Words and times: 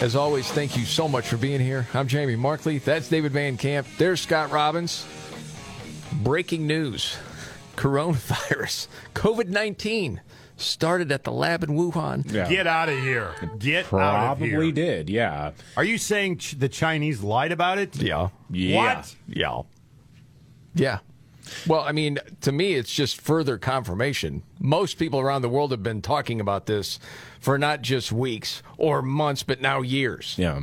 As 0.00 0.16
always, 0.16 0.50
thank 0.50 0.76
you 0.76 0.84
so 0.84 1.08
much 1.08 1.26
for 1.28 1.36
being 1.36 1.60
here. 1.60 1.86
I'm 1.94 2.08
Jamie 2.08 2.36
Markley. 2.36 2.78
That's 2.78 3.08
David 3.08 3.32
Van 3.32 3.56
Camp. 3.56 3.86
There's 3.98 4.20
Scott 4.20 4.50
Robbins. 4.50 5.06
Breaking 6.22 6.66
news 6.66 7.16
coronavirus, 7.76 8.86
COVID 9.14 9.48
19 9.48 10.20
started 10.56 11.10
at 11.10 11.24
the 11.24 11.32
lab 11.32 11.64
in 11.64 11.70
Wuhan. 11.70 12.30
Yeah. 12.32 12.48
Get 12.48 12.66
out 12.66 12.88
of 12.88 12.98
here. 12.98 13.32
Get 13.58 13.92
out 13.92 14.32
of 14.32 14.38
here. 14.38 14.50
Probably 14.50 14.72
did, 14.72 15.10
yeah. 15.10 15.50
Are 15.76 15.82
you 15.84 15.98
saying 15.98 16.38
ch- 16.38 16.58
the 16.58 16.68
Chinese 16.68 17.22
lied 17.22 17.50
about 17.50 17.78
it? 17.78 17.96
Yeah. 17.96 18.28
Yeah. 18.50 18.76
What? 18.96 19.16
Yeah. 19.26 19.62
Yeah. 20.74 20.98
Well, 21.66 21.80
I 21.80 21.92
mean, 21.92 22.18
to 22.42 22.52
me, 22.52 22.74
it's 22.74 22.92
just 22.92 23.20
further 23.20 23.58
confirmation. 23.58 24.42
Most 24.60 24.98
people 24.98 25.20
around 25.20 25.42
the 25.42 25.48
world 25.48 25.70
have 25.70 25.82
been 25.82 26.02
talking 26.02 26.40
about 26.40 26.66
this 26.66 26.98
for 27.40 27.58
not 27.58 27.82
just 27.82 28.12
weeks 28.12 28.62
or 28.78 29.02
months, 29.02 29.42
but 29.42 29.60
now 29.60 29.82
years. 29.82 30.34
Yeah. 30.38 30.60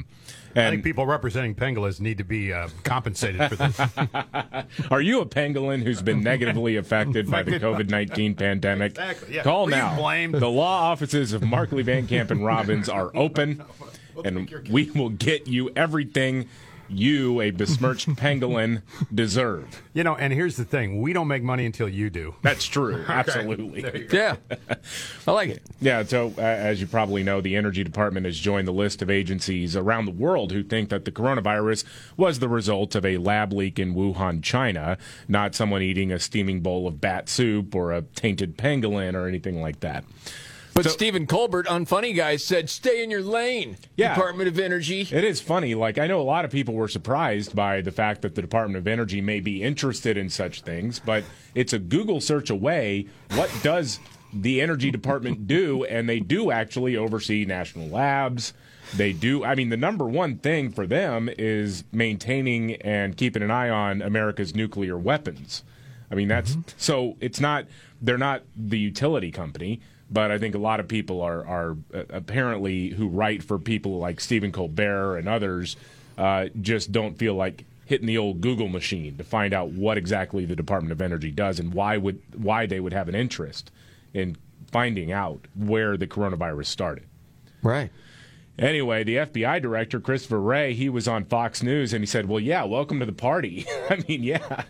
I 0.52 0.54
think 0.54 0.74
And 0.74 0.84
people 0.84 1.06
representing 1.06 1.56
pangolins 1.56 2.02
need 2.02 2.18
to 2.18 2.26
be 2.26 2.52
uh, 2.52 2.68
compensated 2.84 3.50
for 3.50 3.56
this. 3.56 3.80
are 4.92 5.00
you 5.02 5.22
a 5.22 5.26
pangolin 5.26 5.82
who's 5.82 6.02
been 6.02 6.22
negatively 6.22 6.76
affected 6.76 7.32
by 7.32 7.44
the 7.44 7.52
COVID 7.60 7.90
19 7.90 8.36
pandemic? 8.36 8.92
Exactly, 8.92 9.36
yeah. 9.36 9.44
Call 9.44 9.66
Were 9.66 9.72
now. 9.72 9.96
blamed? 9.96 10.34
The 10.36 10.50
law 10.50 10.92
offices 10.92 11.32
of 11.32 11.42
Markley 11.42 11.84
Van 11.84 12.06
Camp 12.06 12.32
and 12.32 12.46
Robbins 12.46 12.90
are 12.90 13.12
open, 13.16 13.64
and 14.26 14.50
we 14.70 14.92
will 14.92 15.10
get 15.10 15.48
you 15.48 15.72
everything 15.76 16.50
you, 16.92 17.42
a 17.42 17.52
besmirched 17.52 18.08
pangolin, 18.16 18.82
deserve. 19.14 19.82
you 19.94 20.04
know, 20.04 20.16
and 20.16 20.34
here's 20.34 20.58
the 20.58 20.66
thing: 20.66 21.02
we 21.02 21.14
don't 21.14 21.28
make 21.28 21.44
money 21.44 21.66
until 21.66 21.90
you 21.90 22.10
do. 22.10 22.36
That's 22.42 22.66
true. 22.66 23.04
Absolutely. 23.08 23.82
There 23.82 23.98
you 23.98 24.06
go. 24.06 24.18
Yeah. 24.18 24.76
I 25.28 25.32
like 25.32 25.50
it. 25.50 25.64
Yeah, 25.80 26.04
so 26.04 26.34
uh, 26.38 26.42
as 26.42 26.82
you 26.82 26.88
probably 26.88 27.24
know, 27.24 27.42
the 27.42 27.56
Energy 27.56 27.84
Department 27.84 28.26
has 28.26 28.38
joined 28.38 28.68
the 28.68 28.74
list 28.74 29.02
of 29.02 29.10
agencies 29.10 29.76
around 29.76 30.06
the 30.06 30.12
world 30.12 30.52
who 30.52 30.64
think 30.64 30.90
that 30.90 31.06
the 31.06 31.12
coronavirus 31.12 31.84
was 32.18 32.40
the 32.40 32.50
result 32.50 32.96
of 32.96 33.06
a 33.06 33.18
lab 33.18 33.54
leak 33.54 33.80
in 33.80 33.96
Wuhan, 33.96 34.44
China, 34.44 34.98
not 35.28 35.56
someone 35.56 35.82
eating 35.82 36.12
a 36.12 36.20
steaming 36.20 36.62
bowl 36.62 36.88
of 36.88 37.02
bat 37.02 37.30
soup 37.30 37.74
or 37.76 37.92
a 37.92 38.02
tainted 38.02 38.58
pangolin 38.58 39.14
or 39.16 39.28
anything 39.28 39.62
like 39.62 39.80
that. 39.82 40.04
But 40.74 40.86
So- 40.86 40.92
Stephen 40.92 41.28
Colbert 41.28 41.68
on 41.68 41.86
Funny 41.86 42.14
Guys 42.14 42.44
said, 42.44 42.70
stay 42.70 43.04
in 43.04 43.12
your 43.12 43.22
lane, 43.22 43.78
Yeah. 43.98 44.14
Department 44.14 44.48
of 44.48 44.58
Energy. 44.58 45.08
It 45.12 45.24
is 45.24 45.42
funny. 45.42 45.76
Like, 45.76 45.98
I 45.98 46.08
know 46.08 46.22
a 46.22 46.24
lot 46.24 46.46
of 46.46 46.52
people 46.52 46.74
were 46.74 46.88
surprised 46.88 47.56
by 47.56 47.82
the 47.82 47.92
fact 47.92 48.22
that 48.22 48.36
the 48.36 48.42
Department 48.42 48.78
of 48.78 48.88
Energy 48.88 49.22
may 49.22 49.40
be 49.42 49.62
interested 49.62 50.18
in 50.18 50.30
such 50.30 50.62
things, 50.62 51.00
but 51.00 51.24
it's 51.56 51.74
a 51.74 51.80
Google 51.80 52.22
search 52.22 52.50
away. 52.50 53.08
What 53.36 53.52
does 53.64 54.00
the 54.34 54.62
Energy 54.62 54.92
Department 54.92 55.46
do? 55.46 55.84
And 55.84 56.08
they 56.08 56.22
do 56.22 56.52
actually 56.52 56.96
oversee 56.96 57.44
national 57.44 57.90
labs. 57.90 58.54
They 58.96 59.14
do. 59.14 59.44
I 59.44 59.56
mean, 59.56 59.70
the 59.70 59.78
number 59.78 60.06
one 60.06 60.38
thing 60.38 60.72
for 60.72 60.88
them 60.88 61.30
is 61.38 61.84
maintaining 61.92 62.76
and 62.76 63.16
keeping 63.16 63.44
an 63.44 63.52
eye 63.52 63.70
on 63.70 64.02
America's 64.02 64.56
nuclear 64.56 64.98
weapons. 64.98 65.64
I 66.10 66.16
mean, 66.16 66.28
that's 66.28 66.52
mm-hmm. 66.52 66.62
so 66.78 67.16
it's 67.22 67.40
not, 67.40 67.66
they're 68.02 68.18
not 68.18 68.44
the 68.56 68.80
utility 68.80 69.32
company. 69.32 69.80
But 70.12 70.30
I 70.30 70.38
think 70.38 70.56
a 70.56 70.60
lot 70.60 70.80
of 70.80 70.88
people 70.88 71.22
are 71.22 71.46
are 71.48 71.78
uh, 71.94 72.04
apparently 72.10 72.90
who 72.90 73.08
write 73.08 73.44
for 73.44 73.58
people 73.58 73.98
like 73.98 74.20
Stephen 74.20 74.52
Colbert 74.52 75.18
and 75.18 75.28
others 75.30 75.76
uh, 76.18 76.48
just 76.62 76.92
don't 76.92 77.18
feel 77.18 77.36
like 77.36 77.66
hitting 77.86 78.08
the 78.08 78.18
old 78.18 78.42
Google 78.42 78.68
machine 78.68 79.18
to 79.18 79.24
find 79.24 79.54
out 79.54 79.70
what 79.70 79.98
exactly 79.98 80.46
the 80.46 80.56
Department 80.56 80.92
of 80.92 81.02
Energy 81.02 81.32
does 81.32 81.60
and 81.60 81.74
why 81.74 81.98
would 81.98 82.22
why 82.36 82.66
they 82.66 82.80
would 82.80 82.94
have 82.94 83.10
an 83.10 83.16
interest 83.16 83.72
in 84.14 84.38
finding 84.72 85.12
out 85.12 85.48
where 85.56 85.98
the 85.98 86.08
coronavirus 86.08 86.68
started. 86.68 87.06
Right. 87.62 87.90
Anyway, 88.60 89.04
the 89.04 89.16
FBI 89.16 89.62
director 89.62 90.00
Christopher 90.00 90.40
Wray, 90.40 90.74
he 90.74 90.90
was 90.90 91.08
on 91.08 91.26
Fox 91.26 91.64
News 91.64 91.94
and 91.94 92.02
he 92.02 92.06
said, 92.06 92.28
"Well, 92.28 92.40
yeah, 92.40 92.64
welcome 92.64 93.00
to 93.00 93.06
the 93.06 93.14
party." 93.14 93.66
I 93.90 94.04
mean, 94.08 94.24
yeah. 94.24 94.64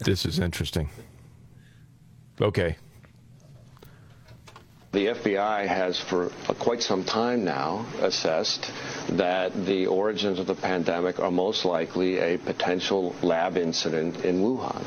This 0.00 0.26
is 0.26 0.38
interesting. 0.38 0.88
Okay. 2.40 2.76
The 4.96 5.08
FBI 5.08 5.66
has 5.66 6.00
for 6.00 6.30
quite 6.58 6.82
some 6.82 7.04
time 7.04 7.44
now 7.44 7.84
assessed 8.00 8.72
that 9.10 9.52
the 9.66 9.88
origins 9.88 10.38
of 10.38 10.46
the 10.46 10.54
pandemic 10.54 11.20
are 11.20 11.30
most 11.30 11.66
likely 11.66 12.16
a 12.16 12.38
potential 12.38 13.14
lab 13.20 13.58
incident 13.58 14.24
in 14.24 14.40
Wuhan. 14.40 14.86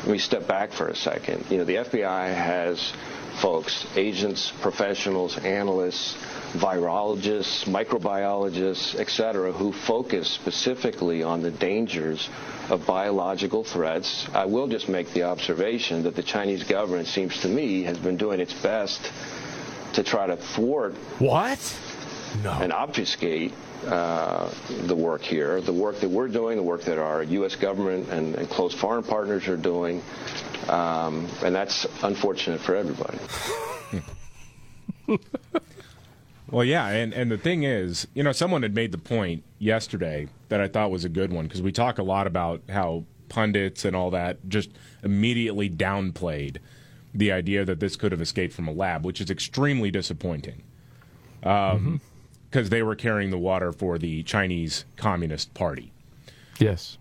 Let 0.00 0.08
me 0.08 0.18
step 0.18 0.48
back 0.48 0.72
for 0.72 0.88
a 0.88 0.96
second. 0.96 1.44
You 1.48 1.58
know, 1.58 1.64
the 1.64 1.76
FBI 1.76 2.34
has 2.34 2.92
folks, 3.40 3.86
agents, 3.94 4.52
professionals, 4.62 5.38
analysts, 5.38 6.16
virologists, 6.58 7.64
microbiologists, 7.64 8.98
et 8.98 9.08
cetera, 9.10 9.52
who 9.52 9.72
focus 9.72 10.28
specifically 10.30 11.22
on 11.22 11.42
the 11.42 11.50
dangers 11.50 12.28
of 12.68 12.86
biological 12.86 13.64
threats. 13.64 14.26
I 14.32 14.44
will 14.46 14.68
just 14.68 14.88
make 14.88 15.12
the 15.12 15.24
observation 15.24 16.02
that 16.04 16.16
the 16.16 16.22
Chinese 16.22 16.64
government 16.64 17.08
seems 17.08 17.40
to 17.40 17.48
me 17.48 17.82
has 17.84 17.98
been 17.98 18.16
doing 18.16 18.40
its 18.40 18.52
best 18.62 19.00
to 19.94 20.02
try 20.02 20.26
to 20.26 20.36
thwart 20.36 20.94
What? 21.18 21.58
and 22.44 22.72
obfuscate 22.72 23.52
uh, 23.86 24.52
the 24.86 24.96
work 24.96 25.22
here, 25.22 25.60
the 25.60 25.72
work 25.72 26.00
that 26.00 26.08
we're 26.08 26.28
doing, 26.28 26.56
the 26.56 26.62
work 26.62 26.82
that 26.82 26.98
our 26.98 27.22
U.S. 27.22 27.56
government 27.56 28.08
and, 28.10 28.34
and 28.34 28.48
close 28.48 28.74
foreign 28.74 29.04
partners 29.04 29.46
are 29.48 29.56
doing, 29.56 30.02
um, 30.68 31.28
and 31.42 31.54
that's 31.54 31.86
unfortunate 32.02 32.60
for 32.60 32.74
everybody. 32.74 33.18
Well, 36.50 36.64
yeah, 36.64 36.88
and, 36.88 37.12
and 37.12 37.30
the 37.30 37.38
thing 37.38 37.64
is, 37.64 38.06
you 38.14 38.22
know, 38.22 38.32
someone 38.32 38.62
had 38.62 38.74
made 38.74 38.92
the 38.92 38.98
point 38.98 39.42
yesterday 39.58 40.28
that 40.48 40.60
I 40.60 40.68
thought 40.68 40.90
was 40.90 41.04
a 41.04 41.08
good 41.08 41.32
one 41.32 41.46
because 41.46 41.60
we 41.60 41.72
talk 41.72 41.98
a 41.98 42.04
lot 42.04 42.26
about 42.26 42.62
how 42.68 43.04
pundits 43.28 43.84
and 43.84 43.96
all 43.96 44.10
that 44.10 44.48
just 44.48 44.70
immediately 45.02 45.68
downplayed 45.68 46.58
the 47.12 47.32
idea 47.32 47.64
that 47.64 47.80
this 47.80 47.96
could 47.96 48.12
have 48.12 48.20
escaped 48.20 48.54
from 48.54 48.68
a 48.68 48.72
lab, 48.72 49.04
which 49.04 49.20
is 49.20 49.30
extremely 49.30 49.90
disappointing 49.90 50.62
because 51.40 51.66
um, 51.66 52.00
they 52.52 52.82
were 52.82 52.94
carrying 52.94 53.30
the 53.30 53.38
water 53.38 53.72
for 53.72 53.98
the 53.98 54.22
Chinese 54.22 54.84
Communist 54.96 55.52
Party. 55.54 55.92
Yes. 56.58 56.98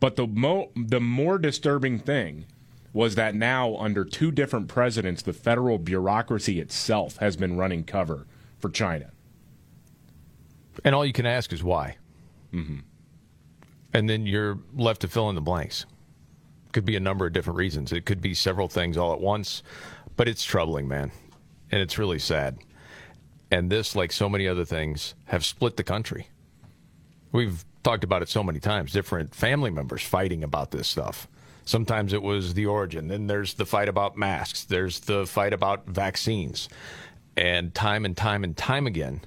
But 0.00 0.16
the 0.16 0.26
mo- 0.26 0.70
the 0.76 1.00
more 1.00 1.38
disturbing 1.38 1.98
thing 1.98 2.46
was 2.92 3.16
that 3.16 3.34
now, 3.34 3.76
under 3.76 4.04
two 4.04 4.30
different 4.30 4.68
presidents, 4.68 5.22
the 5.22 5.32
federal 5.32 5.78
bureaucracy 5.78 6.60
itself 6.60 7.16
has 7.16 7.36
been 7.36 7.56
running 7.56 7.82
cover 7.84 8.26
for 8.64 8.70
China. 8.70 9.10
And 10.86 10.94
all 10.94 11.04
you 11.04 11.12
can 11.12 11.26
ask 11.26 11.52
is 11.52 11.62
why. 11.62 11.98
Mm-hmm. 12.50 12.78
And 13.92 14.08
then 14.08 14.24
you're 14.24 14.58
left 14.74 15.02
to 15.02 15.08
fill 15.08 15.28
in 15.28 15.34
the 15.34 15.42
blanks. 15.42 15.84
Could 16.72 16.86
be 16.86 16.96
a 16.96 17.00
number 17.00 17.26
of 17.26 17.34
different 17.34 17.58
reasons. 17.58 17.92
It 17.92 18.06
could 18.06 18.22
be 18.22 18.32
several 18.32 18.68
things 18.68 18.96
all 18.96 19.12
at 19.12 19.20
once, 19.20 19.62
but 20.16 20.28
it's 20.28 20.42
troubling, 20.42 20.88
man. 20.88 21.12
And 21.70 21.82
it's 21.82 21.98
really 21.98 22.18
sad. 22.18 22.56
And 23.50 23.70
this, 23.70 23.94
like 23.94 24.12
so 24.12 24.30
many 24.30 24.48
other 24.48 24.64
things, 24.64 25.14
have 25.26 25.44
split 25.44 25.76
the 25.76 25.84
country. 25.84 26.28
We've 27.32 27.66
talked 27.82 28.02
about 28.02 28.22
it 28.22 28.30
so 28.30 28.42
many 28.42 28.60
times, 28.60 28.92
different 28.92 29.34
family 29.34 29.70
members 29.70 30.02
fighting 30.02 30.42
about 30.42 30.70
this 30.70 30.88
stuff. 30.88 31.28
Sometimes 31.66 32.14
it 32.14 32.22
was 32.22 32.54
the 32.54 32.64
origin. 32.64 33.08
Then 33.08 33.26
there's 33.26 33.52
the 33.52 33.66
fight 33.66 33.90
about 33.90 34.16
masks. 34.16 34.64
There's 34.64 35.00
the 35.00 35.26
fight 35.26 35.52
about 35.52 35.86
vaccines. 35.86 36.70
And 37.36 37.74
time 37.74 38.04
and 38.04 38.16
time 38.16 38.44
and 38.44 38.56
time 38.56 38.86
again, 38.86 39.20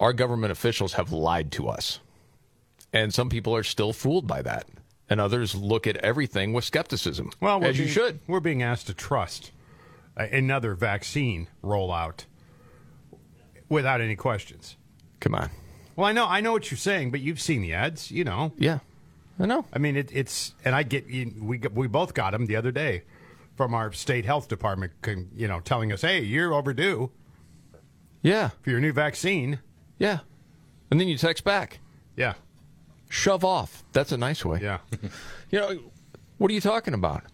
our 0.00 0.12
government 0.12 0.52
officials 0.52 0.94
have 0.94 1.12
lied 1.12 1.52
to 1.52 1.68
us. 1.68 2.00
And 2.92 3.12
some 3.14 3.28
people 3.28 3.54
are 3.54 3.62
still 3.62 3.92
fooled 3.92 4.26
by 4.26 4.42
that. 4.42 4.66
And 5.10 5.20
others 5.20 5.54
look 5.54 5.86
at 5.86 5.96
everything 5.98 6.52
with 6.52 6.64
skepticism. 6.64 7.30
Well, 7.40 7.64
as 7.64 7.78
you 7.78 7.86
should. 7.86 8.20
We're 8.26 8.40
being 8.40 8.62
asked 8.62 8.86
to 8.88 8.94
trust 8.94 9.52
another 10.16 10.74
vaccine 10.74 11.46
rollout 11.62 12.24
without 13.68 14.00
any 14.00 14.16
questions. 14.16 14.76
Come 15.20 15.34
on. 15.34 15.50
Well, 15.96 16.06
I 16.06 16.12
know, 16.12 16.26
I 16.26 16.40
know 16.40 16.52
what 16.52 16.70
you're 16.70 16.78
saying, 16.78 17.10
but 17.10 17.20
you've 17.20 17.40
seen 17.40 17.62
the 17.62 17.72
ads, 17.74 18.10
you 18.10 18.24
know. 18.24 18.52
Yeah, 18.56 18.78
I 19.38 19.46
know. 19.46 19.64
I 19.72 19.78
mean, 19.78 19.96
it, 19.96 20.10
it's, 20.12 20.54
and 20.64 20.74
I 20.74 20.82
get, 20.82 21.06
you- 21.08 21.34
we 21.40 21.58
we 21.72 21.86
both 21.88 22.14
got 22.14 22.32
them 22.32 22.46
the 22.46 22.56
other 22.56 22.70
day 22.70 23.02
from 23.58 23.74
our 23.74 23.92
state 23.92 24.24
health 24.24 24.48
department, 24.48 24.92
con- 25.02 25.28
you 25.34 25.46
know, 25.48 25.60
telling 25.60 25.92
us, 25.92 26.00
hey, 26.00 26.22
you're 26.22 26.54
overdue 26.54 27.10
Yeah, 28.22 28.50
for 28.62 28.70
your 28.70 28.80
new 28.80 28.92
vaccine. 28.92 29.58
yeah. 29.98 30.20
And 30.90 30.98
then 30.98 31.08
you 31.08 31.18
text 31.18 31.44
back, 31.44 31.80
Yeah, 32.16 32.32
shove 33.10 33.44
off. 33.44 33.84
That's 33.92 34.12
a 34.12 34.16
nice 34.16 34.42
way. 34.44 34.60
yeah. 34.62 34.78
You 35.50 35.58
know, 35.60 35.78
what 36.38 36.50
are 36.50 36.54
you 36.54 36.60
talking 36.60 36.94
about 36.94 37.24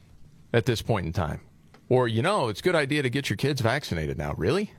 at 0.53 0.65
this 0.67 0.81
point 0.83 1.05
in 1.07 1.13
time? 1.13 1.41
Or, 1.89 2.09
you 2.09 2.23
know, 2.23 2.49
it's 2.49 2.61
a 2.61 2.63
good 2.63 2.75
idea 2.75 3.03
to 3.03 3.11
get 3.11 3.29
your 3.29 3.37
kids 3.37 3.61
vaccinated 3.61 4.17
now. 4.19 4.33
Really? 4.39 4.73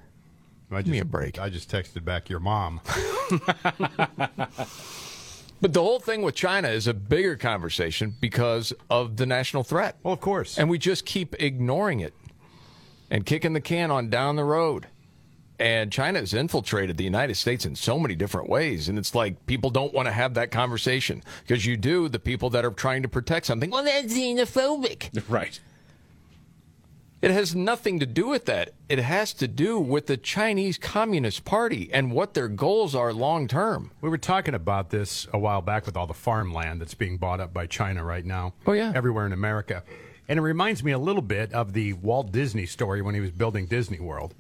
I 0.72 0.82
just, 0.82 0.92
me 0.92 0.98
a 1.00 1.06
break. 1.06 1.38
I 1.40 1.50
just 1.50 1.70
texted 1.70 2.04
back 2.04 2.28
your 2.30 2.40
mom. 2.40 2.82
But 5.62 5.74
the 5.74 5.82
whole 5.82 6.00
thing 6.00 6.22
with 6.22 6.36
China 6.36 6.68
is 6.68 6.88
a 6.88 6.94
bigger 6.94 7.36
conversation 7.36 8.16
because 8.20 8.74
of 8.90 9.18
the 9.18 9.26
national 9.26 9.64
threat. 9.64 9.98
Well, 10.04 10.14
of 10.14 10.22
course. 10.22 10.58
And 10.58 10.70
we 10.70 10.78
just 10.78 11.06
keep 11.06 11.36
ignoring 11.42 12.02
it 12.02 12.14
and 13.10 13.26
kicking 13.26 13.54
the 13.54 13.62
can 13.62 13.92
on 13.92 14.10
down 14.10 14.36
the 14.36 14.44
road. 14.44 14.88
And 15.58 15.92
China 15.92 16.20
has 16.20 16.34
infiltrated 16.34 16.98
the 16.98 17.06
United 17.06 17.36
States 17.36 17.66
in 17.66 17.76
so 17.76 17.98
many 17.98 18.14
different 18.14 18.50
ways. 18.50 18.90
And 18.90 19.00
it's 19.00 19.16
like 19.16 19.46
people 19.46 19.70
don't 19.70 19.94
want 19.94 20.08
to 20.08 20.12
have 20.12 20.34
that 20.34 20.52
conversation 20.52 21.24
because 21.48 21.66
you 21.66 21.78
do, 21.78 22.10
the 22.10 22.20
people 22.20 22.50
that 22.50 22.66
are 22.66 22.72
trying 22.72 23.04
to 23.04 23.08
protect 23.08 23.46
something, 23.46 23.70
well, 23.70 23.84
that's 23.84 24.14
xenophobic. 24.14 25.24
Right. 25.30 25.60
It 27.26 27.32
has 27.32 27.56
nothing 27.56 28.00
to 28.02 28.06
do 28.06 28.28
with 28.28 28.46
that. 28.46 28.76
It 28.88 29.00
has 29.00 29.34
to 29.34 29.48
do 29.48 29.80
with 29.80 30.06
the 30.06 30.16
Chinese 30.16 30.78
Communist 30.78 31.44
Party 31.44 31.90
and 31.92 32.12
what 32.12 32.36
their 32.36 32.48
goals 32.48 32.94
are 32.94 33.12
long 33.12 33.48
term. 33.48 33.90
We 34.00 34.12
were 34.12 34.20
talking 34.20 34.54
about 34.54 34.92
this 34.92 35.28
a 35.34 35.40
while 35.40 35.64
back 35.64 35.88
with 35.88 35.98
all 35.98 36.06
the 36.06 36.14
farmland 36.14 36.82
that's 36.82 36.94
being 36.94 37.18
bought 37.18 37.40
up 37.40 37.52
by 37.52 37.66
China 37.66 38.04
right 38.04 38.24
now. 38.24 38.54
Oh, 38.68 38.74
yeah. 38.74 38.92
Everywhere 38.94 39.26
in 39.26 39.34
America. 39.34 39.82
And 40.30 40.38
it 40.38 40.44
reminds 40.44 40.84
me 40.84 40.92
a 40.92 41.00
little 41.00 41.24
bit 41.24 41.52
of 41.52 41.74
the 41.74 41.94
Walt 41.94 42.32
Disney 42.32 42.68
story 42.68 43.02
when 43.02 43.16
he 43.16 43.22
was 43.22 43.32
building 43.32 43.66
Disney 43.66 44.00
World. 44.00 44.36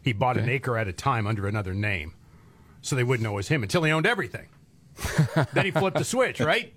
He 0.00 0.14
bought 0.14 0.38
an 0.38 0.48
acre 0.48 0.78
at 0.78 0.88
a 0.88 0.94
time 0.94 1.26
under 1.26 1.46
another 1.46 1.74
name 1.74 2.14
so 2.80 2.96
they 2.96 3.04
wouldn't 3.04 3.22
know 3.22 3.32
it 3.32 3.36
was 3.36 3.48
him 3.48 3.62
until 3.62 3.82
he 3.82 3.92
owned 3.92 4.06
everything. 4.06 4.48
then 5.52 5.66
he 5.66 5.70
flipped 5.70 5.98
the 5.98 6.04
switch, 6.04 6.40
right? 6.40 6.72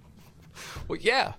Well, 0.90 1.00
yeah. 1.00 1.34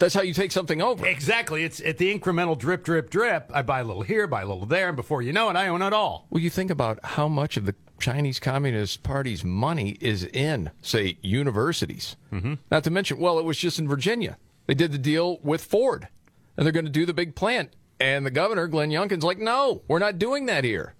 That's 0.00 0.14
how 0.14 0.22
you 0.22 0.32
take 0.32 0.50
something 0.50 0.80
over. 0.80 1.06
Exactly. 1.06 1.62
It's 1.62 1.80
at 1.82 1.98
the 1.98 2.18
incremental 2.18 2.58
drip, 2.58 2.84
drip, 2.84 3.10
drip. 3.10 3.50
I 3.52 3.60
buy 3.60 3.80
a 3.80 3.84
little 3.84 4.00
here, 4.00 4.26
buy 4.26 4.40
a 4.40 4.46
little 4.46 4.64
there, 4.64 4.88
and 4.88 4.96
before 4.96 5.20
you 5.20 5.32
know 5.34 5.50
it, 5.50 5.56
I 5.56 5.68
own 5.68 5.82
it 5.82 5.92
all. 5.92 6.26
Well, 6.30 6.42
you 6.42 6.48
think 6.48 6.70
about 6.70 6.98
how 7.04 7.28
much 7.28 7.58
of 7.58 7.66
the 7.66 7.74
Chinese 8.00 8.40
Communist 8.40 9.02
Party's 9.02 9.44
money 9.44 9.98
is 10.00 10.24
in, 10.24 10.70
say, 10.80 11.18
universities. 11.20 12.16
Mm-hmm. 12.32 12.54
Not 12.70 12.82
to 12.84 12.90
mention, 12.90 13.18
well, 13.18 13.38
it 13.38 13.44
was 13.44 13.58
just 13.58 13.78
in 13.78 13.86
Virginia. 13.86 14.38
They 14.66 14.72
did 14.72 14.90
the 14.90 14.98
deal 14.98 15.38
with 15.42 15.62
Ford, 15.62 16.08
and 16.56 16.64
they're 16.64 16.72
going 16.72 16.86
to 16.86 16.90
do 16.90 17.04
the 17.04 17.12
big 17.12 17.34
plant. 17.34 17.76
And 18.00 18.24
the 18.24 18.30
governor, 18.30 18.68
Glenn 18.68 18.88
Youngkin's 18.88 19.22
like, 19.22 19.38
no, 19.38 19.82
we're 19.86 19.98
not 19.98 20.18
doing 20.18 20.46
that 20.46 20.64
here. 20.64 20.94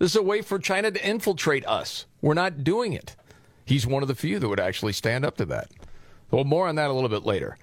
This 0.00 0.10
is 0.10 0.16
a 0.16 0.22
way 0.22 0.42
for 0.42 0.58
China 0.58 0.90
to 0.90 1.08
infiltrate 1.08 1.64
us. 1.68 2.06
We're 2.20 2.34
not 2.34 2.64
doing 2.64 2.92
it. 2.92 3.14
He's 3.64 3.86
one 3.86 4.02
of 4.02 4.08
the 4.08 4.16
few 4.16 4.40
that 4.40 4.48
would 4.48 4.58
actually 4.58 4.94
stand 4.94 5.24
up 5.24 5.36
to 5.36 5.44
that. 5.44 5.70
Well, 6.32 6.42
more 6.42 6.66
on 6.66 6.74
that 6.74 6.90
a 6.90 6.92
little 6.92 7.08
bit 7.08 7.22
later. 7.24 7.56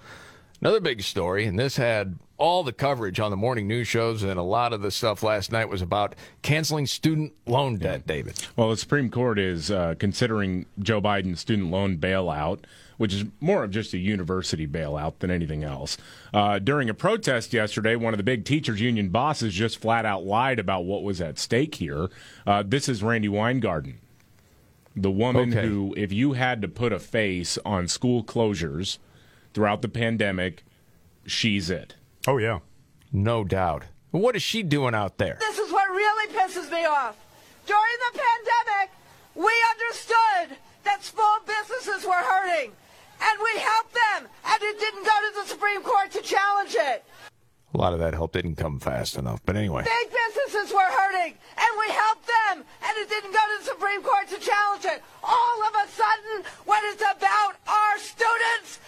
Another 0.62 0.82
big 0.82 1.02
story, 1.02 1.46
and 1.46 1.58
this 1.58 1.78
had 1.78 2.18
all 2.38 2.64
the 2.64 2.74
coverage 2.74 3.20
on 3.20 3.32
the 3.32 3.38
morning 3.38 3.66
news 3.68 3.88
shows, 3.88 4.24
and 4.24 4.38
a 4.38 4.44
lot 4.44 4.74
of 4.74 4.82
the 4.82 4.92
stuff 4.92 5.24
last 5.24 5.52
night 5.54 5.70
was 5.70 5.82
about 5.82 6.16
canceling 6.42 6.86
student 6.86 7.34
loan 7.46 7.78
debt, 7.78 8.06
David. 8.06 8.46
Well, 8.58 8.70
the 8.70 8.78
Supreme 8.78 9.10
Court 9.10 9.40
is 9.40 9.72
uh, 9.72 9.96
considering 10.00 10.66
Joe 10.80 11.02
Biden's 11.02 11.40
student 11.40 11.72
loan 11.72 11.98
bailout, 11.98 12.60
which 12.98 13.14
is 13.14 13.24
more 13.40 13.64
of 13.64 13.72
just 13.72 13.94
a 13.94 13.98
university 13.98 14.68
bailout 14.68 15.20
than 15.20 15.32
anything 15.32 15.64
else. 15.64 15.98
Uh, 16.34 16.60
during 16.60 16.90
a 16.90 16.94
protest 16.94 17.54
yesterday, 17.54 17.96
one 17.96 18.14
of 18.14 18.18
the 18.18 18.24
big 18.24 18.44
teachers' 18.44 18.82
union 18.82 19.08
bosses 19.10 19.54
just 19.54 19.78
flat 19.80 20.06
out 20.06 20.26
lied 20.26 20.60
about 20.60 20.84
what 20.84 21.04
was 21.04 21.22
at 21.22 21.40
stake 21.40 21.76
here. 21.76 22.10
Uh, 22.46 22.64
this 22.66 22.90
is 22.90 23.02
Randi 23.02 23.30
Weingarten, 23.30 24.00
the 24.94 25.12
woman 25.12 25.52
Okay. 25.58 25.66
who, 25.68 25.94
if 25.96 26.12
you 26.12 26.34
had 26.34 26.62
to 26.62 26.68
put 26.68 26.92
a 26.92 27.00
face 27.00 27.58
on 27.66 27.88
school 27.88 28.26
closures 28.26 28.98
throughout 29.54 29.82
the 29.82 29.90
pandemic, 29.90 30.64
she's 31.26 31.70
it. 31.70 31.96
Oh, 32.28 32.38
yeah. 32.38 32.60
No 33.12 33.44
doubt. 33.44 33.86
What 34.12 34.36
is 34.36 34.42
she 34.42 34.64
doing 34.64 34.96
out 34.96 35.18
there? 35.18 35.38
This 35.40 35.60
is 35.60 35.72
what 35.72 35.90
really 35.90 36.34
pisses 36.34 36.72
me 36.72 36.86
off. 36.86 37.18
During 37.66 37.98
the 38.12 38.20
pandemic, 38.20 38.90
we 39.36 39.54
understood 39.72 40.58
that 40.84 41.04
small 41.04 41.38
businesses 41.46 42.06
were 42.06 42.14
hurting, 42.14 42.72
and 43.22 43.40
we 43.44 43.60
helped 43.60 43.94
them, 43.94 44.28
and 44.46 44.64
it 44.64 44.80
didn't 44.80 45.04
go 45.04 45.12
to 45.12 45.42
the 45.42 45.48
Supreme 45.48 45.82
Court 45.84 46.12
to 46.12 46.22
challenge 46.22 46.76
it. 46.76 47.04
A 47.74 47.78
lot 47.78 47.94
of 47.94 48.00
that 48.00 48.16
help 48.16 48.34
didn't 48.34 48.56
come 48.56 48.80
fast 48.80 49.18
enough, 49.18 49.42
but 49.46 49.56
anyway. 49.56 49.84
Big 49.84 50.10
businesses 50.10 50.74
were 50.74 50.90
hurting, 50.90 51.36
and 51.56 51.72
we 51.78 51.94
helped 51.94 52.26
them, 52.26 52.66
and 52.82 52.98
it 52.98 53.08
didn't 53.08 53.32
go 53.32 53.40
to 53.40 53.64
the 53.64 53.70
Supreme 53.70 54.02
Court 54.02 54.28
to 54.30 54.40
challenge 54.40 54.86
it. 54.86 55.04
All 55.24 55.64
of 55.68 55.74
a 55.76 55.88
sudden, 55.92 56.44
when 56.66 56.82
it's 56.86 57.04
about 57.04 57.54
our 57.68 57.98
students, 58.00 58.80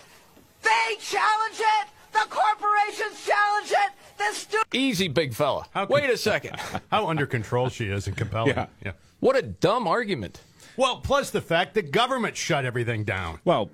they 0.64 0.96
challenge 1.00 1.60
it. 1.60 1.88
The 2.14 2.26
corporations 2.30 3.26
challenge 3.26 3.72
it. 3.72 3.92
The 4.18 4.34
stu- 4.34 4.62
Easy, 4.74 5.08
big 5.08 5.34
fella. 5.34 5.66
How 5.74 5.86
can- 5.86 5.94
Wait 5.94 6.10
a 6.10 6.18
second. 6.18 6.58
How 6.92 7.08
under 7.08 7.26
control 7.26 7.70
she 7.70 7.88
is 7.88 8.08
and 8.08 8.16
compelling. 8.18 8.50
Yeah. 8.56 8.68
yeah. 8.86 8.92
what 9.20 9.36
a 9.36 9.42
dumb 9.42 9.88
argument. 9.88 10.42
Well, 10.78 10.98
plus 10.98 11.32
the 11.32 11.42
fact 11.42 11.74
the 11.74 11.82
government 11.82 12.38
shut 12.38 12.66
everything 12.66 13.04
down. 13.04 13.40
Well, 13.46 13.70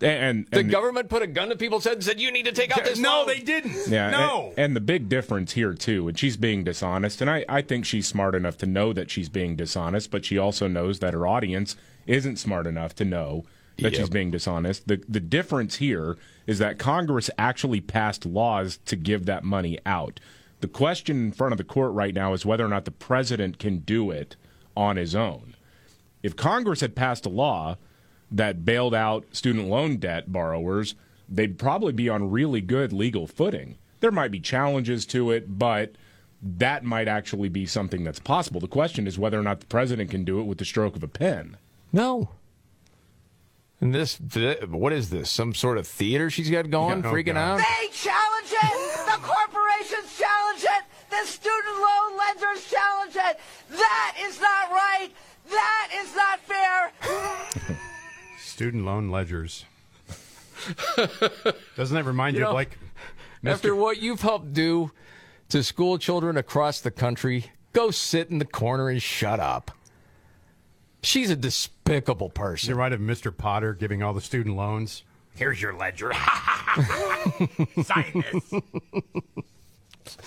and, 0.00 0.46
The 0.50 0.60
and 0.60 0.70
government 0.70 1.08
put 1.08 1.22
a 1.22 1.26
gun 1.26 1.48
to 1.50 1.56
people's 1.56 1.84
heads 1.84 1.96
and 1.96 2.04
said, 2.04 2.20
you 2.20 2.30
need 2.32 2.46
to 2.46 2.52
take 2.52 2.76
out 2.76 2.84
this 2.84 2.98
no, 2.98 3.18
loan." 3.18 3.26
they 3.28 3.38
didn't. 3.38 3.86
Yeah, 3.88 4.10
no. 4.10 4.48
And, 4.50 4.58
and 4.58 4.76
the 4.76 4.80
big 4.80 5.08
difference 5.08 5.52
here 5.52 5.72
too, 5.72 6.08
and 6.08 6.18
she's 6.18 6.36
being 6.36 6.64
dishonest, 6.64 7.20
and 7.20 7.30
I, 7.30 7.44
I 7.48 7.62
think 7.62 7.84
she's 7.86 8.06
smart 8.06 8.34
enough 8.34 8.58
to 8.58 8.66
know 8.66 8.92
that 8.92 9.10
she's 9.10 9.28
being 9.28 9.56
dishonest, 9.56 10.10
but 10.10 10.24
she 10.24 10.36
also 10.36 10.66
knows 10.68 10.98
that 10.98 11.14
her 11.14 11.26
audience 11.26 11.76
isn't 12.06 12.36
smart 12.36 12.66
enough 12.66 12.94
to 12.96 13.04
know 13.04 13.44
that 13.78 13.92
Yep. 13.92 13.94
she's 13.94 14.08
being 14.10 14.30
dishonest. 14.30 14.86
The 14.88 15.02
the 15.08 15.20
difference 15.20 15.76
here 15.76 16.16
is 16.46 16.58
that 16.58 16.78
Congress 16.78 17.30
actually 17.38 17.80
passed 17.80 18.24
laws 18.26 18.78
to 18.86 18.96
give 18.96 19.26
that 19.26 19.44
money 19.44 19.78
out. 19.86 20.20
The 20.60 20.68
question 20.68 21.16
in 21.26 21.32
front 21.32 21.52
of 21.52 21.58
the 21.58 21.64
court 21.64 21.92
right 21.92 22.14
now 22.14 22.32
is 22.32 22.46
whether 22.46 22.64
or 22.64 22.68
not 22.68 22.84
the 22.84 22.90
president 22.90 23.58
can 23.58 23.78
do 23.78 24.10
it 24.10 24.36
on 24.76 24.96
his 24.96 25.14
own. 25.14 25.54
If 26.22 26.36
Congress 26.36 26.80
had 26.80 26.94
passed 26.94 27.26
a 27.26 27.30
law 27.30 27.76
that 28.30 28.64
bailed 28.64 28.94
out 28.94 29.26
student 29.32 29.68
loan 29.68 29.98
debt 29.98 30.32
borrowers, 30.32 30.94
they'd 31.28 31.58
probably 31.58 31.92
be 31.92 32.08
on 32.08 32.30
really 32.30 32.60
good 32.60 32.92
legal 32.92 33.26
footing. 33.26 33.76
There 34.00 34.10
might 34.10 34.30
be 34.30 34.40
challenges 34.40 35.04
to 35.06 35.30
it, 35.30 35.58
but 35.58 35.92
that 36.42 36.84
might 36.84 37.08
actually 37.08 37.48
be 37.48 37.66
something 37.66 38.04
that's 38.04 38.18
possible. 38.20 38.60
The 38.60 38.66
question 38.68 39.06
is 39.06 39.18
whether 39.18 39.38
or 39.38 39.42
not 39.42 39.60
the 39.60 39.66
president 39.66 40.10
can 40.10 40.24
do 40.24 40.40
it 40.40 40.44
with 40.44 40.58
the 40.58 40.64
stroke 40.64 40.96
of 40.96 41.02
a 41.02 41.08
pen. 41.08 41.56
No. 41.92 42.30
And 43.84 43.94
this, 43.94 44.18
th- 44.32 44.66
what 44.68 44.94
is 44.94 45.10
this? 45.10 45.30
Some 45.30 45.52
sort 45.52 45.76
of 45.76 45.86
theater 45.86 46.30
she's 46.30 46.48
got 46.48 46.70
going, 46.70 47.02
Yeah, 47.02 47.10
oh, 47.10 47.12
freaking 47.12 47.34
God. 47.34 47.36
out? 47.36 47.56
They 47.58 47.88
challenge 47.92 48.50
it. 48.50 48.96
The 49.04 49.18
corporations 49.20 50.18
challenge 50.18 50.62
it. 50.62 50.84
The 51.10 51.26
student 51.26 51.76
loan 51.76 52.16
lenders 52.16 52.70
challenge 52.70 53.14
it. 53.14 53.38
That 53.68 54.16
is 54.22 54.40
not 54.40 54.70
right. 54.70 55.10
That 55.50 55.90
is 56.02 56.16
not 56.16 56.40
fair. 56.40 57.78
Student 58.38 58.86
loan 58.86 59.10
ledgers. 59.10 59.66
Doesn't 61.76 61.94
that 61.94 62.06
remind 62.06 62.36
you, 62.36 62.38
You 62.38 62.44
know, 62.44 62.50
of 62.52 62.54
like 62.54 62.78
After 63.44 63.76
what 63.76 64.00
you've 64.00 64.22
helped 64.22 64.54
do 64.54 64.92
to 65.50 65.62
school 65.62 65.98
children 65.98 66.38
across 66.38 66.80
the 66.80 66.90
country, 66.90 67.52
go 67.74 67.90
sit 67.90 68.30
in 68.30 68.38
the 68.38 68.46
corner 68.46 68.88
and 68.88 69.02
shut 69.02 69.40
up. 69.40 69.72
She's 71.02 71.28
a 71.28 71.36
despicable 71.84 72.30
person. 72.30 72.70
you 72.70 72.76
person. 72.76 72.92
remind 72.92 72.94
of 72.94 73.00
Mr. 73.18 73.36
Potter 73.36 73.74
giving 73.74 74.02
all 74.02 74.12
the 74.12 74.20
student 74.20 74.56
loans? 74.56 75.02
Here's 75.34 75.60
your 75.60 75.74
ledger. 75.74 76.12
Sign 77.82 78.24
this. 78.32 78.52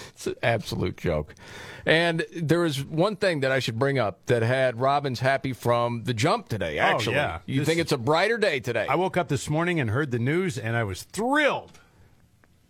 It's 0.09 0.27
an 0.27 0.35
absolute 0.43 0.97
joke. 0.97 1.33
And 1.85 2.25
there 2.35 2.65
is 2.65 2.83
one 2.83 3.15
thing 3.15 3.39
that 3.41 3.51
I 3.51 3.59
should 3.59 3.79
bring 3.79 3.97
up 3.99 4.25
that 4.25 4.41
had 4.41 4.79
Robbins 4.81 5.19
happy 5.21 5.53
from 5.53 6.03
the 6.03 6.13
jump 6.13 6.49
today, 6.49 6.79
oh, 6.79 6.83
actually. 6.83 7.15
Oh, 7.15 7.19
yeah. 7.19 7.39
You 7.45 7.59
This- 7.61 7.67
think 7.69 7.79
it's 7.79 7.91
a 7.93 7.97
brighter 7.97 8.37
day 8.37 8.59
today? 8.59 8.85
I 8.89 8.95
woke 8.95 9.15
up 9.17 9.29
this 9.29 9.49
morning 9.49 9.79
and 9.79 9.91
heard 9.91 10.11
the 10.11 10.19
news, 10.19 10.57
and 10.57 10.75
I 10.75 10.83
was 10.83 11.03
thrilled. 11.03 11.79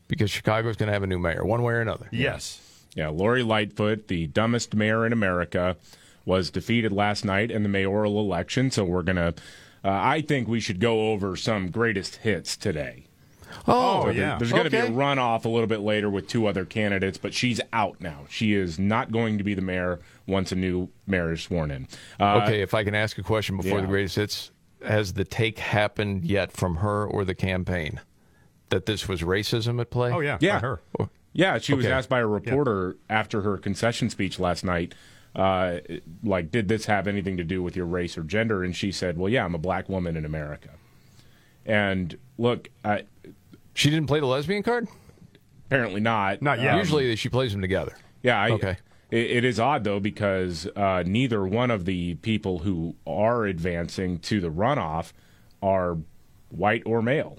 because 0.07 0.29
Chicago's 0.31 0.75
going 0.77 0.87
to 0.87 0.93
have 0.93 1.03
a 1.03 1.07
new 1.07 1.19
mayor, 1.19 1.43
one 1.43 1.63
way 1.63 1.73
or 1.73 1.81
another. 1.81 2.07
Yes. 2.11 2.61
Yeah, 2.95 3.09
Lori 3.09 3.43
Lightfoot, 3.43 4.07
the 4.07 4.27
dumbest 4.27 4.73
mayor 4.75 5.05
in 5.05 5.11
America, 5.11 5.75
was 6.27 6.51
defeated 6.51 6.91
last 6.91 7.23
night 7.25 7.49
in 7.49 7.63
the 7.63 7.69
mayoral 7.69 8.19
election. 8.19 8.69
So 8.69 8.83
we're 8.83 9.01
going 9.01 9.15
to, 9.15 9.33
uh, 9.83 9.89
I 9.89 10.21
think 10.21 10.47
we 10.47 10.59
should 10.59 10.79
go 10.81 11.11
over 11.11 11.35
some 11.37 11.71
greatest 11.71 12.17
hits 12.17 12.57
today. 12.57 13.05
Oh, 13.65 14.03
So 14.03 14.09
yeah. 14.09 14.37
There's 14.37 14.51
going 14.51 14.65
to 14.65 14.69
be 14.69 14.75
a 14.77 14.89
runoff 14.89 15.45
a 15.45 15.49
little 15.49 15.67
bit 15.67 15.79
later 15.79 16.09
with 16.09 16.27
two 16.27 16.45
other 16.45 16.65
candidates, 16.65 17.17
but 17.17 17.33
she's 17.33 17.61
out 17.71 18.01
now. 18.01 18.25
She 18.29 18.53
is 18.53 18.77
not 18.77 19.09
going 19.11 19.37
to 19.37 19.43
be 19.45 19.53
the 19.53 19.61
mayor 19.61 19.99
once 20.27 20.51
a 20.51 20.55
new 20.55 20.89
mayor 21.07 21.31
is 21.31 21.41
sworn 21.43 21.71
in. 21.71 21.87
Uh, 22.19 22.41
Okay, 22.43 22.61
if 22.61 22.73
I 22.73 22.83
can 22.83 22.93
ask 22.93 23.17
a 23.17 23.23
question 23.23 23.55
before 23.55 23.77
yeah. 23.77 23.81
the 23.81 23.87
greatest 23.87 24.17
hits, 24.17 24.51
has 24.85 25.13
the 25.13 25.23
take 25.23 25.59
happened 25.59 26.25
yet 26.25 26.51
from 26.51 26.75
her 26.77 27.05
or 27.05 27.23
the 27.23 27.33
campaign 27.33 28.01
that 28.69 28.85
this 28.85 29.07
was 29.07 29.21
racism 29.21 29.79
at 29.79 29.89
play? 29.91 30.11
Oh 30.11 30.19
yeah, 30.19 30.37
Yeah. 30.41 30.59
by 30.59 30.67
her. 30.67 30.79
Yeah, 31.31 31.57
she 31.59 31.73
was 31.73 31.85
asked 31.85 32.09
by 32.09 32.19
a 32.19 32.27
reporter 32.27 32.97
after 33.09 33.41
her 33.43 33.57
concession 33.57 34.09
speech 34.09 34.39
last 34.39 34.65
night, 34.65 34.93
uh, 35.35 35.77
like, 36.23 36.51
did 36.51 36.67
this 36.67 36.85
have 36.85 37.07
anything 37.07 37.37
to 37.37 37.43
do 37.43 37.61
with 37.61 37.75
your 37.75 37.85
race 37.85 38.17
or 38.17 38.23
gender? 38.23 38.63
And 38.63 38.75
she 38.75 38.91
said, 38.91 39.17
well, 39.17 39.29
yeah, 39.29 39.45
I'm 39.45 39.55
a 39.55 39.59
black 39.59 39.87
woman 39.89 40.17
in 40.17 40.25
America. 40.25 40.69
And 41.65 42.17
look, 42.37 42.69
I, 42.83 43.03
She 43.73 43.89
didn't 43.89 44.07
play 44.07 44.19
the 44.19 44.25
lesbian 44.25 44.63
card? 44.63 44.87
apparently 45.67 45.99
not. 45.99 46.41
Not 46.41 46.61
yet. 46.61 46.77
Usually 46.77 47.15
she 47.17 47.27
plays 47.27 47.51
them 47.51 47.61
together. 47.61 47.93
Yeah. 48.23 48.39
I, 48.41 48.51
Okay. 48.51 48.77
It, 49.11 49.31
it 49.31 49.45
is 49.45 49.59
odd 49.59 49.83
though 49.83 49.99
because 49.99 50.67
uh, 50.75 51.03
neither 51.05 51.45
one 51.45 51.71
of 51.71 51.85
the 51.85 52.15
people 52.15 52.59
who 52.59 52.95
are 53.05 53.45
advancing 53.45 54.19
to 54.19 54.39
the 54.41 54.49
runoff 54.49 55.11
are 55.61 55.97
white 56.49 56.83
or 56.85 57.01
male. 57.01 57.37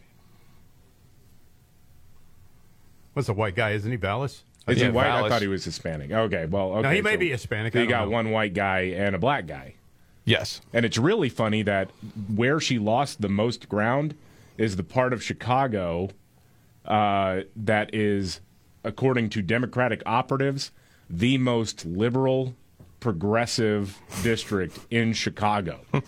What's 3.15 3.29
a 3.29 3.33
white 3.33 3.55
guy? 3.57 3.71
Isn't 3.73 3.91
he 3.91 3.97
Vallas? 3.97 4.45
Is 4.69 4.79
Yeah, 4.79 4.87
he 4.87 4.91
white? 4.93 5.07
I 5.07 5.29
thought 5.29 5.41
he 5.43 5.49
was 5.49 5.65
Hispanic. 5.65 6.11
Okay, 6.13 6.47
well, 6.47 6.73
okay. 6.75 6.83
No, 6.83 6.91
he 6.91 7.03
may 7.03 7.13
so- 7.15 7.19
be 7.19 7.31
Hispanic, 7.31 7.73
So 7.73 7.81
you 7.81 7.87
got 7.87 8.05
know. 8.07 8.11
one 8.11 8.31
white 8.31 8.55
guy 8.55 8.81
and 8.81 9.15
a 9.15 9.19
black 9.19 9.47
guy. 9.47 9.75
Yes. 10.25 10.61
And 10.75 10.85
it's 10.85 10.99
really 10.99 11.31
funny 11.31 11.63
that 11.63 11.91
where 12.35 12.61
she 12.61 12.79
lost 12.79 13.23
the 13.23 13.31
most 13.31 13.69
ground 13.69 14.15
is 14.59 14.77
the 14.77 14.83
part 14.83 15.13
of 15.15 15.23
Chicago 15.23 16.11
uh, 16.85 17.41
that 17.57 17.95
is, 17.95 18.41
according 18.85 19.31
to 19.31 19.43
Democratic 19.43 20.03
operatives, 20.05 20.71
the 21.09 21.39
most 21.39 21.87
liberal, 21.87 22.55
progressive 23.01 23.99
district 24.23 24.79
in 24.91 25.15
Chicago. 25.15 25.81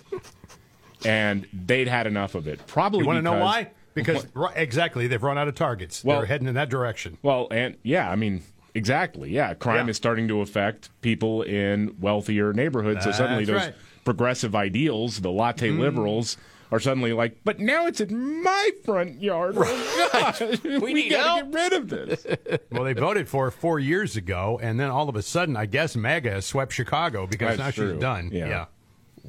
and 1.04 1.46
they'd 1.52 1.88
had 1.88 2.06
enough 2.06 2.34
of 2.34 2.46
it. 2.46 2.66
Probably 2.66 3.00
You 3.00 3.06
want 3.06 3.16
to 3.18 3.22
know 3.22 3.38
why? 3.38 3.70
Because 3.94 4.26
right, 4.34 4.52
exactly, 4.56 5.06
they've 5.06 5.22
run 5.22 5.38
out 5.38 5.48
of 5.48 5.54
targets. 5.54 6.04
Well- 6.04 6.18
They're 6.18 6.26
heading 6.26 6.46
in 6.48 6.54
that 6.54 6.68
direction. 6.68 7.18
Well, 7.22 7.48
and 7.50 7.76
yeah, 7.82 8.10
I 8.10 8.16
mean, 8.16 8.42
exactly. 8.74 9.30
Yeah, 9.30 9.54
crime 9.54 9.86
Yeah. 9.86 9.90
is 9.90 9.96
starting 9.96 10.28
to 10.28 10.40
affect 10.40 10.90
people 11.02 11.42
in 11.42 11.96
wealthier 12.00 12.52
neighborhoods. 12.52 13.04
so 13.04 13.12
suddenly 13.12 13.44
those 13.44 13.62
right. 13.62 13.74
progressive 14.04 14.54
ideals, 14.54 15.20
the 15.20 15.30
latte 15.30 15.68
mm-hmm. 15.68 15.80
liberals, 15.80 16.36
are 16.72 16.80
suddenly 16.80 17.12
like, 17.12 17.38
but 17.44 17.58
now 17.58 17.86
it's 17.86 18.00
in 18.00 18.42
my 18.42 18.70
front 18.84 19.20
yard. 19.20 19.56
Oh, 19.58 20.10
gosh, 20.12 20.40
we, 20.64 20.94
need 20.94 21.10
gotta 21.10 21.44
get 21.44 21.54
rid 21.54 21.72
of 21.72 21.88
this. 21.88 22.26
Well, 22.70 22.84
they 22.84 22.92
voted 22.92 23.28
for 23.28 23.46
her 23.46 23.50
four 23.50 23.80
years 23.80 24.16
ago, 24.16 24.60
and 24.62 24.78
then 24.78 24.90
all 24.90 25.08
of 25.08 25.16
a 25.16 25.22
sudden, 25.22 25.56
I 25.56 25.66
guess 25.66 25.96
MAGA 25.96 26.30
has 26.30 26.46
swept 26.46 26.72
Chicago 26.72 27.26
because 27.26 27.56
That's 27.56 27.76
now 27.76 27.84
true. 27.84 27.92
she's 27.94 28.00
done. 28.00 28.30
Yeah. 28.32 28.66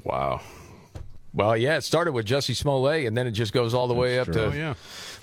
Wow. 0.03 0.41
Well, 1.33 1.55
yeah, 1.55 1.77
it 1.77 1.81
started 1.81 2.11
with 2.11 2.25
Jussie 2.25 2.55
Smollett, 2.55 3.07
and 3.07 3.17
then 3.17 3.25
it 3.25 3.31
just 3.31 3.53
goes 3.53 3.73
all 3.73 3.87
the 3.87 3.93
way 3.93 4.19
up 4.19 4.25
true. 4.25 4.35
to 4.35 4.45
Oh, 4.45 4.51
yeah. 4.51 4.73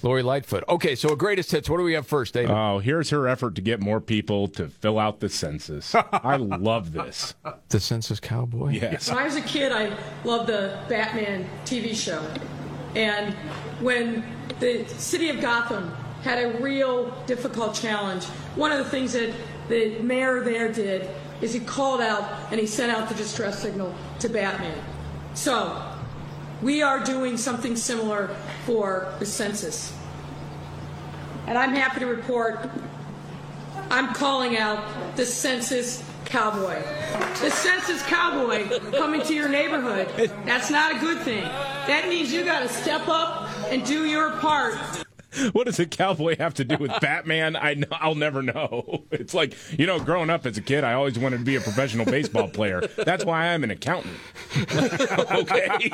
Lori 0.02 0.22
Lightfoot. 0.22 0.64
Okay, 0.68 0.94
so 0.94 1.10
a 1.10 1.16
greatest 1.16 1.50
hits. 1.50 1.68
What 1.68 1.78
do 1.78 1.82
we 1.82 1.94
have 1.94 2.06
first, 2.06 2.34
David? 2.34 2.50
Oh, 2.50 2.78
here's 2.78 3.10
her 3.10 3.26
effort 3.26 3.54
to 3.56 3.60
get 3.60 3.80
more 3.80 4.00
people 4.00 4.48
to 4.48 4.68
fill 4.68 4.98
out 4.98 5.20
the 5.20 5.28
census. 5.28 5.94
I 5.94 6.36
love 6.36 6.92
this. 6.92 7.34
the 7.68 7.80
Census 7.80 8.20
Cowboy? 8.20 8.70
Yes. 8.70 9.08
When 9.08 9.18
I 9.18 9.24
was 9.24 9.36
a 9.36 9.42
kid, 9.42 9.72
I 9.72 9.96
loved 10.24 10.48
the 10.48 10.78
Batman 10.88 11.48
TV 11.64 11.94
show. 11.94 12.24
And 12.94 13.34
when 13.80 14.24
the 14.60 14.86
city 14.86 15.30
of 15.30 15.40
Gotham 15.40 15.92
had 16.22 16.38
a 16.38 16.58
real 16.58 17.10
difficult 17.26 17.74
challenge, 17.74 18.24
one 18.54 18.72
of 18.72 18.78
the 18.78 18.90
things 18.90 19.12
that 19.12 19.32
the 19.68 19.98
mayor 20.00 20.42
there 20.42 20.72
did 20.72 21.08
is 21.40 21.52
he 21.52 21.60
called 21.60 22.00
out 22.00 22.50
and 22.50 22.60
he 22.60 22.66
sent 22.66 22.90
out 22.90 23.08
the 23.08 23.14
distress 23.14 23.60
signal 23.60 23.94
to 24.20 24.28
Batman. 24.28 24.78
So, 25.34 25.80
we 26.62 26.82
are 26.82 27.00
doing 27.00 27.36
something 27.36 27.76
similar 27.76 28.28
for 28.66 29.12
the 29.18 29.26
census. 29.26 29.94
And 31.46 31.56
I'm 31.56 31.72
happy 31.72 32.00
to 32.00 32.06
report 32.06 32.68
I'm 33.90 34.12
calling 34.12 34.58
out 34.58 34.84
the 35.16 35.24
census 35.24 36.04
cowboy. 36.26 36.82
The 37.40 37.50
census 37.50 38.02
cowboy 38.02 38.68
coming 38.90 39.22
to 39.22 39.34
your 39.34 39.48
neighborhood. 39.48 40.08
That's 40.44 40.70
not 40.70 40.94
a 40.94 40.98
good 40.98 41.22
thing. 41.22 41.42
That 41.42 42.06
means 42.08 42.32
you 42.32 42.44
got 42.44 42.60
to 42.60 42.68
step 42.68 43.08
up 43.08 43.48
and 43.68 43.84
do 43.84 44.04
your 44.04 44.32
part. 44.32 45.07
What 45.52 45.66
does 45.66 45.78
a 45.78 45.86
cowboy 45.86 46.36
have 46.38 46.54
to 46.54 46.64
do 46.64 46.76
with 46.78 46.90
Batman? 47.00 47.54
I 47.56 47.82
I'll 47.92 48.14
never 48.14 48.42
know. 48.42 49.04
It's 49.10 49.34
like 49.34 49.54
you 49.78 49.86
know, 49.86 49.98
growing 50.00 50.30
up 50.30 50.46
as 50.46 50.56
a 50.58 50.62
kid, 50.62 50.84
I 50.84 50.92
always 50.94 51.18
wanted 51.18 51.38
to 51.38 51.44
be 51.44 51.56
a 51.56 51.60
professional 51.60 52.06
baseball 52.06 52.48
player. 52.48 52.80
That's 52.96 53.24
why 53.24 53.48
I'm 53.48 53.62
an 53.64 53.70
accountant. 53.70 54.14
okay. 54.72 55.90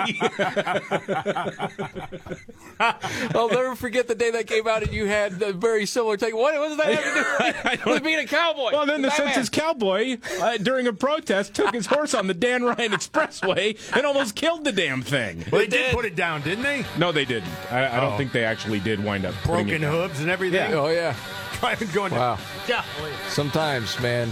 I'll 3.35 3.49
never 3.49 3.75
forget 3.77 4.09
the 4.09 4.15
day 4.15 4.31
that 4.33 4.47
came 4.47 4.67
out 4.69 4.83
and 4.83 4.93
you 4.93 5.07
had 5.07 5.41
a 5.43 5.53
very 5.53 5.87
similar 5.87 6.17
take. 6.17 6.35
What, 6.35 6.59
what 6.59 6.69
does 6.69 6.77
that 6.79 6.87
have 6.95 7.73
to 7.79 7.85
do 7.85 7.91
with 7.91 8.05
being 8.05 8.19
a 8.19 8.27
cowboy? 8.27 8.71
Well, 8.73 8.87
then 8.87 9.03
the 9.03 9.09
Batman. 9.09 9.29
census 9.35 9.49
cowboy, 9.49 10.19
uh, 10.41 10.57
during 10.59 10.87
a 10.87 10.93
protest, 10.93 11.55
took 11.55 11.75
his 11.75 11.87
horse 11.87 12.15
on 12.15 12.27
the 12.27 12.35
Dan 12.35 12.63
Ryan 12.65 12.93
Expressway 12.93 13.79
and 13.97 14.05
almost 14.07 14.35
killed 14.35 14.65
the 14.65 14.73
damn 14.73 15.03
thing. 15.03 15.45
Well, 15.51 15.61
they 15.61 15.67
did 15.67 15.93
put 15.95 16.05
it 16.05 16.17
down, 16.17 16.43
didn't 16.43 16.63
they? 16.65 16.85
No, 16.99 17.13
they 17.13 17.25
didn't. 17.25 17.51
I, 17.71 17.97
I 17.97 18.01
don't 18.01 18.15
Oh. 18.15 18.17
think 18.19 18.33
they 18.33 18.45
actually 18.45 18.81
did 18.81 19.03
wind 19.03 19.24
up 19.25 19.35
Broken 19.45 19.83
hooves 19.83 20.21
and 20.21 20.31
everything. 20.31 20.75
Oh, 20.75 20.89
yeah. 20.89 21.15
Driving, 21.61 21.89
going. 21.91 22.13
Wow. 22.13 22.39
Golly. 22.67 23.13
Sometimes, 23.29 23.99
man, 24.01 24.31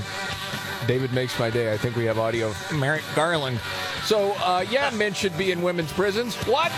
David 0.87 1.13
makes 1.13 1.39
my 1.39 1.51
day. 1.51 1.73
I 1.73 1.77
think 1.77 1.97
we 1.97 2.05
have 2.05 2.19
audio 2.19 2.49
of 2.49 2.73
Merrick 2.73 3.05
Garland. 3.15 3.61
So, 4.05 4.33
uh, 4.39 4.65
yeah, 4.71 4.91
men 4.91 5.15
should 5.15 5.37
be 5.39 5.53
in 5.53 5.63
women's 5.63 5.93
prisons. 5.93 6.35
What? 6.47 6.73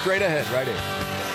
Straight 0.00 0.22
ahead, 0.22 0.48
right 0.50 0.66
here. 0.66 1.25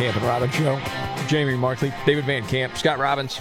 Camp 0.00 0.16
and 0.16 0.24
Robbins 0.24 0.54
Show. 0.54 0.80
Jamie 1.28 1.54
Markley, 1.58 1.92
David 2.06 2.24
Van 2.24 2.42
Camp, 2.46 2.74
Scott 2.74 2.98
Robbins. 2.98 3.38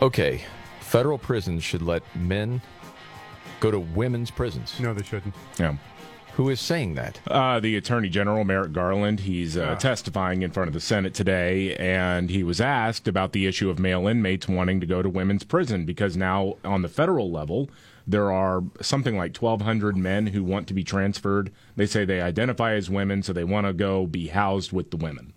Okay, 0.00 0.44
federal 0.78 1.18
prisons 1.18 1.64
should 1.64 1.82
let 1.82 2.04
men 2.14 2.62
go 3.58 3.72
to 3.72 3.80
women's 3.80 4.30
prisons. 4.30 4.78
No, 4.78 4.94
they 4.94 5.02
shouldn't. 5.02 5.34
Yeah. 5.58 5.74
Who 6.34 6.50
is 6.50 6.60
saying 6.60 6.94
that? 6.94 7.18
Uh, 7.26 7.58
the 7.58 7.76
Attorney 7.76 8.10
General, 8.10 8.44
Merrick 8.44 8.70
Garland, 8.70 9.18
he's 9.18 9.56
uh, 9.56 9.74
testifying 9.74 10.42
in 10.42 10.52
front 10.52 10.68
of 10.68 10.72
the 10.72 10.78
Senate 10.78 11.14
today, 11.14 11.74
and 11.78 12.30
he 12.30 12.44
was 12.44 12.60
asked 12.60 13.08
about 13.08 13.32
the 13.32 13.46
issue 13.46 13.68
of 13.68 13.80
male 13.80 14.06
inmates 14.06 14.46
wanting 14.46 14.78
to 14.78 14.86
go 14.86 15.02
to 15.02 15.08
women's 15.08 15.42
prison 15.42 15.84
because 15.84 16.16
now, 16.16 16.54
on 16.64 16.82
the 16.82 16.88
federal 16.88 17.32
level, 17.32 17.68
there 18.06 18.30
are 18.30 18.62
something 18.80 19.16
like 19.16 19.36
1,200 19.36 19.96
men 19.96 20.26
who 20.28 20.44
want 20.44 20.68
to 20.68 20.74
be 20.74 20.84
transferred. 20.84 21.50
They 21.76 21.86
say 21.86 22.04
they 22.04 22.20
identify 22.20 22.74
as 22.74 22.90
women, 22.90 23.22
so 23.22 23.32
they 23.32 23.44
want 23.44 23.66
to 23.66 23.72
go 23.72 24.06
be 24.06 24.28
housed 24.28 24.72
with 24.72 24.90
the 24.90 24.96
women. 24.96 25.32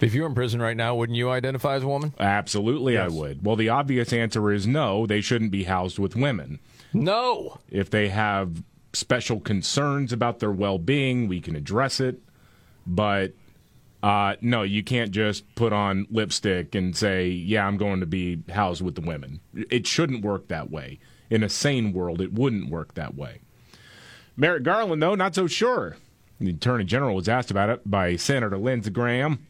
If 0.00 0.12
you're 0.12 0.26
in 0.26 0.34
prison 0.34 0.60
right 0.60 0.76
now, 0.76 0.96
wouldn't 0.96 1.16
you 1.16 1.30
identify 1.30 1.76
as 1.76 1.84
a 1.84 1.88
woman? 1.88 2.12
Absolutely, 2.18 2.94
Yes. 2.94 3.12
I 3.12 3.14
would. 3.14 3.44
Well, 3.44 3.56
the 3.56 3.68
obvious 3.68 4.12
answer 4.12 4.50
is 4.50 4.66
no, 4.66 5.06
they 5.06 5.20
shouldn't 5.20 5.52
be 5.52 5.64
housed 5.64 5.98
with 5.98 6.16
women. 6.16 6.58
No. 6.92 7.60
If 7.70 7.90
they 7.90 8.08
have 8.08 8.62
special 8.92 9.40
concerns 9.40 10.12
about 10.12 10.40
their 10.40 10.50
well 10.52 10.78
being, 10.78 11.28
we 11.28 11.40
can 11.40 11.54
address 11.56 12.00
it. 12.00 12.20
But 12.86 13.32
uh, 14.02 14.34
no, 14.40 14.62
you 14.62 14.82
can't 14.82 15.10
just 15.12 15.42
put 15.54 15.72
on 15.72 16.06
lipstick 16.10 16.74
and 16.74 16.94
say, 16.96 17.28
yeah, 17.28 17.66
I'm 17.66 17.76
going 17.76 18.00
to 18.00 18.06
be 18.06 18.42
housed 18.50 18.82
with 18.82 18.96
the 18.96 19.00
women. 19.00 19.40
It 19.54 19.86
shouldn't 19.86 20.24
work 20.24 20.48
that 20.48 20.70
way. 20.70 20.98
In 21.34 21.42
a 21.42 21.48
sane 21.48 21.92
world, 21.92 22.20
it 22.20 22.32
wouldn't 22.32 22.70
work 22.70 22.94
that 22.94 23.16
way. 23.16 23.40
Merrick 24.36 24.62
Garland, 24.62 25.02
though, 25.02 25.16
not 25.16 25.34
so 25.34 25.48
sure. 25.48 25.96
The 26.38 26.50
Attorney 26.50 26.84
General 26.84 27.16
was 27.16 27.28
asked 27.28 27.50
about 27.50 27.70
it 27.70 27.80
by 27.84 28.14
Senator 28.14 28.56
Lindsey 28.56 28.90
Graham. 28.90 29.44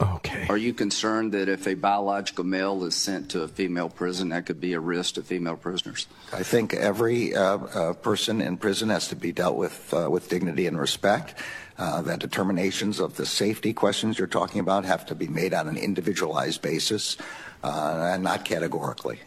Okay. 0.00 0.46
Are 0.48 0.56
you 0.56 0.72
concerned 0.72 1.32
that 1.32 1.48
if 1.48 1.66
a 1.66 1.74
biological 1.74 2.44
male 2.44 2.84
is 2.84 2.94
sent 2.94 3.28
to 3.32 3.42
a 3.42 3.48
female 3.48 3.88
prison, 3.88 4.28
that 4.28 4.46
could 4.46 4.60
be 4.60 4.74
a 4.74 4.78
risk 4.78 5.14
to 5.14 5.22
female 5.24 5.56
prisoners? 5.56 6.06
I 6.32 6.44
think 6.44 6.74
every 6.74 7.34
uh, 7.34 7.56
uh, 7.58 7.92
person 7.94 8.40
in 8.40 8.56
prison 8.56 8.90
has 8.90 9.08
to 9.08 9.16
be 9.16 9.32
dealt 9.32 9.56
with 9.56 9.92
uh, 9.92 10.08
with 10.08 10.28
dignity 10.28 10.68
and 10.68 10.78
respect. 10.78 11.34
Uh, 11.76 12.02
that 12.02 12.20
determinations 12.20 13.00
of 13.00 13.16
the 13.16 13.26
safety 13.26 13.72
questions 13.72 14.16
you're 14.16 14.28
talking 14.28 14.60
about 14.60 14.84
have 14.84 15.04
to 15.06 15.16
be 15.16 15.26
made 15.26 15.52
on 15.52 15.66
an 15.66 15.76
individualized 15.76 16.62
basis 16.62 17.16
uh, 17.64 18.12
and 18.14 18.22
not 18.22 18.44
categorically. 18.44 19.18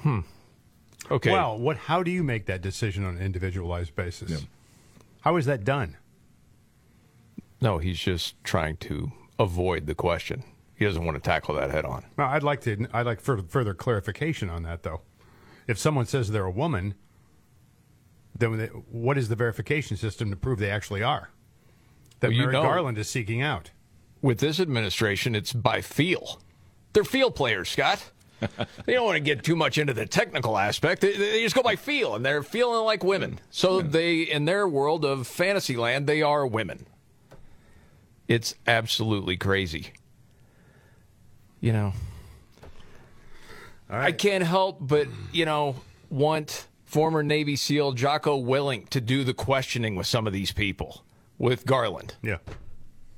Hmm. 0.00 0.20
Okay. 1.10 1.30
Well, 1.32 1.58
what? 1.58 1.76
How 1.76 2.02
do 2.02 2.10
you 2.10 2.22
make 2.22 2.46
that 2.46 2.62
decision 2.62 3.04
on 3.04 3.16
an 3.16 3.22
individualized 3.22 3.94
basis? 3.94 4.44
How 5.20 5.36
is 5.36 5.46
that 5.46 5.64
done? 5.64 5.96
No, 7.60 7.78
he's 7.78 7.98
just 7.98 8.42
trying 8.44 8.76
to 8.78 9.12
avoid 9.38 9.86
the 9.86 9.94
question. 9.94 10.42
He 10.74 10.84
doesn't 10.84 11.04
want 11.04 11.16
to 11.16 11.20
tackle 11.22 11.54
that 11.54 11.70
head 11.70 11.84
on. 11.84 12.04
Well, 12.16 12.28
I'd 12.28 12.42
like 12.42 12.60
to. 12.62 12.86
I'd 12.92 13.06
like 13.06 13.20
further, 13.20 13.44
further 13.48 13.72
clarification 13.74 14.50
on 14.50 14.62
that, 14.64 14.82
though. 14.82 15.00
If 15.66 15.78
someone 15.78 16.06
says 16.06 16.30
they're 16.30 16.44
a 16.44 16.50
woman, 16.50 16.94
then 18.38 18.58
they, 18.58 18.66
what 18.66 19.16
is 19.18 19.28
the 19.28 19.36
verification 19.36 19.96
system 19.96 20.30
to 20.30 20.36
prove 20.36 20.58
they 20.58 20.70
actually 20.70 21.02
are? 21.02 21.30
That 22.20 22.28
Well, 22.30 22.38
Mary 22.38 22.52
know- 22.52 22.62
Garland 22.62 22.98
is 22.98 23.08
seeking 23.08 23.42
out. 23.42 23.70
With 24.22 24.38
this 24.38 24.58
administration, 24.60 25.34
it's 25.34 25.52
by 25.52 25.80
feel. 25.82 26.40
They're 26.92 27.04
field 27.04 27.34
players, 27.36 27.68
Scott. 27.68 28.10
They 28.84 28.92
don't 28.92 29.04
want 29.04 29.16
to 29.16 29.20
get 29.20 29.42
too 29.42 29.56
much 29.56 29.78
into 29.78 29.94
the 29.94 30.06
technical 30.06 30.58
aspect. 30.58 31.00
They, 31.00 31.16
they 31.16 31.42
just 31.42 31.54
go 31.54 31.62
by 31.62 31.76
feel, 31.76 32.14
and 32.14 32.24
they're 32.24 32.42
feeling 32.42 32.84
like 32.84 33.02
women. 33.02 33.40
So 33.50 33.80
they, 33.80 34.22
in 34.22 34.44
their 34.44 34.68
world 34.68 35.04
of 35.04 35.26
Fantasyland, 35.26 36.06
they 36.06 36.22
are 36.22 36.46
women. 36.46 36.86
It's 38.28 38.54
absolutely 38.66 39.36
crazy. 39.36 39.92
You 41.60 41.72
know, 41.72 41.92
I 43.88 44.12
can't 44.12 44.44
help 44.44 44.78
but 44.80 45.08
you 45.32 45.44
know 45.44 45.76
want 46.10 46.66
former 46.84 47.22
Navy 47.22 47.56
SEAL 47.56 47.92
Jocko 47.92 48.42
Willink 48.42 48.88
to 48.90 49.00
do 49.00 49.24
the 49.24 49.34
questioning 49.34 49.96
with 49.96 50.06
some 50.06 50.26
of 50.26 50.32
these 50.32 50.52
people 50.52 51.04
with 51.38 51.66
Garland. 51.66 52.14
Yeah. 52.22 52.38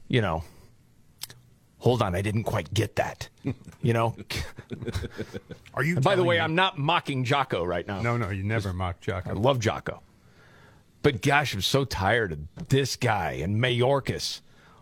You 0.09 0.23
know, 0.23 0.45
hold 1.79 2.03
on, 2.03 2.15
I 2.15 2.23
didn't 2.23 2.45
quite 2.45 2.73
get 2.75 2.97
that. 2.97 3.29
You 3.83 3.93
know, 3.93 4.17
Are 5.75 5.83
you? 5.85 5.97
And 5.97 6.05
by 6.05 6.17
the 6.17 6.25
way, 6.25 6.37
me- 6.37 6.41
I'm 6.41 6.55
not 6.55 6.79
mocking 6.79 7.25
Jocko 7.25 7.65
right 7.65 7.87
now. 7.87 8.03
No, 8.03 8.17
no, 8.17 8.31
you 8.31 8.43
never 8.43 8.73
mock 8.73 9.01
Jocko. 9.01 9.31
I 9.31 9.33
love 9.35 9.59
Jocko. 9.61 10.03
But 11.03 11.23
gosh, 11.23 11.55
I'm 11.55 11.63
so 11.63 11.85
tired 11.85 12.33
of 12.33 12.69
this 12.69 12.97
guy 12.97 13.33
and 13.33 13.57
Mayorkas, 13.63 14.41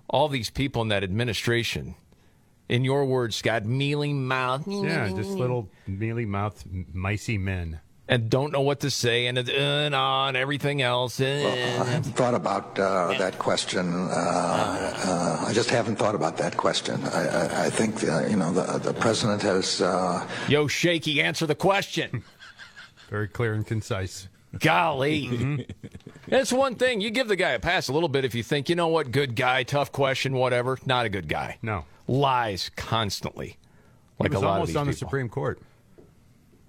all 0.08 0.28
these 0.28 0.48
people 0.50 0.82
in 0.82 0.88
that 0.88 1.04
administration. 1.04 1.94
In 2.68 2.84
your 2.84 3.04
words, 3.04 3.36
Scott, 3.36 3.64
mealy 3.64 4.12
mouth. 4.12 4.66
Yeah, 4.66 5.08
just 5.10 5.30
little 5.30 5.68
mealy 5.86 6.24
mouthed, 6.24 6.64
micey 6.94 7.38
men. 7.38 7.80
And 8.08 8.30
don't 8.30 8.52
know 8.52 8.60
what 8.60 8.80
to 8.80 8.90
say 8.90 9.26
and, 9.26 9.36
uh, 9.36 9.42
and 9.50 9.92
on 9.94 10.36
everything 10.36 10.80
else. 10.80 11.20
I 11.20 11.25
haven't 11.25 12.12
thought 12.12 12.34
about 12.34 12.78
uh, 12.78 13.14
that 13.18 13.38
question. 13.40 14.08
Uh, 14.08 14.12
uh, 14.12 15.44
I 15.48 15.52
just 15.52 15.70
haven't 15.70 15.96
thought 15.96 16.14
about 16.14 16.36
that 16.36 16.56
question. 16.56 17.02
I, 17.06 17.26
I, 17.26 17.64
I 17.66 17.70
think 17.70 18.04
uh, 18.04 18.26
you 18.26 18.36
know 18.36 18.52
the, 18.52 18.78
the 18.78 18.94
president 18.94 19.42
has. 19.42 19.80
Uh, 19.80 20.26
Yo, 20.48 20.68
Shaky, 20.68 21.20
answer 21.20 21.46
the 21.46 21.56
question. 21.56 22.22
Very 23.10 23.26
clear 23.26 23.54
and 23.54 23.66
concise. 23.66 24.28
Golly. 24.60 25.66
that's 26.28 26.52
one 26.52 26.76
thing. 26.76 27.00
You 27.00 27.10
give 27.10 27.28
the 27.28 27.36
guy 27.36 27.50
a 27.50 27.58
pass 27.58 27.88
a 27.88 27.92
little 27.92 28.08
bit 28.08 28.25
if 28.25 28.34
you 28.34 28.42
think, 28.42 28.68
you 28.68 28.76
know 28.76 28.88
what, 28.88 29.10
good 29.10 29.34
guy, 29.36 29.62
tough 29.62 29.92
question, 29.92 30.34
whatever. 30.34 30.78
Not 30.86 31.06
a 31.06 31.08
good 31.08 31.28
guy. 31.28 31.58
No. 31.62 31.84
Lies 32.06 32.70
constantly. 32.76 33.58
Like 34.18 34.30
he 34.30 34.36
was 34.36 34.42
a 34.42 34.46
lot 34.46 34.50
of 34.50 34.54
almost 34.54 34.68
these 34.68 34.76
on 34.76 34.86
the 34.86 34.92
people. 34.92 35.08
Supreme 35.08 35.28
Court. 35.28 35.60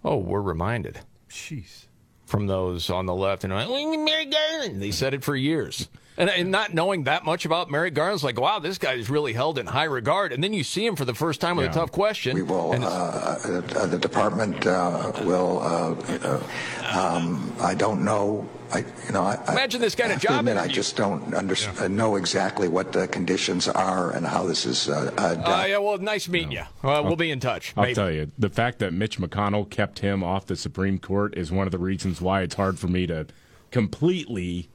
Oh, 0.03 0.17
we're 0.17 0.41
reminded. 0.41 0.99
Jeez. 1.29 1.85
From 2.25 2.47
those 2.47 2.89
on 2.89 3.05
the 3.05 3.15
left 3.15 3.43
and 3.45 3.53
like, 3.53 3.67
Merrick 3.69 4.31
Garland. 4.31 4.81
They 4.81 4.91
said 4.91 5.13
it 5.13 5.23
for 5.23 5.35
years. 5.35 5.87
And, 6.19 6.29
and 6.31 6.49
not 6.51 6.73
knowing 6.73 7.03
that 7.03 7.23
much 7.25 7.45
about 7.45 7.69
Merrick 7.69 7.93
Garland's 7.93 8.23
like, 8.23 8.39
wow, 8.41 8.57
this 8.59 8.79
guy 8.79 8.93
is 8.93 9.07
really 9.09 9.33
held 9.33 9.59
in 9.59 9.67
high 9.67 9.83
regard. 9.85 10.33
And 10.33 10.43
then 10.43 10.51
you 10.51 10.63
see 10.63 10.83
him 10.85 10.95
for 10.95 11.05
the 11.05 11.13
first 11.13 11.39
time 11.39 11.57
with 11.57 11.65
Yeah. 11.67 11.71
a 11.71 11.75
tough 11.75 11.91
question. 11.91 12.33
We 12.35 12.41
will. 12.41 12.73
and 12.73 12.83
Uh, 12.83 12.87
uh, 12.87 13.85
the 13.85 13.99
department 13.99 14.65
uh, 14.65 15.11
will. 15.23 15.59
Uh, 15.59 15.93
uh, 16.25 16.97
um, 16.99 17.53
I 17.61 17.75
don't 17.75 18.03
know. 18.03 18.49
I, 18.71 18.79
you 19.05 19.13
know, 19.13 19.23
I, 19.23 19.35
I 19.47 19.51
Imagine 19.53 19.81
this 19.81 19.95
guy 19.95 20.05
in 20.05 20.11
a 20.11 20.17
job 20.17 20.39
admit, 20.39 20.57
I 20.57 20.67
just 20.67 20.95
don't 20.95 21.33
under, 21.33 21.55
uh, 21.79 21.87
know 21.87 22.15
exactly 22.15 22.67
what 22.67 22.91
the 22.91 23.07
conditions 23.07 23.67
are 23.67 24.11
and 24.11 24.25
how 24.25 24.45
this 24.45 24.65
is 24.65 24.89
uh, 24.89 25.11
uh, 25.17 25.35
done. 25.35 25.59
uh, 25.61 25.65
yeah, 25.65 25.77
well, 25.77 25.97
nice 25.97 26.27
meeting 26.27 26.51
you. 26.51 26.63
Uh, 26.83 27.01
we'll 27.03 27.15
be 27.15 27.31
in 27.31 27.39
touch. 27.39 27.73
I'll 27.77 27.83
Maybe. 27.83 27.95
tell 27.95 28.11
you, 28.11 28.31
the 28.37 28.49
fact 28.49 28.79
that 28.79 28.93
Mitch 28.93 29.19
McConnell 29.19 29.69
kept 29.69 29.99
him 29.99 30.23
off 30.23 30.45
the 30.45 30.55
Supreme 30.55 30.99
Court 30.99 31.37
is 31.37 31.51
one 31.51 31.67
of 31.67 31.71
the 31.71 31.77
reasons 31.77 32.21
why 32.21 32.41
it's 32.41 32.55
hard 32.55 32.77
for 32.77 32.87
me 32.87 33.07
to 33.07 33.27
completely 33.71 34.69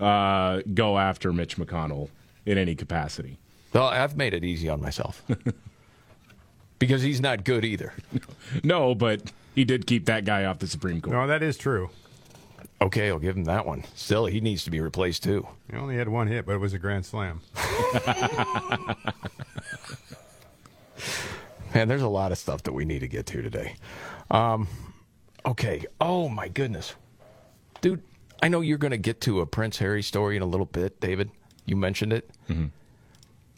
uh, 0.00 0.62
go 0.74 0.98
after 0.98 1.32
Mitch 1.32 1.56
McConnell 1.56 2.08
in 2.46 2.58
any 2.58 2.74
capacity. 2.74 3.38
Well, 3.72 3.88
I've 3.88 4.16
made 4.16 4.34
it 4.34 4.44
easy 4.44 4.68
on 4.68 4.80
myself. 4.80 5.22
because 6.78 7.02
he's 7.02 7.20
not 7.20 7.44
good 7.44 7.64
either. 7.64 7.94
No, 8.64 8.94
but 8.94 9.32
he 9.54 9.64
did 9.64 9.86
keep 9.86 10.06
that 10.06 10.24
guy 10.24 10.44
off 10.44 10.58
the 10.58 10.66
Supreme 10.66 11.00
Court. 11.00 11.14
No, 11.14 11.26
that 11.26 11.42
is 11.42 11.56
true. 11.56 11.90
Okay, 12.82 13.08
I'll 13.10 13.20
give 13.20 13.36
him 13.36 13.44
that 13.44 13.64
one. 13.64 13.84
Still, 13.94 14.26
he 14.26 14.40
needs 14.40 14.64
to 14.64 14.70
be 14.70 14.80
replaced 14.80 15.22
too. 15.22 15.46
He 15.70 15.76
only 15.76 15.94
had 15.96 16.08
one 16.08 16.26
hit, 16.26 16.44
but 16.44 16.56
it 16.56 16.58
was 16.58 16.72
a 16.72 16.80
grand 16.80 17.06
slam. 17.06 17.40
Man, 21.72 21.86
there's 21.86 22.02
a 22.02 22.08
lot 22.08 22.32
of 22.32 22.38
stuff 22.38 22.64
that 22.64 22.72
we 22.72 22.84
need 22.84 22.98
to 22.98 23.06
get 23.08 23.24
to 23.26 23.40
today. 23.40 23.76
Um, 24.32 24.66
okay. 25.46 25.84
Oh 26.00 26.28
my 26.28 26.48
goodness, 26.48 26.96
dude. 27.82 28.02
I 28.42 28.48
know 28.48 28.60
you're 28.60 28.78
going 28.78 28.90
to 28.90 28.96
get 28.98 29.20
to 29.22 29.40
a 29.42 29.46
Prince 29.46 29.78
Harry 29.78 30.02
story 30.02 30.34
in 30.34 30.42
a 30.42 30.46
little 30.46 30.66
bit, 30.66 31.00
David. 31.00 31.30
You 31.64 31.76
mentioned 31.76 32.12
it 32.12 32.28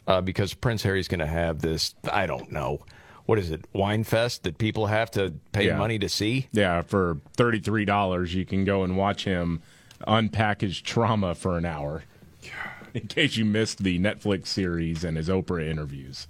uh, 0.05 0.21
because 0.21 0.53
Prince 0.53 0.83
Harry's 0.83 1.07
going 1.07 1.21
to 1.21 1.25
have 1.25 1.61
this. 1.61 1.95
I 2.11 2.27
don't 2.27 2.51
know. 2.51 2.85
What 3.25 3.39
is 3.39 3.49
it? 3.49 3.65
Wine 3.73 4.03
fest 4.03 4.43
that 4.43 4.57
people 4.57 4.87
have 4.87 5.09
to 5.11 5.33
pay 5.51 5.67
Yeah. 5.67 5.77
money 5.77 5.97
to 5.99 6.09
see. 6.09 6.47
Yeah, 6.51 6.81
for 6.81 7.17
thirty-three 7.35 7.85
dollars, 7.85 8.35
you 8.35 8.45
can 8.45 8.65
go 8.65 8.83
and 8.83 8.95
watch 8.97 9.23
him 9.25 9.61
unpackage 10.07 10.83
trauma 10.83 11.33
for 11.35 11.57
an 11.57 11.65
hour. 11.65 12.03
In 12.93 13.07
case 13.07 13.35
you 13.35 13.43
missed 13.43 13.83
the 13.83 13.99
Netflix 13.99 14.47
series 14.47 15.03
and 15.03 15.17
his 15.17 15.27
Oprah 15.27 15.67
interviews. 15.67 16.27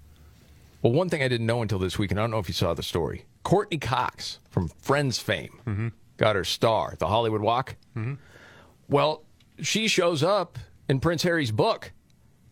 Well, 0.81 0.93
one 0.93 1.09
thing 1.09 1.21
I 1.21 1.27
didn't 1.27 1.45
know 1.45 1.61
until 1.61 1.77
this 1.77 1.99
week, 1.99 2.11
and 2.11 2.19
I 2.19 2.23
don't 2.23 2.31
know 2.31 2.39
if 2.39 2.47
you 2.47 2.53
saw 2.53 2.73
the 2.73 2.81
story. 2.81 3.25
Courteney 3.43 3.77
Cox 3.77 4.39
from 4.49 4.69
Friends 4.69 5.19
fame 5.19 5.59
mm-hmm. 5.67 5.87
got 6.17 6.35
her 6.35 6.43
star, 6.43 6.93
at 6.93 6.99
the 6.99 7.07
Hollywood 7.07 7.41
Walk. 7.41 7.75
Mm-hmm. 7.95 8.15
Well, 8.89 9.23
she 9.61 9.87
shows 9.87 10.23
up 10.23 10.57
in 10.89 10.99
Prince 10.99 11.21
Harry's 11.23 11.51
book. 11.51 11.91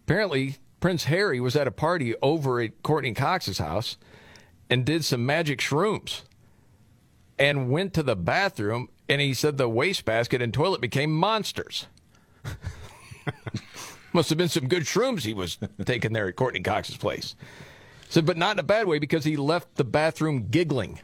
Apparently, 0.06 0.58
Prince 0.80 1.06
Harry 1.06 1.40
was 1.40 1.56
at 1.56 1.68
a 1.68 1.72
party 1.72 2.14
over 2.22 2.60
at 2.60 2.84
Courteney 2.84 3.14
Cox's 3.14 3.58
house 3.58 3.98
and 4.74 4.86
did 4.86 5.06
some 5.06 5.24
magic 5.24 5.60
shrooms 5.60 6.24
and 7.38 7.70
went 7.70 7.94
to 7.94 8.02
the 8.02 8.16
bathroom 8.16 8.90
and 9.08 9.22
he 9.22 9.32
said 9.32 9.56
the 9.56 9.70
wastebasket 9.70 10.42
and 10.42 10.52
toilet 10.52 10.82
became 10.82 11.12
monsters. 11.12 11.86
Must 14.14 14.30
have 14.30 14.38
been 14.40 14.50
some 14.50 14.68
good 14.68 14.82
shrooms 14.82 15.22
he 15.22 15.36
was 15.36 15.60
taking 15.86 16.12
there 16.12 16.28
at 16.28 16.36
Courteney 16.36 16.62
Cox's 16.62 16.98
place. 16.98 17.36
Said, 18.10 18.26
but 18.26 18.36
not 18.36 18.56
in 18.56 18.60
a 18.60 18.64
bad 18.64 18.88
way 18.88 18.98
because 18.98 19.24
he 19.24 19.38
left 19.38 19.76
the 19.76 19.84
bathroom 19.84 20.48
giggling. 20.50 21.00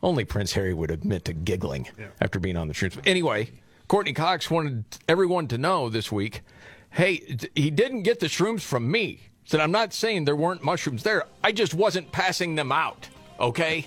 Only 0.00 0.24
Prince 0.24 0.52
Harry 0.52 0.72
would 0.72 0.92
admit 0.92 1.24
to 1.24 1.32
giggling 1.32 1.88
after 2.20 2.38
being 2.38 2.56
on 2.56 2.68
the 2.68 2.74
shrooms. 2.74 3.00
Anyway, 3.04 3.50
Courteney 3.88 4.12
Cox 4.12 4.48
wanted 4.48 4.84
everyone 5.08 5.48
to 5.48 5.58
know 5.58 5.88
this 5.88 6.12
week 6.12 6.42
hey, 6.90 7.36
he 7.56 7.68
didn't 7.68 8.02
get 8.02 8.20
the 8.20 8.26
shrooms 8.26 8.60
from 8.60 8.88
me. 8.88 9.22
Said, 9.46 9.60
I'm 9.60 9.70
not 9.70 9.92
saying 9.92 10.24
there 10.24 10.34
weren't 10.34 10.64
mushrooms 10.64 11.04
there. 11.04 11.24
I 11.42 11.52
just 11.52 11.72
wasn't 11.72 12.10
passing 12.10 12.56
them 12.56 12.72
out. 12.72 13.08
Okay? 13.38 13.86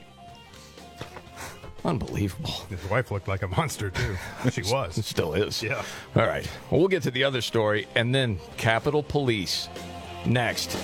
Unbelievable. 1.84 2.52
His 2.70 2.84
wife 2.90 3.12
looked 3.12 3.28
like 3.28 3.42
a 3.42 3.48
monster 3.50 3.90
too. 3.90 4.16
She 4.52 4.62
was. 4.62 4.98
It 4.98 5.04
still 5.04 5.34
is. 5.34 5.62
Yeah. 5.62 5.84
All 6.16 6.26
right. 6.26 6.50
Well, 6.72 6.80
we'll 6.80 6.88
get 6.90 7.04
to 7.04 7.12
the 7.12 7.26
other 7.26 7.42
story 7.42 7.88
and 7.96 8.16
then 8.16 8.40
Capitol 8.56 9.04
Police 9.04 9.68
next. 10.26 10.78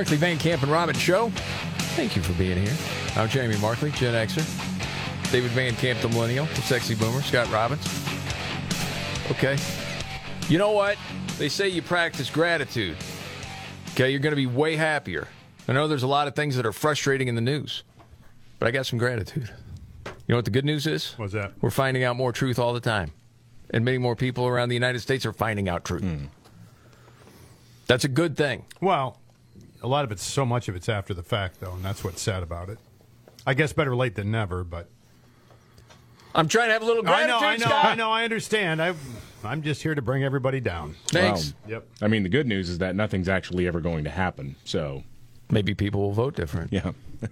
Markley 0.00 0.16
Van 0.16 0.38
Camp 0.38 0.62
and 0.62 0.72
Robbins 0.72 0.98
Show. 0.98 1.28
Thank 1.94 2.16
you 2.16 2.22
for 2.22 2.32
being 2.32 2.56
here. 2.56 2.74
I'm 3.16 3.28
Jamie 3.28 3.58
Markley, 3.58 3.90
Gen 3.90 4.14
Xer. 4.14 5.30
David 5.30 5.50
Van 5.50 5.74
Camp, 5.74 6.00
the 6.00 6.08
Millennial, 6.08 6.46
the 6.46 6.62
Sexy 6.62 6.94
Boomer, 6.94 7.20
Scott 7.20 7.52
Robbins. 7.52 7.86
Okay. 9.30 9.58
You 10.48 10.56
know 10.56 10.70
what? 10.70 10.96
They 11.36 11.50
say 11.50 11.68
you 11.68 11.82
practice 11.82 12.30
gratitude. 12.30 12.96
Okay, 13.90 14.10
you're 14.10 14.20
going 14.20 14.32
to 14.32 14.36
be 14.36 14.46
way 14.46 14.74
happier. 14.74 15.28
I 15.68 15.74
know 15.74 15.86
there's 15.86 16.02
a 16.02 16.08
lot 16.08 16.26
of 16.28 16.34
things 16.34 16.56
that 16.56 16.64
are 16.64 16.72
frustrating 16.72 17.28
in 17.28 17.34
the 17.34 17.42
news, 17.42 17.82
but 18.58 18.68
I 18.68 18.70
got 18.70 18.86
some 18.86 18.98
gratitude. 18.98 19.50
You 20.06 20.12
know 20.28 20.36
what 20.36 20.46
the 20.46 20.50
good 20.50 20.64
news 20.64 20.86
is? 20.86 21.12
What's 21.18 21.34
that? 21.34 21.52
We're 21.60 21.68
finding 21.68 22.04
out 22.04 22.16
more 22.16 22.32
truth 22.32 22.58
all 22.58 22.72
the 22.72 22.80
time. 22.80 23.12
And 23.68 23.84
many 23.84 23.98
more 23.98 24.16
people 24.16 24.46
around 24.46 24.70
the 24.70 24.76
United 24.76 25.00
States 25.00 25.26
are 25.26 25.34
finding 25.34 25.68
out 25.68 25.84
truth. 25.84 26.04
Hmm. 26.04 26.24
That's 27.86 28.04
a 28.04 28.08
good 28.08 28.34
thing. 28.38 28.64
Well, 28.80 29.19
a 29.82 29.88
lot 29.88 30.04
of 30.04 30.12
it's 30.12 30.22
so 30.24 30.44
much 30.44 30.68
of 30.68 30.76
it's 30.76 30.88
after 30.88 31.14
the 31.14 31.22
fact, 31.22 31.60
though, 31.60 31.72
and 31.72 31.84
that's 31.84 32.04
what's 32.04 32.20
sad 32.20 32.42
about 32.42 32.68
it. 32.68 32.78
I 33.46 33.54
guess 33.54 33.72
better 33.72 33.96
late 33.96 34.14
than 34.14 34.30
never, 34.30 34.64
but 34.64 34.88
I'm 36.34 36.48
trying 36.48 36.68
to 36.68 36.72
have 36.74 36.82
a 36.82 36.84
little 36.84 37.08
I 37.08 37.26
know, 37.26 37.38
I 37.38 37.56
know, 37.56 37.66
Scott. 37.66 37.84
I 37.84 37.94
know, 37.94 38.10
I 38.10 38.24
understand. 38.24 38.82
I, 38.82 38.94
I'm 39.42 39.62
just 39.62 39.82
here 39.82 39.94
to 39.94 40.02
bring 40.02 40.22
everybody 40.22 40.60
down. 40.60 40.94
Thanks. 41.08 41.54
Yep. 41.66 41.86
I 42.02 42.08
mean, 42.08 42.22
the 42.22 42.28
good 42.28 42.46
news 42.46 42.68
is 42.68 42.78
that 42.78 42.94
nothing's 42.94 43.28
actually 43.28 43.66
ever 43.66 43.80
going 43.80 44.04
to 44.04 44.10
happen. 44.10 44.56
So 44.64 45.02
maybe 45.50 45.74
people 45.74 46.00
will 46.00 46.12
vote 46.12 46.36
different. 46.36 46.72
Yeah. 46.72 46.92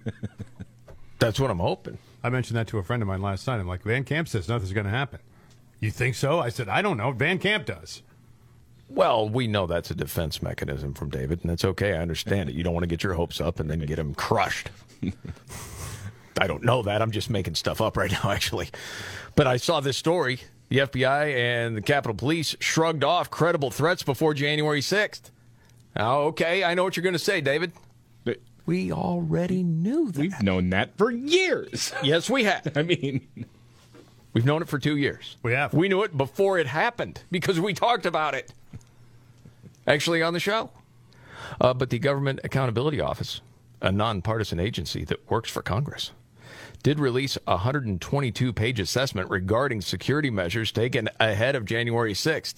That's 1.19 1.39
what 1.39 1.51
I'm 1.51 1.59
hoping. 1.59 1.97
I 2.23 2.29
mentioned 2.29 2.57
that 2.57 2.67
to 2.69 2.79
a 2.79 2.83
friend 2.83 3.01
of 3.01 3.07
mine 3.07 3.21
last 3.21 3.47
night. 3.47 3.59
I'm 3.59 3.67
like, 3.67 3.83
Van 3.83 4.03
Camp 4.03 4.27
says 4.27 4.49
nothing's 4.49 4.73
going 4.73 4.85
to 4.85 4.91
happen. 4.91 5.19
You 5.79 5.91
think 5.91 6.15
so? 6.15 6.39
I 6.39 6.49
said, 6.49 6.67
I 6.67 6.81
don't 6.81 6.97
know. 6.97 7.11
Van 7.11 7.39
Camp 7.39 7.65
does. 7.65 8.01
Well, 8.89 9.29
we 9.29 9.47
know 9.47 9.67
that's 9.67 9.91
a 9.91 9.95
defense 9.95 10.41
mechanism 10.41 10.93
from 10.93 11.09
David, 11.09 11.41
and 11.41 11.49
that's 11.49 11.63
okay. 11.63 11.93
I 11.93 12.01
understand 12.01 12.49
it. 12.49 12.55
You 12.55 12.63
don't 12.63 12.73
want 12.73 12.83
to 12.83 12.87
get 12.87 13.03
your 13.03 13.13
hopes 13.13 13.39
up 13.39 13.59
and 13.59 13.69
then 13.69 13.79
get 13.81 13.99
him 13.99 14.13
crushed. 14.15 14.69
I 16.41 16.47
don't 16.47 16.63
know 16.63 16.81
that. 16.83 17.01
I'm 17.01 17.11
just 17.11 17.29
making 17.29 17.55
stuff 17.55 17.81
up 17.81 17.97
right 17.97 18.11
now, 18.23 18.31
actually. 18.31 18.69
But 19.35 19.47
I 19.47 19.57
saw 19.57 19.79
this 19.79 19.97
story. 19.97 20.39
The 20.69 20.79
FBI 20.79 21.33
and 21.35 21.75
the 21.77 21.81
Capitol 21.81 22.15
Police 22.15 22.55
shrugged 22.59 23.03
off 23.03 23.29
credible 23.31 23.71
threats 23.71 24.03
before 24.03 24.33
January 24.33 24.81
6th. 24.81 25.31
Now, 25.95 26.19
okay, 26.21 26.63
I 26.63 26.75
know 26.75 26.83
what 26.83 26.95
you're 26.95 27.03
going 27.03 27.13
to 27.13 27.19
say, 27.19 27.41
David. 27.41 27.71
We 28.65 28.91
already 28.91 29.63
knew 29.63 30.11
that. 30.11 30.19
We've 30.21 30.43
known 30.43 30.69
that 30.69 30.95
for 30.95 31.09
years. 31.09 31.91
Yes, 32.03 32.29
we 32.29 32.43
have. 32.43 32.71
I 32.77 32.83
mean, 32.83 33.27
we've 34.33 34.45
known 34.45 34.61
it 34.61 34.67
for 34.67 34.77
two 34.77 34.95
years. 34.95 35.37
We 35.41 35.53
have. 35.53 35.73
We 35.73 35.89
knew 35.89 36.03
it 36.03 36.15
before 36.15 36.59
it 36.59 36.67
happened 36.67 37.23
because 37.31 37.59
we 37.59 37.73
talked 37.73 38.05
about 38.05 38.35
it. 38.35 38.53
Actually, 39.89 40.21
on 40.21 40.33
the 40.33 40.39
show. 40.39 40.69
Uh, 41.59 41.73
but 41.73 41.89
the 41.89 41.97
Government 41.97 42.39
Accountability 42.43 43.01
Office, 43.01 43.41
a 43.81 43.91
nonpartisan 43.91 44.59
agency 44.59 45.03
that 45.05 45.29
works 45.31 45.49
for 45.49 45.63
Congress, 45.63 46.11
did 46.83 46.99
release 46.99 47.37
a 47.47 47.55
122 47.55 48.53
page 48.53 48.79
assessment 48.79 49.31
regarding 49.31 49.81
security 49.81 50.29
measures 50.29 50.71
taken 50.71 51.09
ahead 51.19 51.55
of 51.55 51.65
January 51.65 52.13
6th. 52.13 52.57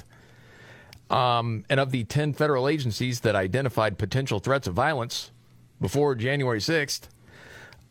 Um, 1.09 1.65
and 1.69 1.79
of 1.79 1.91
the 1.91 2.03
10 2.03 2.33
federal 2.33 2.67
agencies 2.67 3.21
that 3.21 3.35
identified 3.35 3.97
potential 3.97 4.39
threats 4.39 4.67
of 4.67 4.73
violence 4.73 5.31
before 5.79 6.15
January 6.15 6.59
6th, 6.59 7.07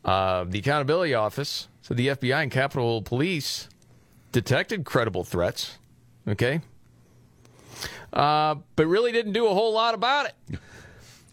uh, 0.05 0.45
the 0.45 0.59
Accountability 0.59 1.15
Office, 1.15 1.69
so 1.83 1.95
the 1.95 2.09
FBI 2.09 2.43
and 2.43 2.51
Capitol 2.51 3.03
Police 3.03 3.69
detected 4.33 4.85
credible 4.85 5.25
threats, 5.25 5.79
okay? 6.29 6.61
Uh, 8.13 8.57
but 8.77 8.87
really 8.87 9.13
didn't 9.13 9.33
do 9.33 9.47
a 9.47 9.55
whole 9.55 9.73
lot 9.73 9.95
about 9.95 10.27
it. 10.27 10.59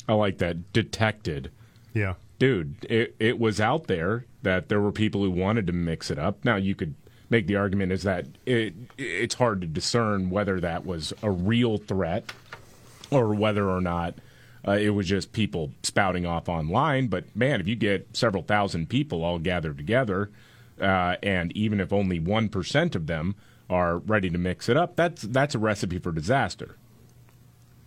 I 0.08 0.14
like 0.14 0.38
that. 0.38 0.72
Detected. 0.74 1.52
Yeah. 1.94 2.14
Dude, 2.40 2.86
it, 2.90 3.16
it 3.20 3.40
was 3.40 3.60
out 3.60 3.88
there 3.88 4.26
that 4.44 4.70
there 4.70 4.80
were 4.80 4.92
people 4.92 5.24
who 5.24 5.32
wanted 5.32 5.68
to 5.68 5.74
mix 5.74 6.12
it 6.12 6.20
up. 6.20 6.46
Now, 6.46 6.56
you 6.56 6.76
could 6.76 6.96
make 7.30 7.48
the 7.48 7.56
argument 7.56 7.92
is 7.92 8.04
that 8.04 8.26
it, 8.46 8.74
it's 8.98 9.36
hard 9.36 9.62
to 9.62 9.68
discern 9.68 10.30
whether 10.30 10.60
that 10.60 10.86
was 10.86 11.14
a 11.22 11.32
real 11.32 11.78
threat 11.78 12.32
or 13.12 13.34
whether 13.34 13.70
or 13.70 13.82
not 13.82 14.16
uh, 14.68 14.74
it 14.74 14.90
was 14.90 15.08
just 15.08 15.34
people 15.34 15.72
spouting 15.84 16.26
off 16.26 16.48
online. 16.48 17.08
But 17.08 17.36
man, 17.36 17.60
if 17.60 17.68
you 17.68 17.76
get 17.76 18.16
several 18.16 18.44
thousand 18.44 18.90
people 18.90 19.24
all 19.24 19.40
gathered 19.40 19.78
together, 19.78 20.30
uh, 20.80 21.16
and 21.24 21.52
even 21.54 21.80
if 21.80 21.92
only 21.92 22.20
1% 22.20 22.96
of 22.96 23.08
them 23.08 23.36
are 23.70 23.98
ready 23.98 24.30
to 24.30 24.38
mix 24.38 24.70
it 24.70 24.78
up, 24.78 24.96
that's, 24.96 25.24
that's 25.24 25.56
a 25.56 25.60
recipe 25.60 26.00
for 26.00 26.12
disaster. 26.12 26.78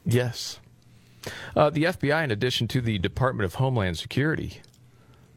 Yes. 0.05 0.61
Uh, 1.55 1.71
the 1.71 1.85
FBI, 1.85 2.25
in 2.25 2.31
addition 2.31 2.69
to 2.69 2.81
the 2.81 2.99
Department 2.99 3.45
of 3.45 3.55
Homeland 3.55 3.99
Security, 3.99 4.61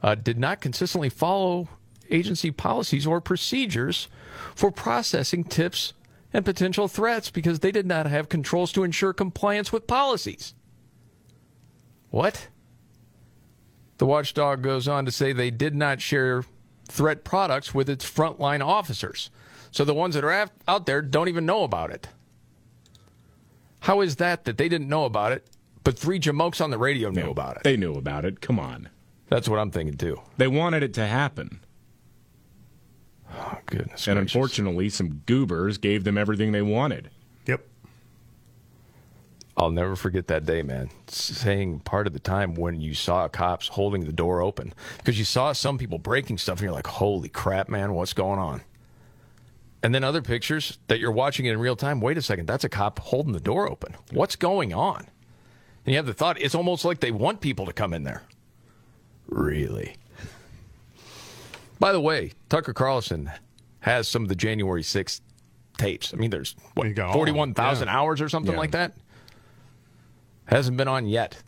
uh, 0.01 0.15
did 0.15 0.38
not 0.38 0.62
consistently 0.62 1.10
follow 1.10 1.69
agency 2.10 2.51
policies 2.51 3.08
or 3.08 3.21
procedures 3.21 4.08
for 4.56 4.71
processing 4.71 5.43
tips 5.43 5.93
and 6.34 6.45
potential 6.45 6.88
threats 6.88 7.29
because 7.29 7.60
they 7.60 7.71
did 7.71 7.86
not 7.86 8.06
have 8.06 8.29
controls 8.29 8.71
to 8.73 8.84
ensure 8.84 9.13
compliance 9.13 9.71
with 9.71 9.88
policies. 9.88 10.53
What? 12.10 12.47
The 13.97 14.06
watchdog 14.06 14.62
goes 14.62 14.88
on 14.88 15.06
to 15.06 15.12
say 15.12 15.32
they 15.32 15.51
did 15.51 15.75
not 15.75 16.01
share 16.01 16.43
threat 16.88 17.23
products 17.23 17.73
with 17.73 17.89
its 17.89 18.10
frontline 18.10 18.65
officers. 18.65 19.29
So 19.74 19.84
the 19.84 19.94
ones 19.94 20.14
that 20.14 20.24
are 20.24 20.50
out 20.68 20.86
there 20.86 21.02
don't 21.02 21.28
even 21.30 21.48
know 21.48 21.64
about 21.64 21.90
it. 21.90 22.08
How 23.80 24.02
is 24.02 24.18
that 24.18 24.46
that 24.46 24.58
they 24.60 24.70
didn't 24.70 24.88
know 24.88 25.06
about 25.06 25.32
it, 25.32 25.48
but 25.84 25.98
three 25.98 26.20
jamokes 26.20 26.62
on 26.62 26.70
the 26.70 26.78
radio 26.78 27.10
knew 27.10 27.32
about 27.32 27.58
it? 27.58 27.64
They 27.64 27.76
knew 27.76 27.96
about 27.96 28.24
it. 28.24 28.40
Come 28.40 28.60
on. 28.60 28.90
That's 29.30 29.50
what 29.50 29.58
I'm 29.58 29.72
thinking 29.72 29.98
too. 29.98 30.22
They 30.38 30.48
wanted 30.48 30.84
it 30.84 30.94
to 30.94 31.08
happen. 31.08 31.60
Oh, 33.34 33.58
goodness. 33.66 34.08
And 34.08 34.18
gracious. 34.20 34.36
unfortunately, 34.36 34.90
some 34.90 35.24
goobers 35.26 35.80
gave 35.80 36.04
them 36.04 36.20
everything 36.20 36.52
they 36.52 36.62
wanted. 36.62 37.10
Yep. 37.48 37.66
I'll 39.58 39.72
never 39.72 39.96
forget 39.96 40.28
that 40.28 40.46
day, 40.46 40.62
man. 40.62 40.92
Saying 41.08 41.80
part 41.80 42.06
of 42.06 42.14
the 42.14 42.20
time 42.20 42.54
when 42.54 42.80
you 42.80 42.94
saw 42.94 43.28
cops 43.28 43.70
holding 43.70 44.06
the 44.06 44.14
door 44.14 44.40
open 44.42 44.76
because 44.98 45.18
you 45.18 45.26
saw 45.26 45.52
some 45.52 45.80
people 45.80 45.98
breaking 45.98 46.38
stuff 46.38 46.60
and 46.60 46.66
you're 46.66 46.74
like, 46.74 46.86
holy 46.86 47.30
crap, 47.30 47.70
man, 47.70 47.96
what's 47.96 48.14
going 48.14 48.38
on? 48.38 48.62
And 49.84 49.93
then 49.93 50.04
other 50.04 50.22
pictures 50.22 50.80
that 50.88 51.00
you're 51.00 51.12
watching 51.12 51.46
in 51.46 51.60
real 51.60 51.76
time. 51.76 52.00
Wait 52.00 52.17
a 52.17 52.22
second, 52.22 52.48
that's 52.48 52.63
a 52.63 52.69
cop 52.69 53.00
holding 53.00 53.34
the 53.34 53.39
door 53.41 53.69
open. 53.69 53.96
What's 54.12 54.38
going 54.38 54.74
on? 54.74 55.06
And 55.86 55.91
you 55.91 55.98
have 55.98 56.06
the 56.06 56.13
thought, 56.13 56.39
it's 56.41 56.56
almost 56.56 56.86
like 56.86 57.02
they 57.02 57.12
want 57.12 57.41
people 57.41 57.65
to 57.65 57.74
come 57.74 57.93
in 57.93 58.04
there. 58.06 58.24
Really? 59.28 59.98
By 61.80 61.91
the 61.91 62.00
way, 62.00 62.32
Tucker 62.48 62.74
Carlson 62.74 63.30
has 63.82 64.08
some 64.08 64.24
of 64.24 64.30
the 64.30 64.36
January 64.36 64.84
6th 64.84 65.19
tapes. 65.78 66.13
I 66.13 66.17
mean, 66.17 66.30
there's 66.30 66.56
what, 66.76 66.88
You 66.88 66.93
go, 66.93 67.08
oh, 67.10 67.13
41,000 67.13 67.88
yeah. 67.88 67.93
hours 67.98 68.22
or 68.22 68.30
something 68.30 68.54
Yeah. 68.54 68.60
like 68.60 68.72
that. 68.72 68.93
Hasn't 70.46 70.78
been 70.78 70.88
on 70.88 71.08
yet. 71.08 71.43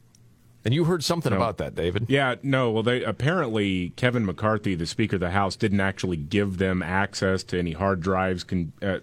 And 0.65 0.73
you 0.73 0.85
heard 0.85 1.03
something 1.03 1.29
No. 1.31 1.37
about 1.37 1.57
that, 1.59 1.75
David. 1.75 2.07
Yeah, 2.09 2.35
no. 2.41 2.71
Well, 2.71 2.81
they 2.81 3.03
apparently 3.03 3.93
Kevin 3.95 4.25
McCarthy, 4.25 4.73
the 4.73 4.87
Speaker 4.87 5.17
of 5.17 5.19
the 5.19 5.29
House, 5.29 5.55
didn't 5.55 5.79
actually 5.79 6.17
give 6.17 6.57
them 6.57 6.81
access 6.81 7.43
to 7.43 7.59
any 7.59 7.73
hard 7.73 8.01
drives. 8.01 8.43
Con, 8.43 8.71
uh, 8.81 8.97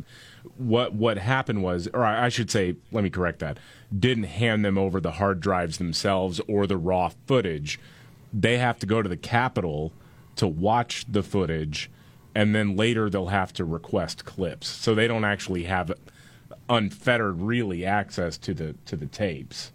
what 0.58 0.92
what 0.92 1.18
happened 1.18 1.62
was, 1.62 1.88
or 1.94 2.04
I 2.04 2.26
I 2.26 2.28
should 2.30 2.50
say, 2.50 2.74
let 2.90 3.04
me 3.04 3.10
correct 3.10 3.38
that, 3.38 3.58
didn't 3.96 4.24
hand 4.24 4.64
them 4.64 4.76
over 4.76 5.00
the 5.00 5.12
hard 5.12 5.40
drives 5.40 5.78
themselves 5.78 6.40
or 6.48 6.66
the 6.66 6.76
raw 6.76 7.10
footage. 7.28 7.78
They 8.32 8.58
have 8.58 8.80
to 8.80 8.86
go 8.86 9.00
to 9.00 9.08
the 9.08 9.16
Capitol 9.16 9.92
to 10.36 10.48
watch 10.48 11.04
the 11.08 11.22
footage, 11.22 11.88
and 12.34 12.54
then 12.56 12.74
later 12.74 13.08
they'll 13.08 13.26
have 13.28 13.52
to 13.52 13.64
request 13.64 14.24
clips. 14.24 14.66
So 14.66 14.96
they 14.96 15.06
don't 15.06 15.24
actually 15.24 15.64
have 15.64 15.92
unfettered, 16.68 17.40
really, 17.40 17.84
access 17.84 18.36
to 18.38 18.52
the 18.52 18.74
to 18.86 18.96
the 18.96 19.06
tapes. 19.06 19.70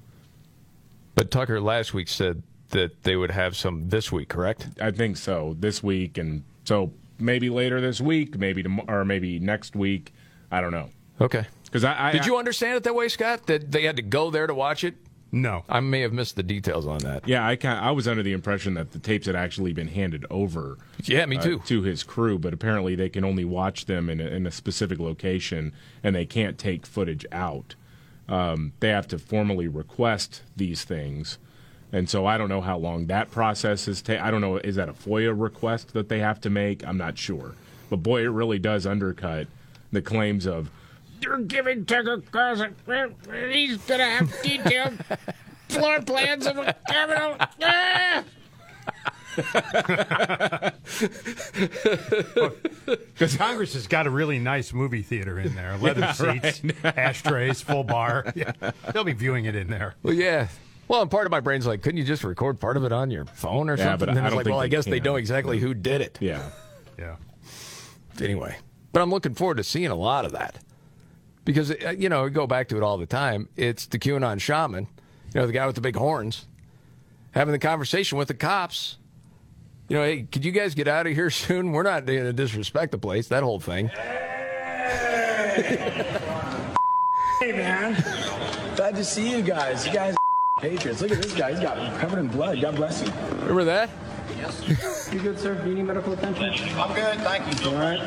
But 1.17 1.31
Tucker 1.31 1.59
last 1.59 1.95
week 1.95 2.09
said 2.09 2.43
that 2.69 3.01
they 3.01 3.15
would 3.15 3.31
have 3.31 3.55
some 3.55 3.89
this 3.89 4.11
week, 4.11 4.29
correct? 4.29 4.67
I 4.79 4.91
think 4.91 5.17
so. 5.17 5.55
This 5.59 5.81
week, 5.81 6.19
and 6.19 6.43
so 6.63 6.93
maybe 7.17 7.49
later 7.49 7.81
this 7.81 7.99
week, 7.99 8.37
maybe 8.37 8.61
tom- 8.61 8.83
or 8.87 9.03
maybe 9.03 9.39
next 9.39 9.75
week. 9.75 10.13
I 10.51 10.61
don't 10.61 10.69
know. 10.69 10.91
Okay. 11.19 11.47
Because 11.65 11.83
I, 11.83 12.09
I 12.09 12.11
Did 12.11 12.27
you 12.27 12.37
understand 12.37 12.77
it 12.77 12.83
that 12.83 12.93
way, 12.93 13.07
Scott? 13.07 13.47
That 13.47 13.71
they 13.71 13.81
had 13.81 13.95
to 13.95 14.03
go 14.03 14.29
there 14.29 14.45
to 14.45 14.53
watch 14.53 14.83
it? 14.83 14.93
No. 15.31 15.65
I 15.67 15.79
may 15.79 16.01
have 16.01 16.13
missed 16.13 16.35
the 16.35 16.43
details 16.43 16.85
on 16.85 16.99
that. 16.99 17.27
Yeah, 17.27 17.47
I 17.47 17.55
kind 17.55 17.83
I 17.83 17.89
was 17.89 18.07
under 18.07 18.21
the 18.21 18.33
impression 18.33 18.75
that 18.75 18.91
the 18.91 18.99
tapes 18.99 19.25
had 19.25 19.35
actually 19.35 19.73
been 19.73 19.87
handed 19.87 20.23
over. 20.29 20.77
Yeah, 21.03 21.25
me 21.25 21.39
uh, 21.39 21.41
too. 21.41 21.59
to 21.65 21.81
his 21.81 22.03
crew, 22.03 22.37
but 22.37 22.53
apparently 22.53 22.93
they 22.93 23.09
can 23.09 23.25
only 23.25 23.43
watch 23.43 23.85
them 23.85 24.07
in 24.07 24.21
a, 24.21 24.27
in 24.27 24.45
a 24.45 24.51
specific 24.51 24.99
location, 24.99 25.73
and 26.03 26.15
they 26.15 26.27
can't 26.27 26.59
take 26.59 26.85
footage 26.85 27.25
out. 27.31 27.73
Um, 28.29 28.73
they 28.79 28.89
have 28.89 29.07
to 29.09 29.19
formally 29.19 29.67
request 29.67 30.41
these 30.55 30.83
things, 30.83 31.37
and 31.93 32.09
so 32.09 32.25
I 32.25 32.37
don't 32.37 32.49
know 32.49 32.59
how 32.61 32.77
long 32.77 33.05
that 33.07 33.31
process 33.31 33.87
is. 33.87 34.01
Ta- 34.01 34.19
I 34.21 34.31
don't 34.31 34.41
know. 34.41 34.57
Is 34.57 34.75
that 34.75 34.89
a 34.89 34.93
FOIA 34.93 35.33
request 35.39 35.93
that 35.93 36.09
they 36.09 36.19
have 36.19 36.41
to 36.41 36.49
make? 36.49 36.85
I'm 36.85 36.97
not 36.97 37.17
sure. 37.17 37.53
But 37.89 37.97
boy, 37.97 38.23
it 38.23 38.27
really 38.29 38.59
does 38.59 38.85
undercut 38.85 39.47
the 39.93 40.01
claims 40.01 40.45
of 40.45 40.69
You're 41.21 41.39
giving 41.39 41.85
Tucker 41.85 42.21
Carlson. 42.31 42.75
He's 43.49 43.77
gonna 43.77 44.03
have 44.03 44.41
detailed 44.43 44.97
floor 45.69 46.01
plans 46.01 46.45
of 46.47 46.57
a 46.57 46.75
Capitol. 46.89 47.37
Ah! 47.63 48.23
Because 52.85 53.35
Congress 53.35 53.73
has 53.73 53.87
got 53.87 54.07
a 54.07 54.09
really 54.09 54.39
nice 54.39 54.71
movie 54.73 55.01
theater 55.01 55.39
in 55.39 55.55
there. 55.55 55.77
Leather 55.81 56.01
Yeah, 56.01 56.11
seats, 56.13 56.61
ashtrays, 56.83 57.61
full 57.61 57.83
bar. 57.83 58.31
Yeah. 58.35 58.51
They'll 58.93 59.03
be 59.03 59.13
viewing 59.13 59.45
it 59.45 59.55
in 59.55 59.67
there. 59.69 59.95
Well, 60.03 60.13
yeah. 60.13 60.47
Well, 60.87 61.01
and 61.01 61.11
part 61.11 61.25
of 61.25 61.31
my 61.31 61.39
brain's 61.41 61.65
like, 61.67 61.81
couldn't 61.81 61.97
you 61.97 62.03
just 62.05 62.23
record 62.23 62.59
part 62.59 62.77
of 62.77 62.83
it 62.85 62.91
on 62.91 63.11
your 63.11 63.25
phone 63.25 63.69
or 63.69 63.75
Yeah, 63.77 63.83
something? 63.85 63.99
but 63.99 64.09
and 64.09 64.17
then 64.17 64.23
I 64.23 64.27
it's 64.27 64.31
don't 64.31 64.37
like, 64.37 64.45
think 64.45 64.53
well, 64.53 64.61
I 64.61 64.65
they 64.65 64.69
guess 64.69 64.85
they 64.85 64.99
can. 64.99 65.03
know 65.03 65.15
exactly 65.17 65.59
who 65.59 65.73
did 65.73 66.01
it. 66.01 66.17
Yeah. 66.21 66.49
Yeah. 66.97 67.15
Anyway, 68.21 68.55
but 68.93 69.01
I'm 69.01 69.09
looking 69.09 69.33
forward 69.33 69.57
to 69.57 69.63
seeing 69.63 69.87
a 69.87 69.95
lot 69.95 70.23
of 70.25 70.31
that 70.31 70.59
because 71.45 71.71
uh, 71.71 71.93
you 71.97 72.07
know, 72.09 72.23
we 72.23 72.29
go 72.29 72.47
back 72.47 72.69
to 72.69 72.77
it 72.77 72.83
all 72.83 72.97
the 72.97 73.05
time. 73.05 73.49
It's 73.57 73.85
the 73.87 73.99
QAnon 73.99 74.39
shaman, 74.39 74.87
you 75.33 75.41
know, 75.41 75.47
the 75.47 75.53
guy 75.53 75.65
with 75.65 75.75
the 75.75 75.81
big 75.81 75.95
horns, 75.97 76.47
having 77.31 77.51
the 77.51 77.59
conversation 77.59 78.17
with 78.17 78.27
the 78.29 78.33
cops. 78.33 78.97
You 79.89 79.95
know, 79.95 80.03
hey, 80.03 80.23
could 80.23 80.43
you 80.43 80.51
guys 80.51 80.75
get 80.75 80.87
out 80.87 81.07
of 81.07 81.13
here 81.13 81.29
soon? 81.29 81.71
We're 81.71 81.83
not 81.83 82.05
going 82.05 82.23
to 82.23 82.33
disrespect 82.33 82.91
the 82.91 82.97
place. 82.97 83.27
That 83.27 83.43
whole 83.43 83.59
thing. 83.59 83.87
Hey 83.87 85.57
hey 87.41 87.51
man, 87.51 87.93
glad 88.75 88.95
to 88.95 89.03
see 89.03 89.31
you 89.31 89.41
guys. 89.41 89.87
You 89.87 89.93
guys 89.93 90.13
are 90.13 90.61
patriots. 90.61 91.01
Look 91.01 91.11
at 91.11 91.21
this 91.21 91.33
guy. 91.33 91.51
He's 91.51 91.59
got 91.59 91.99
covered 91.99 92.19
in 92.19 92.27
blood. 92.27 92.61
God 92.61 92.75
bless 92.75 93.03
you. 93.03 93.11
Remember 93.39 93.63
that? 93.63 93.89
Yes. 94.37 95.09
You 95.11 95.19
good, 95.19 95.39
sir? 95.39 95.55
Do 95.55 95.69
you 95.69 95.75
need 95.75 95.85
medical 95.85 96.13
attention? 96.13 96.45
I'm 96.77 96.93
good, 96.93 97.17
thank 97.21 97.63
you. 97.63 97.69
All 97.69 97.75
right. 97.75 97.99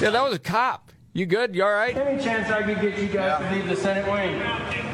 Yeah, 0.00 0.10
that 0.10 0.22
was 0.22 0.34
a 0.34 0.38
cop. 0.38 0.92
You 1.16 1.24
good? 1.24 1.54
You 1.54 1.64
all 1.64 1.72
right? 1.72 1.96
Any 1.96 2.22
chance 2.22 2.50
I 2.50 2.62
could 2.62 2.78
get 2.78 2.98
you 2.98 3.08
guys 3.08 3.40
to 3.40 3.50
leave 3.50 3.66
the 3.66 3.74
Senate 3.74 4.04
wing? 4.04 4.38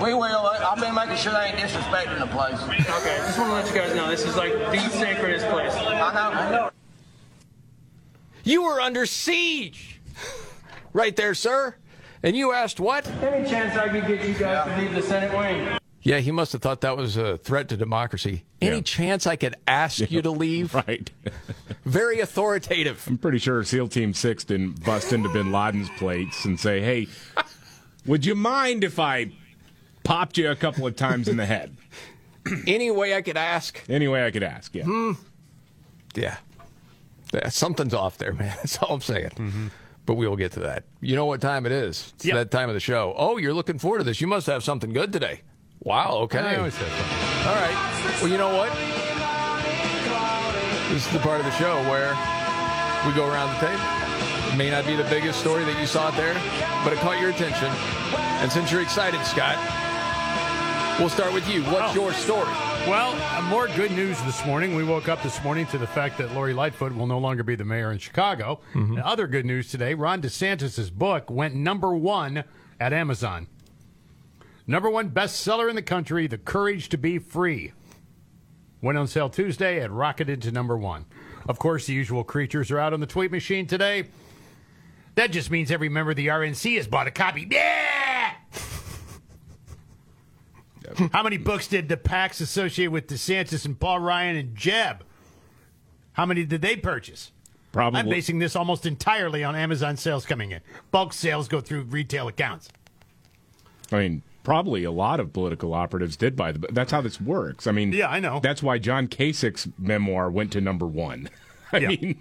We 0.00 0.14
will. 0.14 0.22
I've 0.22 0.78
been 0.78 0.94
making 0.94 1.16
sure 1.16 1.32
they 1.32 1.46
ain't 1.46 1.56
disrespecting 1.56 2.20
the 2.20 2.28
place. 2.28 2.62
Okay, 2.62 3.16
just 3.26 3.40
want 3.40 3.50
to 3.50 3.54
let 3.56 3.66
you 3.66 3.74
guys 3.74 3.92
know 3.96 4.08
this 4.08 4.24
is 4.24 4.36
like 4.36 4.52
the 4.52 4.88
sacredest 4.90 5.48
place. 5.48 5.74
I 5.74 6.14
know. 6.14 6.38
I 6.38 6.50
know. 6.52 6.70
You 8.44 8.62
were 8.62 8.80
under 8.80 9.04
siege, 9.04 10.00
right 10.92 11.16
there, 11.16 11.34
sir. 11.34 11.74
And 12.22 12.36
you 12.36 12.52
asked 12.52 12.78
what? 12.78 13.04
Any 13.20 13.50
chance 13.50 13.76
I 13.76 13.88
could 13.88 14.06
get 14.06 14.24
you 14.24 14.34
guys 14.34 14.68
to 14.68 14.80
leave 14.80 14.94
the 14.94 15.02
Senate 15.02 15.36
wing? 15.36 15.76
Yeah, 16.04 16.18
he 16.18 16.32
must 16.32 16.52
have 16.52 16.60
thought 16.62 16.80
that 16.80 16.96
was 16.96 17.16
a 17.16 17.38
threat 17.38 17.68
to 17.68 17.76
democracy. 17.76 18.42
Any 18.60 18.82
chance 18.82 19.26
I 19.26 19.36
could 19.36 19.54
ask 19.68 20.10
you 20.10 20.20
to 20.22 20.30
leave? 20.32 20.74
Right. 20.74 21.10
Very 21.84 22.18
authoritative. 22.20 23.04
I'm 23.06 23.18
pretty 23.18 23.38
sure 23.38 23.62
SEAL 23.62 23.88
Team 23.88 24.12
6 24.12 24.44
didn't 24.44 24.84
bust 24.84 25.12
into 25.12 25.28
bin 25.28 25.52
Laden's 25.52 25.88
plates 25.90 26.44
and 26.44 26.58
say, 26.58 26.80
hey, 26.80 27.06
would 28.04 28.26
you 28.26 28.34
mind 28.34 28.82
if 28.82 28.98
I 28.98 29.30
popped 30.02 30.38
you 30.38 30.50
a 30.50 30.56
couple 30.56 30.86
of 30.86 30.96
times 30.96 31.28
in 31.28 31.36
the 31.36 31.46
head? 31.46 31.76
Any 32.66 32.90
way 32.90 33.14
I 33.14 33.22
could 33.22 33.36
ask? 33.36 33.80
Any 33.88 34.08
way 34.08 34.26
I 34.26 34.32
could 34.32 34.42
ask, 34.42 34.74
yeah. 34.74 34.84
Hmm. 34.84 35.12
Yeah. 36.16 36.36
Yeah, 37.32 37.48
Something's 37.48 37.94
off 37.94 38.18
there, 38.18 38.32
man. 38.34 38.54
That's 38.56 38.76
all 38.78 38.94
I'm 38.96 39.00
saying. 39.00 39.30
Mm-hmm. 39.36 39.66
But 40.04 40.14
we 40.14 40.26
will 40.26 40.36
get 40.36 40.50
to 40.52 40.60
that. 40.60 40.82
You 41.00 41.14
know 41.14 41.26
what 41.26 41.40
time 41.40 41.64
it 41.64 41.70
is? 41.70 42.12
It's 42.16 42.24
Yep. 42.24 42.34
that 42.34 42.50
time 42.50 42.68
of 42.68 42.74
the 42.74 42.80
show. 42.80 43.14
Oh, 43.16 43.36
you're 43.36 43.54
looking 43.54 43.78
forward 43.78 43.98
to 43.98 44.04
this. 44.04 44.20
You 44.20 44.26
must 44.26 44.48
have 44.48 44.64
something 44.64 44.92
good 44.92 45.12
today. 45.12 45.42
Wow, 45.84 46.18
okay. 46.22 46.38
I 46.38 46.56
always 46.56 46.74
say 46.74 46.86
something. 46.88 47.48
All 47.48 47.54
right. 47.56 48.18
Well, 48.20 48.30
you 48.30 48.38
know 48.38 48.54
what? 48.54 48.70
This 50.92 51.06
is 51.06 51.12
the 51.12 51.18
part 51.20 51.40
of 51.40 51.46
the 51.46 51.52
show 51.52 51.74
where 51.90 52.10
we 53.06 53.14
go 53.16 53.26
around 53.26 53.52
the 53.54 53.66
table. 53.66 53.82
It 54.52 54.56
may 54.56 54.70
not 54.70 54.86
be 54.86 54.94
the 54.94 55.04
biggest 55.04 55.40
story 55.40 55.64
that 55.64 55.80
you 55.80 55.86
saw 55.86 56.10
there, 56.12 56.34
but 56.84 56.92
it 56.92 56.98
caught 57.00 57.18
your 57.20 57.30
attention. 57.30 57.68
And 58.42 58.52
since 58.52 58.70
you're 58.70 58.82
excited, 58.82 59.18
Scott, 59.24 59.56
we'll 61.00 61.08
start 61.08 61.32
with 61.32 61.48
you. 61.48 61.62
What's 61.64 61.92
Oh. 61.96 62.00
your 62.02 62.12
story? 62.12 62.46
Well, 62.86 63.14
uh, 63.36 63.42
more 63.42 63.68
good 63.68 63.92
news 63.92 64.20
this 64.22 64.44
morning. 64.44 64.74
We 64.76 64.84
woke 64.84 65.08
up 65.08 65.22
this 65.22 65.42
morning 65.42 65.66
to 65.68 65.78
the 65.78 65.86
fact 65.86 66.18
that 66.18 66.32
Lori 66.34 66.52
Lightfoot 66.52 66.94
will 66.94 67.06
no 67.06 67.18
longer 67.18 67.42
be 67.42 67.54
the 67.54 67.64
mayor 67.64 67.90
in 67.90 67.98
Chicago. 67.98 68.60
Mm-hmm. 68.74 68.94
And 68.94 69.02
other 69.02 69.26
good 69.26 69.46
news 69.46 69.70
today 69.70 69.94
Ron 69.94 70.20
DeSantis' 70.20 70.92
book 70.92 71.30
went 71.30 71.54
number 71.54 71.94
one 71.94 72.44
at 72.78 72.92
Amazon. 72.92 73.46
Number 74.66 74.88
one 74.88 75.10
bestseller 75.10 75.68
in 75.68 75.76
the 75.76 75.82
country, 75.82 76.26
The 76.26 76.38
Courage 76.38 76.88
to 76.90 76.98
Be 76.98 77.18
Free. 77.18 77.72
Went 78.80 78.98
on 78.98 79.06
sale 79.06 79.28
Tuesday 79.28 79.80
and 79.80 79.96
rocketed 79.96 80.42
to 80.42 80.52
number 80.52 80.76
one. 80.76 81.06
Of 81.48 81.58
course, 81.58 81.86
the 81.86 81.92
usual 81.92 82.24
creatures 82.24 82.70
are 82.70 82.78
out 82.78 82.92
on 82.92 83.00
the 83.00 83.06
tweet 83.06 83.32
machine 83.32 83.66
today. 83.66 84.04
That 85.14 85.30
just 85.32 85.50
means 85.50 85.70
every 85.70 85.88
member 85.88 86.12
of 86.12 86.16
the 86.16 86.28
RNC 86.28 86.76
has 86.76 86.86
bought 86.86 87.06
a 87.06 87.10
copy. 87.10 87.46
Yeah! 87.50 88.34
How 91.12 91.22
many 91.22 91.38
books 91.38 91.68
did 91.68 91.88
the 91.88 91.96
PACs 91.96 92.40
associated 92.40 92.92
with 92.92 93.06
DeSantis 93.08 93.64
and 93.64 93.78
Paul 93.78 93.98
Ryan 93.98 94.36
and 94.36 94.56
Jeb? 94.56 95.04
How 96.12 96.26
many 96.26 96.44
did 96.44 96.62
they 96.62 96.76
purchase? 96.76 97.32
Probably. 97.72 98.00
I'm 98.00 98.08
basing 98.08 98.38
this 98.38 98.54
almost 98.54 98.84
entirely 98.84 99.42
on 99.42 99.56
Amazon 99.56 99.96
sales 99.96 100.26
coming 100.26 100.50
in. 100.52 100.60
Bulk 100.90 101.12
sales 101.12 101.48
go 101.48 101.60
through 101.60 101.82
retail 101.84 102.28
accounts. 102.28 102.68
I 103.90 103.98
mean, 103.98 104.22
probably 104.42 104.84
a 104.84 104.90
lot 104.90 105.20
of 105.20 105.32
political 105.32 105.74
operatives 105.74 106.16
did 106.16 106.36
buy 106.36 106.52
the 106.52 106.58
book. 106.58 106.70
That's 106.72 106.92
how 106.92 107.00
this 107.00 107.20
works. 107.20 107.66
I 107.66 107.72
mean, 107.72 107.92
Yeah, 107.92 108.08
I 108.08 108.20
know. 108.20 108.40
That's 108.40 108.62
why 108.62 108.78
John 108.78 109.06
Kasich's 109.08 109.68
memoir 109.78 110.30
went 110.30 110.52
to 110.52 110.60
number 110.60 110.86
one. 110.86 111.28
I 111.72 111.78
Yeah. 111.78 111.88
mean, 111.88 112.20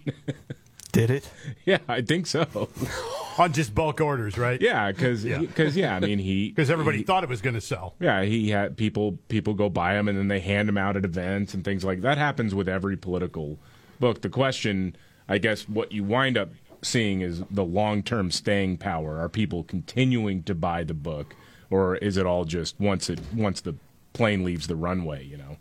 Did 0.92 1.10
it? 1.10 1.30
yeah, 1.66 1.80
I 1.88 2.02
think 2.02 2.28
so. 2.28 2.70
On 3.38 3.52
just 3.54 3.74
bulk 3.74 4.02
orders, 4.02 4.38
right? 4.38 4.62
Yeah, 4.62 4.92
because 4.92 5.24
Yeah. 5.26 5.42
yeah, 5.58 5.96
I 5.96 6.00
mean 6.02 6.20
he 6.20 6.50
Because 6.50 6.70
everybody 6.70 6.98
he- 7.00 7.04
thought 7.04 7.24
it 7.24 7.30
was 7.30 7.42
going 7.42 7.54
to 7.54 7.62
sell. 7.62 7.96
Yeah, 8.00 8.24
he 8.24 8.50
had 8.50 8.76
people 8.78 9.18
people 9.30 9.54
go 9.54 9.70
buy 9.70 9.94
them 9.94 10.08
and 10.08 10.18
then 10.18 10.28
they 10.28 10.42
hand 10.42 10.68
them 10.68 10.78
out 10.78 10.98
at 10.98 11.06
events 11.06 11.54
and 11.54 11.64
things 11.64 11.84
like 11.86 12.02
that. 12.02 12.18
Happens 12.18 12.54
with 12.54 12.68
every 12.68 12.98
political 12.98 13.58
book. 14.00 14.22
The 14.22 14.30
question, 14.30 14.96
I 15.30 15.38
guess, 15.38 15.68
what 15.70 15.92
you 15.94 16.04
wind 16.04 16.38
up 16.38 16.50
seeing 16.82 17.22
is 17.22 17.42
the 17.50 17.64
long 17.64 18.04
term 18.04 18.30
staying 18.32 18.78
power. 18.78 19.18
Are 19.20 19.30
people 19.30 19.64
continuing 19.64 20.44
to 20.44 20.54
buy 20.54 20.84
the 20.84 20.94
book, 20.94 21.34
or 21.72 21.96
is 21.96 22.18
it 22.18 22.26
all 22.26 22.46
just 22.46 22.80
once 22.80 23.10
it 23.10 23.20
once 23.34 23.62
the 23.62 23.74
plane 24.14 24.44
leaves 24.44 24.68
the 24.68 24.76
runway? 24.76 25.26
You 25.26 25.38
know. 25.38 25.58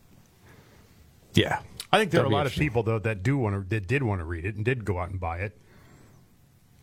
Yeah. 1.32 1.60
I 1.92 1.98
think 1.98 2.10
there 2.10 2.20
are 2.20 2.24
That'll 2.24 2.36
a 2.36 2.38
lot 2.38 2.46
of 2.46 2.52
people 2.52 2.82
though 2.82 2.98
that 2.98 3.22
do 3.22 3.38
want 3.38 3.54
to 3.54 3.68
that 3.70 3.86
did 3.86 4.02
want 4.02 4.20
to 4.20 4.24
read 4.24 4.44
it 4.44 4.54
and 4.54 4.64
did 4.64 4.84
go 4.84 4.98
out 4.98 5.10
and 5.10 5.18
buy 5.18 5.38
it. 5.38 5.56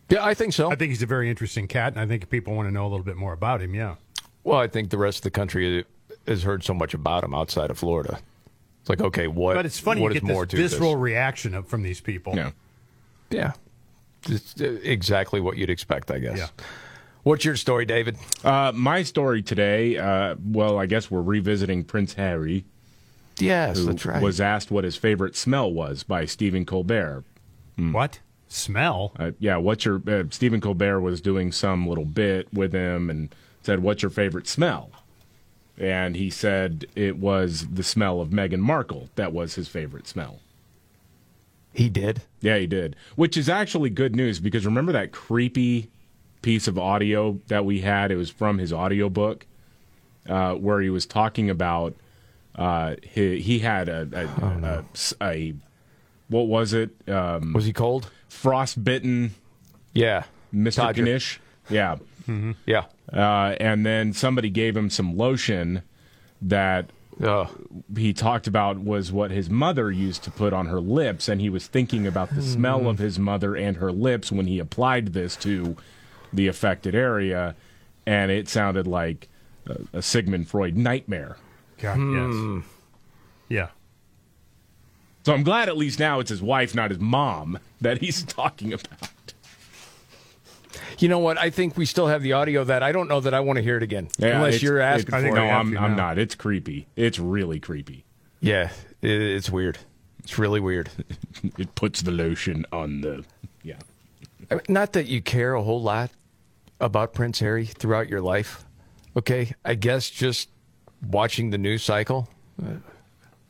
Yeah, 0.08 0.24
I 0.24 0.34
think 0.34 0.54
so. 0.54 0.70
I 0.70 0.74
think 0.74 0.90
he's 0.90 1.02
a 1.02 1.06
very 1.06 1.28
interesting 1.28 1.68
cat, 1.68 1.92
and 1.92 2.00
I 2.00 2.06
think 2.06 2.28
people 2.30 2.54
want 2.54 2.66
to 2.66 2.72
know 2.72 2.86
a 2.86 2.88
little 2.88 3.04
bit 3.04 3.16
more 3.16 3.34
about 3.34 3.60
him. 3.60 3.74
Yeah. 3.74 3.96
Well, 4.42 4.58
I 4.58 4.66
think 4.66 4.88
the 4.88 4.96
rest 4.96 5.18
of 5.18 5.22
the 5.24 5.30
country 5.30 5.84
has 6.26 6.42
heard 6.42 6.64
so 6.64 6.72
much 6.72 6.94
about 6.94 7.24
him 7.24 7.34
outside 7.34 7.70
of 7.70 7.78
Florida. 7.78 8.18
It's 8.80 8.88
like, 8.88 9.02
okay, 9.02 9.26
what? 9.26 9.54
but 9.54 9.66
it's 9.66 9.78
funny 9.78 10.00
what 10.00 10.12
you 10.12 10.16
is 10.16 10.22
get 10.22 10.26
more 10.26 10.46
this 10.46 10.50
to 10.52 10.56
visceral 10.56 10.92
this? 10.92 11.00
reaction 11.00 11.54
of, 11.54 11.68
from 11.68 11.82
these 11.82 12.00
people. 12.00 12.34
Yeah. 12.34 12.52
Yeah, 13.30 13.52
it's 14.26 14.58
uh, 14.58 14.78
exactly 14.82 15.40
what 15.40 15.58
you'd 15.58 15.68
expect, 15.68 16.10
I 16.10 16.18
guess. 16.18 16.38
Yeah. 16.38 16.48
What's 17.28 17.44
your 17.44 17.56
story, 17.56 17.84
David? 17.84 18.16
Uh, 18.42 18.72
my 18.74 19.02
story 19.02 19.42
today. 19.42 19.98
Uh, 19.98 20.36
well, 20.42 20.78
I 20.78 20.86
guess 20.86 21.10
we're 21.10 21.20
revisiting 21.20 21.84
Prince 21.84 22.14
Harry. 22.14 22.64
Yes, 23.38 23.76
who 23.76 23.84
that's 23.84 24.06
right. 24.06 24.22
Was 24.22 24.40
asked 24.40 24.70
what 24.70 24.84
his 24.84 24.96
favorite 24.96 25.36
smell 25.36 25.70
was 25.70 26.04
by 26.04 26.24
Stephen 26.24 26.64
Colbert. 26.64 27.24
What 27.76 28.20
smell? 28.48 29.12
Uh, 29.18 29.32
yeah, 29.38 29.58
what's 29.58 29.84
your 29.84 30.00
uh, 30.08 30.24
Stephen 30.30 30.62
Colbert 30.62 31.00
was 31.00 31.20
doing 31.20 31.52
some 31.52 31.86
little 31.86 32.06
bit 32.06 32.50
with 32.50 32.72
him 32.72 33.10
and 33.10 33.34
said, 33.60 33.80
"What's 33.80 34.02
your 34.02 34.10
favorite 34.10 34.48
smell?" 34.48 34.90
And 35.76 36.16
he 36.16 36.30
said 36.30 36.86
it 36.96 37.18
was 37.18 37.66
the 37.68 37.82
smell 37.82 38.22
of 38.22 38.30
Meghan 38.30 38.60
Markle. 38.60 39.10
That 39.16 39.34
was 39.34 39.54
his 39.54 39.68
favorite 39.68 40.08
smell. 40.08 40.40
He 41.74 41.90
did. 41.90 42.22
Yeah, 42.40 42.56
he 42.56 42.66
did. 42.66 42.96
Which 43.16 43.36
is 43.36 43.50
actually 43.50 43.90
good 43.90 44.16
news 44.16 44.40
because 44.40 44.64
remember 44.64 44.92
that 44.92 45.12
creepy 45.12 45.90
piece 46.48 46.66
of 46.66 46.78
audio 46.78 47.38
that 47.48 47.66
we 47.66 47.82
had? 47.82 48.10
It 48.10 48.16
was 48.16 48.30
from 48.30 48.56
his 48.56 48.72
audiobook 48.72 49.44
uh, 50.26 50.54
where 50.54 50.80
he 50.80 50.88
was 50.88 51.04
talking 51.04 51.50
about 51.50 51.94
uh, 52.54 52.94
he, 53.02 53.38
he 53.40 53.58
had 53.58 53.90
a, 53.90 54.08
a, 54.40 54.84
a, 55.22 55.28
a- 55.30 55.54
what 56.28 56.46
was 56.46 56.72
it? 56.72 56.90
Um, 57.06 57.52
Was 57.52 57.66
he 57.66 57.72
cold? 57.74 58.10
frostbitten 58.30 59.34
Yeah. 59.92 60.24
Mr. 60.54 60.80
Todger. 60.94 61.04
Knish. 61.04 61.38
Yeah. 61.68 61.96
Yeah. 62.66 62.84
Uh, 63.12 63.54
and 63.60 63.84
then 63.84 64.12
somebody 64.14 64.48
gave 64.48 64.74
him 64.74 64.88
some 64.88 65.16
lotion 65.18 65.82
that 66.40 66.90
Oh. 67.20 67.50
he 67.96 68.12
talked 68.14 68.46
about 68.46 68.78
was 68.78 69.10
what 69.10 69.30
his 69.32 69.50
mother 69.50 69.90
used 69.90 70.22
to 70.24 70.30
put 70.30 70.52
on 70.52 70.66
her 70.66 70.80
lips, 70.80 71.28
and 71.28 71.40
he 71.40 71.50
was 71.50 71.66
thinking 71.66 72.06
about 72.06 72.32
the 72.34 72.40
smell 72.42 72.86
of 72.88 72.98
his 73.00 73.18
mother 73.18 73.56
and 73.56 73.76
her 73.78 73.90
lips 73.90 74.30
when 74.30 74.46
he 74.46 74.58
applied 74.60 75.08
this 75.14 75.34
to 75.36 75.76
the 76.32 76.46
affected 76.48 76.94
area, 76.94 77.54
and 78.06 78.30
it 78.30 78.48
sounded 78.48 78.86
like 78.86 79.28
a, 79.66 79.98
a 79.98 80.02
Sigmund 80.02 80.48
Freud 80.48 80.76
nightmare. 80.76 81.36
God, 81.78 81.94
Hmm. 81.96 82.56
yes. 82.56 82.64
Yeah. 83.48 83.68
So 85.24 85.34
I'm 85.34 85.42
glad 85.42 85.68
at 85.68 85.76
least 85.76 85.98
now 85.98 86.20
it's 86.20 86.30
his 86.30 86.40
wife, 86.42 86.74
not 86.74 86.90
his 86.90 87.00
mom, 87.00 87.58
that 87.80 87.98
he's 87.98 88.22
talking 88.24 88.72
about. 88.72 88.88
You 90.98 91.08
know 91.08 91.18
what? 91.18 91.38
I 91.38 91.50
think 91.50 91.76
we 91.76 91.86
still 91.86 92.08
have 92.08 92.22
the 92.22 92.32
audio 92.32 92.60
of 92.62 92.66
that. 92.68 92.82
I 92.82 92.92
don't 92.92 93.08
know 93.08 93.20
that 93.20 93.32
I 93.34 93.40
want 93.40 93.56
to 93.58 93.62
hear 93.62 93.76
it 93.76 93.82
again. 93.82 94.08
unless 94.20 94.62
you're 94.62 94.78
it's- 94.78 95.00
asking 95.00 95.14
I 95.14 95.20
think 95.22 95.34
for 95.34 95.40
no, 95.40 95.44
it. 95.44 95.48
have 95.48 95.60
I'm, 95.66 95.78
I'm 95.78 95.96
not. 95.96 96.18
It's 96.18 96.34
creepy. 96.34 96.86
It's 96.96 97.18
really 97.18 97.60
creepy. 97.60 98.04
Yeah, 98.40 98.70
it, 99.02 99.10
it's 99.10 99.50
weird. 99.50 99.78
It's 100.20 100.38
really 100.38 100.60
weird. 100.60 100.90
it 101.58 101.74
puts 101.74 102.02
the 102.02 102.10
lotion 102.10 102.66
on 102.72 103.00
the. 103.02 103.24
Yeah. 104.50 104.54
I 104.54 104.54
mean, 104.56 104.64
Not 104.68 104.92
that 104.94 105.06
you 105.06 105.20
care 105.22 105.54
a 105.54 105.62
whole 105.62 105.82
lot 105.82 106.10
about 106.80 107.12
Prince 107.14 107.40
Harry 107.40 107.64
throughout 107.66 108.08
your 108.08 108.20
life. 108.20 108.64
Okay, 109.16 109.52
I 109.64 109.74
guess 109.74 110.08
just 110.10 110.48
watching 111.10 111.50
the 111.50 111.58
news 111.58 111.82
cycle, 111.82 112.28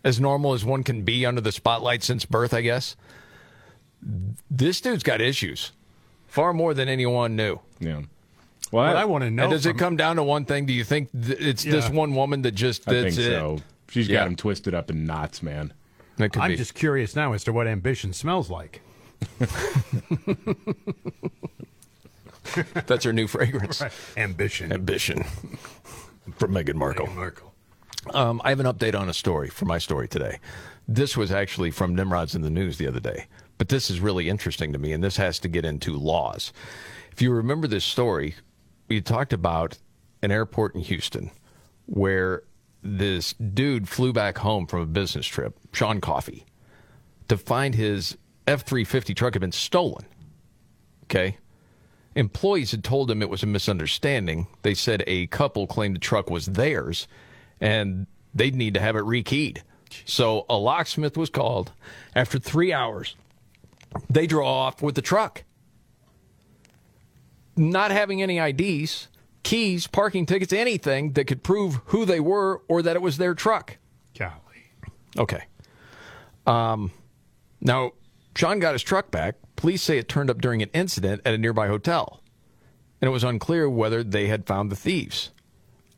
as 0.04 0.18
normal 0.20 0.54
as 0.54 0.64
one 0.64 0.82
can 0.82 1.02
be 1.02 1.26
under 1.26 1.40
the 1.40 1.52
spotlight 1.52 2.02
since 2.02 2.24
birth, 2.24 2.54
I 2.54 2.62
guess. 2.62 2.96
This 4.50 4.80
dude's 4.80 5.02
got 5.02 5.20
issues, 5.20 5.72
far 6.26 6.52
more 6.52 6.72
than 6.74 6.88
anyone 6.88 7.36
knew. 7.36 7.60
Yeah. 7.80 8.02
Well, 8.70 8.96
I 8.96 9.04
wanna 9.04 9.30
know 9.30 9.44
And 9.44 9.52
does 9.52 9.66
it 9.66 9.76
come 9.78 9.96
down 9.96 10.16
to 10.16 10.22
one 10.22 10.44
thing? 10.44 10.66
Do 10.66 10.72
you 10.72 10.84
think 10.84 11.10
th- 11.12 11.38
it's 11.40 11.64
this 11.64 11.88
one 11.90 12.14
woman 12.14 12.42
that 12.42 12.52
just 12.52 12.88
I 12.88 12.92
that's 12.94 13.16
think 13.16 13.26
it? 13.28 13.32
so. 13.32 13.58
She's 13.90 14.08
Yeah. 14.08 14.18
got 14.20 14.26
him 14.28 14.36
twisted 14.36 14.74
up 14.74 14.90
in 14.90 15.04
knots, 15.06 15.42
man. 15.42 15.72
I'm 16.18 16.50
be. 16.50 16.56
just 16.56 16.74
curious 16.74 17.16
now 17.16 17.32
as 17.32 17.44
to 17.44 17.52
what 17.52 17.66
ambition 17.66 18.12
smells 18.12 18.50
like. 18.50 18.80
That's 22.86 23.04
her 23.04 23.12
new 23.12 23.26
fragrance. 23.26 23.80
Right. 23.80 23.92
Ambition. 24.16 24.72
Ambition 24.72 25.24
from 26.36 26.52
Meghan 26.52 26.74
Markle. 26.74 27.06
Meghan 27.06 27.16
Markle. 27.16 27.54
Um, 28.14 28.40
I 28.44 28.50
have 28.50 28.60
an 28.60 28.66
update 28.66 28.98
on 28.98 29.08
a 29.08 29.14
story 29.14 29.48
for 29.48 29.64
my 29.64 29.78
story 29.78 30.08
today. 30.08 30.38
This 30.86 31.16
was 31.16 31.30
actually 31.30 31.70
from 31.70 31.94
Nimrod's 31.94 32.34
in 32.34 32.42
the 32.42 32.50
news 32.50 32.78
the 32.78 32.86
other 32.86 33.00
day, 33.00 33.26
but 33.58 33.68
this 33.68 33.90
is 33.90 34.00
really 34.00 34.28
interesting 34.28 34.72
to 34.72 34.78
me, 34.78 34.92
and 34.92 35.04
this 35.04 35.16
has 35.16 35.38
to 35.40 35.48
get 35.48 35.64
into 35.64 35.96
laws. 35.96 36.52
If 37.12 37.20
you 37.20 37.32
remember 37.32 37.66
this 37.66 37.84
story, 37.84 38.36
we 38.88 39.00
talked 39.00 39.32
about 39.32 39.78
an 40.22 40.30
airport 40.30 40.74
in 40.74 40.80
Houston 40.82 41.30
where 41.86 42.42
this 42.82 43.32
dude 43.32 43.88
flew 43.88 44.12
back 44.12 44.38
home 44.38 44.66
from 44.66 44.80
a 44.80 44.86
business 44.86 45.26
trip, 45.26 45.58
Sean 45.72 46.00
Coffey, 46.00 46.46
to 47.28 47.36
find 47.36 47.74
his 47.74 48.16
F 48.48 48.62
350 48.62 49.12
truck 49.12 49.34
had 49.34 49.42
been 49.42 49.52
stolen. 49.52 50.06
Okay. 51.04 51.36
Employees 52.14 52.70
had 52.70 52.82
told 52.82 53.10
him 53.10 53.20
it 53.20 53.28
was 53.28 53.42
a 53.42 53.46
misunderstanding. 53.46 54.46
They 54.62 54.72
said 54.72 55.04
a 55.06 55.26
couple 55.26 55.66
claimed 55.66 55.96
the 55.96 56.00
truck 56.00 56.30
was 56.30 56.46
theirs 56.46 57.06
and 57.60 58.06
they'd 58.34 58.54
need 58.54 58.72
to 58.72 58.80
have 58.80 58.96
it 58.96 59.04
rekeyed. 59.04 59.58
So 60.06 60.46
a 60.48 60.56
locksmith 60.56 61.18
was 61.18 61.28
called. 61.28 61.72
After 62.14 62.38
three 62.38 62.72
hours, 62.72 63.16
they 64.08 64.26
draw 64.26 64.50
off 64.50 64.80
with 64.80 64.94
the 64.94 65.02
truck. 65.02 65.44
Not 67.54 67.90
having 67.90 68.22
any 68.22 68.38
IDs, 68.38 69.08
keys, 69.42 69.86
parking 69.86 70.24
tickets, 70.24 70.54
anything 70.54 71.12
that 71.12 71.26
could 71.26 71.42
prove 71.42 71.80
who 71.86 72.06
they 72.06 72.20
were 72.20 72.62
or 72.66 72.80
that 72.80 72.96
it 72.96 73.02
was 73.02 73.18
their 73.18 73.34
truck. 73.34 73.76
Golly. 74.18 74.32
Okay. 75.18 75.44
Um, 76.46 76.92
now, 77.60 77.92
Sean 78.38 78.60
got 78.60 78.74
his 78.74 78.84
truck 78.84 79.10
back. 79.10 79.34
Police 79.56 79.82
say 79.82 79.98
it 79.98 80.08
turned 80.08 80.30
up 80.30 80.40
during 80.40 80.62
an 80.62 80.70
incident 80.72 81.22
at 81.24 81.34
a 81.34 81.38
nearby 81.38 81.66
hotel, 81.66 82.22
and 83.00 83.08
it 83.08 83.10
was 83.10 83.24
unclear 83.24 83.68
whether 83.68 84.04
they 84.04 84.28
had 84.28 84.46
found 84.46 84.70
the 84.70 84.76
thieves. 84.76 85.32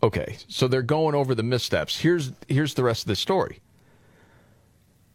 Okay, 0.03 0.38
so 0.48 0.66
they're 0.66 0.81
going 0.81 1.14
over 1.14 1.35
the 1.35 1.42
missteps. 1.42 2.00
Here's 2.00 2.33
here's 2.48 2.72
the 2.72 2.83
rest 2.83 3.03
of 3.03 3.09
the 3.09 3.16
story. 3.16 3.61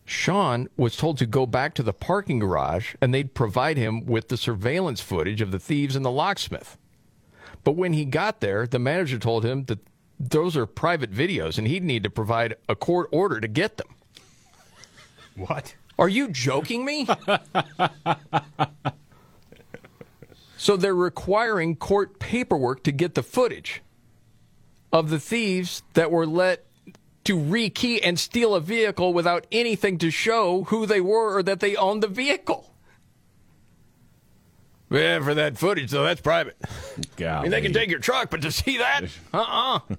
Sean 0.06 0.70
was 0.78 0.96
told 0.96 1.18
to 1.18 1.26
go 1.26 1.48
back 1.48 1.74
to 1.74 1.82
the 1.82 1.94
parking 1.94 2.38
garage 2.38 2.94
and 3.02 3.12
they'd 3.12 3.34
provide 3.34 3.78
him 3.78 4.06
with 4.06 4.28
the 4.28 4.38
surveillance 4.38 5.02
footage 5.02 5.42
of 5.42 5.50
the 5.50 5.58
thieves 5.58 5.96
and 5.96 6.06
the 6.06 6.12
locksmith. 6.12 6.78
But 7.64 7.72
when 7.72 7.94
he 7.94 8.06
got 8.06 8.40
there, 8.40 8.68
the 8.68 8.78
manager 8.78 9.18
told 9.18 9.44
him 9.44 9.66
that 9.66 9.80
those 10.20 10.56
are 10.56 10.68
private 10.68 11.12
videos 11.12 11.58
and 11.58 11.66
he'd 11.66 11.84
need 11.84 12.04
to 12.04 12.12
provide 12.12 12.54
a 12.70 12.76
court 12.76 13.10
order 13.12 13.40
to 13.40 13.48
get 13.48 13.78
them. 13.78 13.88
What? 15.36 15.74
Are 15.97 16.10
you 16.10 16.27
joking 16.27 16.84
me? 16.84 17.08
so 20.58 20.75
they're 20.77 20.95
requiring 20.95 21.75
court 21.75 22.19
paperwork 22.19 22.84
to 22.84 22.91
get 22.91 23.15
the 23.15 23.23
footage 23.23 23.81
of 24.91 25.10
the 25.10 25.19
thieves 25.19 25.84
that 25.93 26.12
were 26.12 26.25
let 26.25 26.65
to 27.25 27.38
rekey 27.38 27.99
and 28.03 28.19
steal 28.19 28.53
a 28.55 28.62
vehicle 28.62 29.13
without 29.13 29.47
anything 29.51 29.97
to 29.97 30.12
show 30.12 30.63
who 30.65 30.86
they 30.86 31.01
were 31.01 31.38
or 31.38 31.43
that 31.43 31.60
they 31.60 31.75
owned 31.75 32.03
the 32.03 32.08
vehicle. 32.08 32.71
Yeah, 34.91 35.19
for 35.21 35.34
that 35.34 35.58
footage, 35.58 35.91
though, 35.91 36.03
that's 36.03 36.21
private. 36.21 36.55
I 37.39 37.41
mean, 37.41 37.51
they 37.51 37.62
can 37.62 37.73
take 37.73 37.89
your 37.89 37.99
truck, 37.99 38.29
but 38.29 38.41
to 38.43 38.51
see 38.51 38.77
that, 38.77 39.05
uh 39.34 39.79
uh 39.89 39.95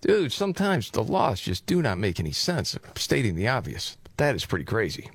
Dude, 0.00 0.32
sometimes 0.32 0.90
the 0.92 1.02
laws 1.02 1.40
just 1.40 1.66
do 1.66 1.82
not 1.82 1.98
make 1.98 2.20
any 2.20 2.30
sense. 2.30 2.74
I'm 2.74 2.96
stating 2.96 3.34
the 3.34 3.48
obvious. 3.48 3.96
That 4.16 4.34
is 4.34 4.44
pretty 4.44 4.64
crazy. 4.64 5.10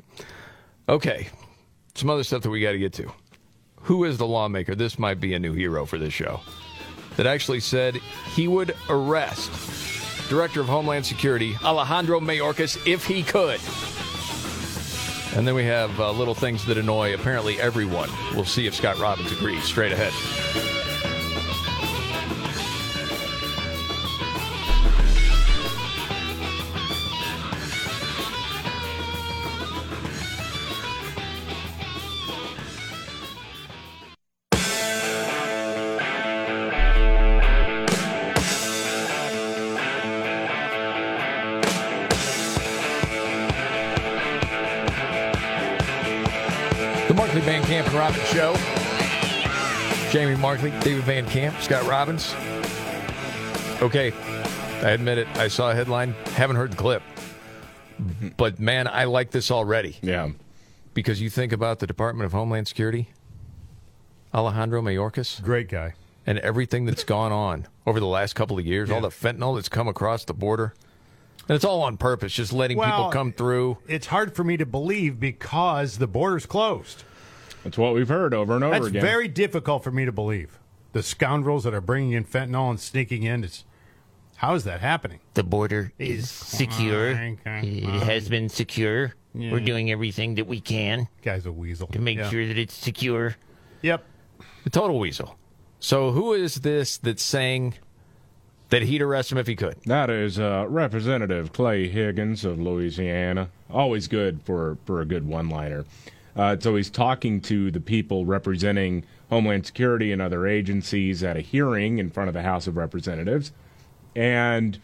Okay, 0.87 1.29
some 1.95 2.09
other 2.09 2.23
stuff 2.23 2.43
that 2.43 2.49
we 2.49 2.61
got 2.61 2.73
to 2.73 2.79
get 2.79 2.93
to. 2.93 3.11
Who 3.83 4.03
is 4.03 4.17
the 4.17 4.27
lawmaker? 4.27 4.75
This 4.75 4.99
might 4.99 5.19
be 5.19 5.33
a 5.33 5.39
new 5.39 5.53
hero 5.53 5.85
for 5.85 5.97
this 5.97 6.13
show. 6.13 6.41
That 7.17 7.27
actually 7.27 7.59
said 7.59 7.95
he 8.35 8.47
would 8.47 8.75
arrest 8.89 9.51
Director 10.29 10.61
of 10.61 10.67
Homeland 10.67 11.05
Security 11.05 11.55
Alejandro 11.63 12.19
Mayorkas 12.19 12.77
if 12.87 13.05
he 13.05 13.21
could. 13.21 13.59
And 15.37 15.47
then 15.47 15.55
we 15.55 15.63
have 15.63 15.99
uh, 15.99 16.11
little 16.11 16.35
things 16.35 16.65
that 16.65 16.77
annoy 16.77 17.13
apparently 17.13 17.59
everyone. 17.59 18.09
We'll 18.33 18.45
see 18.45 18.67
if 18.67 18.75
Scott 18.75 18.97
Robbins 18.99 19.31
agrees. 19.31 19.63
Straight 19.63 19.91
ahead. 19.91 20.13
Show. 48.27 48.55
Jamie 50.11 50.35
Markley, 50.35 50.71
David 50.81 51.03
Van 51.03 51.25
Camp, 51.27 51.59
Scott 51.61 51.85
Robbins. 51.87 52.35
Okay, 53.81 54.11
I 54.81 54.91
admit 54.91 55.17
it. 55.17 55.27
I 55.37 55.47
saw 55.47 55.71
a 55.71 55.73
headline, 55.73 56.13
haven't 56.33 56.57
heard 56.57 56.71
the 56.71 56.77
clip. 56.77 57.01
Mm-hmm. 58.01 58.29
But 58.37 58.59
man, 58.59 58.87
I 58.87 59.05
like 59.05 59.31
this 59.31 59.51
already. 59.51 59.97
Yeah. 60.01 60.31
Because 60.93 61.21
you 61.21 61.29
think 61.29 61.53
about 61.53 61.79
the 61.79 61.87
Department 61.87 62.25
of 62.25 62.33
Homeland 62.33 62.67
Security, 62.67 63.09
Alejandro 64.33 64.81
Mayorkas. 64.81 65.41
Great 65.41 65.69
guy. 65.69 65.93
And 66.27 66.37
everything 66.39 66.85
that's 66.85 67.03
gone 67.03 67.31
on 67.31 67.67
over 67.87 67.99
the 67.99 68.05
last 68.05 68.33
couple 68.33 68.59
of 68.59 68.65
years, 68.65 68.91
all 68.91 69.01
the 69.01 69.09
fentanyl 69.09 69.55
that's 69.55 69.69
come 69.69 69.87
across 69.87 70.25
the 70.25 70.33
border. 70.33 70.73
And 71.47 71.55
it's 71.55 71.65
all 71.65 71.81
on 71.83 71.97
purpose, 71.97 72.33
just 72.33 72.53
letting 72.53 72.77
people 72.77 73.09
come 73.09 73.31
through. 73.33 73.77
It's 73.87 74.07
hard 74.07 74.35
for 74.35 74.43
me 74.43 74.57
to 74.57 74.65
believe 74.65 75.19
because 75.19 75.97
the 75.97 76.07
border's 76.07 76.45
closed. 76.45 77.03
That's 77.63 77.77
what 77.77 77.93
we've 77.93 78.07
heard 78.07 78.33
over 78.33 78.55
and 78.55 78.63
over 78.63 78.73
That's 78.75 78.87
again. 78.87 79.01
very 79.01 79.27
difficult 79.27 79.83
for 79.83 79.91
me 79.91 80.05
to 80.05 80.11
believe. 80.11 80.57
The 80.93 81.03
scoundrels 81.03 81.63
that 81.63 81.73
are 81.73 81.81
bringing 81.81 82.11
in 82.13 82.25
fentanyl 82.25 82.69
and 82.69 82.79
sneaking 82.79 83.23
in. 83.23 83.43
It's, 83.43 83.63
how 84.37 84.55
is 84.55 84.63
that 84.65 84.81
happening? 84.81 85.19
The 85.35 85.43
border 85.43 85.93
is 85.99 86.29
secure. 86.29 87.11
It 87.11 88.03
has 88.03 88.27
been 88.27 88.49
secure. 88.49 89.13
Yeah. 89.33 89.51
We're 89.53 89.59
doing 89.61 89.89
everything 89.91 90.35
that 90.35 90.47
we 90.47 90.59
can. 90.59 91.07
Guy's 91.21 91.45
a 91.45 91.51
weasel. 91.51 91.87
To 91.87 91.99
make 91.99 92.17
Yeah. 92.17 92.29
sure 92.29 92.45
that 92.45 92.57
it's 92.57 92.73
secure. 92.73 93.37
Yep. 93.81 94.03
The 94.65 94.69
total 94.69 94.99
weasel. 94.99 95.37
So 95.79 96.11
who 96.11 96.33
is 96.33 96.55
this 96.55 96.97
that's 96.97 97.23
saying 97.23 97.75
that 98.69 98.81
he'd 98.83 99.01
arrest 99.01 99.31
him 99.31 99.37
if 99.37 99.47
he 99.47 99.55
could? 99.55 99.77
That 99.85 100.09
is 100.09 100.39
uh, 100.39 100.65
Representative 100.67 101.53
Clay 101.53 101.87
Higgins 101.87 102.43
of 102.43 102.59
Louisiana. 102.59 103.49
Always 103.69 104.07
good 104.07 104.41
for, 104.43 104.77
for 104.85 104.99
a 105.01 105.05
good 105.05 105.25
one 105.25 105.47
liner. 105.49 105.85
Uh, 106.35 106.55
so 106.59 106.75
he's 106.75 106.89
talking 106.89 107.41
to 107.41 107.71
the 107.71 107.79
people 107.79 108.25
representing 108.25 109.05
Homeland 109.29 109.65
Security 109.65 110.11
and 110.11 110.21
other 110.21 110.47
agencies 110.47 111.23
at 111.23 111.37
a 111.37 111.41
hearing 111.41 111.99
in 111.99 112.09
front 112.09 112.27
of 112.27 112.33
the 112.33 112.41
House 112.41 112.67
of 112.67 112.77
Representatives. 112.77 113.51
And 114.15 114.79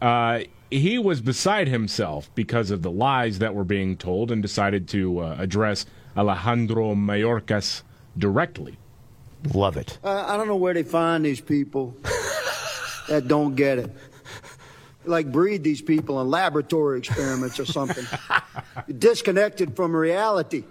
uh, 0.00 0.40
he 0.70 0.98
was 0.98 1.20
beside 1.20 1.68
himself 1.68 2.30
because 2.34 2.70
of 2.70 2.82
the 2.82 2.90
lies 2.90 3.38
that 3.38 3.54
were 3.54 3.64
being 3.64 3.96
told 3.96 4.30
and 4.30 4.42
decided 4.42 4.88
to 4.88 5.20
uh, 5.20 5.36
address 5.38 5.86
Alejandro 6.16 6.94
Mayorkas 6.94 7.82
directly. 8.16 8.76
Love 9.54 9.76
it. 9.76 9.98
Uh, 10.02 10.24
I 10.26 10.36
don't 10.36 10.48
know 10.48 10.56
where 10.56 10.74
they 10.74 10.82
find 10.82 11.24
these 11.24 11.40
people 11.40 11.96
that 13.08 13.28
don't 13.28 13.54
get 13.54 13.78
it. 13.78 13.90
Like 15.04 15.30
breed 15.30 15.62
these 15.62 15.80
people 15.80 16.20
in 16.20 16.28
laboratory 16.28 16.98
experiments 16.98 17.58
or 17.58 17.64
something. 17.64 18.04
Disconnected 18.98 19.74
from 19.74 19.96
reality. 19.96 20.64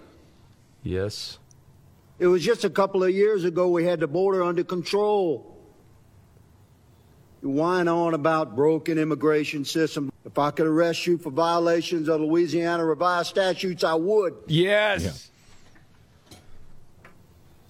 Yes. 0.82 1.38
It 2.18 2.26
was 2.26 2.44
just 2.44 2.64
a 2.64 2.70
couple 2.70 3.04
of 3.04 3.10
years 3.10 3.44
ago 3.44 3.68
we 3.68 3.84
had 3.84 4.00
the 4.00 4.08
border 4.08 4.42
under 4.42 4.64
control. 4.64 5.56
You 7.42 7.50
whine 7.50 7.86
on 7.86 8.14
about 8.14 8.56
broken 8.56 8.98
immigration 8.98 9.64
system. 9.64 10.10
If 10.24 10.38
I 10.38 10.50
could 10.50 10.66
arrest 10.66 11.06
you 11.06 11.18
for 11.18 11.30
violations 11.30 12.08
of 12.08 12.20
Louisiana 12.20 12.84
revised 12.84 13.28
statutes, 13.28 13.84
I 13.84 13.94
would. 13.94 14.34
Yes. 14.48 15.30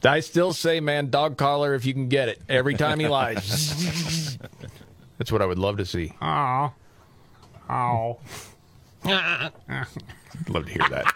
I 0.04 0.20
still 0.20 0.52
say, 0.52 0.80
man, 0.80 1.11
dog 1.11 1.36
collar 1.36 1.74
if 1.74 1.84
you 1.84 1.92
can 1.92 2.09
get 2.09 2.28
it. 2.28 2.40
Every 2.48 2.74
time 2.74 3.00
he 3.00 3.09
lies. 3.09 4.38
That's 5.18 5.32
what 5.32 5.42
I 5.42 5.46
would 5.46 5.59
love 5.59 5.78
to 5.78 5.86
see. 5.86 6.12
Oh. 6.22 6.72
Oh. 7.70 8.18
Love 9.04 10.64
to 10.64 10.72
hear 10.72 10.86
that. 10.88 11.14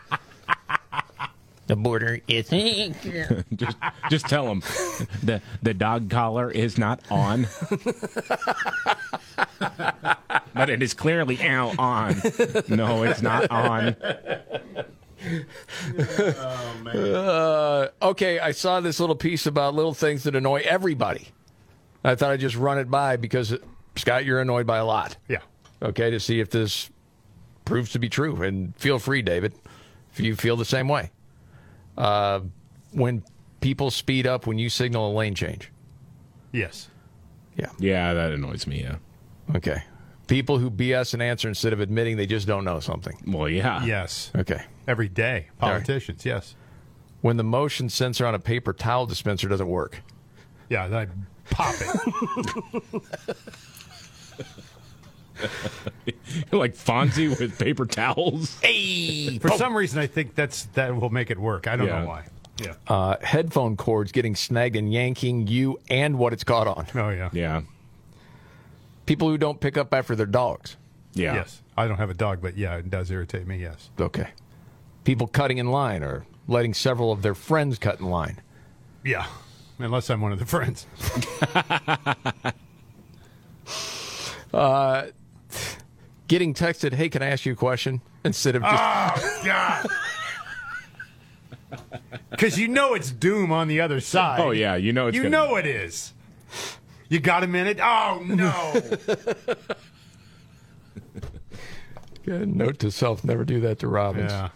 The 1.69 1.77
border 1.77 2.21
is. 2.29 2.49
just, 3.55 3.77
just 4.11 4.27
tell 4.27 4.47
them 4.47 4.63
the 5.23 5.41
the 5.63 5.73
dog 5.75 6.11
collar 6.11 6.51
is 6.51 6.77
not 6.77 7.01
on, 7.11 7.47
but 10.55 10.69
it 10.71 10.83
is 10.83 10.93
clearly 10.95 11.41
out 11.43 11.79
on. 11.79 12.17
No, 12.69 13.05
it's 13.05 13.23
not 13.23 13.51
on. 13.51 13.97
oh, 15.99 17.89
Uh, 18.03 18.07
okay, 18.07 18.39
I 18.41 18.51
saw 18.53 18.81
this 18.81 18.99
little 19.01 19.15
piece 19.17 19.47
about 19.47 19.75
little 19.75 19.95
things 19.95 20.25
that 20.25 20.35
annoy 20.35 20.63
everybody. 20.65 21.29
I 22.05 22.17
thought 22.17 22.33
I'd 22.33 22.41
just 22.41 22.57
run 22.57 22.79
it 22.79 22.91
by 22.91 23.17
because, 23.17 23.57
Scott, 23.97 24.25
you're 24.25 24.41
annoyed 24.41 24.67
by 24.67 24.79
a 24.79 24.85
lot. 24.85 25.17
Yeah. 25.29 25.39
Okay, 25.81 26.11
to 26.11 26.19
see 26.19 26.41
if 26.41 26.51
this 26.51 26.91
proves 27.65 27.93
to 27.93 27.99
be 28.01 28.09
true. 28.09 28.43
And 28.43 28.75
feel 28.77 28.99
free, 28.99 29.23
David, 29.23 29.55
if 30.13 30.19
you 30.21 30.35
feel 30.35 30.57
the 30.57 30.65
same 30.65 30.89
way. 30.89 31.11
Uh, 31.97 32.41
when 32.93 33.23
people 33.61 33.91
speed 33.91 34.27
up 34.27 34.47
when 34.47 34.59
you 34.59 34.69
signal 34.69 35.11
a 35.11 35.13
lane 35.13 35.35
change. 35.35 35.71
Yes. 36.53 36.91
Yeah. 37.57 37.71
Yeah, 37.79 38.13
that 38.13 38.33
annoys 38.33 38.67
me. 38.67 38.83
Yeah. 38.83 38.97
Okay. 39.55 39.83
People 40.27 40.59
who 40.59 40.71
BS 40.71 41.15
an 41.15 41.23
answer 41.23 41.49
instead 41.49 41.73
of 41.73 41.81
admitting 41.81 42.17
they 42.17 42.27
just 42.27 42.47
don't 42.47 42.65
know 42.65 42.81
something. 42.81 43.17
Well, 43.27 43.49
yeah. 43.49 43.85
Yes. 43.85 44.31
Okay. 44.37 44.63
Every 44.87 45.09
day. 45.09 45.49
Politicians, 45.59 46.25
yes. 46.25 46.55
When 47.21 47.37
the 47.37 47.45
motion 47.45 47.89
sensor 47.89 48.27
on 48.27 48.35
a 48.35 48.39
paper 48.39 48.73
towel 48.73 49.07
dispenser 49.07 49.49
doesn't 49.49 49.69
work. 49.69 50.03
Yeah, 50.69 50.85
I 50.85 51.07
pop 51.51 51.75
it. 51.81 52.93
like 56.53 56.75
Fonzie 56.75 57.29
with 57.39 57.59
paper 57.59 57.87
towels. 57.87 58.59
Hey, 58.61 59.39
For 59.39 59.51
some 59.51 59.77
reason, 59.77 59.99
I 59.99 60.07
think 60.07 60.35
that's 60.35 60.65
that 60.75 60.95
will 60.95 61.11
make 61.11 61.31
it 61.31 61.39
work. 61.39 61.67
I 61.67 61.77
don't 61.77 61.87
Yeah. 61.87 62.01
know 62.03 62.09
why. 62.09 62.25
Yeah. 62.63 62.75
Uh, 62.87 63.17
headphone 63.23 63.77
cords 63.77 64.13
getting 64.13 64.37
snagged 64.37 64.77
and 64.77 64.93
yanking 64.93 65.47
you 65.47 65.81
and 65.89 66.19
what 66.19 66.33
it's 66.33 66.45
caught 66.45 66.67
on. 66.69 66.87
Oh 66.95 67.09
yeah. 67.11 67.31
Yeah. 67.33 67.63
People 69.07 69.29
who 69.29 69.39
don't 69.39 69.59
pick 69.61 69.77
up 69.77 69.93
after 69.93 70.15
their 70.15 70.27
dogs. 70.27 70.77
Yeah. 71.15 71.35
Yes. 71.35 71.61
I 71.77 71.89
don't 71.89 71.97
have 71.97 72.11
a 72.11 72.15
dog, 72.15 72.41
but 72.43 72.57
yeah, 72.57 72.77
it 72.77 72.89
does 72.91 73.11
irritate 73.11 73.47
me. 73.47 73.57
Yes. 73.59 73.91
Okay. 73.99 74.29
People 75.05 75.27
cutting 75.27 75.59
in 75.59 75.71
line 75.71 76.03
or 76.05 76.25
letting 76.47 76.75
several 76.75 77.11
of 77.11 77.23
their 77.23 77.35
friends 77.35 77.79
cut 77.79 77.99
in 77.99 78.07
line. 78.07 78.41
Yeah. 79.05 79.27
Unless 79.79 80.11
I'm 80.11 80.21
one 80.21 80.33
of 80.33 80.39
the 80.39 80.47
friends. 80.47 80.87
Uh, 84.53 85.07
getting 86.29 86.55
texted, 86.55 86.93
hey, 86.95 87.09
can 87.09 87.23
I 87.23 87.27
ask 87.29 87.45
you 87.47 87.53
a 87.53 87.57
question? 87.57 88.01
Instead 88.25 88.57
of 88.57 88.63
just. 88.63 88.75
Oh 88.83 89.41
God. 89.45 89.87
Because 92.31 92.59
you 92.59 92.69
know 92.69 92.93
it's 92.95 93.11
doom 93.11 93.51
on 93.53 93.69
the 93.69 93.81
other 93.81 94.01
side. 94.01 94.41
Oh, 94.41 94.51
yeah, 94.51 94.75
you 94.77 94.93
know 94.93 95.07
it's 95.07 95.17
You 95.17 95.23
gonna- 95.25 95.37
know 95.37 95.57
it 95.57 95.65
is. 95.67 96.13
You 97.09 97.19
got 97.21 97.43
a 97.45 97.47
minute? 97.47 97.79
Oh 97.81 98.23
no. 98.27 98.73
Good 102.25 102.55
note 102.55 102.79
to 102.81 102.91
self: 102.91 103.25
never 103.25 103.45
do 103.45 103.61
that 103.61 103.79
to 103.81 103.89
Robbins. 103.89 104.31
Yeah. 104.33 104.49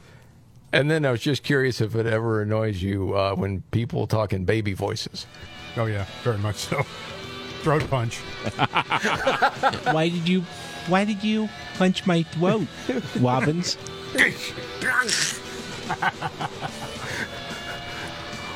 And 0.73 0.91
then 0.91 1.05
I 1.05 1.11
was 1.11 1.21
just 1.21 1.43
curious 1.43 1.81
if 1.81 1.95
it 1.95 2.07
ever 2.07 2.43
annoys 2.43 2.83
you 2.83 3.17
uh, 3.17 3.35
when 3.35 3.63
people 3.71 4.07
talk 4.07 4.33
in 4.33 4.45
baby 4.45 4.73
voices. 4.73 5.27
oh 5.77 5.87
yeah, 5.87 6.07
very 6.23 6.39
much 6.39 6.57
so. 6.57 6.83
Throat 7.63 7.89
punch. 7.91 8.19
why 9.93 10.09
did 10.09 10.29
you 10.29 10.45
why 10.89 11.05
did 11.05 11.22
you 11.22 11.49
punch 11.78 12.07
my 12.07 12.22
throat, 12.22 12.66
Robbins? 13.20 13.74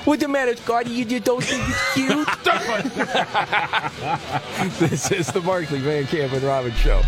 What's 0.04 0.22
the 0.22 0.28
matter, 0.28 0.56
Scotty? 0.56 0.90
You 0.90 1.04
just 1.04 1.24
don't 1.24 1.44
think 1.44 1.62
it's 1.68 1.92
cute? 1.94 2.26
this 4.80 5.10
is 5.10 5.26
the 5.28 5.40
Markley 5.42 5.78
Van 5.80 6.06
Camp 6.06 6.32
and 6.32 6.42
Robbins 6.42 6.76
Show. 6.76 7.02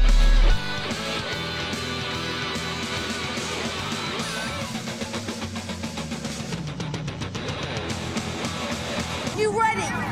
You 9.38 9.58
ready? 9.58 10.11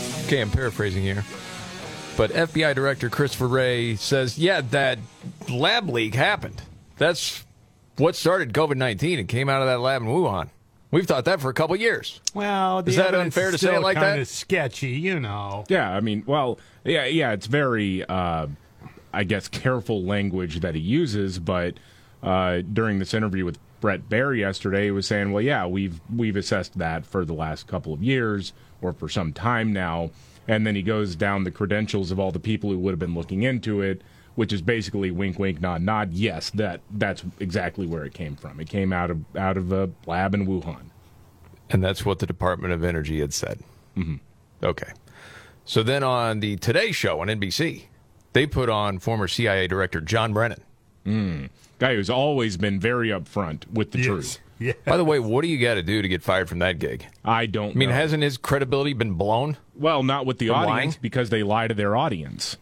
Okay, 0.31 0.39
I'm 0.39 0.49
paraphrasing 0.49 1.03
here. 1.03 1.25
But 2.15 2.31
FBI 2.31 2.73
Director 2.73 3.09
Christopher 3.09 3.49
Wray 3.49 3.97
says, 3.97 4.37
yeah, 4.39 4.61
that 4.61 4.97
lab 5.49 5.89
leak 5.89 6.15
happened. 6.15 6.61
That's 6.97 7.43
what 7.97 8.15
started 8.15 8.53
COVID 8.53 8.77
19 8.77 9.19
and 9.19 9.27
came 9.27 9.49
out 9.49 9.61
of 9.61 9.67
that 9.67 9.81
lab 9.81 10.03
in 10.03 10.07
Wuhan. 10.07 10.47
We've 10.89 11.05
thought 11.05 11.25
that 11.25 11.41
for 11.41 11.49
a 11.49 11.53
couple 11.53 11.75
years. 11.75 12.21
Well, 12.33 12.81
the 12.81 12.91
Is 12.91 12.95
that 12.95 13.07
evidence 13.07 13.35
unfair 13.35 13.51
to 13.51 13.57
say 13.57 13.67
it 13.67 13.71
still 13.71 13.81
like 13.81 13.97
kinda 13.97 14.19
that? 14.19 14.25
Sketchy, 14.25 14.91
you 14.91 15.19
know. 15.19 15.65
Yeah, 15.67 15.91
I 15.91 15.99
mean, 15.99 16.23
well, 16.25 16.59
yeah, 16.85 17.03
yeah, 17.07 17.33
it's 17.33 17.47
very, 17.47 18.05
uh, 18.05 18.47
I 19.11 19.25
guess, 19.25 19.49
careful 19.49 20.01
language 20.01 20.61
that 20.61 20.75
he 20.75 20.81
uses. 20.81 21.39
But 21.39 21.73
uh, 22.23 22.61
during 22.71 22.99
this 22.99 23.13
interview 23.13 23.43
with 23.43 23.59
Bret 23.81 24.07
Baier 24.07 24.37
yesterday, 24.37 24.91
was 24.91 25.07
saying, 25.07 25.31
"Well, 25.33 25.43
yeah, 25.43 25.65
we've 25.65 25.99
we've 26.15 26.37
assessed 26.37 26.77
that 26.77 27.05
for 27.05 27.25
the 27.25 27.33
last 27.33 27.67
couple 27.67 27.93
of 27.93 28.01
years 28.01 28.53
or 28.81 28.93
for 28.93 29.09
some 29.09 29.33
time 29.33 29.73
now." 29.73 30.11
And 30.47 30.65
then 30.65 30.75
he 30.75 30.81
goes 30.81 31.15
down 31.15 31.43
the 31.43 31.51
credentials 31.51 32.11
of 32.11 32.19
all 32.19 32.31
the 32.31 32.39
people 32.39 32.69
who 32.69 32.79
would 32.79 32.91
have 32.91 32.99
been 32.99 33.15
looking 33.15 33.43
into 33.43 33.81
it, 33.81 34.01
which 34.35 34.53
is 34.53 34.61
basically 34.61 35.11
wink, 35.11 35.37
wink, 35.37 35.61
nod, 35.61 35.81
nod. 35.81 36.13
Yes, 36.13 36.49
that 36.51 36.81
that's 36.91 37.23
exactly 37.39 37.85
where 37.85 38.05
it 38.05 38.13
came 38.13 38.35
from. 38.35 38.59
It 38.59 38.69
came 38.69 38.93
out 38.93 39.11
of 39.11 39.35
out 39.35 39.57
of 39.57 39.71
a 39.71 39.89
lab 40.05 40.33
in 40.33 40.47
Wuhan. 40.47 40.91
And 41.69 41.83
that's 41.83 42.05
what 42.05 42.19
the 42.19 42.25
Department 42.25 42.73
of 42.73 42.83
Energy 42.83 43.19
had 43.19 43.33
said. 43.33 43.59
Mm-hmm. 43.97 44.15
Okay. 44.63 44.91
So 45.65 45.83
then 45.83 46.03
on 46.03 46.39
the 46.41 46.57
Today 46.57 46.91
Show 46.91 47.21
on 47.21 47.27
NBC, 47.27 47.83
they 48.33 48.45
put 48.45 48.69
on 48.69 48.99
former 48.99 49.27
CIA 49.27 49.67
Director 49.67 50.01
John 50.01 50.33
Brennan. 50.33 50.61
Mm. 51.05 51.49
Guy 51.81 51.95
who's 51.95 52.11
always 52.11 52.57
been 52.57 52.79
very 52.79 53.09
upfront 53.09 53.63
with 53.73 53.89
the 53.91 53.97
Yes. 53.97 54.05
truth. 54.07 54.39
Yeah. 54.59 54.73
By 54.85 54.97
the 54.97 55.03
way, 55.03 55.17
what 55.17 55.41
do 55.41 55.47
you 55.47 55.57
got 55.57 55.73
to 55.73 55.81
do 55.81 56.03
to 56.03 56.07
get 56.07 56.21
fired 56.21 56.47
from 56.47 56.59
that 56.59 56.77
gig? 56.77 57.07
I 57.25 57.47
don't 57.47 57.71
I 57.71 57.73
mean, 57.73 57.89
know. 57.89 57.95
hasn't 57.95 58.21
his 58.21 58.37
credibility 58.37 58.93
been 58.93 59.13
blown? 59.15 59.57
Well, 59.75 60.03
not 60.03 60.27
with 60.27 60.37
the 60.37 60.49
From 60.49 60.57
audience 60.57 60.93
lying? 60.93 60.95
because 61.01 61.31
they 61.31 61.41
lie 61.41 61.67
to 61.67 61.73
their 61.73 61.95
audience. 61.95 62.57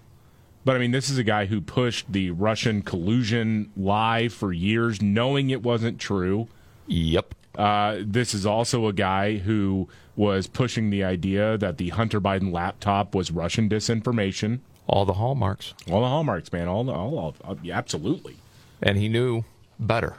But 0.64 0.78
I 0.78 0.80
mean, 0.80 0.92
this 0.92 1.10
is 1.10 1.18
a 1.18 1.24
guy 1.26 1.48
who 1.48 1.60
pushed 1.60 2.10
the 2.14 2.32
Russian 2.32 2.82
collusion 2.82 3.70
lie 3.76 4.30
for 4.30 4.54
years, 4.54 5.02
knowing 5.02 5.50
it 5.50 5.62
wasn't 5.62 6.00
true. 6.00 6.48
Yep. 6.88 7.36
Uh, 7.58 7.98
this 8.02 8.34
is 8.34 8.46
also 8.46 8.88
a 8.88 8.94
guy 8.94 9.36
who 9.40 9.90
was 10.16 10.48
pushing 10.48 10.92
the 10.92 11.04
idea 11.04 11.58
that 11.58 11.78
the 11.78 11.90
Hunter 11.90 12.22
Biden 12.22 12.54
laptop 12.54 13.14
was 13.14 13.32
Russian 13.32 13.68
disinformation. 13.68 14.60
All 14.88 15.04
the 15.06 15.14
hallmarks. 15.14 15.74
All 15.92 16.00
the 16.00 16.08
hallmarks, 16.08 16.54
man. 16.54 16.70
All 16.70 16.90
all, 16.90 17.18
all, 17.20 17.36
all 17.44 17.58
absolutely. 17.70 18.38
And 18.82 18.98
he 18.98 19.10
knew 19.10 19.44
better. 19.80 20.16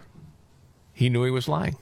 He 0.93 1.09
knew 1.09 1.25
he 1.25 1.31
was 1.31 1.49
lying. 1.49 1.77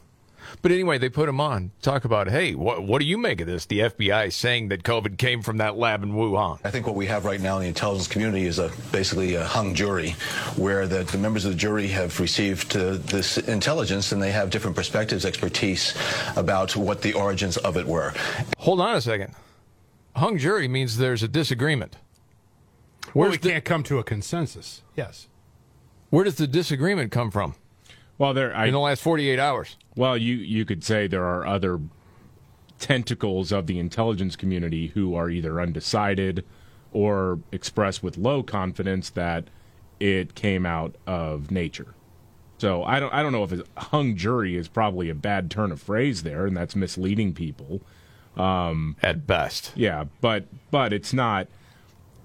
But 0.62 0.72
anyway, 0.72 0.98
they 0.98 1.08
put 1.08 1.28
him 1.28 1.40
on. 1.40 1.72
Talk 1.82 2.04
about, 2.04 2.28
hey, 2.28 2.54
what, 2.54 2.82
what 2.82 3.00
do 3.00 3.04
you 3.04 3.18
make 3.18 3.40
of 3.40 3.46
this? 3.46 3.66
The 3.66 3.80
FBI 3.80 4.32
saying 4.32 4.68
that 4.68 4.82
COVID 4.82 5.18
came 5.18 5.42
from 5.42 5.58
that 5.58 5.76
lab 5.76 6.02
in 6.02 6.12
Wuhan. 6.12 6.58
I 6.64 6.70
think 6.70 6.86
what 6.86 6.96
we 6.96 7.06
have 7.06 7.24
right 7.24 7.40
now 7.40 7.56
in 7.56 7.62
the 7.62 7.68
intelligence 7.68 8.08
community 8.08 8.46
is 8.46 8.58
a 8.58 8.70
basically 8.90 9.34
a 9.34 9.44
hung 9.44 9.74
jury, 9.74 10.10
where 10.56 10.86
the, 10.86 11.04
the 11.04 11.18
members 11.18 11.44
of 11.44 11.52
the 11.52 11.58
jury 11.58 11.88
have 11.88 12.18
received 12.20 12.76
uh, 12.76 12.96
this 12.98 13.38
intelligence 13.38 14.12
and 14.12 14.22
they 14.22 14.32
have 14.32 14.50
different 14.50 14.76
perspectives, 14.76 15.24
expertise 15.24 15.94
about 16.36 16.74
what 16.76 17.02
the 17.02 17.12
origins 17.12 17.56
of 17.58 17.76
it 17.76 17.86
were. 17.86 18.14
Hold 18.58 18.80
on 18.80 18.96
a 18.96 19.00
second. 19.00 19.34
Hung 20.16 20.38
jury 20.38 20.66
means 20.66 20.96
there's 20.96 21.22
a 21.22 21.28
disagreement. 21.28 21.96
Well, 23.14 23.30
we 23.30 23.38
can't 23.38 23.64
come 23.64 23.82
to 23.84 23.98
a 23.98 24.04
consensus. 24.04 24.82
Yes. 24.96 25.27
Where 26.10 26.24
does 26.24 26.36
the 26.36 26.46
disagreement 26.46 27.12
come 27.12 27.30
from? 27.30 27.54
Well, 28.16 28.34
there 28.34 28.54
I, 28.54 28.66
in 28.66 28.72
the 28.72 28.80
last 28.80 29.02
48 29.02 29.38
hours. 29.38 29.76
Well, 29.94 30.16
you 30.16 30.36
you 30.36 30.64
could 30.64 30.82
say 30.82 31.06
there 31.06 31.24
are 31.24 31.46
other 31.46 31.80
tentacles 32.78 33.52
of 33.52 33.66
the 33.66 33.78
intelligence 33.78 34.36
community 34.36 34.88
who 34.88 35.14
are 35.14 35.30
either 35.30 35.60
undecided 35.60 36.44
or 36.92 37.40
express 37.52 38.02
with 38.02 38.16
low 38.16 38.42
confidence 38.42 39.10
that 39.10 39.44
it 40.00 40.34
came 40.34 40.64
out 40.64 40.94
of 41.06 41.50
nature. 41.50 41.94
So 42.58 42.82
I 42.82 42.98
don't 42.98 43.12
I 43.12 43.22
don't 43.22 43.32
know 43.32 43.44
if 43.44 43.52
a 43.52 43.64
hung 43.76 44.16
jury 44.16 44.56
is 44.56 44.68
probably 44.68 45.08
a 45.10 45.14
bad 45.14 45.50
turn 45.50 45.70
of 45.70 45.80
phrase 45.80 46.22
there, 46.22 46.46
and 46.46 46.56
that's 46.56 46.74
misleading 46.74 47.34
people. 47.34 47.80
Um, 48.36 48.96
At 49.02 49.26
best, 49.26 49.72
yeah, 49.74 50.04
but 50.20 50.46
but 50.70 50.92
it's 50.92 51.12
not. 51.12 51.48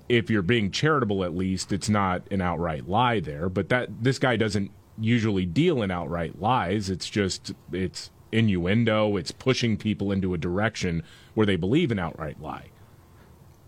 If 0.09 0.29
you're 0.29 0.41
being 0.41 0.71
charitable, 0.71 1.23
at 1.23 1.35
least 1.35 1.71
it's 1.71 1.89
not 1.89 2.23
an 2.31 2.41
outright 2.41 2.87
lie 2.87 3.19
there. 3.19 3.49
But 3.49 3.69
that 3.69 4.03
this 4.03 4.19
guy 4.19 4.35
doesn't 4.35 4.71
usually 4.97 5.45
deal 5.45 5.81
in 5.81 5.91
outright 5.91 6.39
lies. 6.39 6.89
It's 6.89 7.09
just 7.09 7.53
it's 7.71 8.11
innuendo. 8.31 9.17
It's 9.17 9.31
pushing 9.31 9.77
people 9.77 10.11
into 10.11 10.33
a 10.33 10.37
direction 10.37 11.03
where 11.33 11.45
they 11.45 11.55
believe 11.55 11.91
an 11.91 11.99
outright 11.99 12.41
lie. 12.41 12.69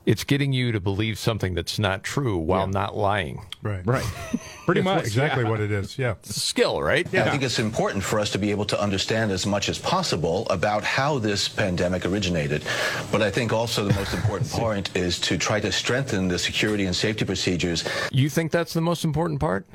It's 0.06 0.24
getting 0.24 0.54
you 0.54 0.72
to 0.72 0.80
believe 0.80 1.18
something 1.18 1.56
that's 1.56 1.80
not 1.80 2.04
true 2.04 2.38
while 2.38 2.68
not 2.68 2.96
lying. 2.96 3.44
Right. 3.64 3.84
Right. 3.86 4.04
Pretty 4.66 4.82
That's 4.82 4.98
much. 4.98 5.06
exactly 5.06 5.44
yeah. 5.44 5.50
what 5.50 5.60
it 5.60 5.72
is. 5.72 5.98
Yeah. 5.98 6.16
Skill, 6.22 6.82
right? 6.82 7.08
Yeah. 7.12 7.26
I 7.26 7.32
think 7.32 7.42
it's 7.42 7.58
important 7.58 8.04
for 8.04 8.20
us 8.20 8.30
to 8.32 8.38
be 8.38 8.52
able 8.52 8.66
to 8.66 8.80
understand 8.80 9.32
as 9.32 9.48
much 9.48 9.68
as 9.68 9.80
possible 9.80 10.46
about 10.50 10.84
how 10.84 11.18
this 11.18 11.48
pandemic 11.48 12.06
originated. 12.06 12.64
But 13.12 13.24
I 13.24 13.32
think 13.32 13.52
also 13.52 13.84
the 13.84 13.94
most 13.96 14.14
important 14.14 14.52
point 14.52 14.96
is 14.96 15.20
to 15.22 15.38
try 15.40 15.60
to 15.60 15.72
strengthen 15.72 16.28
the 16.28 16.38
security 16.38 16.86
and 16.86 16.96
safety 16.96 17.26
procedures. 17.26 17.84
You 18.12 18.30
think 18.30 18.52
that's 18.52 18.74
the 18.74 18.82
most 18.82 19.04
important 19.06 19.40
part? 19.40 19.66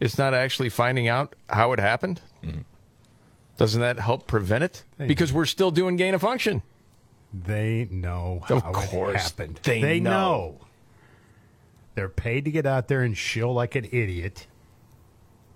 It's 0.00 0.16
not 0.16 0.32
actually 0.32 0.70
finding 0.70 1.08
out 1.08 1.34
how 1.48 1.72
it 1.72 1.80
happened? 1.80 2.20
Doesn't 3.56 3.80
that 3.80 3.98
help 3.98 4.26
prevent 4.26 4.64
it? 4.64 4.84
Hey. 4.98 5.06
Because 5.06 5.32
we're 5.32 5.46
still 5.46 5.70
doing 5.70 5.96
gain 5.96 6.14
of 6.14 6.20
function. 6.20 6.62
They 7.44 7.86
know 7.90 8.40
Of 8.48 8.62
how 8.62 8.72
course, 8.72 9.14
it 9.16 9.22
happened. 9.22 9.60
they 9.64 10.00
know. 10.00 10.10
know. 10.10 10.60
They're 11.94 12.08
paid 12.08 12.44
to 12.44 12.50
get 12.50 12.66
out 12.66 12.88
there 12.88 13.02
and 13.02 13.16
shill 13.16 13.52
like 13.52 13.74
an 13.74 13.84
idiot 13.86 14.46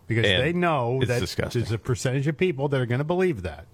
because 0.06 0.26
And 0.26 0.42
they 0.42 0.52
know 0.52 1.00
that 1.06 1.20
disgusting. 1.20 1.60
there's 1.62 1.72
a 1.72 1.78
percentage 1.78 2.26
of 2.26 2.36
people 2.36 2.68
that 2.68 2.80
are 2.80 2.86
going 2.86 2.98
to 2.98 3.04
believe 3.04 3.42
that. 3.42 3.66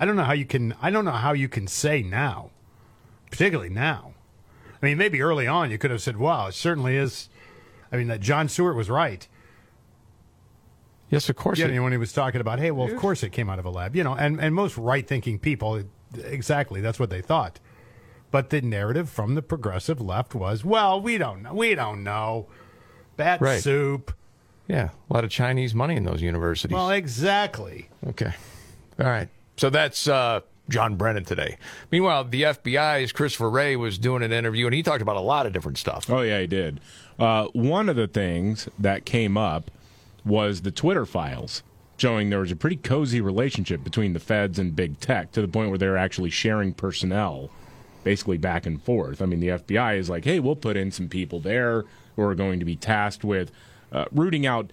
I 0.00 0.04
don't 0.06 0.14
know 0.16 0.22
how 0.24 0.32
you 0.32 0.44
can. 0.46 0.74
I 0.80 0.90
don't 0.90 1.04
know 1.04 1.10
how 1.10 1.32
you 1.32 1.48
can 1.48 1.66
say 1.66 2.02
now, 2.02 2.50
particularly 3.30 3.70
now. 3.70 4.14
I 4.80 4.86
mean, 4.86 4.96
maybe 4.98 5.20
early 5.20 5.46
on 5.48 5.70
you 5.72 5.78
could 5.78 5.90
have 5.90 6.00
said, 6.00 6.16
"Wow, 6.16 6.46
it 6.46 6.54
certainly 6.54 6.96
is." 6.96 7.28
I 7.92 7.96
mean, 7.96 8.06
that 8.06 8.20
Jon 8.20 8.48
Stewart 8.48 8.76
was 8.76 8.88
right. 8.88 9.26
Yes, 11.10 11.28
of 11.28 11.34
course. 11.34 11.58
Yeah, 11.58 11.66
it- 11.66 11.80
when 11.80 11.90
he 11.90 11.98
was 11.98 12.12
talking 12.12 12.40
about, 12.40 12.60
hey, 12.60 12.70
well, 12.70 12.86
of 12.88 12.96
course 12.96 13.24
it 13.24 13.30
came 13.30 13.50
out 13.50 13.58
of 13.58 13.64
a 13.64 13.70
lab, 13.70 13.96
you 13.96 14.04
know, 14.04 14.14
and, 14.14 14.40
and 14.40 14.54
most 14.54 14.76
right 14.78 15.04
thinking 15.06 15.40
people, 15.40 15.82
exactly, 16.24 16.80
that's 16.80 16.98
what 16.98 17.10
they 17.10 17.20
thought. 17.20 17.60
But 18.30 18.50
the 18.50 18.60
narrative 18.60 19.08
from 19.10 19.34
the 19.34 19.42
progressive 19.42 20.00
left 20.00 20.34
was, 20.34 20.64
well, 20.64 21.00
we 21.00 21.18
don't 21.18 21.42
know, 21.42 21.54
we 21.54 21.74
don't 21.74 22.04
know, 22.04 22.46
bat 23.16 23.40
Right. 23.40 23.60
soup. 23.62 24.14
Yeah, 24.68 24.90
a 25.10 25.12
lot 25.12 25.24
of 25.24 25.30
Chinese 25.30 25.74
money 25.74 25.96
in 25.96 26.04
those 26.04 26.22
universities. 26.22 26.72
Well, 26.72 26.90
exactly. 26.90 27.88
Okay. 28.06 28.32
All 29.00 29.06
right. 29.06 29.28
So 29.56 29.68
that's 29.68 30.06
uh, 30.06 30.40
John 30.68 30.94
Brennan 30.94 31.24
today. 31.24 31.58
Meanwhile, 31.90 32.24
the 32.24 32.42
FBI's 32.42 33.10
Christopher 33.10 33.50
Wray 33.50 33.74
was 33.74 33.98
doing 33.98 34.22
an 34.22 34.32
interview, 34.32 34.66
and 34.66 34.74
he 34.74 34.84
talked 34.84 35.02
about 35.02 35.16
a 35.16 35.20
lot 35.20 35.44
of 35.46 35.52
different 35.52 35.76
stuff. 35.76 36.08
Oh 36.08 36.20
yeah, 36.20 36.40
he 36.40 36.46
did. 36.46 36.78
Uh, 37.18 37.46
one 37.52 37.88
of 37.88 37.96
the 37.96 38.06
things 38.06 38.68
that 38.78 39.04
came 39.04 39.36
up 39.36 39.70
was 40.24 40.62
the 40.62 40.70
Twitter 40.70 41.04
files 41.04 41.62
showing 42.00 42.30
there 42.30 42.40
was 42.40 42.50
a 42.50 42.56
pretty 42.56 42.76
cozy 42.76 43.20
relationship 43.20 43.84
between 43.84 44.14
the 44.14 44.20
feds 44.20 44.58
and 44.58 44.74
big 44.74 44.98
tech 45.00 45.32
to 45.32 45.42
the 45.42 45.48
point 45.48 45.68
where 45.68 45.78
they're 45.78 45.98
actually 45.98 46.30
sharing 46.30 46.72
personnel 46.72 47.50
basically 48.04 48.38
back 48.38 48.64
and 48.64 48.82
forth. 48.82 49.20
I 49.20 49.26
mean, 49.26 49.40
the 49.40 49.48
FBI 49.48 49.98
is 49.98 50.08
like, 50.08 50.24
hey, 50.24 50.40
we'll 50.40 50.56
put 50.56 50.76
in 50.76 50.90
some 50.90 51.08
people 51.08 51.40
there 51.40 51.84
who 52.16 52.22
are 52.22 52.34
going 52.34 52.58
to 52.58 52.64
be 52.64 52.76
tasked 52.76 53.22
with 53.22 53.52
uh, 53.92 54.06
rooting 54.10 54.46
out 54.46 54.70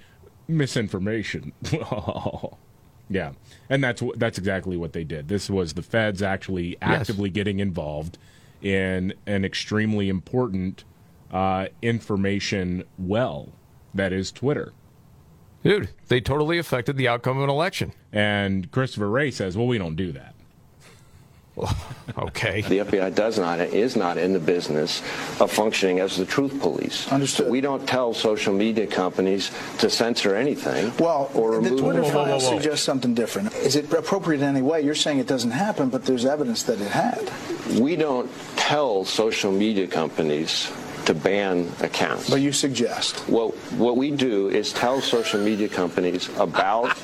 misinformation. 0.47 1.51
yeah, 3.09 3.33
and 3.69 3.83
that's 3.83 4.01
that's 4.15 4.37
exactly 4.37 4.77
what 4.77 4.93
they 4.93 5.03
did. 5.03 5.27
This 5.27 5.49
was 5.49 5.73
the 5.73 5.81
feds 5.81 6.21
actually 6.21 6.77
actively 6.81 7.29
getting 7.29 7.59
involved 7.59 8.17
in 8.61 9.13
an 9.25 9.43
extremely 9.43 10.07
important 10.07 10.85
uh, 11.31 11.67
information 11.81 12.85
well 12.97 13.49
that 13.93 14.13
is 14.13 14.31
Twitter. 14.31 14.71
Dude, 15.63 15.89
they 16.07 16.21
totally 16.21 16.57
affected 16.57 16.97
the 16.97 17.07
outcome 17.07 17.37
of 17.37 17.43
an 17.43 17.49
election. 17.49 17.93
And 18.13 18.71
Christopher 18.71 19.09
Wray 19.09 19.31
says, 19.31 19.57
well, 19.57 19.67
we 19.67 19.77
don't 19.77 19.95
do 19.95 20.11
that. 20.13 20.33
okay. 22.17 22.61
The 22.61 22.79
FBI 22.79 23.15
does 23.15 23.39
not 23.39 23.59
is 23.59 23.95
not 23.95 24.17
in 24.17 24.33
the 24.33 24.39
business 24.39 25.01
of 25.39 25.51
functioning 25.51 25.99
as 25.99 26.15
the 26.15 26.25
truth 26.25 26.59
police. 26.61 27.11
Understood. 27.11 27.49
we 27.49 27.61
don't 27.61 27.87
tell 27.87 28.13
social 28.13 28.53
media 28.53 28.85
companies 28.85 29.51
to 29.79 29.89
censor 29.89 30.35
anything. 30.35 30.93
Well, 30.99 31.31
or 31.33 31.53
the 31.53 31.71
remove 31.71 31.79
Twitter 31.79 32.03
file 32.03 32.39
suggests 32.39 32.85
something 32.85 33.15
different. 33.15 33.53
Is 33.55 33.75
it 33.75 33.91
appropriate 33.91 34.41
in 34.41 34.47
any 34.47 34.61
way? 34.61 34.81
You're 34.81 34.95
saying 34.95 35.17
it 35.19 35.27
doesn't 35.27 35.51
happen, 35.51 35.89
but 35.89 36.05
there's 36.05 36.25
evidence 36.25 36.63
that 36.63 36.79
it 36.79 36.91
had. 36.91 37.31
We 37.79 37.95
don't 37.95 38.29
tell 38.55 39.03
social 39.03 39.51
media 39.51 39.87
companies 39.87 40.71
to 41.07 41.13
ban 41.13 41.69
accounts. 41.81 42.29
But 42.29 42.41
you 42.41 42.51
suggest. 42.51 43.27
Well, 43.27 43.49
what 43.77 43.97
we 43.97 44.11
do 44.11 44.49
is 44.49 44.71
tell 44.71 45.01
social 45.01 45.39
media 45.41 45.67
companies 45.67 46.29
about 46.37 46.95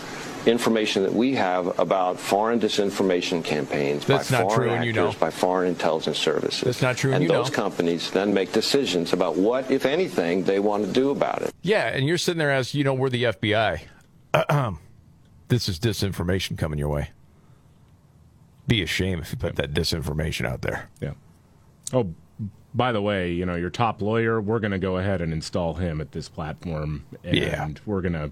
information 0.45 1.04
that 1.04 1.14
we 1.14 1.34
have 1.36 1.80
about 1.80 2.20
foreign 2.20 2.60
disinformation 2.60 3.41
campaigns 3.43 4.06
That's 4.06 4.30
by 4.30 4.39
not 4.39 4.51
foreign 4.51 4.60
true, 4.68 4.70
actors, 4.72 4.86
you 4.88 4.93
know. 4.93 5.14
by 5.18 5.30
foreign 5.32 5.70
intelligence 5.70 6.18
services. 6.18 6.62
That's 6.64 6.82
not 6.82 6.97
true, 6.97 7.12
and 7.12 7.16
And 7.16 7.24
you 7.24 7.30
those 7.30 7.49
know. 7.49 7.56
companies 7.56 8.12
then 8.12 8.34
make 8.34 8.51
decisions 8.51 9.14
about 9.14 9.38
what, 9.38 9.72
if 9.72 9.86
anything, 9.86 10.43
they 10.43 10.60
want 10.60 10.86
to 10.86 10.91
do 10.91 11.12
about 11.12 11.41
it. 11.43 11.54
Yeah, 11.62 11.88
and 11.88 12.06
you're 12.06 12.18
sitting 12.18 12.39
there 12.39 12.51
as, 12.51 12.74
you 12.74 12.84
know, 12.84 12.93
we're 12.93 13.10
the 13.10 13.24
FBI. 13.24 13.80
this 15.47 15.70
is 15.70 15.80
disinformation 15.80 16.58
coming 16.58 16.78
your 16.78 16.89
way. 16.89 17.12
Be 18.68 18.82
a 18.82 18.86
shame 18.86 19.20
if 19.20 19.32
you 19.32 19.38
put 19.38 19.56
that 19.56 19.74
disinformation 19.74 20.45
out 20.45 20.62
there. 20.62 20.89
Yeah. 20.99 21.14
Oh, 21.93 22.14
by 22.76 22.91
the 22.91 23.01
way, 23.01 23.32
you 23.32 23.45
know, 23.45 23.55
your 23.55 23.69
top 23.69 24.01
lawyer, 24.01 24.41
we're 24.41 24.59
going 24.59 24.71
to 24.71 24.80
go 24.80 24.97
ahead 24.97 25.21
and 25.21 25.32
install 25.34 25.76
him 25.76 26.01
at 26.01 26.11
this 26.11 26.28
platform. 26.30 27.03
And 27.24 27.36
Yeah. 27.38 27.67
we're 27.86 28.01
going 28.01 28.13
to 28.13 28.32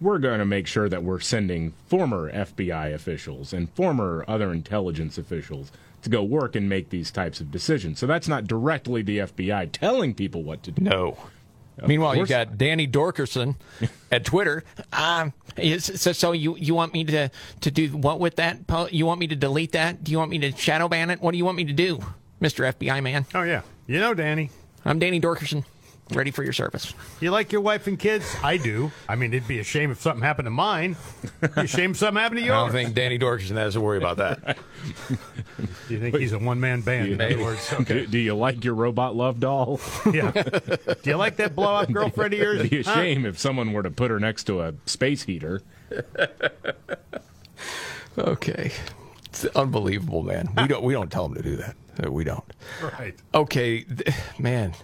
we're 0.00 0.18
going 0.18 0.40
to 0.40 0.44
make 0.44 0.66
sure 0.66 0.88
that 0.88 1.04
we're 1.04 1.20
sending 1.20 1.74
former 1.86 2.30
FBI 2.32 2.92
officials 2.92 3.52
and 3.52 3.70
former 3.70 4.24
other 4.26 4.52
intelligence 4.52 5.16
officials 5.16 5.70
to 6.02 6.10
go 6.10 6.24
work 6.24 6.56
and 6.56 6.68
make 6.68 6.90
these 6.90 7.12
types 7.12 7.40
of 7.40 7.52
decisions. 7.52 8.00
So 8.00 8.08
that's 8.08 8.26
not 8.26 8.48
directly 8.48 9.02
the 9.02 9.18
FBI 9.18 9.70
telling 9.70 10.12
people 10.14 10.42
what 10.42 10.64
to 10.64 10.72
do. 10.72 10.82
No. 10.82 11.16
Of 11.78 11.86
Meanwhile, 11.88 12.14
you 12.16 12.20
course 12.22 12.28
got 12.30 12.58
Danny 12.58 12.88
Dorkerson 12.88 13.54
at 14.10 14.24
Twitter. 14.24 14.64
Um, 14.92 15.32
is, 15.56 15.84
so, 15.84 16.10
so 16.12 16.32
you, 16.32 16.56
you 16.56 16.74
want 16.74 16.92
me 16.92 17.04
to, 17.04 17.30
to 17.60 17.70
do 17.70 17.96
what 17.96 18.18
with 18.18 18.34
that? 18.36 18.58
You 18.90 19.06
want 19.06 19.20
me 19.20 19.28
to 19.28 19.36
delete 19.36 19.70
that? 19.72 20.02
Do 20.02 20.10
you 20.10 20.18
want 20.18 20.30
me 20.32 20.38
to 20.40 20.50
shadow 20.56 20.88
ban 20.88 21.10
it? 21.10 21.20
What 21.22 21.30
do 21.30 21.38
you 21.38 21.44
want 21.44 21.56
me 21.56 21.64
to 21.66 21.72
do, 21.72 22.00
Mr. 22.40 22.72
FBI 22.72 23.00
man? 23.04 23.24
Oh, 23.36 23.42
yeah. 23.42 23.62
You 23.86 24.00
know, 24.00 24.14
Danny. 24.14 24.50
I'm 24.84 24.98
Danny 24.98 25.20
Dorkerson, 25.20 25.64
ready 26.12 26.30
for 26.30 26.42
your 26.42 26.52
service. 26.52 26.94
You 27.20 27.30
like 27.30 27.52
your 27.52 27.60
wife 27.60 27.86
and 27.86 27.98
kids? 27.98 28.34
I 28.42 28.56
do. 28.56 28.90
I 29.08 29.16
mean, 29.16 29.32
it'd 29.32 29.46
be 29.48 29.58
a 29.60 29.64
shame 29.64 29.90
if 29.90 30.00
something 30.00 30.22
happened 30.22 30.46
to 30.46 30.50
mine. 30.50 30.96
It'd 31.42 31.54
be 31.54 31.60
a 31.62 31.66
shame 31.66 31.92
if 31.92 31.98
something 31.98 32.20
happened 32.20 32.40
to 32.40 32.46
yours. 32.46 32.56
I 32.56 32.60
don't 32.64 32.72
think 32.72 32.94
Danny 32.94 33.18
Dorkerson 33.18 33.56
has 33.56 33.74
to 33.74 33.80
worry 33.80 33.98
about 33.98 34.16
that. 34.18 34.56
Do 35.08 35.16
you 35.94 36.00
think 36.00 36.16
he's 36.16 36.32
a 36.32 36.38
one 36.38 36.58
man 36.60 36.80
band? 36.80 37.08
in 37.12 37.20
other 37.20 37.38
words, 37.42 37.72
Do, 37.86 38.06
do 38.06 38.18
you 38.18 38.34
like 38.34 38.64
your 38.64 38.74
robot 38.74 39.14
love 39.14 39.38
doll? 39.40 39.80
yeah. 40.12 40.30
Do 40.32 41.10
you 41.10 41.16
like 41.16 41.36
that 41.36 41.54
blow 41.54 41.76
up 41.76 41.92
girlfriend 41.92 42.34
of 42.34 42.40
yours? 42.40 42.58
It'd 42.60 42.70
be 42.70 42.80
a 42.80 42.84
Huh? 42.84 42.94
shame 42.94 43.24
if 43.26 43.38
someone 43.38 43.72
were 43.72 43.82
to 43.82 43.90
put 43.90 44.10
her 44.10 44.18
next 44.18 44.44
to 44.44 44.62
a 44.62 44.74
space 44.86 45.22
heater. 45.24 45.62
Okay. 48.18 48.72
It's 49.26 49.44
unbelievable, 49.46 50.22
man. 50.22 50.48
We 50.56 50.66
don't 50.66 50.82
we 50.82 50.92
don't 50.92 51.10
tell 51.10 51.28
them 51.28 51.36
to 51.36 51.42
do 51.42 51.56
that. 51.56 51.74
We 52.08 52.24
don't. 52.24 52.44
Right. 52.82 53.14
Okay, 53.34 53.84
man. 54.38 54.74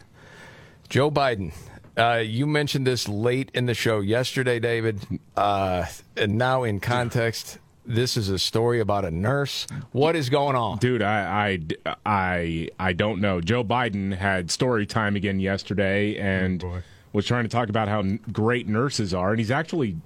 Joe 0.89 1.11
Biden. 1.11 1.53
Uh, 1.97 2.23
you 2.25 2.47
mentioned 2.47 2.87
this 2.87 3.09
late 3.09 3.51
in 3.55 3.67
the 3.67 3.75
show 3.75 4.01
yesterday, 4.01 4.61
David. 4.61 5.01
Uh, 5.37 5.87
and 6.17 6.39
now, 6.39 6.63
in 6.63 6.79
context, 6.79 7.59
this 7.85 8.17
is 8.17 8.29
a 8.29 8.39
story 8.39 8.79
about 8.79 9.05
a 9.05 9.11
nurse. 9.11 9.67
What 9.93 10.15
is 10.15 10.29
going 10.29 10.55
on? 10.55 10.79
Dude, 10.79 11.03
I, 11.03 11.59
I, 11.85 11.95
I, 12.07 12.69
I 12.79 12.93
don't 12.93 13.21
know. 13.21 13.41
Joe 13.41 13.65
Biden 13.65 14.15
had 14.15 14.51
story 14.51 14.87
time 14.87 15.17
again 15.17 15.41
yesterday 15.41 16.17
and 16.19 16.65
was 17.13 17.27
trying 17.27 17.45
to 17.45 17.49
talk 17.49 17.69
about 17.69 17.89
how 17.89 18.03
great 18.31 18.69
nurses 18.69 19.13
are. 19.13 19.31
And 19.31 19.39
he's 19.41 19.51
actually 19.51 19.97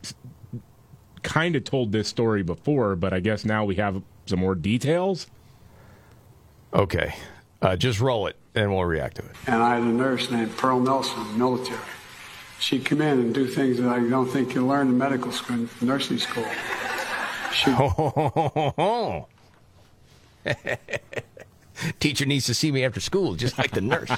kind 1.23 1.57
of 1.57 1.65
told 1.65 1.93
this 1.93 2.09
story 2.09 2.43
before, 2.43 2.97
but 2.97 3.13
I 3.13 3.21
guess 3.21 3.45
now 3.45 3.65
we 3.65 3.75
have 3.77 4.03
some 4.27 4.39
more 4.39 4.55
details. 4.55 5.27
Okay. 6.73 7.15
Uh, 7.61 7.77
just 7.77 8.01
roll 8.01 8.27
it, 8.27 8.37
and 8.55 8.73
we'll 8.75 8.85
react 8.85 9.17
to 9.17 9.23
it. 9.23 9.31
and 9.47 9.63
I 9.63 9.75
had 9.75 9.83
a 9.83 9.87
nurse 9.87 10.31
named 10.31 10.57
Pearl 10.57 10.81
Nelson, 10.81 11.39
military. 11.39 11.79
She'd 12.59 12.85
come 12.85 13.01
in 13.03 13.19
and 13.19 13.35
do 13.35 13.47
things 13.47 13.79
that 13.79 13.89
I 13.89 14.01
don't 14.09 14.29
think 14.29 14.55
you 14.55 14.67
learn 14.67 14.89
in 14.89 14.99
medical 14.99 15.33
school, 15.33 15.69
nursing 15.81 16.19
school. 16.19 16.45
Teacher 21.99 22.27
needs 22.27 22.47
to 22.47 22.55
see 22.55 22.71
me 22.71 22.85
after 22.85 23.01
school, 23.01 23.35
just 23.35 23.59
like 23.59 23.73
the 23.73 23.81
nurse. 23.81 24.11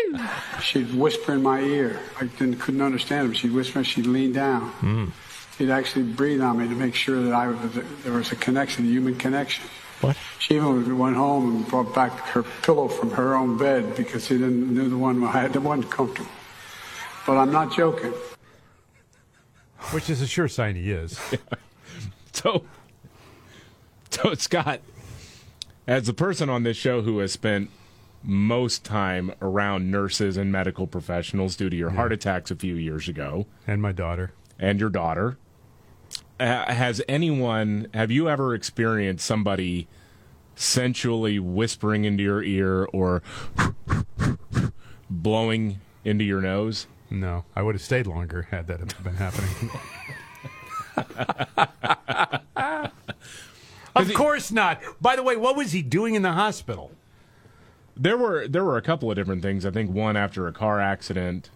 she'd 0.62 0.94
whisper 0.94 1.34
in 1.34 1.42
my 1.42 1.60
ear. 1.60 2.00
I 2.18 2.24
didn't, 2.24 2.56
couldn't 2.60 2.80
understand 2.80 3.28
her. 3.28 3.34
She'd 3.34 3.52
whisper. 3.52 3.84
She'd 3.84 4.06
lean 4.06 4.32
down. 4.32 4.68
Hmm. 4.70 5.06
She'd 5.58 5.68
actually 5.70 6.04
breathe 6.04 6.40
on 6.40 6.58
me 6.58 6.68
to 6.68 6.74
make 6.74 6.94
sure 6.94 7.22
that 7.22 7.34
I 7.34 7.48
was, 7.48 7.58
there 8.04 8.12
was 8.14 8.32
a 8.32 8.36
connection, 8.36 8.86
a 8.86 8.88
human 8.88 9.16
connection. 9.16 9.64
What? 10.02 10.16
She 10.40 10.56
even 10.56 10.98
went 10.98 11.16
home 11.16 11.56
and 11.56 11.68
brought 11.68 11.94
back 11.94 12.12
her 12.12 12.42
pillow 12.62 12.88
from 12.88 13.12
her 13.12 13.36
own 13.36 13.56
bed 13.56 13.94
because 13.94 14.26
she 14.26 14.34
didn't 14.36 14.74
knew 14.74 14.88
the 14.88 14.98
one 14.98 15.22
I 15.22 15.30
had 15.30 15.52
the 15.52 15.60
one 15.60 15.82
comfortable. 15.84 16.30
But 17.24 17.38
I'm 17.38 17.52
not 17.52 17.72
joking. 17.72 18.12
Which 19.92 20.10
is 20.10 20.20
a 20.20 20.26
sure 20.26 20.48
sign 20.48 20.74
he 20.76 20.90
is. 20.90 21.18
So, 22.32 22.64
so 24.10 24.34
Scott, 24.34 24.80
as 25.86 26.06
the 26.06 26.14
person 26.14 26.48
on 26.48 26.62
this 26.62 26.76
show 26.76 27.02
who 27.02 27.18
has 27.18 27.30
spent 27.30 27.70
most 28.22 28.84
time 28.84 29.32
around 29.40 29.90
nurses 29.90 30.36
and 30.36 30.50
medical 30.50 30.86
professionals 30.86 31.54
due 31.56 31.70
to 31.70 31.76
your 31.76 31.90
heart 31.90 32.12
attacks 32.12 32.50
a 32.50 32.56
few 32.56 32.74
years 32.74 33.08
ago, 33.08 33.46
and 33.66 33.82
my 33.82 33.92
daughter, 33.92 34.32
and 34.58 34.80
your 34.80 34.88
daughter, 34.88 35.36
has 36.40 37.02
anyone? 37.08 37.88
Have 37.94 38.10
you 38.10 38.28
ever 38.28 38.54
experienced 38.54 39.24
somebody 39.24 39.88
sensually 40.54 41.38
whispering 41.38 42.04
into 42.04 42.22
your 42.22 42.42
ear 42.42 42.84
or 42.92 43.22
blowing 45.10 45.80
into 46.04 46.24
your 46.24 46.40
nose? 46.40 46.86
No, 47.10 47.44
I 47.54 47.62
would 47.62 47.74
have 47.74 47.82
stayed 47.82 48.06
longer 48.06 48.48
had 48.50 48.66
that 48.68 49.04
been 49.04 49.16
happening. 49.16 49.70
of 53.94 54.14
course 54.14 54.50
not. 54.50 54.80
By 55.00 55.16
the 55.16 55.22
way, 55.22 55.36
what 55.36 55.56
was 55.56 55.72
he 55.72 55.82
doing 55.82 56.14
in 56.14 56.22
the 56.22 56.32
hospital? 56.32 56.92
There 57.94 58.16
were 58.16 58.48
there 58.48 58.64
were 58.64 58.78
a 58.78 58.82
couple 58.82 59.10
of 59.10 59.16
different 59.16 59.42
things. 59.42 59.66
I 59.66 59.70
think 59.70 59.90
one 59.90 60.16
after 60.16 60.46
a 60.46 60.52
car 60.52 60.80
accident. 60.80 61.50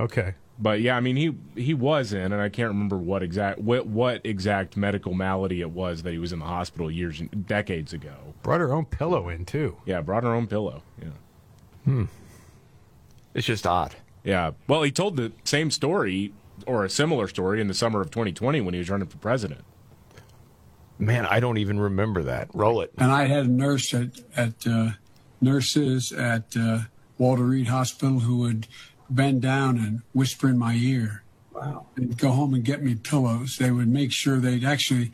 Okay. 0.00 0.34
But 0.58 0.80
yeah, 0.80 0.96
I 0.96 1.00
mean 1.00 1.16
he 1.16 1.36
he 1.60 1.74
was 1.74 2.12
in, 2.12 2.32
and 2.32 2.40
I 2.40 2.48
can't 2.48 2.68
remember 2.68 2.96
what 2.96 3.22
exact 3.22 3.58
what 3.58 3.86
what 3.86 4.22
exact 4.24 4.76
medical 4.76 5.12
malady 5.12 5.60
it 5.60 5.70
was 5.70 6.02
that 6.02 6.12
he 6.12 6.18
was 6.18 6.32
in 6.32 6.38
the 6.38 6.46
hospital 6.46 6.90
years 6.90 7.20
and 7.20 7.46
decades 7.46 7.92
ago. 7.92 8.14
Brought 8.42 8.60
her 8.60 8.72
own 8.72 8.86
pillow 8.86 9.28
in 9.28 9.44
too. 9.44 9.76
Yeah, 9.84 10.00
brought 10.00 10.22
her 10.22 10.34
own 10.34 10.46
pillow. 10.46 10.82
Yeah. 11.00 11.08
Hmm. 11.84 12.04
It's 13.34 13.46
just 13.46 13.66
odd. 13.66 13.94
Yeah. 14.24 14.52
Well, 14.66 14.82
he 14.82 14.90
told 14.90 15.16
the 15.16 15.32
same 15.44 15.70
story 15.70 16.32
or 16.66 16.84
a 16.84 16.90
similar 16.90 17.28
story 17.28 17.60
in 17.60 17.68
the 17.68 17.74
summer 17.74 18.00
of 18.00 18.10
2020 18.10 18.62
when 18.62 18.72
he 18.72 18.78
was 18.78 18.88
running 18.88 19.08
for 19.08 19.18
president. 19.18 19.62
Man, 20.98 21.26
I 21.26 21.40
don't 21.40 21.58
even 21.58 21.78
remember 21.78 22.22
that. 22.22 22.48
Roll 22.54 22.80
it. 22.80 22.92
And 22.96 23.12
I 23.12 23.26
had 23.26 23.44
a 23.44 23.50
nurse 23.50 23.92
at, 23.92 24.20
at 24.34 24.66
uh, 24.66 24.90
nurses 25.40 26.12
at 26.12 26.56
uh, 26.58 26.80
Walter 27.18 27.44
Reed 27.44 27.68
Hospital 27.68 28.20
who 28.20 28.38
would 28.38 28.66
bend 29.10 29.42
down 29.42 29.78
and 29.78 30.02
whisper 30.12 30.48
in 30.48 30.58
my 30.58 30.74
ear. 30.74 31.22
Wow. 31.52 31.86
They'd 31.96 32.18
go 32.18 32.30
home 32.30 32.54
and 32.54 32.64
get 32.64 32.82
me 32.82 32.94
pillows. 32.94 33.56
They 33.58 33.70
would 33.70 33.88
make 33.88 34.12
sure 34.12 34.38
they'd 34.38 34.64
actually, 34.64 35.12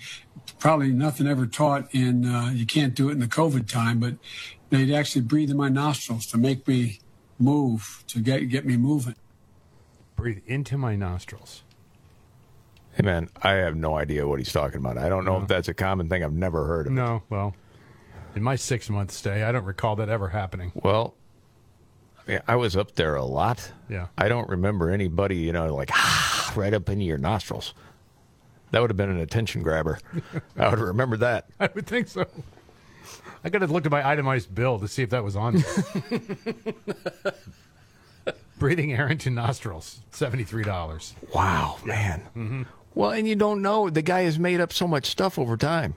probably 0.59 0.93
nothing 0.93 1.27
ever 1.27 1.47
taught 1.47 1.95
in, 1.95 2.27
uh, 2.27 2.51
you 2.53 2.67
can't 2.67 2.95
do 2.95 3.09
it 3.09 3.13
in 3.13 3.21
the 3.21 3.29
COVID 3.29 3.69
time, 3.69 4.01
but 4.01 4.15
they'd 4.71 4.93
actually 4.93 5.23
breathe 5.23 5.51
in 5.51 5.57
my 5.57 5.69
nostrils 5.69 6.27
to 6.27 6.39
make 6.39 6.67
me 6.67 6.99
move, 7.39 8.03
to 8.09 8.21
get, 8.21 8.49
get 8.49 8.67
me 8.67 8.77
moving. 8.77 9.15
Breathe 10.17 10.43
into 10.47 10.77
my 10.77 10.97
nostrils. 10.97 11.63
Hey 12.93 13.05
man, 13.05 13.31
I 13.43 13.53
have 13.53 13.75
no 13.75 13.97
idea 13.97 14.27
what 14.29 14.39
he's 14.39 14.53
talking 14.53 14.79
about. 14.79 14.99
I 14.99 15.09
don't 15.09 15.25
know 15.25 15.41
if 15.41 15.49
that's 15.49 15.69
a 15.69 15.75
common 15.75 16.09
thing. 16.09 16.23
I've 16.23 16.33
never 16.33 16.67
heard 16.67 16.87
of. 16.87 16.93
No, 16.93 17.23
well, 17.31 17.55
in 18.35 18.43
my 18.43 18.57
six 18.57 18.91
month 18.91 19.13
stay, 19.13 19.45
I 19.45 19.53
don't 19.53 19.65
recall 19.65 19.97
that 19.97 20.11
ever 20.11 20.29
happening. 20.29 20.73
Well, 20.75 21.15
I 22.27 22.31
mean, 22.31 22.41
I 22.47 22.57
was 22.57 22.77
up 22.77 22.95
there 22.95 23.15
a 23.15 23.25
lot. 23.25 23.73
Yeah. 23.89 24.09
I 24.17 24.29
don't 24.29 24.49
remember 24.49 24.91
anybody, 24.91 25.37
you 25.37 25.53
know, 25.53 25.75
like 25.75 25.91
ah, 25.93 26.53
right 26.57 26.73
up 26.73 26.89
into 26.89 27.05
your 27.05 27.19
nostrils. 27.19 27.75
That 28.71 28.81
would 28.81 28.91
have 28.91 28.97
been 28.97 29.11
an 29.11 29.21
attention 29.21 29.63
grabber. 29.63 29.99
I 30.59 30.69
would 30.69 30.79
remember 30.79 31.17
that. 31.19 31.47
I 31.61 31.69
would 31.75 31.87
think 31.87 32.09
so. 32.09 32.25
I 33.45 33.51
got 33.51 33.59
to 33.59 33.67
look 33.67 33.85
at 33.85 33.93
my 33.93 34.09
itemized 34.09 34.55
bill 34.55 34.79
to 34.79 34.89
see 34.89 35.03
if 35.03 35.11
that 35.11 35.25
was 35.25 35.37
on. 35.37 35.63
Breathing 38.59 38.93
air 38.93 39.09
into 39.09 39.29
nostrils, 39.31 40.01
seventy-three 40.13 40.63
dollars. 40.63 41.15
Wow, 41.35 41.79
man. 41.85 42.21
Mm-hmm. 42.37 42.63
Well, 42.95 43.11
and 43.11 43.27
you 43.27 43.35
don't 43.35 43.61
know 43.61 43.91
the 43.91 44.03
guy 44.03 44.23
has 44.23 44.39
made 44.39 44.61
up 44.61 44.73
so 44.73 44.87
much 44.87 45.07
stuff 45.07 45.39
over 45.39 45.57
time. 45.57 45.95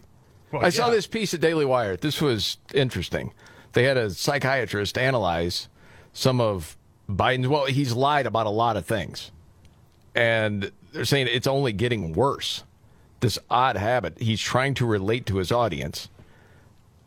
Well, 0.51 0.65
I 0.65 0.69
saw 0.69 0.89
this 0.89 1.05
piece 1.05 1.33
of 1.33 1.41
Daily 1.41 1.65
Wire. 1.65 1.95
This 1.95 2.21
was 2.21 2.57
interesting. 2.73 3.33
They 3.73 3.83
had 3.83 3.97
a 3.97 4.09
psychiatrist 4.09 4.97
analyze 4.97 5.67
some 6.15 6.41
of 6.41 6.75
Biden's. 7.07 7.47
Well, 7.47 7.65
he's 7.65 7.93
lied 7.93 8.25
about 8.25 8.47
a 8.47 8.51
lot 8.51 8.77
of 8.77 8.85
things, 8.87 9.31
and 10.15 10.71
they're 10.91 11.05
saying 11.05 11.27
it's 11.29 11.45
only 11.45 11.73
getting 11.73 12.13
worse. 12.13 12.63
This 13.19 13.37
odd 13.49 13.77
habit 13.77 14.19
he's 14.19 14.41
trying 14.41 14.73
to 14.75 14.85
relate 14.85 15.25
to 15.27 15.37
his 15.37 15.51
audience, 15.51 16.09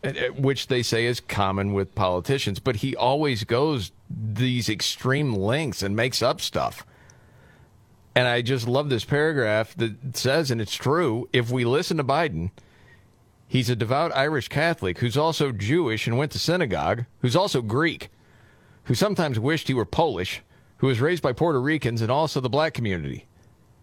uh, 0.05 0.13
which 0.37 0.69
they 0.69 0.83
say 0.83 1.07
is 1.07 1.21
common 1.21 1.73
with 1.73 1.95
politicians, 1.95 2.61
but 2.61 2.77
he 2.77 2.95
always 2.95 3.45
goes 3.45 3.91
these 4.11 4.69
extreme 4.69 5.35
lengths 5.35 5.83
and 5.83 5.97
makes 5.97 6.23
up 6.23 6.41
stuff. 6.41 6.87
And 8.15 8.27
I 8.27 8.43
just 8.43 8.67
love 8.67 8.89
this 8.91 9.05
paragraph 9.05 9.77
that 9.77 10.17
says, 10.17 10.51
and 10.51 10.61
it's 10.61 10.75
true, 10.75 11.29
if 11.33 11.51
we 11.51 11.65
listen 11.65 11.99
to 11.99 12.05
Biden, 12.05 12.51
he's 13.47 13.71
a 13.71 13.77
devout 13.77 14.17
Irish 14.17 14.49
Catholic 14.49 14.99
who's 14.99 15.17
also 15.17 15.53
Jewish 15.53 16.07
and 16.07 16.19
went 16.19 16.33
to 16.33 16.39
synagogue, 16.39 17.05
who's 17.21 17.37
also 17.37 17.63
Greek, 17.63 18.11
who 18.89 18.95
sometimes 18.95 19.39
wished 19.39 19.69
he 19.69 19.75
were 19.75 19.85
Polish, 19.85 20.41
who 20.79 20.87
was 20.87 21.01
raised 21.01 21.23
by 21.23 21.35
Puerto 21.35 21.61
Ricans 21.61 22.01
and 22.01 22.11
also 22.11 22.41
the 22.41 22.49
black 22.49 22.73
community. 22.73 23.27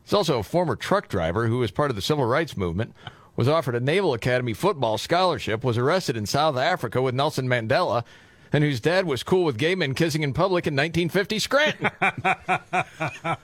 He's 0.04 0.14
also 0.14 0.40
a 0.40 0.44
former 0.44 0.76
truck 0.76 1.08
driver 1.08 1.48
who 1.48 1.60
was 1.60 1.70
part 1.70 1.92
of 1.92 1.96
the 1.96 2.02
civil 2.02 2.26
rights 2.26 2.58
movement, 2.58 2.92
was 3.36 3.48
offered 3.48 3.76
a 3.76 3.80
Naval 3.80 4.16
Academy 4.16 4.54
football 4.54 4.98
scholarship, 4.98 5.64
was 5.64 5.78
arrested 5.78 6.18
in 6.18 6.26
South 6.26 6.58
Africa 6.58 7.04
with 7.04 7.14
Nelson 7.14 7.48
Mandela, 7.48 8.04
and 8.52 8.64
whose 8.64 8.80
dad 8.80 9.06
was 9.06 9.22
cool 9.22 9.44
with 9.44 9.60
gay 9.60 9.76
men 9.76 9.94
kissing 9.94 10.24
in 10.24 10.34
public 10.34 10.66
in 10.66 10.76
1950 10.76 11.38
Scranton. 11.38 11.92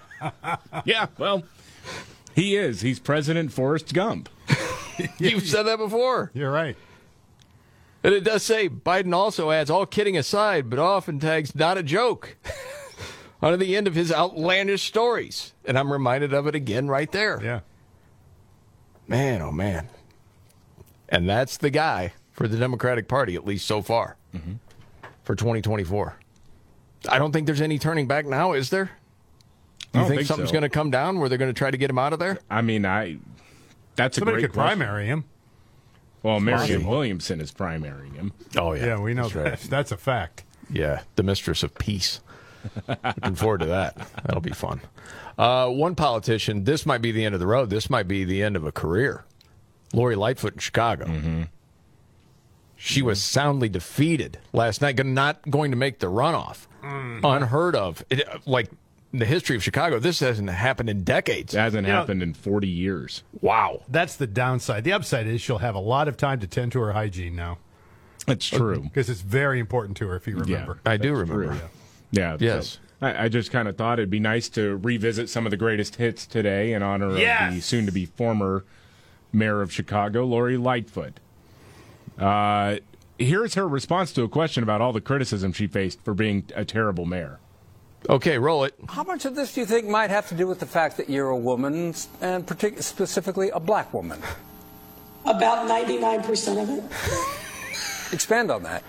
yeah, 0.83 1.05
well, 1.19 1.43
he 2.33 2.55
is. 2.55 2.81
He's 2.81 2.99
President 2.99 3.51
Forrest 3.51 3.93
Gump. 3.93 4.29
You've 5.19 5.47
said 5.47 5.63
that 5.63 5.77
before. 5.77 6.31
You're 6.33 6.51
right. 6.51 6.75
And 8.03 8.13
it 8.15 8.23
does 8.23 8.41
say 8.43 8.67
Biden 8.67 9.13
also 9.13 9.51
adds, 9.51 9.69
all 9.69 9.85
kidding 9.85 10.17
aside, 10.17 10.69
but 10.69 10.79
often 10.79 11.19
tags 11.19 11.53
not 11.55 11.77
a 11.77 11.83
joke 11.83 12.35
on 13.41 13.57
the 13.59 13.75
end 13.75 13.87
of 13.87 13.93
his 13.95 14.11
outlandish 14.11 14.83
stories. 14.83 15.53
And 15.65 15.77
I'm 15.77 15.91
reminded 15.91 16.33
of 16.33 16.47
it 16.47 16.55
again 16.55 16.87
right 16.87 17.11
there. 17.11 17.39
Yeah. 17.43 17.59
Man, 19.07 19.41
oh 19.41 19.51
man. 19.51 19.87
And 21.09 21.29
that's 21.29 21.57
the 21.57 21.69
guy 21.69 22.13
for 22.31 22.47
the 22.47 22.57
Democratic 22.57 23.07
Party, 23.07 23.35
at 23.35 23.45
least 23.45 23.65
so 23.65 23.81
far, 23.81 24.15
Mm-hmm. 24.35 24.53
for 25.25 25.35
2024. 25.35 26.15
I 27.09 27.19
don't 27.19 27.31
think 27.33 27.45
there's 27.47 27.61
any 27.61 27.77
turning 27.77 28.07
back 28.07 28.25
now, 28.25 28.53
is 28.53 28.69
there? 28.69 28.91
I 29.93 29.97
You 29.97 29.99
don't 30.01 30.07
think, 30.07 30.19
think 30.19 30.27
something's 30.27 30.49
so. 30.49 30.53
going 30.53 30.61
to 30.63 30.69
come 30.69 30.89
down 30.89 31.19
where 31.19 31.27
they're 31.27 31.37
going 31.37 31.53
to 31.53 31.57
try 31.57 31.69
to 31.69 31.77
get 31.77 31.89
him 31.89 31.97
out 31.99 32.13
of 32.13 32.19
there? 32.19 32.39
I 32.49 32.61
mean, 32.61 32.85
I. 32.85 33.17
That's 33.97 34.17
a 34.17 34.21
Somebody 34.21 34.35
great 34.35 34.41
could 34.43 34.53
question. 34.53 34.77
primary 34.79 35.05
him. 35.07 35.25
Well, 36.23 36.39
Marianne 36.39 36.85
Williamson 36.85 37.41
is 37.41 37.51
primarying 37.51 38.15
him. 38.15 38.33
Oh, 38.55 38.73
yeah. 38.73 38.85
Yeah, 38.85 38.99
we 38.99 39.13
know 39.13 39.23
That's 39.23 39.35
right. 39.35 39.59
that. 39.59 39.69
That's 39.69 39.91
a 39.91 39.97
fact. 39.97 40.43
Yeah, 40.69 41.01
the 41.15 41.23
mistress 41.23 41.63
of 41.63 41.73
peace. 41.75 42.21
Looking 42.87 43.35
forward 43.35 43.61
to 43.61 43.65
that. 43.67 43.97
That'll 44.23 44.41
be 44.41 44.51
fun. 44.51 44.81
Uh, 45.37 45.67
one 45.69 45.95
politician, 45.95 46.63
this 46.63 46.85
might 46.85 47.01
be 47.01 47.11
the 47.11 47.25
end 47.25 47.33
of 47.33 47.41
the 47.41 47.47
road. 47.47 47.69
This 47.71 47.89
might 47.89 48.07
be 48.07 48.23
the 48.23 48.43
end 48.43 48.55
of 48.55 48.65
a 48.65 48.71
career. 48.71 49.25
Lori 49.93 50.15
Lightfoot 50.15 50.53
in 50.53 50.59
Chicago. 50.59 51.47
She 52.77 53.01
was 53.01 53.21
soundly 53.21 53.69
defeated 53.69 54.39
last 54.53 54.81
night, 54.81 55.03
not 55.05 55.49
going 55.49 55.71
to 55.71 55.77
make 55.77 55.99
the 55.99 56.07
runoff. 56.07 56.67
Unheard 56.83 57.75
of. 57.75 58.03
It, 58.09 58.23
like 58.45 58.69
in 59.13 59.19
the 59.19 59.25
history 59.25 59.55
of 59.55 59.63
Chicago, 59.63 59.99
this 59.99 60.19
hasn't 60.21 60.49
happened 60.49 60.89
in 60.89 61.03
decades. 61.03 61.53
It 61.53 61.59
hasn't 61.59 61.85
You 61.85 61.93
know- 61.93 61.99
happened 61.99 62.23
in 62.23 62.33
40 62.33 62.67
years. 62.67 63.23
Wow. 63.41 63.81
That's 63.89 64.15
the 64.15 64.27
downside. 64.27 64.83
The 64.83 64.93
upside 64.93 65.27
is 65.27 65.41
she'll 65.41 65.57
have 65.59 65.75
a 65.75 65.79
lot 65.79 66.07
of 66.07 66.15
time 66.17 66.39
to 66.39 66.47
tend 66.47 66.71
to 66.73 66.79
her 66.81 66.93
hygiene 66.93 67.35
now. 67.35 67.57
That's 68.27 68.47
true. 68.47 68.81
Because 68.83 69.09
it's 69.09 69.21
very 69.21 69.59
important 69.59 69.97
to 69.97 70.07
her, 70.07 70.15
if 70.15 70.27
you 70.27 70.37
remember. 70.37 70.79
I 70.85 70.97
do 70.97 71.13
remember. 71.13 71.57
Yeah. 72.11 72.37
Yes. 72.39 72.79
so 73.01 73.05
I, 73.07 73.25
I 73.25 73.29
just 73.29 73.51
kind 73.51 73.67
of 73.67 73.75
thought 73.77 73.97
it'd 73.99 74.09
be 74.11 74.19
nice 74.19 74.47
to 74.49 74.77
revisit 74.77 75.27
some 75.29 75.45
of 75.45 75.51
the 75.51 75.57
greatest 75.57 75.95
hits 75.95 76.25
today 76.27 76.73
in 76.73 76.83
honor 76.83 77.07
of 77.07 77.15
the 77.15 77.59
soon 77.61 77.85
to 77.87 77.91
be 77.91 78.05
former 78.05 78.63
mayor 79.33 79.61
of 79.61 79.71
Chicago, 79.73 80.23
Lori 80.25 80.55
Lightfoot. 80.57 81.19
Uh, 82.19 82.77
here's 83.17 83.55
her 83.55 83.67
response 83.67 84.13
to 84.13 84.23
a 84.23 84.29
question 84.29 84.61
about 84.61 84.81
all 84.81 84.93
the 84.93 85.01
criticism 85.01 85.51
she 85.51 85.67
faced 85.67 86.01
for 86.03 86.13
being 86.13 86.45
a 86.55 86.63
terrible 86.65 87.05
mayor. 87.05 87.39
Okay, 88.09 88.37
roll 88.37 88.63
it. 88.63 88.73
How 88.89 89.03
much 89.03 89.25
of 89.25 89.35
this 89.35 89.53
do 89.53 89.61
you 89.61 89.65
think 89.65 89.87
might 89.87 90.09
have 90.09 90.27
to 90.29 90.35
do 90.35 90.47
with 90.47 90.59
the 90.59 90.65
fact 90.65 90.97
that 90.97 91.09
you're 91.09 91.29
a 91.29 91.37
woman, 91.37 91.93
and 92.21 92.45
partic- 92.47 92.81
specifically 92.81 93.49
a 93.51 93.59
black 93.59 93.93
woman? 93.93 94.19
About 95.25 95.69
99% 95.69 96.61
of 96.61 96.69
it. 96.69 98.13
Expand 98.13 98.49
on 98.49 98.63
that. 98.63 98.83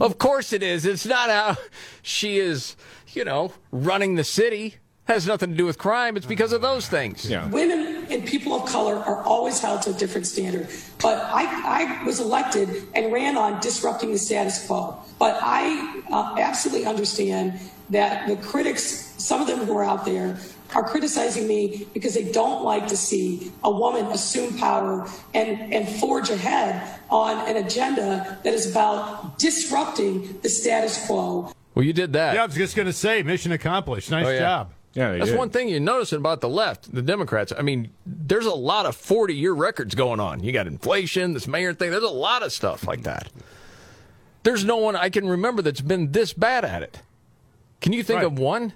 Of 0.00 0.18
course 0.18 0.52
it 0.52 0.62
is. 0.62 0.86
It's 0.86 1.04
not 1.06 1.30
how 1.30 1.56
she 2.02 2.38
is, 2.38 2.76
you 3.12 3.24
know, 3.24 3.52
running 3.72 4.14
the 4.14 4.24
city. 4.24 4.76
Has 5.06 5.26
nothing 5.26 5.50
to 5.50 5.56
do 5.56 5.66
with 5.66 5.76
crime. 5.76 6.16
It's 6.16 6.24
because 6.24 6.52
of 6.54 6.62
those 6.62 6.88
things. 6.88 7.28
Yeah. 7.28 7.46
Women 7.50 8.06
and 8.10 8.24
people 8.26 8.54
of 8.54 8.66
color 8.66 8.96
are 8.96 9.22
always 9.22 9.60
held 9.60 9.82
to 9.82 9.90
a 9.90 9.92
different 9.92 10.26
standard. 10.26 10.66
But 11.02 11.18
I, 11.22 12.00
I 12.00 12.04
was 12.04 12.20
elected 12.20 12.84
and 12.94 13.12
ran 13.12 13.36
on 13.36 13.60
disrupting 13.60 14.12
the 14.12 14.18
status 14.18 14.66
quo. 14.66 14.96
But 15.18 15.38
I 15.42 16.02
uh, 16.10 16.36
absolutely 16.40 16.86
understand 16.86 17.60
that 17.90 18.26
the 18.28 18.36
critics, 18.36 19.12
some 19.18 19.42
of 19.42 19.46
them 19.46 19.58
who 19.66 19.76
are 19.76 19.84
out 19.84 20.06
there, 20.06 20.38
are 20.74 20.82
criticizing 20.82 21.46
me 21.46 21.86
because 21.92 22.14
they 22.14 22.32
don't 22.32 22.64
like 22.64 22.86
to 22.88 22.96
see 22.96 23.52
a 23.62 23.70
woman 23.70 24.06
assume 24.06 24.56
power 24.56 25.06
and, 25.34 25.72
and 25.72 25.86
forge 26.00 26.30
ahead 26.30 26.98
on 27.10 27.46
an 27.46 27.62
agenda 27.64 28.38
that 28.42 28.54
is 28.54 28.70
about 28.70 29.38
disrupting 29.38 30.40
the 30.40 30.48
status 30.48 31.06
quo. 31.06 31.52
Well, 31.74 31.84
you 31.84 31.92
did 31.92 32.14
that. 32.14 32.34
Yeah, 32.34 32.42
I 32.44 32.46
was 32.46 32.54
just 32.54 32.74
going 32.74 32.86
to 32.86 32.92
say, 32.92 33.22
mission 33.22 33.52
accomplished. 33.52 34.10
Nice 34.10 34.26
Oh, 34.26 34.30
yeah. 34.30 34.38
job. 34.38 34.72
Yeah, 34.94 35.16
That's 35.18 35.32
one 35.32 35.50
thing 35.50 35.68
you're 35.68 35.80
noticing 35.80 36.18
about 36.18 36.40
the 36.40 36.48
left, 36.48 36.94
the 36.94 37.02
Democrats. 37.02 37.52
I 37.56 37.62
mean, 37.62 37.90
there's 38.06 38.46
a 38.46 38.54
lot 38.54 38.86
of 38.86 38.94
40 38.94 39.34
year 39.34 39.52
records 39.52 39.94
going 39.96 40.20
on. 40.20 40.42
You 40.44 40.52
got 40.52 40.66
inflation, 40.68 41.32
this 41.34 41.48
mayor 41.48 41.74
thing. 41.74 41.90
There's 41.90 42.02
a 42.04 42.08
lot 42.08 42.44
of 42.44 42.52
stuff 42.52 42.86
like 42.86 43.02
that. 43.02 43.28
There's 44.44 44.64
no 44.64 44.76
one 44.76 44.94
I 44.94 45.08
can 45.10 45.28
remember 45.28 45.62
that's 45.62 45.80
been 45.80 46.12
this 46.12 46.32
bad 46.32 46.64
at 46.64 46.82
it. 46.82 47.00
Can 47.80 47.92
you 47.92 48.02
think 48.04 48.18
Right. 48.18 48.26
of 48.26 48.38
one? 48.38 48.72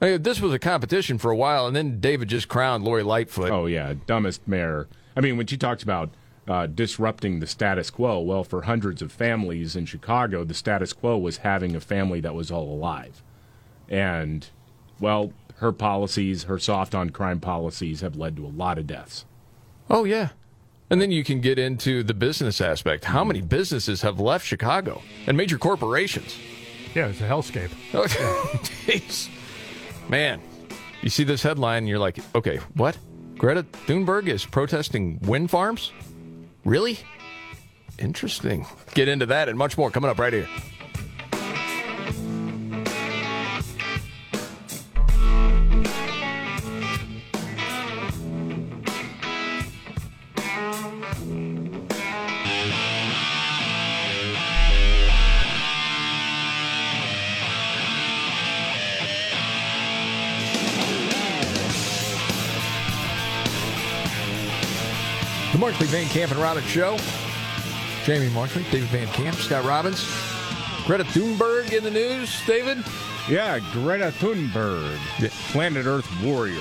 I 0.00 0.06
mean, 0.12 0.22
this 0.22 0.40
was 0.40 0.52
a 0.52 0.58
competition 0.58 1.18
for 1.18 1.30
a 1.30 1.36
while, 1.36 1.66
and 1.66 1.74
then 1.76 2.00
David 2.00 2.28
just 2.28 2.48
crowned 2.48 2.84
Lori 2.84 3.02
Lightfoot. 3.02 3.50
Oh 3.50 3.66
yeah, 3.66 3.94
dumbest 4.06 4.46
mayor. 4.48 4.88
I 5.16 5.20
mean, 5.20 5.36
when 5.36 5.46
she 5.46 5.56
talks 5.56 5.82
about 5.82 6.10
uh, 6.48 6.66
disrupting 6.66 7.40
the 7.40 7.46
status 7.46 7.90
quo, 7.90 8.20
well, 8.20 8.44
for 8.44 8.62
hundreds 8.62 9.00
of 9.02 9.10
families 9.12 9.76
in 9.76 9.86
Chicago, 9.86 10.42
the 10.44 10.54
status 10.54 10.92
quo 10.92 11.16
was 11.18 11.38
having 11.38 11.74
a 11.76 11.80
family 11.80 12.20
that 12.20 12.34
was 12.34 12.50
all 12.50 12.70
alive, 12.72 13.22
and 13.88 14.48
well, 15.00 15.32
her 15.56 15.72
policies, 15.72 16.44
her 16.44 16.58
soft 16.58 16.94
on 16.94 17.10
crime 17.10 17.40
policies, 17.40 18.00
have 18.00 18.16
led 18.16 18.36
to 18.36 18.46
a 18.46 18.48
lot 18.48 18.78
of 18.78 18.86
deaths. 18.86 19.24
Oh, 19.88 20.04
yeah. 20.04 20.30
And 20.90 21.00
then 21.00 21.10
you 21.10 21.24
can 21.24 21.40
get 21.40 21.58
into 21.58 22.02
the 22.02 22.14
business 22.14 22.60
aspect. 22.60 23.04
How 23.06 23.24
many 23.24 23.40
businesses 23.40 24.02
have 24.02 24.20
left 24.20 24.46
Chicago 24.46 25.02
and 25.26 25.36
major 25.36 25.58
corporations? 25.58 26.36
Yeah, 26.94 27.06
it's 27.08 27.20
a 27.20 27.28
hellscape. 27.28 27.70
Oh, 27.94 28.04
jeez. 28.06 29.28
Man, 30.08 30.40
you 31.02 31.08
see 31.10 31.24
this 31.24 31.42
headline 31.42 31.78
and 31.78 31.88
you're 31.88 31.98
like, 31.98 32.18
okay, 32.34 32.58
what? 32.74 32.96
Greta 33.36 33.64
Thunberg 33.86 34.28
is 34.28 34.44
protesting 34.44 35.18
wind 35.22 35.50
farms? 35.50 35.92
Really? 36.64 36.98
Interesting. 37.98 38.66
Get 38.94 39.08
into 39.08 39.26
that 39.26 39.48
and 39.48 39.58
much 39.58 39.76
more 39.76 39.90
coming 39.90 40.10
up 40.10 40.18
right 40.18 40.32
here. 40.32 40.48
Markley 65.64 65.86
Van 65.86 66.06
Camp 66.08 66.30
and 66.30 66.38
Robbins 66.38 66.66
Show. 66.66 66.98
Jamie 68.04 68.28
Markley, 68.34 68.64
David 68.64 68.86
Van 68.90 69.06
Camp, 69.06 69.34
Scott 69.34 69.64
Robbins, 69.64 70.06
Greta 70.84 71.04
Thunberg 71.04 71.72
in 71.72 71.82
the 71.82 71.90
news. 71.90 72.38
David? 72.46 72.84
Yeah, 73.30 73.60
Greta 73.72 74.12
Thunberg, 74.18 74.98
Planet 75.52 75.86
Earth 75.86 76.06
warrior. 76.22 76.60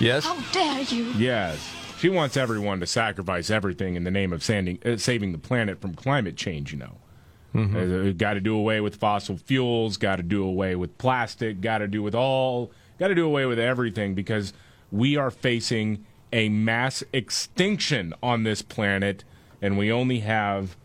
Yes. 0.00 0.26
How 0.26 0.38
dare 0.52 0.82
you? 0.82 1.04
Yes. 1.12 1.66
She 1.98 2.10
wants 2.10 2.36
everyone 2.36 2.78
to 2.80 2.86
sacrifice 2.86 3.48
everything 3.48 3.94
in 3.94 4.04
the 4.04 4.10
name 4.10 4.34
of 4.34 4.44
sanding, 4.44 4.78
uh, 4.84 4.98
saving 4.98 5.32
the 5.32 5.38
planet 5.38 5.80
from 5.80 5.94
climate 5.94 6.36
change, 6.36 6.74
you 6.74 6.78
know. 6.78 6.98
Uh, 7.54 8.12
got 8.12 8.34
to 8.34 8.40
do 8.42 8.54
away 8.54 8.82
with 8.82 8.96
fossil 8.96 9.38
fuels, 9.38 9.96
got 9.96 10.16
to 10.16 10.22
do 10.22 10.44
away 10.44 10.76
with 10.76 10.98
plastic, 10.98 11.62
got 11.62 11.78
to 11.78 11.88
do 11.88 12.02
with 12.02 12.14
all, 12.14 12.70
got 12.98 13.08
to 13.08 13.14
do 13.14 13.24
away 13.24 13.46
with 13.46 13.58
everything 13.58 14.14
because 14.14 14.52
we 14.92 15.16
are 15.16 15.30
facing 15.30 16.04
a 16.32 16.48
mass 16.48 17.02
extinction 17.12 18.14
on 18.22 18.42
this 18.42 18.62
planet 18.62 19.24
and 19.62 19.76
we 19.76 19.90
only 19.92 20.20
have 20.20 20.76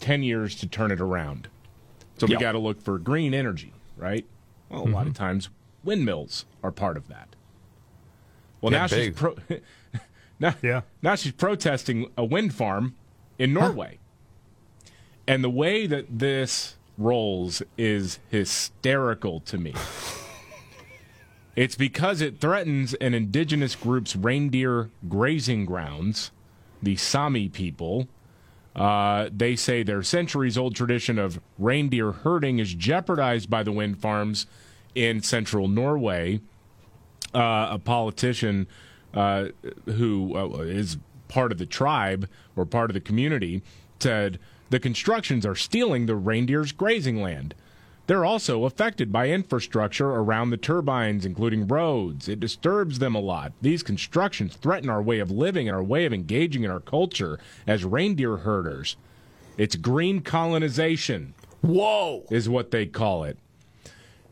10 0.00 0.22
years 0.22 0.54
to 0.56 0.66
turn 0.66 0.90
it 0.90 1.00
around. 1.00 1.48
So 2.18 2.26
we 2.26 2.36
got 2.36 2.52
to 2.52 2.58
look 2.58 2.80
for 2.80 2.98
green 2.98 3.34
energy, 3.34 3.72
right? 3.96 4.24
Well, 4.70 4.82
a 4.82 4.88
lot 4.88 5.06
of 5.06 5.12
mm-hmm. 5.12 5.24
times 5.24 5.50
windmills 5.84 6.46
are 6.62 6.72
part 6.72 6.96
of 6.96 7.08
that. 7.08 7.28
Well, 8.60 8.72
Yeah, 8.72 8.78
now 8.78 8.86
she's 8.86 9.14
pro- 9.14 9.36
now, 10.40 10.54
Yeah. 10.62 10.82
now 11.02 11.14
she's 11.14 11.32
protesting 11.32 12.10
a 12.16 12.24
wind 12.24 12.54
farm 12.54 12.94
in 13.38 13.52
Norway. 13.52 13.98
And 15.28 15.44
the 15.44 15.50
way 15.50 15.86
that 15.86 16.18
this 16.18 16.76
rolls 16.96 17.62
is 17.76 18.18
hysterical 18.30 19.40
to 19.40 19.58
me. 19.58 19.74
it's 21.56 21.74
because 21.74 22.20
it 22.20 22.38
threatens 22.38 22.92
an 22.94 23.14
indigenous 23.14 23.74
group's 23.74 24.14
reindeer 24.14 24.90
grazing 25.08 25.64
grounds, 25.64 26.30
the 26.82 26.96
Sami 26.96 27.48
people. 27.48 28.08
Uh, 28.74 29.30
they 29.34 29.56
say 29.56 29.82
their 29.82 30.02
centuries 30.02 30.58
old 30.58 30.76
tradition 30.76 31.18
of 31.18 31.40
reindeer 31.58 32.12
herding 32.12 32.58
is 32.58 32.74
jeopardized 32.74 33.48
by 33.48 33.62
the 33.62 33.72
wind 33.72 33.98
farms 33.98 34.46
in 34.94 35.22
central 35.22 35.66
Norway. 35.66 36.40
Uh, 37.34 37.68
a 37.72 37.78
politician 37.78 38.66
uh, 39.14 39.46
who 39.86 40.36
uh, 40.36 40.60
is 40.60 40.98
part 41.28 41.52
of 41.52 41.58
the 41.58 41.66
tribe 41.66 42.28
or 42.54 42.66
part 42.66 42.90
of 42.90 42.94
the 42.94 43.00
community 43.00 43.62
said 43.98 44.38
the 44.68 44.78
constructions 44.78 45.46
are 45.46 45.54
stealing 45.54 46.04
the 46.04 46.14
reindeer's 46.14 46.72
grazing 46.72 47.22
land. 47.22 47.54
They're 48.06 48.24
also 48.24 48.64
affected 48.64 49.10
by 49.12 49.30
infrastructure 49.30 50.08
around 50.10 50.50
the 50.50 50.56
turbines, 50.56 51.24
including 51.26 51.66
roads. 51.66 52.28
It 52.28 52.38
disturbs 52.38 53.00
them 53.00 53.14
a 53.14 53.20
lot. 53.20 53.52
These 53.60 53.82
constructions 53.82 54.54
threaten 54.54 54.88
our 54.88 55.02
way 55.02 55.18
of 55.18 55.30
living 55.30 55.68
and 55.68 55.76
our 55.76 55.82
way 55.82 56.04
of 56.06 56.12
engaging 56.12 56.62
in 56.62 56.70
our 56.70 56.80
culture 56.80 57.38
as 57.66 57.84
reindeer 57.84 58.38
herders. 58.38 58.96
It's 59.58 59.74
green 59.74 60.20
colonization. 60.20 61.34
Whoa! 61.62 62.24
Is 62.30 62.48
what 62.48 62.70
they 62.70 62.86
call 62.86 63.24
it. 63.24 63.38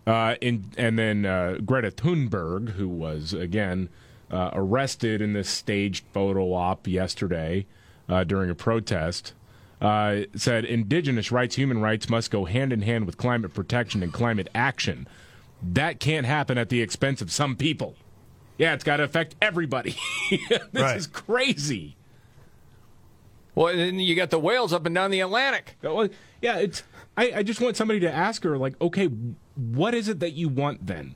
Uh, 0.07 0.37
in, 0.41 0.71
and 0.77 0.99
then 0.99 1.25
uh, 1.25 1.59
Greta 1.65 1.91
Thunberg, 1.91 2.71
who 2.71 2.89
was, 2.89 3.33
again, 3.33 3.89
uh, 4.31 4.51
arrested 4.53 5.21
in 5.21 5.33
this 5.33 5.49
staged 5.49 6.05
photo 6.13 6.53
op 6.53 6.87
yesterday 6.87 7.67
uh, 8.09 8.23
during 8.23 8.51
a 8.51 8.55
protest, 8.55 9.33
uh, 9.85 10.25
said 10.35 10.65
indigenous 10.65 11.31
rights, 11.31 11.57
human 11.57 11.81
rights 11.81 12.09
must 12.09 12.31
go 12.31 12.45
hand 12.47 12.73
in 12.73 12.83
hand 12.83 13.05
with 13.07 13.17
climate 13.19 13.53
protection 13.55 14.03
and 14.03 14.13
climate 14.13 14.49
action. 14.55 15.07
That 15.63 16.01
can't 16.01 16.27
happen 16.27 16.59
at 16.59 16.69
the 16.71 16.81
expense 16.83 17.21
of 17.21 17.31
some 17.31 17.55
people. 17.57 17.95
Yeah, 18.59 18.73
it's 18.75 18.85
got 18.85 18.97
to 18.99 19.03
affect 19.05 19.35
everybody. 19.43 19.97
this 20.31 20.61
Right. 20.73 20.97
is 20.97 21.07
crazy. 21.07 21.97
Well, 23.55 23.69
and 23.69 23.79
then 23.79 24.01
you 24.01 24.15
got 24.15 24.31
the 24.31 24.39
whales 24.39 24.73
up 24.73 24.87
and 24.87 24.95
down 24.95 25.11
the 25.11 25.21
Atlantic. 25.21 25.77
Well, 25.83 26.09
yeah, 26.41 26.59
it's. 26.59 26.83
I, 27.17 27.33
I 27.37 27.43
just 27.45 27.61
want 27.61 27.77
somebody 27.77 28.01
to 28.01 28.13
ask 28.13 28.43
her, 28.43 28.59
like, 28.59 28.81
okay, 28.81 29.07
what 29.55 29.95
is 29.95 30.09
it 30.09 30.19
that 30.21 30.33
you 30.33 30.49
want 30.49 30.87
then? 30.87 31.15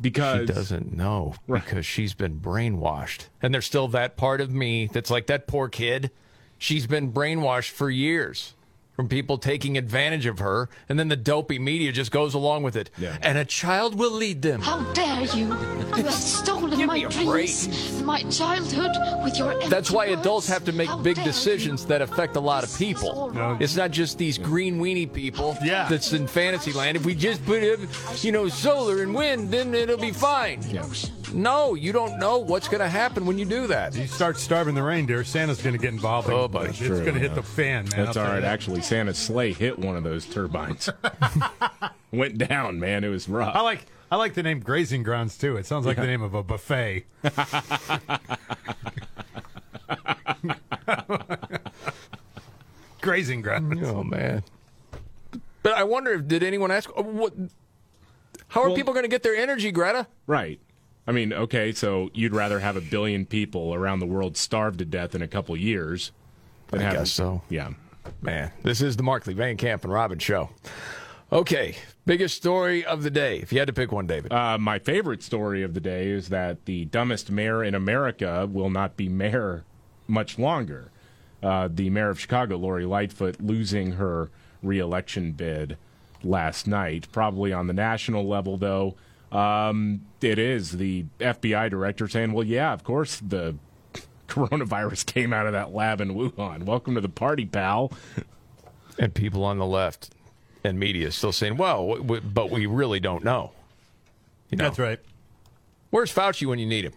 Because 0.00 0.40
she 0.48 0.54
doesn't 0.54 0.96
know 0.96 1.34
because 1.48 1.84
she's 1.86 2.14
been 2.14 2.38
brainwashed. 2.40 3.26
And 3.42 3.52
there's 3.52 3.66
still 3.66 3.88
that 3.88 4.16
part 4.16 4.40
of 4.40 4.50
me 4.52 4.88
that's 4.92 5.10
like 5.10 5.26
that 5.26 5.46
poor 5.46 5.68
kid. 5.68 6.10
She's 6.58 6.86
been 6.86 7.12
brainwashed 7.12 7.70
for 7.70 7.90
years 7.90 8.54
from 8.98 9.08
people 9.08 9.38
taking 9.38 9.78
advantage 9.78 10.26
of 10.26 10.40
her, 10.40 10.68
and 10.88 10.98
then 10.98 11.06
the 11.06 11.14
dopey 11.14 11.56
media 11.56 11.92
just 11.92 12.10
goes 12.10 12.34
along 12.34 12.64
with 12.64 12.74
it. 12.74 12.90
And 13.22 13.38
a 13.38 13.44
child 13.44 13.96
will 13.96 14.10
lead 14.10 14.42
them. 14.42 14.60
How 14.60 14.80
dare 14.92 15.22
you? 15.36 15.46
You 15.46 16.02
have 16.02 16.12
stolen 16.12 16.84
my 16.84 17.04
dreams, 17.04 18.02
my 18.02 18.22
childhood 18.24 18.90
with 19.22 19.38
your 19.38 19.52
empty 19.52 19.68
That's 19.68 19.92
why 19.92 20.08
words. 20.08 20.20
adults 20.20 20.48
have 20.48 20.64
to 20.64 20.72
make 20.72 20.88
How 20.88 20.98
big 20.98 21.14
dare 21.14 21.24
decisions 21.24 21.86
that 21.86 22.02
affect 22.02 22.34
a 22.34 22.40
lot 22.40 22.64
of 22.64 22.76
people. 22.76 23.30
It's 23.60 23.76
not 23.76 23.92
just 23.92 24.18
these 24.18 24.36
green 24.36 24.80
weenie 24.80 25.12
people 25.12 25.56
yeah. 25.62 25.86
that's 25.88 26.12
in 26.12 26.26
fantasy 26.26 26.72
land. 26.72 26.96
If 26.96 27.06
we 27.06 27.14
just 27.14 27.46
put, 27.46 27.62
you 28.24 28.32
know, 28.32 28.48
solar 28.48 29.04
and 29.04 29.14
wind, 29.14 29.52
then 29.52 29.76
it'll 29.76 29.96
be 29.96 30.10
fine. 30.10 30.60
No, 31.34 31.74
you 31.74 31.92
don't 31.92 32.18
know 32.18 32.38
what's 32.38 32.68
going 32.68 32.80
to 32.80 32.88
happen 32.88 33.26
when 33.26 33.38
you 33.38 33.44
do 33.44 33.66
that. 33.66 33.94
You 33.94 34.06
start 34.06 34.38
starving 34.38 34.74
the 34.74 34.82
reindeer, 34.82 35.24
Santa's 35.24 35.60
going 35.60 35.74
to 35.74 35.80
get 35.80 35.92
involved. 35.92 36.30
Oh, 36.30 36.48
buddy. 36.48 36.70
it's 36.70 36.78
True, 36.78 37.00
going 37.02 37.14
to 37.14 37.20
hit 37.20 37.34
the 37.34 37.42
fan, 37.42 37.84
man. 37.84 37.84
That's 37.84 37.98
I'll 37.98 38.06
all 38.06 38.12
tell 38.12 38.24
right. 38.24 38.34
you 38.36 38.40
that. 38.42 38.52
Actually, 38.52 38.80
Santa's 38.82 39.18
sleigh 39.18 39.52
hit 39.52 39.78
one 39.78 39.96
of 39.96 40.04
those 40.04 40.24
turbines. 40.26 40.88
Went 42.12 42.38
down, 42.38 42.80
man. 42.80 43.04
It 43.04 43.08
was 43.08 43.28
rough. 43.28 43.54
I 43.54 43.60
like 43.60 43.84
I 44.10 44.16
like 44.16 44.32
the 44.34 44.42
name 44.42 44.60
Grazing 44.60 45.02
Grounds 45.02 45.36
too. 45.36 45.56
It 45.58 45.66
sounds 45.66 45.84
like 45.84 45.96
Yeah. 45.98 46.04
the 46.04 46.08
name 46.08 46.22
of 46.22 46.32
a 46.34 46.42
buffet. 46.42 47.04
Grazing 53.00 53.42
Grounds. 53.42 53.86
Oh 53.88 54.02
man. 54.02 54.42
But 55.62 55.74
I 55.74 55.84
wonder 55.84 56.12
if 56.14 56.26
did 56.28 56.42
anyone 56.42 56.70
ask 56.70 56.88
what? 56.96 57.34
How 58.48 58.62
are 58.62 58.68
Well- 58.68 58.76
people 58.76 58.92
going 58.94 59.04
to 59.04 59.08
get 59.10 59.22
their 59.22 59.36
energy, 59.36 59.70
Greta? 59.70 60.06
Right. 60.26 60.60
I 61.08 61.12
mean, 61.12 61.32
okay, 61.32 61.72
so 61.72 62.10
you'd 62.12 62.34
rather 62.34 62.60
have 62.60 62.76
a 62.76 62.82
billion 62.82 63.24
people 63.24 63.72
around 63.72 64.00
the 64.00 64.06
world 64.06 64.36
starve 64.36 64.76
to 64.76 64.84
death 64.84 65.14
in 65.14 65.22
a 65.22 65.26
couple 65.26 65.56
years 65.56 66.12
than 66.66 66.80
I 66.80 66.84
have 66.84 66.92
guess 66.92 67.10
so. 67.10 67.40
Yeah. 67.48 67.70
Man, 68.20 68.52
this 68.62 68.82
is 68.82 68.98
the 68.98 69.02
Markley 69.02 69.32
Van 69.32 69.56
Camp 69.56 69.84
and 69.84 69.92
Robbins 69.92 70.22
show. 70.22 70.50
Okay, 71.32 71.76
biggest 72.04 72.36
story 72.36 72.84
of 72.84 73.02
the 73.02 73.10
day. 73.10 73.38
If 73.38 73.54
you 73.54 73.58
had 73.58 73.68
to 73.68 73.72
pick 73.72 73.90
one, 73.90 74.06
David. 74.06 74.34
Uh, 74.34 74.58
my 74.58 74.78
favorite 74.78 75.22
story 75.22 75.62
of 75.62 75.72
the 75.72 75.80
day 75.80 76.08
is 76.08 76.28
that 76.28 76.66
the 76.66 76.84
dumbest 76.84 77.30
mayor 77.30 77.64
in 77.64 77.74
America 77.74 78.46
will 78.46 78.70
not 78.70 78.98
be 78.98 79.08
mayor 79.08 79.64
much 80.06 80.38
longer. 80.38 80.90
Uh, 81.42 81.70
the 81.72 81.88
mayor 81.88 82.10
of 82.10 82.20
Chicago, 82.20 82.56
Lori 82.56 82.84
Lightfoot, 82.84 83.40
losing 83.40 83.92
her 83.92 84.30
reelection 84.62 85.32
bid 85.32 85.78
last 86.22 86.66
night. 86.66 87.06
Probably 87.12 87.50
on 87.50 87.66
the 87.66 87.72
national 87.72 88.28
level, 88.28 88.58
though, 88.58 88.94
um, 89.32 90.00
it 90.20 90.38
is 90.38 90.72
the 90.72 91.04
FBI 91.20 91.70
director 91.70 92.08
saying, 92.08 92.32
"Well, 92.32 92.46
yeah, 92.46 92.72
of 92.72 92.84
course 92.84 93.20
the 93.20 93.56
coronavirus 94.28 95.06
came 95.06 95.32
out 95.32 95.46
of 95.46 95.52
that 95.52 95.72
lab 95.72 96.00
in 96.00 96.14
Wuhan. 96.14 96.64
Welcome 96.64 96.94
to 96.94 97.00
the 97.00 97.08
party, 97.08 97.46
pal." 97.46 97.92
and 98.98 99.14
people 99.14 99.44
on 99.44 99.58
the 99.58 99.66
left 99.66 100.10
and 100.64 100.78
media 100.78 101.10
still 101.12 101.32
saying, 101.32 101.56
"Well, 101.56 101.86
w- 101.86 102.02
w- 102.02 102.20
but 102.22 102.50
we 102.50 102.66
really 102.66 103.00
don't 103.00 103.22
know." 103.24 103.52
You 104.50 104.56
know? 104.58 104.64
That's 104.64 104.78
right. 104.78 104.98
Where's 105.90 106.12
Fauci 106.12 106.46
when 106.46 106.58
you 106.58 106.66
need 106.66 106.84
him? 106.84 106.92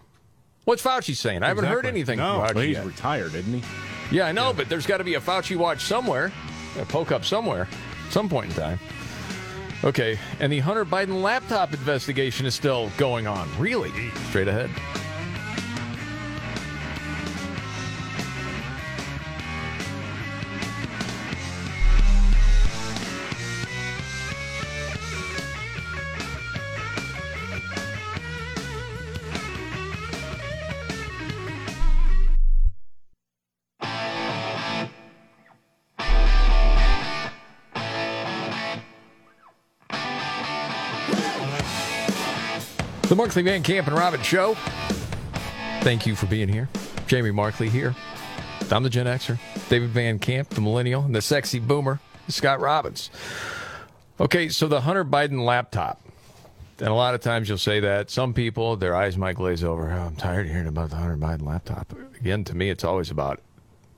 What's 0.64 0.82
Fauci 0.82 1.14
saying? 1.14 1.42
I 1.42 1.48
haven't 1.48 1.64
heard 1.64 1.86
anything 1.86 2.18
No. 2.18 2.38
from 2.40 2.48
Fauci 2.48 2.54
Well, 2.54 2.64
he's 2.64 2.76
yet. 2.76 2.86
retired, 2.86 3.34
isn't 3.34 3.62
he? 3.62 4.16
Yeah, 4.16 4.26
I 4.26 4.32
know, 4.32 4.52
but 4.52 4.68
there's 4.68 4.86
got 4.86 4.98
to 4.98 5.04
be 5.04 5.14
a 5.14 5.20
Fauci 5.20 5.56
watch 5.56 5.82
somewhere, 5.82 6.30
a 6.78 6.84
poke 6.84 7.10
up 7.12 7.24
somewhere, 7.24 7.66
some 8.10 8.28
point 8.28 8.50
in 8.50 8.56
time. 8.56 8.78
Okay, 9.84 10.16
and 10.38 10.52
the 10.52 10.60
Hunter 10.60 10.84
Biden 10.84 11.22
laptop 11.22 11.72
investigation 11.72 12.46
is 12.46 12.54
still 12.54 12.90
going 12.96 13.26
on. 13.26 13.48
Really? 13.58 14.10
Straight 14.28 14.46
ahead. 14.46 14.70
Markley 43.22 43.42
Van 43.42 43.62
Camp 43.62 43.86
and 43.86 43.96
Robbins 43.96 44.26
Show. 44.26 44.54
Thank 45.82 46.08
you 46.08 46.16
for 46.16 46.26
being 46.26 46.48
here. 46.48 46.68
Jamie 47.06 47.30
Markley 47.30 47.68
here. 47.68 47.94
I'm 48.68 48.82
the 48.82 48.90
Gen 48.90 49.06
Xer. 49.06 49.38
David 49.68 49.90
Van 49.90 50.18
Camp, 50.18 50.48
the 50.48 50.60
Millennial, 50.60 51.04
and 51.04 51.14
the 51.14 51.22
sexy 51.22 51.60
boomer, 51.60 52.00
Scott 52.26 52.58
Robbins. 52.58 53.10
Okay, 54.18 54.48
so 54.48 54.66
the 54.66 54.80
Hunter 54.80 55.04
Biden 55.04 55.44
laptop. 55.44 56.00
And 56.80 56.88
a 56.88 56.94
lot 56.94 57.14
of 57.14 57.20
times 57.20 57.48
you'll 57.48 57.58
say 57.58 57.78
that. 57.78 58.10
Some 58.10 58.34
people, 58.34 58.74
their 58.74 58.96
eyes 58.96 59.16
might 59.16 59.36
glaze 59.36 59.62
over. 59.62 59.92
Oh, 59.92 60.00
I'm 60.00 60.16
tired 60.16 60.46
of 60.46 60.50
hearing 60.52 60.66
about 60.66 60.90
the 60.90 60.96
Hunter 60.96 61.16
Biden 61.16 61.46
laptop. 61.46 61.94
Again, 62.18 62.42
to 62.42 62.56
me, 62.56 62.70
it's 62.70 62.82
always 62.82 63.08
about, 63.12 63.40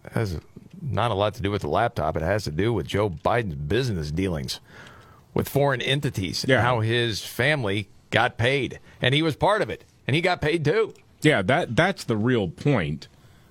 it 0.04 0.12
has 0.12 0.38
not 0.82 1.10
a 1.12 1.14
lot 1.14 1.32
to 1.36 1.40
do 1.40 1.50
with 1.50 1.62
the 1.62 1.68
laptop. 1.70 2.14
It 2.18 2.22
has 2.22 2.44
to 2.44 2.50
do 2.50 2.74
with 2.74 2.86
Joe 2.86 3.08
Biden's 3.08 3.54
business 3.54 4.10
dealings 4.10 4.60
with 5.32 5.48
foreign 5.48 5.80
entities 5.80 6.44
Yeah. 6.46 6.56
and 6.56 6.66
how 6.66 6.80
his 6.80 7.24
family 7.24 7.88
got 8.14 8.38
paid. 8.38 8.78
And 9.02 9.14
he 9.14 9.20
was 9.20 9.36
part 9.36 9.60
of 9.60 9.68
it. 9.68 9.84
And 10.06 10.14
he 10.14 10.22
got 10.22 10.40
paid 10.40 10.64
too. 10.64 10.94
Yeah, 11.20 11.42
that 11.42 11.76
that's 11.76 12.04
the 12.04 12.16
real 12.16 12.48
point 12.48 13.08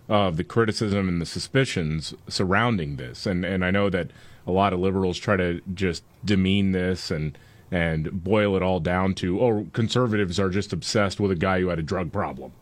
of 0.07 0.37
the 0.37 0.43
criticism 0.43 1.09
and 1.09 1.21
the 1.21 1.25
suspicions 1.25 2.13
surrounding 2.27 2.95
this. 2.95 3.25
And 3.25 3.43
and 3.45 3.63
I 3.65 3.71
know 3.71 3.89
that 3.89 4.11
a 4.47 4.51
lot 4.51 4.73
of 4.73 4.79
liberals 4.79 5.17
try 5.17 5.35
to 5.37 5.61
just 5.73 6.03
demean 6.23 6.71
this 6.71 7.11
and 7.11 7.37
and 7.71 8.23
boil 8.23 8.55
it 8.55 8.63
all 8.63 8.79
down 8.79 9.15
to 9.15 9.41
oh 9.41 9.67
conservatives 9.73 10.39
are 10.39 10.49
just 10.49 10.71
obsessed 10.71 11.19
with 11.19 11.31
a 11.31 11.35
guy 11.35 11.59
who 11.59 11.67
had 11.67 11.79
a 11.79 11.83
drug 11.83 12.11
problem. 12.11 12.53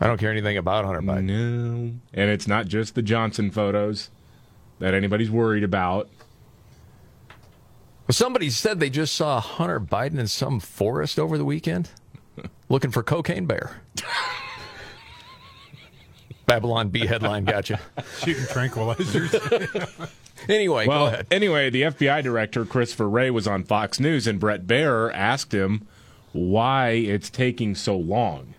I 0.00 0.06
don't 0.06 0.18
care 0.18 0.30
anything 0.30 0.56
about 0.56 0.84
Hunter 0.84 1.02
Biden. 1.02 1.24
No. 1.24 1.92
And 2.14 2.30
it's 2.30 2.48
not 2.48 2.66
just 2.66 2.94
the 2.94 3.02
Johnson 3.02 3.50
photos 3.50 4.10
that 4.78 4.94
anybody's 4.94 5.30
worried 5.30 5.62
about. 5.62 6.08
Well, 8.06 8.14
Somebody 8.14 8.50
said 8.50 8.80
they 8.80 8.90
just 8.90 9.14
saw 9.14 9.40
Hunter 9.40 9.80
Biden 9.80 10.18
in 10.18 10.26
some 10.26 10.60
forest 10.60 11.18
over 11.18 11.38
the 11.38 11.44
weekend 11.44 11.90
looking 12.68 12.90
for 12.90 13.02
Cocaine 13.02 13.46
Bear. 13.46 13.80
Babylon 16.46 16.88
Bee 16.90 17.06
headline 17.06 17.44
gotcha. 17.44 17.80
Shooting 18.18 18.44
tranquilizers. 18.44 20.10
Anyway, 20.48 20.86
well, 20.88 21.06
go 21.06 21.12
ahead. 21.14 21.26
anyway, 21.30 21.70
the 21.70 21.82
FBI 21.82 22.22
director 22.22 22.64
Christopher 22.64 23.08
Wray 23.08 23.30
was 23.30 23.46
on 23.46 23.62
Fox 23.62 24.00
News, 24.00 24.26
and 24.26 24.40
Bret 24.40 24.66
Baier 24.66 25.12
asked 25.14 25.54
him 25.54 25.86
why 26.32 26.90
it's 26.90 27.30
taking 27.30 27.74
so 27.76 27.96
long. 27.96 28.54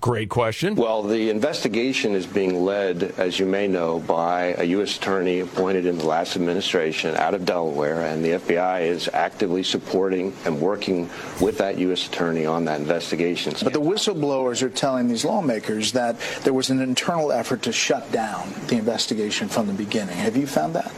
Great 0.00 0.28
question. 0.28 0.74
Well, 0.74 1.02
the 1.02 1.30
investigation 1.30 2.14
is 2.14 2.26
being 2.26 2.64
led, 2.64 3.14
as 3.16 3.38
you 3.38 3.46
may 3.46 3.66
know, 3.66 3.98
by 4.00 4.54
a 4.58 4.64
U.S. 4.64 4.96
attorney 4.98 5.40
appointed 5.40 5.86
in 5.86 5.98
the 5.98 6.06
last 6.06 6.36
administration 6.36 7.16
out 7.16 7.34
of 7.34 7.44
Delaware, 7.44 8.02
and 8.02 8.24
the 8.24 8.30
FBI 8.30 8.82
is 8.82 9.08
actively 9.12 9.62
supporting 9.62 10.34
and 10.44 10.60
working 10.60 11.08
with 11.40 11.58
that 11.58 11.78
U.S. 11.78 12.06
attorney 12.06 12.46
on 12.46 12.64
that 12.66 12.80
investigation. 12.80 13.54
But 13.62 13.72
the 13.72 13.80
whistleblowers 13.80 14.62
are 14.62 14.68
telling 14.70 15.08
these 15.08 15.24
lawmakers 15.24 15.92
that 15.92 16.18
there 16.42 16.52
was 16.52 16.70
an 16.70 16.80
internal 16.80 17.32
effort 17.32 17.62
to 17.62 17.72
shut 17.72 18.10
down 18.12 18.52
the 18.68 18.76
investigation 18.76 19.48
from 19.48 19.66
the 19.66 19.72
beginning. 19.72 20.16
Have 20.16 20.36
you 20.36 20.46
found 20.46 20.74
that? 20.74 20.92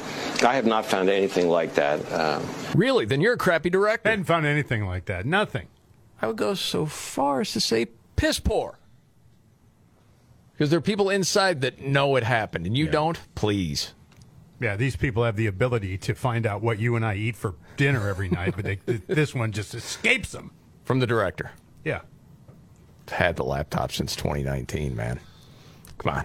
I 0.45 0.55
have 0.55 0.67
not 0.67 0.85
found 0.87 1.09
anything 1.09 1.49
like 1.49 1.75
that. 1.75 2.01
Um, 2.13 2.43
Really? 2.75 3.07
Then 3.07 3.21
you're 3.21 3.35
a 3.35 3.39
crappy 3.39 3.71
director. 3.71 4.09
I 4.09 4.11
Hadn't 4.11 4.27
found 4.27 4.45
anything 4.47 4.85
like 4.85 5.07
that. 5.07 5.25
Nothing. 5.25 5.69
I 6.21 6.27
would 6.27 6.37
go 6.37 6.55
so 6.55 6.85
far 6.87 7.41
as 7.41 7.53
to 7.53 7.61
say 7.61 7.87
piss 8.17 8.41
poor. 8.41 8.79
Because 10.59 10.71
there 10.71 10.79
are 10.79 10.83
people 10.83 11.09
inside 11.09 11.61
that 11.61 11.81
know 11.81 12.17
it 12.17 12.25
happened, 12.25 12.67
and 12.67 12.77
you 12.77 12.89
don't. 12.89 13.17
Please. 13.37 13.95
Yeah, 14.59 14.75
these 14.75 14.97
people 14.97 15.23
have 15.23 15.37
the 15.37 15.47
ability 15.47 15.99
to 15.99 16.15
find 16.15 16.45
out 16.49 16.63
what 16.63 16.81
you 16.81 16.97
and 16.97 17.07
I 17.07 17.15
eat 17.15 17.37
for 17.37 17.55
dinner 17.77 18.09
every 18.09 18.29
night, 18.29 18.55
but 18.57 18.65
they, 18.65 18.75
this 19.07 19.37
one 19.37 19.53
just 19.53 19.73
escapes 19.73 20.33
them. 20.33 20.51
From 20.85 20.99
the 20.99 21.07
director. 21.07 21.53
Yeah. 21.85 22.01
Had 23.09 23.37
the 23.37 23.45
laptop 23.45 23.93
since 23.93 24.17
2019, 24.17 24.97
man. 24.97 25.21
Come 25.99 26.15
on. 26.15 26.25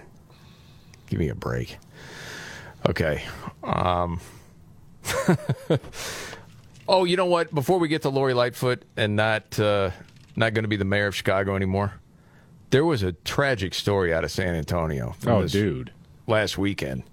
Give 1.06 1.20
me 1.20 1.28
a 1.28 1.34
break. 1.36 1.78
Okay. 2.88 3.22
Um, 3.62 4.20
oh, 6.88 7.04
you 7.04 7.16
know 7.16 7.26
what? 7.26 7.54
Before 7.54 7.78
we 7.78 7.86
get 7.86 8.02
to 8.02 8.08
Lori 8.08 8.34
Lightfoot 8.34 8.84
and 8.96 9.14
not 9.14 9.60
uh, 9.60 9.90
not 10.34 10.54
going 10.54 10.64
to 10.64 10.68
be 10.68 10.76
the 10.76 10.84
mayor 10.84 11.06
of 11.06 11.14
Chicago 11.14 11.54
anymore, 11.54 11.92
there 12.74 12.84
was 12.84 13.04
a 13.04 13.12
tragic 13.12 13.72
story 13.72 14.12
out 14.12 14.24
of 14.24 14.32
San 14.32 14.56
Antonio. 14.56 15.14
from 15.20 15.32
Oh, 15.32 15.42
this 15.42 15.52
dude. 15.52 15.92
Last 16.26 16.58
weekend. 16.58 17.04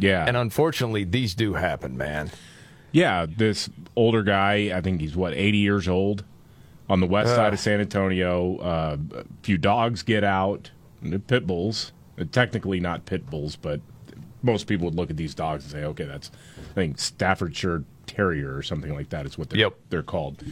Yeah. 0.00 0.24
And 0.26 0.36
unfortunately, 0.36 1.04
these 1.04 1.34
do 1.36 1.54
happen, 1.54 1.96
man. 1.96 2.32
Yeah, 2.90 3.26
this 3.26 3.70
older 3.94 4.24
guy, 4.24 4.76
I 4.76 4.80
think 4.80 5.00
he's 5.00 5.14
what, 5.14 5.32
80 5.32 5.58
years 5.58 5.86
old, 5.86 6.24
on 6.88 6.98
the 6.98 7.06
west 7.06 7.30
Ugh. 7.30 7.36
side 7.36 7.52
of 7.52 7.60
San 7.60 7.80
Antonio. 7.80 8.56
Uh, 8.56 8.96
a 9.14 9.24
few 9.42 9.56
dogs 9.56 10.02
get 10.02 10.24
out, 10.24 10.72
pit 11.28 11.46
bulls. 11.46 11.92
Uh, 12.18 12.24
Technically 12.32 12.80
not 12.80 13.06
pit 13.06 13.30
bulls, 13.30 13.54
but 13.54 13.80
most 14.42 14.66
people 14.66 14.86
would 14.86 14.96
look 14.96 15.10
at 15.10 15.16
these 15.16 15.36
dogs 15.36 15.62
and 15.64 15.72
say, 15.72 15.84
okay, 15.84 16.04
that's, 16.04 16.32
I 16.72 16.74
think, 16.74 16.98
Staffordshire 16.98 17.84
Terrier 18.08 18.56
or 18.56 18.62
something 18.62 18.92
like 18.92 19.10
that 19.10 19.24
is 19.24 19.38
what 19.38 19.50
they're, 19.50 19.60
yep. 19.60 19.76
they're 19.88 20.02
called. 20.02 20.42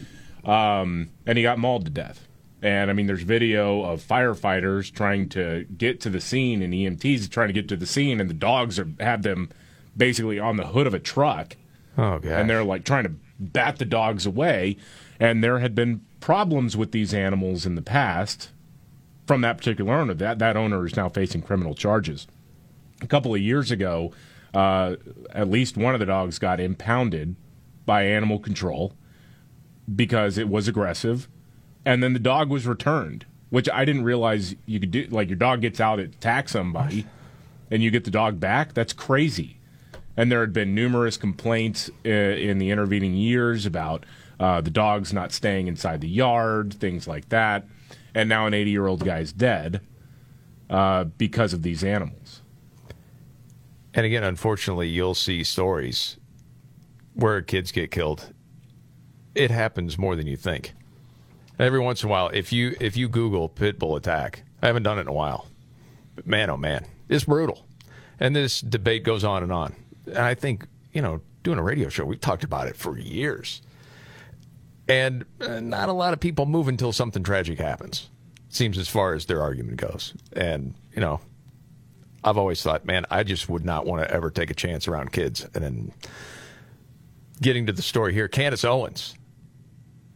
Um, 0.45 1.09
and 1.25 1.37
he 1.37 1.43
got 1.43 1.59
mauled 1.59 1.83
to 1.85 1.91
death. 1.91 2.25
And 2.65 2.89
I 2.89 2.93
mean, 2.93 3.05
there's 3.05 3.21
video 3.21 3.83
of 3.83 4.01
firefighters 4.01 4.91
trying 4.91 5.29
to 5.29 5.67
get 5.77 6.01
to 6.01 6.09
the 6.09 6.19
scene 6.19 6.63
and 6.63 6.73
EMTs 6.73 7.29
trying 7.29 7.49
to 7.49 7.53
get 7.53 7.69
to 7.69 7.77
the 7.77 7.85
scene, 7.85 8.19
and 8.19 8.27
the 8.27 8.33
dogs 8.33 8.79
are 8.79 8.87
have 8.99 9.21
them 9.21 9.51
basically 9.95 10.39
on 10.39 10.57
the 10.57 10.65
hood 10.65 10.87
of 10.87 10.95
a 10.95 10.99
truck. 10.99 11.57
Oh, 11.95 12.17
God. 12.17 12.25
And 12.25 12.49
they're 12.49 12.63
like 12.63 12.83
trying 12.83 13.03
to 13.03 13.13
bat 13.39 13.77
the 13.77 13.85
dogs 13.85 14.25
away. 14.25 14.77
And 15.19 15.43
there 15.43 15.59
had 15.59 15.75
been 15.75 16.01
problems 16.19 16.75
with 16.75 16.91
these 16.91 17.13
animals 17.13 17.67
in 17.67 17.75
the 17.75 17.83
past 17.83 18.49
from 19.27 19.41
that 19.41 19.59
particular 19.59 19.93
owner. 19.93 20.15
That 20.15 20.39
that 20.39 20.57
owner 20.57 20.87
is 20.87 20.95
now 20.95 21.07
facing 21.07 21.43
criminal 21.43 21.75
charges. 21.75 22.25
A 22.99 23.05
couple 23.05 23.35
of 23.35 23.41
years 23.41 23.69
ago, 23.69 24.11
uh, 24.55 24.95
at 25.29 25.51
least 25.51 25.77
one 25.77 25.93
of 25.93 25.99
the 25.99 26.07
dogs 26.07 26.39
got 26.39 26.59
impounded 26.59 27.35
by 27.85 28.05
animal 28.05 28.39
control 28.39 28.93
because 29.95 30.39
it 30.39 30.49
was 30.49 30.67
aggressive, 30.67 31.27
and 31.85 32.01
then 32.01 32.13
the 32.13 32.19
dog 32.19 32.49
was 32.49 32.65
returned, 32.65 33.25
which 33.49 33.69
I 33.69 33.85
didn't 33.85 34.03
realize 34.03 34.55
you 34.65 34.79
could 34.79 34.91
do. 34.91 35.07
Like 35.09 35.29
your 35.29 35.37
dog 35.37 35.61
gets 35.61 35.79
out, 35.79 35.99
it 35.99 36.15
attacks 36.15 36.51
somebody, 36.51 37.05
and 37.69 37.83
you 37.83 37.91
get 37.91 38.03
the 38.03 38.11
dog 38.11 38.39
back. 38.39 38.73
That's 38.73 38.93
crazy. 38.93 39.59
And 40.17 40.31
there 40.31 40.41
had 40.41 40.53
been 40.53 40.73
numerous 40.73 41.17
complaints 41.17 41.89
uh, 42.05 42.09
in 42.09 42.57
the 42.57 42.71
intervening 42.71 43.13
years 43.13 43.65
about 43.65 44.05
uh, 44.39 44.61
the 44.61 44.71
dogs 44.71 45.13
not 45.13 45.31
staying 45.31 45.67
inside 45.67 46.01
the 46.01 46.09
yard, 46.09 46.73
things 46.73 47.07
like 47.07 47.29
that. 47.29 47.65
And 48.13 48.29
now 48.29 48.47
an 48.47 48.53
80 48.53 48.71
year 48.71 48.87
old 48.87 49.03
guy's 49.03 49.31
dead 49.31 49.81
uh, 50.69 51.03
because 51.03 51.53
of 51.53 51.61
these 51.61 51.83
animals. 51.83 52.41
And 53.93 54.05
again, 54.05 54.23
unfortunately, 54.23 54.89
you'll 54.89 55.15
see 55.15 55.43
stories 55.43 56.17
where 57.13 57.41
kids 57.41 57.71
get 57.71 57.91
killed. 57.91 58.33
It 59.33 59.51
happens 59.51 59.97
more 59.97 60.15
than 60.15 60.27
you 60.27 60.37
think. 60.37 60.73
Every 61.57 61.79
once 61.79 62.03
in 62.03 62.09
a 62.09 62.11
while, 62.11 62.29
if 62.29 62.51
you 62.51 62.75
if 62.81 62.97
you 62.97 63.07
Google 63.07 63.47
pit 63.47 63.79
bull 63.79 63.95
attack, 63.95 64.43
I 64.61 64.67
haven't 64.67 64.83
done 64.83 64.97
it 64.97 65.01
in 65.01 65.07
a 65.07 65.13
while. 65.13 65.47
But 66.15 66.27
man, 66.27 66.49
oh 66.49 66.57
man, 66.57 66.85
it's 67.07 67.25
brutal. 67.25 67.65
And 68.19 68.35
this 68.35 68.61
debate 68.61 69.03
goes 69.03 69.23
on 69.23 69.43
and 69.43 69.51
on. 69.51 69.75
And 70.05 70.17
I 70.17 70.33
think 70.33 70.67
you 70.91 71.01
know, 71.01 71.21
doing 71.43 71.57
a 71.57 71.63
radio 71.63 71.89
show, 71.89 72.05
we've 72.05 72.19
talked 72.19 72.43
about 72.43 72.67
it 72.67 72.75
for 72.75 72.97
years. 72.97 73.61
And 74.87 75.25
uh, 75.41 75.59
not 75.59 75.89
a 75.89 75.93
lot 75.93 76.13
of 76.13 76.19
people 76.19 76.45
move 76.45 76.67
until 76.67 76.91
something 76.91 77.23
tragic 77.23 77.57
happens. 77.57 78.09
Seems 78.49 78.77
as 78.77 78.87
far 78.87 79.13
as 79.13 79.25
their 79.25 79.41
argument 79.41 79.77
goes. 79.77 80.13
And 80.33 80.75
you 80.93 81.01
know, 81.01 81.21
I've 82.23 82.37
always 82.37 82.61
thought, 82.61 82.85
man, 82.85 83.05
I 83.09 83.23
just 83.23 83.47
would 83.49 83.63
not 83.65 83.85
want 83.85 84.03
to 84.03 84.13
ever 84.13 84.29
take 84.29 84.49
a 84.49 84.53
chance 84.53 84.87
around 84.87 85.13
kids. 85.13 85.47
And 85.53 85.63
then 85.63 85.93
getting 87.41 87.65
to 87.67 87.73
the 87.73 87.81
story 87.81 88.13
here, 88.13 88.27
Candace 88.27 88.65
Owens 88.65 89.15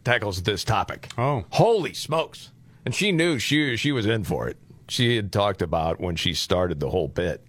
tackles 0.04 0.42
this 0.42 0.64
topic. 0.64 1.08
Oh, 1.18 1.44
holy 1.50 1.94
smokes! 1.94 2.50
And 2.84 2.94
she 2.94 3.12
knew 3.12 3.38
she 3.38 3.76
she 3.76 3.92
was 3.92 4.06
in 4.06 4.24
for 4.24 4.48
it. 4.48 4.56
She 4.88 5.16
had 5.16 5.32
talked 5.32 5.62
about 5.62 6.00
when 6.00 6.16
she 6.16 6.34
started 6.34 6.80
the 6.80 6.90
whole 6.90 7.08
bit 7.08 7.44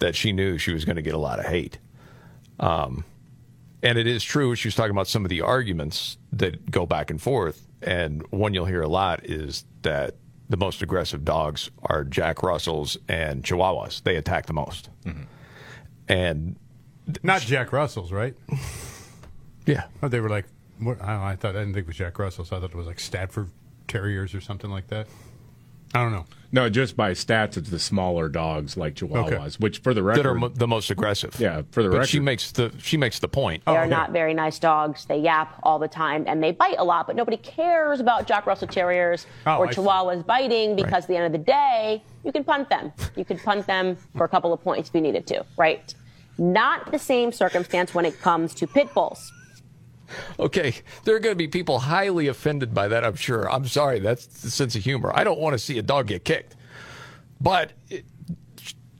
that 0.00 0.14
she 0.14 0.32
knew 0.32 0.58
she 0.58 0.72
was 0.72 0.84
going 0.84 0.96
to 0.96 1.02
get 1.02 1.14
a 1.14 1.18
lot 1.18 1.38
of 1.38 1.46
hate. 1.46 1.78
Um, 2.60 3.04
and 3.82 3.96
it 3.98 4.06
is 4.06 4.22
true. 4.22 4.54
She 4.54 4.68
was 4.68 4.74
talking 4.74 4.90
about 4.90 5.08
some 5.08 5.24
of 5.24 5.28
the 5.28 5.40
arguments 5.40 6.18
that 6.32 6.70
go 6.70 6.84
back 6.86 7.10
and 7.10 7.20
forth, 7.20 7.66
and 7.82 8.22
one 8.30 8.54
you'll 8.54 8.66
hear 8.66 8.82
a 8.82 8.88
lot 8.88 9.24
is 9.24 9.64
that 9.82 10.16
the 10.50 10.56
most 10.56 10.82
aggressive 10.82 11.24
dogs 11.24 11.70
are 11.82 12.04
Jack 12.04 12.42
Russells 12.42 12.96
and 13.08 13.42
Chihuahuas. 13.44 14.02
They 14.02 14.16
attack 14.16 14.46
the 14.46 14.52
most. 14.54 14.88
And 16.08 16.56
Not 17.22 17.42
Jack 17.42 17.72
Russell's, 17.72 18.12
right? 18.12 18.34
Yeah. 19.66 19.84
Oh, 20.02 20.08
they 20.08 20.20
were 20.20 20.30
like, 20.30 20.46
what, 20.80 21.02
I, 21.02 21.32
I 21.32 21.36
thought, 21.36 21.56
I 21.56 21.60
didn't 21.60 21.74
think 21.74 21.84
it 21.84 21.88
was 21.88 21.96
Jack 21.96 22.18
Russell's. 22.18 22.52
I 22.52 22.60
thought 22.60 22.70
it 22.70 22.76
was 22.76 22.86
like 22.86 23.00
Stafford 23.00 23.50
Terriers 23.86 24.34
or 24.34 24.40
something 24.40 24.70
like 24.70 24.88
that. 24.88 25.06
I 25.94 26.02
don't 26.02 26.12
know. 26.12 26.26
No, 26.50 26.68
just 26.68 26.96
by 26.96 27.12
stats, 27.12 27.56
it's 27.56 27.70
the 27.70 27.78
smaller 27.78 28.28
dogs 28.28 28.76
like 28.76 28.94
Chihuahuas, 28.94 29.58
which 29.60 29.78
for 29.78 29.94
the 29.94 30.02
record 30.02 30.24
that 30.24 30.28
are 30.28 30.34
mo- 30.34 30.48
the 30.48 30.66
most 30.66 30.90
aggressive. 30.90 31.38
Yeah, 31.38 31.62
for 31.70 31.82
the 31.82 31.88
but 31.88 31.96
record, 31.98 32.08
she 32.08 32.20
makes 32.20 32.52
the 32.52 32.72
she 32.78 32.96
makes 32.96 33.18
the 33.18 33.28
point. 33.28 33.64
They 33.64 33.76
are 33.76 33.84
oh, 33.84 33.88
not 33.88 34.12
very 34.12 34.34
nice 34.34 34.58
dogs. 34.58 35.04
They 35.06 35.18
yap 35.18 35.58
all 35.62 35.78
the 35.78 35.88
time 35.88 36.24
and 36.26 36.42
they 36.42 36.52
bite 36.52 36.76
a 36.78 36.84
lot, 36.84 37.06
but 37.06 37.16
nobody 37.16 37.36
cares 37.38 38.00
about 38.00 38.26
Jack 38.26 38.46
Russell 38.46 38.68
Terriers 38.68 39.26
Oh, 39.46 39.58
or 39.58 39.66
I 39.66 39.70
see. 39.70 39.80
Chihuahuas 39.80 40.26
biting 40.26 40.76
because 40.76 41.04
at 41.04 41.08
the 41.08 41.16
end 41.16 41.26
of 41.26 41.32
the 41.32 41.38
day, 41.46 42.02
you 42.24 42.32
can 42.32 42.44
punt 42.44 42.68
them. 42.68 42.92
You 43.16 43.24
can 43.24 43.38
punt 43.38 43.66
them 43.66 43.96
for 44.16 44.24
a 44.24 44.28
couple 44.28 44.52
of 44.52 44.62
points 44.62 44.88
if 44.90 44.94
you 44.94 45.00
needed 45.00 45.26
to, 45.28 45.44
right? 45.56 45.94
Not 46.38 46.92
the 46.92 46.98
same 46.98 47.32
circumstance 47.32 47.94
when 47.94 48.04
it 48.04 48.20
comes 48.20 48.54
to 48.56 48.66
pit 48.66 48.92
bulls. 48.94 49.32
Okay, 50.38 50.74
there 51.04 51.14
are 51.16 51.18
going 51.20 51.32
to 51.34 51.38
be 51.38 51.48
people 51.48 51.78
highly 51.80 52.28
offended 52.28 52.72
by 52.74 52.88
that. 52.88 53.04
I'm 53.04 53.16
sure. 53.16 53.50
I'm 53.50 53.66
sorry. 53.66 53.98
That's 54.00 54.26
the 54.26 54.50
sense 54.50 54.74
of 54.76 54.82
humor. 54.84 55.12
I 55.14 55.24
don't 55.24 55.38
want 55.38 55.54
to 55.54 55.58
see 55.58 55.78
a 55.78 55.82
dog 55.82 56.06
get 56.08 56.24
kicked, 56.24 56.56
but 57.40 57.72
it, 57.90 58.04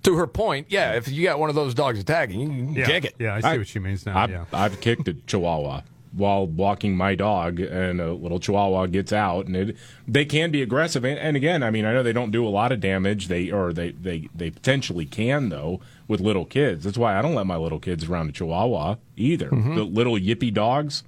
to 0.03 0.17
her 0.17 0.27
point, 0.27 0.67
yeah, 0.71 0.93
if 0.93 1.09
you 1.09 1.25
got 1.25 1.39
one 1.39 1.49
of 1.49 1.55
those 1.55 1.75
dogs 1.75 1.99
attacking, 1.99 2.41
you 2.41 2.47
can 2.49 2.75
Yeah. 2.75 2.87
kick 2.87 3.05
it. 3.05 3.15
Yeah, 3.19 3.35
I 3.35 3.41
see 3.53 3.59
what 3.59 3.69
she 3.69 3.79
means 3.79 4.07
now. 4.07 4.19
I've, 4.19 4.31
yeah. 4.31 4.45
I've 4.53 4.81
kicked 4.81 5.09
a 5.09 5.15
Chihuahua 5.15 5.83
while 6.19 6.47
walking 6.47 6.97
my 6.97 7.15
dog, 7.15 7.61
and 7.61 8.01
a 8.01 8.13
little 8.13 8.39
Chihuahua 8.39 8.87
gets 8.87 9.13
out, 9.13 9.47
and 9.47 9.57
it 9.57 9.77
they 10.07 10.25
can 10.25 10.51
be 10.51 10.61
aggressive. 10.61 11.05
And, 11.05 11.19
and 11.19 11.37
again, 11.37 11.63
I 11.63 11.71
mean, 11.71 11.85
I 11.85 11.93
know 11.93 12.03
they 12.03 12.13
don't 12.13 12.31
do 12.31 12.47
a 12.47 12.51
lot 12.51 12.73
of 12.73 12.81
damage. 12.81 13.29
They 13.29 13.51
or 13.51 13.73
they 13.73 13.93
they 13.93 14.29
they 14.35 14.51
potentially 14.51 15.07
can 15.07 15.49
though 15.49 15.81
with 16.07 16.21
little 16.21 16.45
kids. 16.45 16.85
That's 16.85 16.99
why 16.99 17.19
I 17.19 17.23
don't 17.23 17.35
let 17.35 17.47
my 17.47 17.57
little 17.57 17.81
kids 17.81 18.09
around 18.09 18.29
a 18.29 18.33
Chihuahua 18.33 18.97
either. 19.17 19.51
Mhm. 19.51 19.75
The 19.77 19.85
little 19.85 20.15
yippy 20.17 20.53
dogs. 20.53 21.05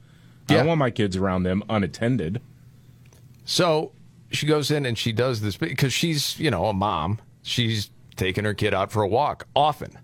I 0.48 0.54
don't 0.54 0.66
want 0.66 0.78
my 0.78 0.90
kids 0.90 1.16
around 1.16 1.44
them 1.44 1.62
unattended. 1.68 2.40
So 3.44 3.92
she 4.30 4.46
goes 4.46 4.70
in 4.70 4.86
and 4.86 4.98
she 4.98 5.12
does 5.12 5.40
this 5.40 5.56
because 5.56 5.92
she's, 5.92 6.38
you 6.40 6.50
know, 6.50 6.66
a 6.66 6.72
mom. 6.72 7.20
She's 7.42 7.90
taking 8.16 8.44
her 8.44 8.54
kid 8.54 8.74
out 8.74 8.90
for 8.92 9.02
a 9.02 9.08
walk 9.08 9.46
often. 9.54 9.98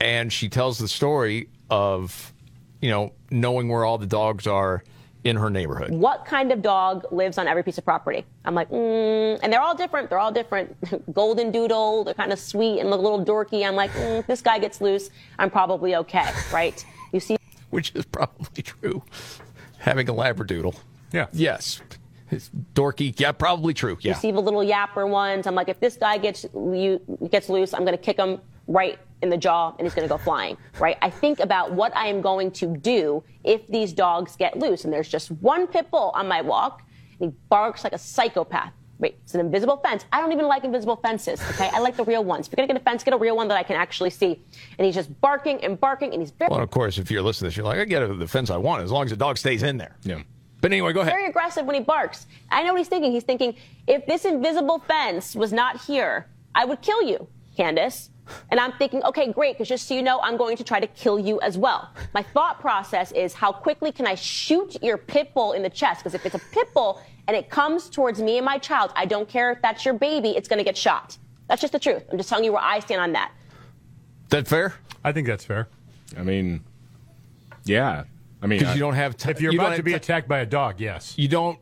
And 0.00 0.32
she 0.32 0.48
tells 0.48 0.78
the 0.78 0.88
story 0.88 1.48
of, 1.70 2.32
you 2.80 2.90
know, 2.90 3.12
knowing 3.30 3.68
where 3.68 3.84
all 3.84 3.98
the 3.98 4.06
dogs 4.06 4.46
are 4.46 4.82
in 5.24 5.36
her 5.36 5.50
neighborhood. 5.50 5.90
What 5.90 6.24
kind 6.24 6.52
of 6.52 6.62
dog 6.62 7.04
lives 7.10 7.36
on 7.36 7.48
every 7.48 7.64
piece 7.64 7.78
of 7.78 7.84
property? 7.84 8.24
I'm 8.44 8.54
like, 8.54 8.70
mm, 8.70 9.38
and 9.42 9.52
they're 9.52 9.60
all 9.60 9.74
different. 9.74 10.08
They're 10.08 10.20
all 10.20 10.30
different. 10.30 10.76
Golden 11.12 11.50
doodle, 11.50 12.04
they're 12.04 12.14
kind 12.14 12.32
of 12.32 12.38
sweet 12.38 12.78
and 12.78 12.90
look 12.90 13.00
a 13.00 13.02
little 13.02 13.24
dorky. 13.24 13.66
I'm 13.66 13.74
like, 13.74 13.90
mm, 13.92 14.24
this 14.26 14.40
guy 14.40 14.58
gets 14.58 14.80
loose, 14.80 15.10
I'm 15.38 15.50
probably 15.50 15.96
okay, 15.96 16.30
right? 16.52 16.84
You 17.12 17.20
see, 17.20 17.36
Which 17.70 17.92
is 17.94 18.04
probably 18.04 18.62
true. 18.62 19.02
Having 19.78 20.08
a 20.08 20.14
Labradoodle. 20.14 20.76
Yeah. 21.12 21.26
Yes. 21.32 21.82
It's 22.30 22.50
dorky. 22.74 23.18
Yeah, 23.18 23.32
probably 23.32 23.74
true. 23.74 23.98
Yeah. 24.00 24.14
you 24.14 24.20
see 24.20 24.32
the 24.32 24.40
little 24.40 24.64
yapper 24.64 25.08
ones. 25.08 25.46
I'm 25.46 25.54
like, 25.54 25.68
if 25.68 25.78
this 25.80 25.96
guy 25.96 26.18
gets 26.18 26.44
you 26.54 27.00
gets 27.30 27.48
loose, 27.48 27.74
I'm 27.74 27.84
going 27.84 27.96
to 27.96 28.02
kick 28.02 28.18
him 28.18 28.40
right 28.66 28.98
in 29.22 29.30
the 29.30 29.36
jaw, 29.36 29.72
and 29.78 29.86
he's 29.86 29.94
going 29.94 30.06
to 30.06 30.12
go 30.12 30.18
flying. 30.18 30.56
Right? 30.78 30.96
I 31.02 31.10
think 31.10 31.40
about 31.40 31.72
what 31.72 31.96
I 31.96 32.06
am 32.08 32.20
going 32.20 32.50
to 32.52 32.76
do 32.76 33.22
if 33.44 33.66
these 33.68 33.92
dogs 33.92 34.36
get 34.36 34.58
loose, 34.58 34.84
and 34.84 34.92
there's 34.92 35.08
just 35.08 35.30
one 35.30 35.66
pit 35.66 35.90
bull 35.90 36.10
on 36.14 36.28
my 36.28 36.40
walk, 36.42 36.82
and 37.20 37.30
he 37.30 37.36
barks 37.48 37.84
like 37.84 37.92
a 37.92 37.98
psychopath. 37.98 38.72
Wait, 38.98 39.18
it's 39.22 39.34
an 39.34 39.40
invisible 39.40 39.76
fence. 39.76 40.06
I 40.10 40.20
don't 40.20 40.32
even 40.32 40.46
like 40.46 40.64
invisible 40.64 40.96
fences. 40.96 41.42
Okay, 41.50 41.68
I 41.70 41.80
like 41.80 41.96
the 41.96 42.04
real 42.04 42.24
ones. 42.24 42.46
If 42.46 42.52
you're 42.52 42.66
gonna 42.66 42.78
get 42.78 42.80
a 42.80 42.84
fence, 42.84 43.04
get 43.04 43.12
a 43.12 43.18
real 43.18 43.36
one 43.36 43.46
that 43.48 43.58
I 43.58 43.62
can 43.62 43.76
actually 43.76 44.08
see. 44.08 44.40
And 44.78 44.86
he's 44.86 44.94
just 44.94 45.20
barking 45.20 45.62
and 45.62 45.78
barking, 45.78 46.12
and 46.12 46.22
he's 46.22 46.30
very, 46.30 46.48
Well, 46.50 46.60
of 46.60 46.70
course, 46.70 46.96
if 46.96 47.10
you're 47.10 47.20
listening 47.20 47.50
to 47.50 47.50
this, 47.50 47.56
you're 47.58 47.66
like, 47.66 47.78
I 47.78 47.84
get 47.84 48.18
the 48.18 48.26
fence 48.26 48.48
I 48.48 48.56
want 48.56 48.82
as 48.82 48.90
long 48.90 49.04
as 49.04 49.10
the 49.10 49.16
dog 49.16 49.36
stays 49.36 49.62
in 49.62 49.76
there. 49.76 49.96
Yeah. 50.02 50.22
But 50.62 50.72
anyway, 50.72 50.94
go 50.94 51.00
ahead. 51.00 51.12
very 51.12 51.26
aggressive 51.26 51.66
when 51.66 51.74
he 51.76 51.82
barks. 51.82 52.26
I 52.50 52.62
know 52.62 52.72
what 52.72 52.78
he's 52.78 52.88
thinking. 52.88 53.12
He's 53.12 53.22
thinking, 53.22 53.56
if 53.86 54.06
this 54.06 54.24
invisible 54.24 54.78
fence 54.78 55.36
was 55.36 55.52
not 55.52 55.82
here, 55.84 56.28
I 56.54 56.64
would 56.64 56.80
kill 56.80 57.02
you, 57.02 57.28
Candace. 57.56 58.10
And 58.50 58.58
I'm 58.60 58.72
thinking, 58.72 59.02
okay, 59.04 59.32
great, 59.32 59.54
because 59.54 59.68
just 59.68 59.86
so 59.86 59.94
you 59.94 60.02
know, 60.02 60.20
I'm 60.20 60.36
going 60.36 60.56
to 60.56 60.64
try 60.64 60.80
to 60.80 60.86
kill 60.86 61.18
you 61.18 61.40
as 61.40 61.56
well. 61.56 61.90
My 62.14 62.22
thought 62.22 62.60
process 62.60 63.12
is, 63.12 63.34
how 63.34 63.52
quickly 63.52 63.92
can 63.92 64.06
I 64.06 64.14
shoot 64.14 64.76
your 64.82 64.96
pit 64.98 65.32
bull 65.34 65.52
in 65.52 65.62
the 65.62 65.70
chest? 65.70 66.00
Because 66.00 66.14
if 66.14 66.26
it's 66.26 66.34
a 66.34 66.40
pit 66.52 66.68
bull 66.74 67.00
and 67.28 67.36
it 67.36 67.50
comes 67.50 67.88
towards 67.88 68.20
me 68.20 68.36
and 68.38 68.44
my 68.44 68.58
child, 68.58 68.92
I 68.96 69.06
don't 69.06 69.28
care 69.28 69.52
if 69.52 69.62
that's 69.62 69.84
your 69.84 69.94
baby, 69.94 70.30
it's 70.30 70.48
going 70.48 70.58
to 70.58 70.64
get 70.64 70.76
shot. 70.76 71.16
That's 71.48 71.60
just 71.60 71.72
the 71.72 71.78
truth. 71.78 72.02
I'm 72.10 72.18
just 72.18 72.28
telling 72.28 72.44
you 72.44 72.52
where 72.52 72.62
I 72.62 72.80
stand 72.80 73.00
on 73.00 73.12
that. 73.12 73.32
That 74.30 74.48
fair? 74.48 74.74
I 75.04 75.12
think 75.12 75.26
that's 75.26 75.44
fair. 75.44 75.68
I 76.16 76.22
mean, 76.22 76.64
yeah. 77.64 78.04
I 78.42 78.46
mean, 78.46 78.58
Because 78.58 78.72
I- 78.72 78.74
you 78.74 78.80
don't 78.80 78.94
have 78.94 79.16
time. 79.16 79.30
If 79.32 79.40
you're 79.40 79.54
about 79.54 79.76
to 79.76 79.82
be 79.82 79.94
attacked 79.94 80.28
by 80.28 80.40
a 80.40 80.46
dog, 80.46 80.80
yes. 80.80 81.14
You 81.16 81.28
don't. 81.28 81.58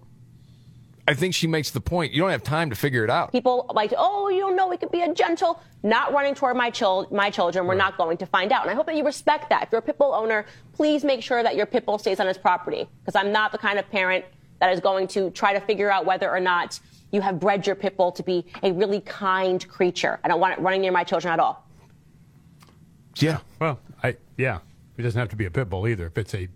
I 1.07 1.15
think 1.15 1.35
she 1.35 1.47
makes 1.47 1.71
the 1.71 1.81
point. 1.81 2.13
You 2.13 2.23
don't 2.23 2.31
have 2.31 2.43
time 2.43 2.71
to 2.71 2.77
figure 2.77 3.05
it 3.05 3.11
out. 3.11 3.31
People 3.31 3.71
like, 3.75 3.93
oh, 3.97 4.29
you 4.31 4.41
don't 4.41 4.57
know, 4.57 4.73
it 4.73 4.81
could 4.81 4.91
be 4.91 5.03
a 5.03 5.13
gentle, 5.13 5.61
not 5.83 6.13
running 6.13 6.35
toward 6.35 6.57
my, 6.57 6.71
chil- 6.71 7.07
my 7.11 7.29
children. 7.29 7.67
We're 7.67 7.75
not 7.75 7.99
going 7.99 8.17
to 8.19 8.27
find 8.27 8.53
out. 8.53 8.63
And 8.63 8.71
I 8.71 8.75
hope 8.75 8.87
that 8.87 8.97
you 8.97 9.05
respect 9.05 9.51
that. 9.51 9.65
If 9.65 9.69
you're 9.73 9.81
a 9.81 9.83
pit 9.83 9.99
bull 9.99 10.15
owner, 10.15 10.47
please 10.73 11.05
make 11.05 11.23
sure 11.23 11.43
that 11.43 11.57
your 11.57 11.67
pit 11.67 11.85
bull 11.85 11.99
stays 11.99 12.21
on 12.21 12.27
his 12.27 12.39
property. 12.39 12.89
Because 13.01 13.17
I'm 13.17 13.33
not 13.33 13.53
the 13.53 13.59
kind 13.59 13.79
of 13.79 13.89
parent 13.91 14.25
that 14.61 14.73
is 14.73 14.81
going 14.81 15.07
to 15.09 15.31
try 15.31 15.53
to 15.53 15.61
figure 15.61 15.91
out 15.91 16.07
whether 16.07 16.31
or 16.31 16.41
not 16.41 16.81
you 17.13 17.21
have 17.21 17.39
bred 17.39 17.67
your 17.67 17.77
pit 17.77 17.97
bull 17.99 18.11
to 18.13 18.23
be 18.23 18.47
a 18.63 18.73
really 18.73 19.01
kind 19.01 19.67
creature. 19.69 20.19
I 20.25 20.29
don't 20.29 20.41
want 20.41 20.59
it 20.59 20.63
running 20.63 20.81
near 20.81 20.93
my 20.93 21.05
children 21.05 21.33
at 21.33 21.39
all. 21.39 21.69
Yeah. 23.17 23.41
Well, 23.61 23.79
I 24.03 24.17
yeah. 24.37 24.61
It 24.97 25.03
doesn't 25.03 25.19
have 25.19 25.29
to 25.31 25.37
be 25.37 25.45
a 25.45 25.51
pit 25.51 25.69
bull 25.69 25.87
either. 25.87 26.07
If 26.07 26.19
it's 26.19 26.35
a 26.35 26.49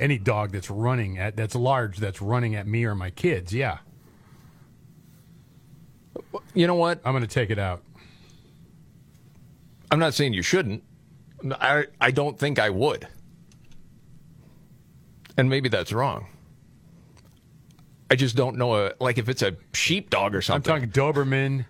any 0.00 0.18
dog 0.18 0.52
that's 0.52 0.70
running 0.70 1.18
at 1.18 1.36
that's 1.36 1.54
large 1.54 1.98
that's 1.98 2.20
running 2.20 2.54
at 2.54 2.66
me 2.66 2.84
or 2.84 2.94
my 2.94 3.10
kids, 3.10 3.52
yeah. 3.52 3.78
You 6.54 6.66
know 6.66 6.74
what? 6.74 7.00
I'm 7.04 7.12
going 7.12 7.22
to 7.22 7.28
take 7.28 7.50
it 7.50 7.58
out. 7.58 7.82
I'm 9.90 9.98
not 9.98 10.14
saying 10.14 10.32
you 10.32 10.42
shouldn't. 10.42 10.82
I 11.52 11.84
I 12.00 12.10
don't 12.10 12.38
think 12.38 12.58
I 12.58 12.70
would. 12.70 13.06
And 15.36 15.50
maybe 15.50 15.68
that's 15.68 15.92
wrong. 15.92 16.26
I 18.10 18.14
just 18.14 18.36
don't 18.36 18.56
know 18.56 18.86
a 18.86 18.92
like 19.00 19.18
if 19.18 19.28
it's 19.28 19.42
a 19.42 19.56
sheepdog 19.74 20.34
or 20.34 20.42
something. 20.42 20.72
I'm 20.72 20.80
talking 20.80 20.92
Doberman. 20.92 21.66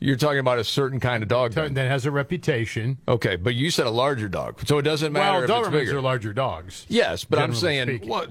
You're 0.00 0.16
talking 0.16 0.38
about 0.38 0.58
a 0.58 0.64
certain 0.64 1.00
kind 1.00 1.22
of 1.22 1.28
dog 1.28 1.52
that 1.54 1.76
has 1.76 2.06
a 2.06 2.10
reputation. 2.10 2.98
Okay, 3.08 3.36
but 3.36 3.54
you 3.54 3.70
said 3.70 3.86
a 3.86 3.90
larger 3.90 4.28
dog, 4.28 4.60
so 4.66 4.78
it 4.78 4.82
doesn't 4.82 5.12
matter 5.12 5.40
well, 5.40 5.42
if 5.44 5.50
it's 5.50 5.68
Dobermans 5.68 5.72
bigger. 5.72 5.98
are 5.98 6.00
larger 6.00 6.32
dogs. 6.32 6.86
yes, 6.88 7.24
but 7.24 7.38
I'm 7.38 7.54
saying 7.54 7.88
speaking. 7.88 8.08
what? 8.08 8.30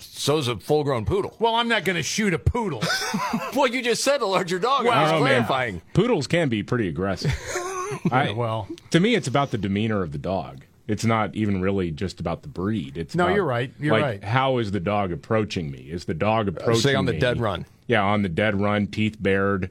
So's 0.00 0.46
a 0.46 0.56
full-grown 0.56 1.04
poodle. 1.06 1.34
Well, 1.40 1.56
I'm 1.56 1.66
not 1.66 1.84
going 1.84 1.96
to 1.96 2.04
shoot 2.04 2.32
a 2.32 2.38
poodle. 2.38 2.82
well, 3.56 3.66
you 3.66 3.82
just 3.82 4.04
said 4.04 4.20
a 4.22 4.26
larger 4.26 4.60
dog. 4.60 4.86
I 4.86 4.90
I 4.90 5.02
was 5.02 5.10
don't 5.10 5.24
know, 5.24 5.54
man. 5.54 5.82
Poodles 5.92 6.28
can 6.28 6.48
be 6.48 6.62
pretty 6.62 6.88
aggressive. 6.88 7.32
I, 8.12 8.30
well, 8.36 8.68
to 8.90 9.00
me, 9.00 9.16
it's 9.16 9.26
about 9.26 9.50
the 9.50 9.58
demeanor 9.58 10.02
of 10.02 10.12
the 10.12 10.18
dog. 10.18 10.64
It's 10.86 11.04
not 11.04 11.34
even 11.34 11.60
really 11.60 11.90
just 11.90 12.20
about 12.20 12.42
the 12.42 12.48
breed. 12.48 12.96
It's 12.96 13.14
No, 13.14 13.24
about, 13.24 13.34
you're 13.34 13.44
right. 13.44 13.72
You're 13.80 13.92
like, 13.92 14.02
right. 14.02 14.24
How 14.24 14.58
is 14.58 14.70
the 14.70 14.80
dog 14.80 15.10
approaching 15.12 15.70
me? 15.70 15.80
Is 15.90 16.04
the 16.04 16.14
dog 16.14 16.48
approaching? 16.48 16.80
say 16.80 16.94
on 16.94 17.04
the 17.06 17.12
me? 17.14 17.18
dead 17.18 17.40
run. 17.40 17.66
Yeah, 17.86 18.02
on 18.02 18.22
the 18.22 18.28
dead 18.28 18.58
run, 18.60 18.86
teeth 18.86 19.16
bared. 19.20 19.70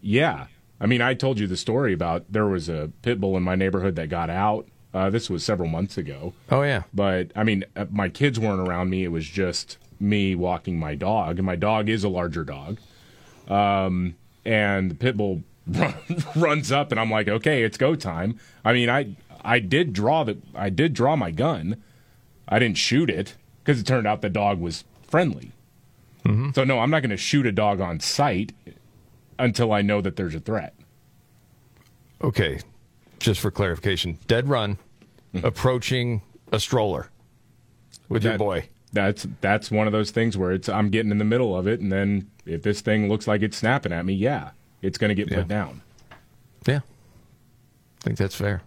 Yeah, 0.00 0.46
I 0.80 0.86
mean, 0.86 1.00
I 1.02 1.14
told 1.14 1.38
you 1.38 1.46
the 1.46 1.56
story 1.56 1.92
about 1.92 2.30
there 2.30 2.46
was 2.46 2.68
a 2.68 2.90
pit 3.02 3.20
bull 3.20 3.36
in 3.36 3.42
my 3.42 3.56
neighborhood 3.56 3.96
that 3.96 4.08
got 4.08 4.30
out. 4.30 4.68
Uh, 4.94 5.10
this 5.10 5.28
was 5.28 5.44
several 5.44 5.68
months 5.68 5.98
ago. 5.98 6.32
Oh 6.50 6.62
yeah, 6.62 6.84
but 6.94 7.30
I 7.36 7.44
mean, 7.44 7.64
uh, 7.76 7.86
my 7.90 8.08
kids 8.08 8.38
weren't 8.38 8.66
around 8.66 8.90
me. 8.90 9.04
It 9.04 9.08
was 9.08 9.26
just 9.26 9.76
me 10.00 10.34
walking 10.34 10.78
my 10.78 10.94
dog, 10.94 11.38
and 11.38 11.46
my 11.46 11.56
dog 11.56 11.88
is 11.88 12.04
a 12.04 12.08
larger 12.08 12.44
dog. 12.44 12.78
Um, 13.48 14.16
and 14.44 14.90
the 14.90 14.94
pit 14.94 15.16
bull 15.16 15.42
runs 16.36 16.72
up, 16.72 16.90
and 16.90 17.00
I'm 17.00 17.10
like, 17.10 17.28
okay, 17.28 17.64
it's 17.64 17.76
go 17.76 17.94
time. 17.94 18.38
I 18.64 18.72
mean, 18.72 18.88
I 18.88 19.16
I 19.42 19.58
did 19.58 19.92
draw 19.92 20.24
the 20.24 20.38
I 20.54 20.70
did 20.70 20.94
draw 20.94 21.16
my 21.16 21.30
gun. 21.32 21.82
I 22.48 22.58
didn't 22.58 22.78
shoot 22.78 23.10
it 23.10 23.34
because 23.62 23.80
it 23.80 23.86
turned 23.86 24.06
out 24.06 24.22
the 24.22 24.30
dog 24.30 24.58
was 24.60 24.84
friendly. 25.02 25.52
So 26.52 26.64
no, 26.64 26.80
I'm 26.80 26.90
not 26.90 27.00
going 27.00 27.10
to 27.10 27.16
shoot 27.16 27.46
a 27.46 27.52
dog 27.52 27.80
on 27.80 28.00
sight 28.00 28.52
until 29.38 29.72
I 29.72 29.82
know 29.82 30.00
that 30.00 30.16
there's 30.16 30.34
a 30.34 30.40
threat. 30.40 30.74
Okay, 32.22 32.58
just 33.20 33.40
for 33.40 33.50
clarification, 33.50 34.18
dead 34.26 34.48
run, 34.48 34.78
approaching 35.42 36.22
a 36.52 36.58
stroller 36.58 37.10
with 38.08 38.24
your 38.24 38.32
That- 38.34 38.38
boy. 38.38 38.68
That's 38.90 39.26
that's 39.42 39.70
one 39.70 39.86
of 39.86 39.92
those 39.92 40.10
things 40.10 40.38
where 40.38 40.50
it's 40.50 40.66
I'm 40.66 40.88
getting 40.88 41.10
in 41.12 41.18
the 41.18 41.24
middle 41.24 41.54
of 41.54 41.66
it, 41.66 41.78
and 41.80 41.92
then 41.92 42.30
if 42.46 42.62
this 42.62 42.80
thing 42.80 43.06
looks 43.10 43.26
like 43.28 43.42
it's 43.42 43.58
snapping 43.58 43.92
at 43.92 44.06
me, 44.06 44.14
yeah, 44.14 44.50
it's 44.80 44.96
going 44.96 45.10
to 45.10 45.14
get 45.14 45.30
Yeah. 45.30 45.38
put 45.40 45.48
down. 45.48 45.82
Yeah, 46.66 46.78
I 46.78 48.00
think 48.00 48.16
that's 48.16 48.34
fair. 48.34 48.62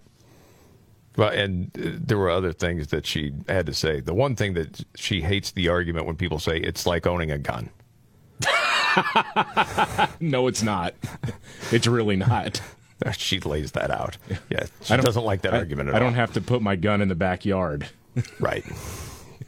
Well, 1.18 1.30
and 1.30 1.72
uh, 1.76 1.98
there 2.00 2.20
were 2.20 2.30
other 2.30 2.54
things 2.54 2.88
that 2.90 3.08
she 3.08 3.34
had 3.50 3.66
to 3.66 3.74
say. 3.74 4.00
The 4.00 4.14
one 4.14 4.36
thing 4.36 4.54
that 4.54 4.86
she 4.96 5.22
hates 5.22 5.52
the 5.52 5.68
argument 5.70 6.06
when 6.06 6.16
people 6.16 6.38
say 6.38 6.58
it's 6.58 6.86
like 6.86 7.08
owning 7.08 7.32
a 7.32 7.40
gun. 7.40 7.72
no, 10.20 10.48
it's 10.48 10.64
not. 10.64 10.94
It's 11.72 11.88
really 11.88 12.16
not. 12.16 12.62
she 13.18 13.40
lays 13.40 13.72
that 13.74 13.90
out. 13.92 14.18
Yeah, 14.50 14.66
she 14.82 14.94
I 14.94 14.98
don't- 14.98 15.06
doesn't 15.06 15.24
like 15.24 15.42
that 15.42 15.54
I- 15.54 15.58
argument 15.58 15.90
at 15.90 15.96
I 15.96 15.98
all. 16.00 16.04
don't 16.06 16.14
have 16.16 16.34
to 16.34 16.42
put 16.42 16.62
my 16.62 16.76
gun 16.76 17.02
in 17.02 17.08
the 17.08 17.16
backyard. 17.16 17.88
Right. 18.42 18.66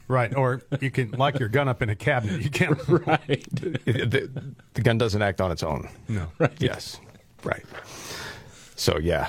right. 0.08 0.34
Or 0.34 0.62
you 0.80 0.90
can 0.90 1.12
lock 1.12 1.38
your 1.38 1.50
gun 1.50 1.68
up 1.68 1.82
in 1.82 1.90
a 1.90 1.96
cabinet. 1.98 2.42
You 2.42 2.50
can't. 2.50 2.80
right. 2.88 3.46
the, 3.54 4.30
the 4.74 4.82
gun 4.82 4.98
doesn't 4.98 5.22
act 5.22 5.42
on 5.42 5.52
its 5.52 5.64
own. 5.64 5.90
No. 6.08 6.28
Right. 6.40 6.54
Yes. 6.60 6.98
Right. 7.44 7.64
So 8.78 9.00
yeah, 9.00 9.28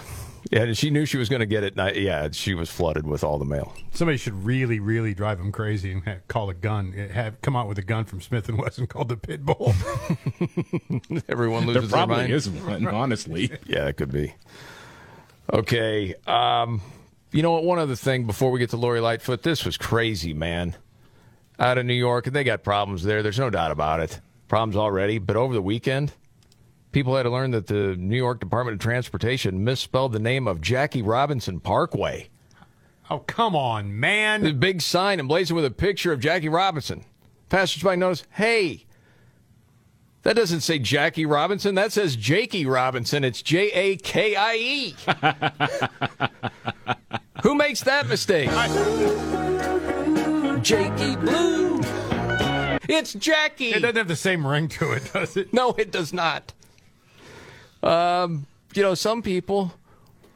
yeah. 0.51 0.63
and 0.63 0.77
She 0.77 0.91
knew 0.91 1.07
she 1.07 1.17
was 1.17 1.29
going 1.29 1.41
to 1.41 1.47
get 1.47 1.65
it. 1.65 1.73
and 1.75 1.81
I- 1.83 1.93
Yeah, 1.93 2.29
she 2.33 2.55
was 2.55 2.71
flooded 2.71 3.07
with 3.07 3.23
all 3.25 3.39
the 3.39 3.45
mail. 3.45 3.75
Somebody 3.93 4.19
should 4.19 4.45
really, 4.45 4.79
really 4.81 5.15
drive 5.15 5.39
them 5.39 5.53
crazy 5.53 5.93
and 5.93 6.05
ha- 6.05 6.17
call 6.29 6.51
a 6.51 6.55
gun. 6.55 6.93
Have 6.93 7.41
come 7.41 7.57
out 7.57 7.69
with 7.69 7.79
a 7.79 7.83
gun 7.83 8.05
from 8.05 8.21
Smith 8.21 8.49
and 8.49 8.59
Wesson 8.59 8.87
called 8.89 9.09
the 9.09 9.17
Pit 9.17 9.45
Bull. 9.45 9.75
Everyone 11.29 11.67
There 11.67 11.75
loses 11.77 11.91
their 11.91 11.99
probably 11.99 12.17
mind. 12.17 12.33
is 12.33 12.49
one, 12.51 12.87
honestly. 12.87 13.51
Yeah, 13.67 13.87
it 13.89 13.97
could 13.97 14.13
be. 14.13 14.35
Okay. 15.53 16.15
Um, 16.27 16.81
you 17.33 17.43
know 17.43 17.53
what? 17.53 17.65
One 17.65 17.79
other 17.79 17.97
thing 17.97 18.27
before 18.27 18.51
we 18.51 18.59
get 18.59 18.71
to 18.71 18.77
Lori 18.77 19.01
Lightfoot, 19.01 19.43
this 19.43 19.65
was 19.65 19.77
crazy, 19.77 20.33
man. 20.35 20.77
Out 21.59 21.79
of 21.79 21.87
New 21.87 21.95
York, 21.95 22.27
and 22.27 22.35
they 22.35 22.45
got 22.45 22.63
problems 22.63 23.05
there. 23.05 23.23
There's 23.23 23.39
no 23.39 23.51
doubt 23.51 23.71
about 23.71 24.01
it. 24.01 24.21
Problems 24.49 24.77
already. 24.77 25.19
But 25.19 25.37
over 25.37 25.55
the 25.55 25.63
weekend, 25.63 26.13
people 26.95 27.17
had 27.17 27.25
to 27.25 27.31
learn 27.31 27.51
that 27.51 27.67
the 27.67 27.97
New 27.97 28.17
York 28.17 28.39
Department 28.39 28.77
of 28.77 28.81
Transportation 28.81 29.65
misspelled 29.65 30.13
the 30.13 30.21
name 30.21 30.47
of 30.47 30.61
Jackie 30.61 31.03
Robinson 31.03 31.59
Parkway. 31.59 32.29
oh, 33.11 33.19
come 33.19 33.57
on, 33.57 33.99
man. 33.99 34.45
The 34.45 34.53
big 34.53 34.81
sign 34.81 35.19
emblazoned 35.19 35.57
with 35.57 35.65
a 35.65 35.73
picture 35.73 36.13
of 36.13 36.21
Jackie 36.21 36.49
Robinson. 36.49 37.05
Passersby 37.49 37.97
notice, 37.97 38.23
hey, 38.31 38.87
that 40.23 40.37
doesn't 40.37 40.61
say 40.61 40.79
Jackie 40.79 41.27
Robinson. 41.27 41.75
That 41.75 41.91
says 41.91 42.15
Jakey 42.15 42.65
Robinson. 42.65 43.25
It's 43.25 43.43
J 43.43 43.71
A 43.73 43.97
K 43.97 44.37
I 44.37 44.55
E. 44.55 44.97
Who 47.43 47.57
makes 47.57 47.83
that 47.83 48.07
mistake? 48.07 48.51
Jakey 50.63 51.17
Blue. 51.17 51.81
It's 52.89 53.15
Jackie. 53.15 53.71
It 53.71 53.81
doesn't 53.81 53.97
have 53.97 54.09
the 54.09 54.17
same 54.17 54.47
ring 54.47 54.69
to 54.69 54.93
it, 54.93 55.13
does 55.13 55.37
it? 55.37 55.53
No, 55.53 55.73
it 55.73 55.91
does 55.91 56.13
not. 56.13 56.55
Um, 57.85 58.47
you 58.75 58.83
know, 58.83 58.95
some 58.95 59.23
people 59.23 59.73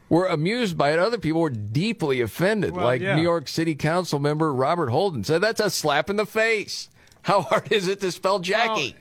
were 0.07 0.27
amused 0.27 0.77
by 0.77 0.91
it. 0.93 0.99
Other 0.99 1.17
people 1.17 1.41
were 1.41 1.49
deeply 1.49 2.21
offended. 2.21 2.71
Well, 2.71 2.85
like 2.85 3.01
yeah. 3.01 3.15
New 3.15 3.21
York 3.21 3.47
City 3.47 3.75
Council 3.75 4.19
member 4.19 4.53
Robert 4.53 4.89
Holden 4.89 5.23
said, 5.23 5.41
"That's 5.41 5.59
a 5.59 5.69
slap 5.69 6.09
in 6.09 6.15
the 6.15 6.25
face. 6.25 6.89
How 7.23 7.41
hard 7.41 7.71
is 7.71 7.87
it 7.87 7.99
to 8.01 8.11
spell 8.11 8.39
Jackie?" 8.39 8.95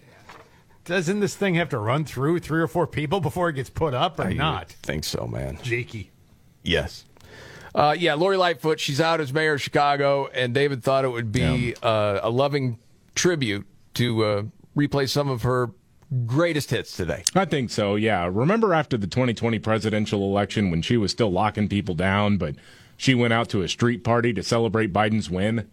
Doesn't 0.84 1.20
this 1.20 1.36
thing 1.36 1.56
have 1.56 1.68
to 1.68 1.78
run 1.78 2.06
through 2.06 2.38
three 2.38 2.62
or 2.62 2.66
four 2.66 2.86
people 2.86 3.20
before 3.20 3.50
it 3.50 3.54
gets 3.54 3.68
put 3.68 3.92
up 3.92 4.18
or 4.18 4.24
I 4.24 4.32
not? 4.32 4.70
think 4.72 5.04
so, 5.04 5.26
man. 5.26 5.58
Jakey. 5.62 6.10
Yes. 6.62 7.04
Uh, 7.74 7.94
yeah, 7.96 8.14
Lori 8.14 8.38
Lightfoot, 8.38 8.80
she's 8.80 8.98
out 8.98 9.20
as 9.20 9.30
mayor 9.30 9.52
of 9.52 9.62
Chicago, 9.62 10.28
and 10.28 10.54
David 10.54 10.82
thought 10.82 11.04
it 11.04 11.10
would 11.10 11.30
be 11.30 11.74
uh, 11.82 12.20
a 12.22 12.30
loving 12.30 12.78
tribute 13.14 13.66
to 13.94 14.24
uh, 14.24 14.42
replay 14.74 15.06
some 15.06 15.28
of 15.28 15.42
her 15.42 15.70
greatest 16.26 16.70
hits 16.70 16.96
today. 16.96 17.22
I 17.34 17.44
think 17.44 17.70
so, 17.70 17.94
yeah. 17.96 18.28
Remember 18.32 18.72
after 18.74 18.96
the 18.96 19.06
2020 19.06 19.58
presidential 19.58 20.22
election 20.22 20.70
when 20.70 20.82
she 20.82 20.96
was 20.96 21.10
still 21.10 21.30
locking 21.30 21.68
people 21.68 21.94
down, 21.94 22.36
but 22.38 22.54
she 22.96 23.14
went 23.14 23.32
out 23.32 23.48
to 23.50 23.62
a 23.62 23.68
street 23.68 24.04
party 24.04 24.32
to 24.32 24.42
celebrate 24.42 24.92
Biden's 24.92 25.28
win? 25.30 25.68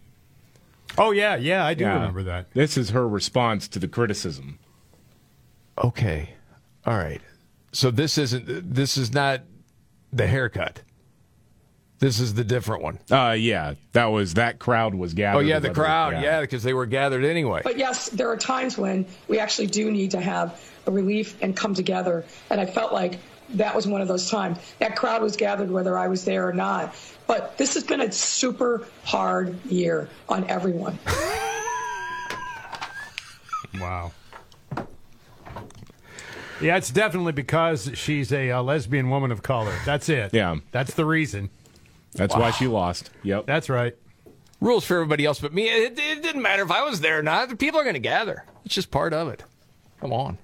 Oh 0.97 1.11
yeah, 1.11 1.36
yeah, 1.36 1.65
I 1.65 1.73
do 1.73 1.83
Yeah. 1.83 1.93
remember 1.95 2.23
that. 2.23 2.51
This 2.53 2.77
is 2.77 2.91
her 2.91 3.07
response 3.07 3.67
to 3.69 3.79
the 3.79 3.88
criticism. 3.88 4.59
Okay. 5.83 6.29
All 6.86 6.97
right. 6.97 7.21
So 7.71 7.91
this 7.91 8.17
isn't 8.17 8.73
this 8.73 8.95
is 8.97 9.13
not 9.13 9.41
the 10.13 10.27
haircut. 10.27 10.81
This 12.06 12.20
is 12.20 12.36
the 12.36 12.43
different 12.43 12.84
one. 12.84 12.99
Uh 13.10 13.32
yeah, 13.32 13.74
that 13.93 14.06
was 14.06 14.36
that 14.36 14.60
crowd 14.60 14.93
was 14.93 15.16
gathered. 15.16 15.39
Oh 15.39 15.41
yeah, 15.41 15.58
the 15.58 15.72
crowd. 15.72 16.22
Yeah, 16.22 16.41
because 16.41 16.62
they 16.62 16.72
were 16.76 16.86
gathered 16.86 17.26
anyway. 17.26 17.62
But 17.64 17.80
yes, 17.80 18.10
there 18.10 18.30
are 18.30 18.38
times 18.38 18.78
when 18.78 19.08
we 19.28 19.39
actually 19.39 19.66
do 19.66 19.89
need 19.89 20.12
to 20.12 20.22
have 20.22 20.62
a 20.86 20.91
relief 20.91 21.36
and 21.41 21.58
come 21.58 21.74
together. 21.74 22.24
And 22.51 22.62
I 22.62 22.68
felt 22.68 22.93
like 22.93 23.18
that 23.56 23.76
was 23.76 23.88
one 23.88 24.01
of 24.01 24.08
those 24.08 24.30
times. 24.30 24.60
That 24.78 24.95
crowd 24.95 25.24
was 25.24 25.36
gathered 25.36 25.72
whether 25.72 25.97
I 25.97 26.08
was 26.08 26.24
there 26.26 26.47
or 26.47 26.53
not. 26.53 26.93
But 27.26 27.58
this 27.58 27.74
has 27.74 27.84
been 27.84 28.02
a 28.02 28.11
super 28.11 28.86
hard 29.03 29.60
year 29.65 30.07
on 30.30 30.48
everyone. 30.48 30.99
Wow. 33.77 34.14
Yeah, 36.61 36.77
it's 36.77 36.90
definitely 36.91 37.34
because 37.34 37.91
she's 37.95 38.32
a, 38.32 38.52
uh 38.52 38.61
lesbian 38.61 39.10
woman 39.10 39.32
of 39.32 39.44
color. 39.44 39.76
That's 39.86 40.07
it. 40.07 40.34
Yeah. 40.34 40.56
That's 40.72 40.94
the 40.94 41.03
reason. 41.03 41.49
That's 42.15 42.33
Wow. 42.35 42.41
why 42.41 42.51
she 42.51 42.67
lost. 42.67 43.09
Yep. 43.23 43.45
That's 43.45 43.69
right. 43.69 43.95
Rules 44.61 44.85
for 44.85 44.95
everybody 44.95 45.25
else 45.25 45.39
but 45.39 45.53
me. 45.53 45.67
It, 45.69 45.99
it 45.99 46.23
didn't 46.23 46.41
matter 46.41 46.63
if 46.63 46.71
I 46.71 46.83
was 46.83 47.01
there 47.01 47.19
or 47.19 47.23
not. 47.23 47.49
The 47.49 47.55
people 47.55 47.79
are 47.79 47.83
going 47.83 47.93
to 47.95 47.99
gather. 47.99 48.45
It's 48.65 48.73
just 48.73 48.89
part 48.89 49.13
of 49.13 49.27
it. 49.27 49.43
Come 50.01 50.13
on. 50.13 50.37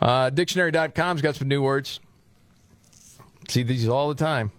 Uh, 0.00 0.30
dictionary.com's 0.30 1.22
got 1.22 1.34
some 1.36 1.48
new 1.48 1.62
words. 1.62 1.98
See 3.48 3.62
these 3.62 3.88
all 3.88 4.08
the 4.08 4.14
time. 4.14 4.52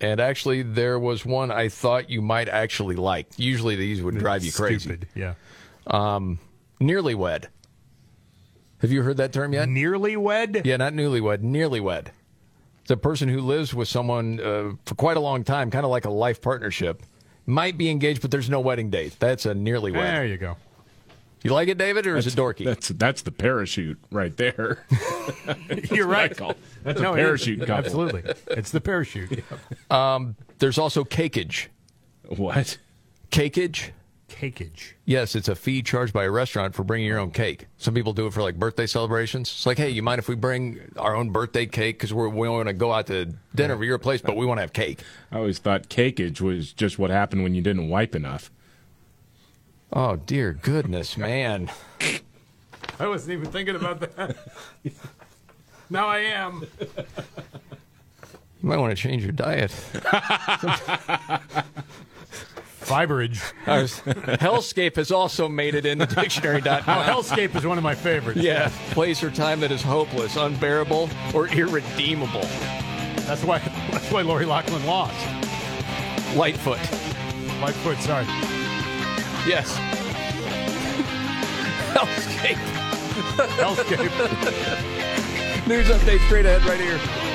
And 0.00 0.20
actually, 0.20 0.62
there 0.62 0.98
was 0.98 1.24
one 1.24 1.50
I 1.52 1.68
thought 1.68 2.10
you 2.10 2.20
might 2.22 2.48
actually 2.48 2.96
like. 2.96 3.28
Usually, 3.36 3.76
these 3.76 4.02
would 4.02 4.18
drive 4.18 4.44
you 4.44 4.50
crazy. 4.52 4.80
Stupid. 4.80 5.08
Yeah. 5.14 5.34
Um, 5.86 6.38
nearly 6.80 7.14
wed. 7.14 7.48
Have 8.80 8.90
you 8.90 9.02
heard 9.02 9.18
that 9.18 9.32
term 9.32 9.52
yet? 9.52 9.68
Nearly 9.68 10.16
wed? 10.16 10.62
Yeah, 10.64 10.76
not 10.76 10.92
newlywed, 10.92 11.40
nearly 11.40 11.78
wed. 11.78 12.10
It's 12.82 12.90
a 12.90 12.96
person 12.96 13.28
who 13.28 13.40
lives 13.40 13.72
with 13.72 13.88
someone 13.88 14.40
uh, 14.40 14.72
for 14.86 14.94
quite 14.96 15.16
a 15.16 15.20
long 15.20 15.44
time, 15.44 15.70
kind 15.70 15.84
of 15.84 15.90
like 15.90 16.04
a 16.04 16.10
life 16.10 16.42
partnership. 16.42 17.02
Might 17.46 17.78
be 17.78 17.88
engaged, 17.90 18.22
but 18.22 18.30
there's 18.30 18.50
no 18.50 18.60
wedding 18.60 18.90
date. 18.90 19.16
That's 19.18 19.46
a 19.46 19.54
nearly 19.54 19.90
wed. 19.92 20.02
There 20.02 20.26
you 20.26 20.36
go. 20.36 20.56
You 21.42 21.52
like 21.52 21.66
it, 21.68 21.76
David, 21.76 22.06
or 22.06 22.16
is 22.16 22.28
it 22.28 22.34
dorky? 22.34 22.64
That's 22.64 22.88
that's 22.90 23.22
the 23.22 23.32
parachute 23.32 23.98
right 24.12 24.36
there. 24.36 24.84
You're 25.90 26.06
right. 26.06 26.36
That's 26.84 27.00
No, 27.00 27.12
a 27.14 27.16
parachute 27.16 27.58
couple. 27.60 27.74
Absolutely. 27.74 28.22
It's 28.48 28.70
the 28.70 28.80
parachute. 28.80 29.42
Um, 29.90 30.36
there's 30.58 30.78
also 30.78 31.04
cakeage. 31.04 31.66
What? 32.28 32.78
Cakeage. 33.30 33.90
Cakeage. 34.32 34.94
Yes, 35.04 35.36
it's 35.36 35.48
a 35.48 35.54
fee 35.54 35.82
charged 35.82 36.12
by 36.12 36.24
a 36.24 36.30
restaurant 36.30 36.74
for 36.74 36.84
bringing 36.84 37.06
your 37.06 37.18
own 37.18 37.30
cake. 37.30 37.66
Some 37.76 37.92
people 37.92 38.14
do 38.14 38.26
it 38.26 38.32
for 38.32 38.40
like 38.40 38.58
birthday 38.58 38.86
celebrations. 38.86 39.50
It's 39.50 39.66
like, 39.66 39.76
hey, 39.76 39.90
you 39.90 40.02
mind 40.02 40.18
if 40.18 40.28
we 40.28 40.34
bring 40.34 40.80
our 40.96 41.14
own 41.14 41.30
birthday 41.30 41.66
cake 41.66 41.98
because 41.98 42.14
we 42.14 42.28
want 42.28 42.68
to 42.68 42.72
go 42.72 42.92
out 42.92 43.08
to 43.08 43.34
dinner 43.54 43.76
for 43.76 43.84
your 43.84 43.98
place, 43.98 44.22
but 44.22 44.36
we 44.36 44.46
want 44.46 44.58
to 44.58 44.62
have 44.62 44.72
cake. 44.72 45.00
I 45.30 45.36
always 45.36 45.58
thought 45.58 45.90
cakeage 45.90 46.40
was 46.40 46.72
just 46.72 46.98
what 46.98 47.10
happened 47.10 47.42
when 47.42 47.54
you 47.54 47.60
didn't 47.60 47.90
wipe 47.90 48.14
enough. 48.14 48.50
Oh 49.92 50.16
dear 50.16 50.54
goodness, 50.54 51.18
man! 51.18 51.70
I 52.98 53.06
wasn't 53.06 53.32
even 53.32 53.52
thinking 53.52 53.76
about 53.76 54.00
that. 54.00 54.36
now 55.90 56.08
I 56.08 56.20
am. 56.20 56.66
You 56.80 58.68
might 58.68 58.78
want 58.78 58.96
to 58.96 59.02
change 59.02 59.22
your 59.22 59.32
diet. 59.32 59.74
Fiberage. 62.84 63.52
Hellscape 63.64 64.96
has 64.96 65.10
also 65.10 65.48
made 65.48 65.74
it 65.74 65.86
into 65.86 66.06
dictionary.com. 66.06 66.82
Hellscape 66.82 67.54
is 67.54 67.66
one 67.66 67.78
of 67.78 67.84
my 67.84 67.94
favorites. 67.94 68.40
Yeah, 68.40 68.70
place 68.90 69.22
or 69.22 69.30
time 69.30 69.60
that 69.60 69.70
is 69.70 69.82
hopeless, 69.82 70.36
unbearable, 70.36 71.08
or 71.34 71.48
irredeemable. 71.48 72.42
That's 73.26 73.44
why. 73.44 73.58
That's 73.90 74.10
why 74.10 74.22
Lori 74.22 74.44
Loughlin 74.44 74.84
lost. 74.86 75.14
Lightfoot. 76.36 76.80
Lightfoot. 77.60 77.98
Sorry. 77.98 78.24
Yes. 79.46 79.76
Hellscape. 81.92 82.56
Hellscape. 83.58 84.10
News 85.68 85.86
update 85.88 86.24
straight 86.26 86.46
ahead 86.46 86.64
right 86.64 86.80
here. 86.80 87.31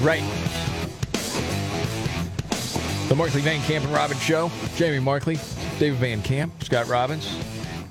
All 0.00 0.06
right. 0.06 0.22
The 3.10 3.14
Markley 3.14 3.42
Van 3.42 3.60
Camp 3.64 3.84
and 3.84 3.92
Robbins 3.92 4.22
Show. 4.22 4.50
Jamie 4.76 4.98
Markley, 4.98 5.38
David 5.78 5.98
Van 5.98 6.22
Camp, 6.22 6.64
Scott 6.64 6.86
Robbins. 6.88 7.36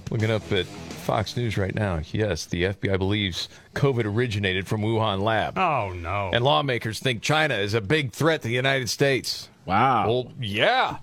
Looking 0.09 0.31
up 0.31 0.51
at 0.51 0.65
Fox 0.65 1.37
News 1.37 1.55
right 1.55 1.75
now. 1.75 2.01
Yes, 2.11 2.47
the 2.47 2.63
FBI 2.63 2.97
believes 2.97 3.47
COVID 3.75 4.05
originated 4.05 4.67
from 4.67 4.81
Wuhan 4.81 5.21
lab. 5.21 5.55
Oh 5.59 5.93
no. 5.93 6.31
And 6.33 6.43
lawmakers 6.43 6.97
think 6.97 7.21
China 7.21 7.53
is 7.53 7.75
a 7.75 7.81
big 7.81 8.11
threat 8.11 8.41
to 8.41 8.47
the 8.47 8.55
United 8.55 8.89
States. 8.89 9.47
Wow. 9.67 10.07
Well, 10.07 10.31
yeah. 10.39 10.97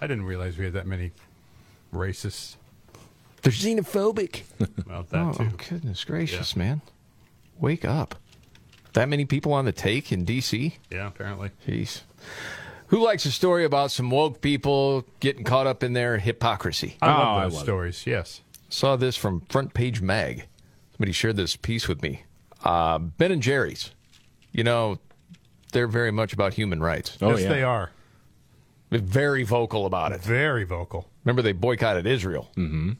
I 0.00 0.08
didn't 0.08 0.24
realize 0.24 0.58
we 0.58 0.64
had 0.64 0.74
that 0.74 0.88
many 0.88 1.12
racists. 1.92 2.56
They're 3.42 3.52
xenophobic. 3.52 4.42
Well, 4.88 5.06
that 5.10 5.20
oh, 5.20 5.32
too. 5.34 5.50
goodness 5.70 6.02
gracious, 6.02 6.56
man. 6.56 6.80
Wake 7.60 7.84
up. 7.84 8.16
That 8.94 9.08
many 9.08 9.24
people 9.24 9.52
on 9.52 9.64
the 9.64 9.72
take 9.72 10.10
in 10.12 10.24
D.C.? 10.24 10.76
Yeah, 10.90 11.08
apparently. 11.08 11.50
Jeez. 11.66 12.02
Who 12.88 13.04
likes 13.04 13.24
a 13.26 13.32
story 13.32 13.64
about 13.64 13.90
some 13.90 14.10
woke 14.10 14.40
people 14.40 15.04
getting 15.20 15.44
caught 15.44 15.66
up 15.66 15.82
in 15.82 15.92
their 15.94 16.18
hypocrisy? 16.18 16.96
I 17.02 17.06
Oh, 17.06 17.10
love 17.10 17.18
I 17.38 17.44
those 17.44 17.52
love 17.54 17.62
it. 17.62 17.64
stories. 17.64 18.06
Yes. 18.06 18.40
Saw 18.68 18.96
this 18.96 19.16
from 19.16 19.40
Front 19.48 19.74
Page 19.74 20.00
Mag. 20.00 20.46
Somebody 20.92 21.12
shared 21.12 21.36
this 21.36 21.56
piece 21.56 21.88
with 21.88 22.02
me. 22.02 22.22
Uh, 22.62 22.98
ben 22.98 23.32
and 23.32 23.42
Jerry's. 23.42 23.90
You 24.52 24.62
know, 24.64 24.98
they're 25.72 25.88
very 25.88 26.12
much 26.12 26.32
about 26.32 26.54
human 26.54 26.80
rights. 26.80 27.18
Oh, 27.20 27.30
yes, 27.30 27.42
yeah. 27.42 27.48
they 27.48 27.62
are. 27.64 27.90
They're 28.90 29.00
very 29.00 29.42
vocal 29.42 29.86
about 29.86 30.12
it. 30.12 30.20
Very 30.20 30.62
vocal. 30.64 31.08
Remember, 31.24 31.42
they 31.42 31.52
boycotted 31.52 32.06
Israel. 32.06 32.50
Mm-hmm. 32.56 32.92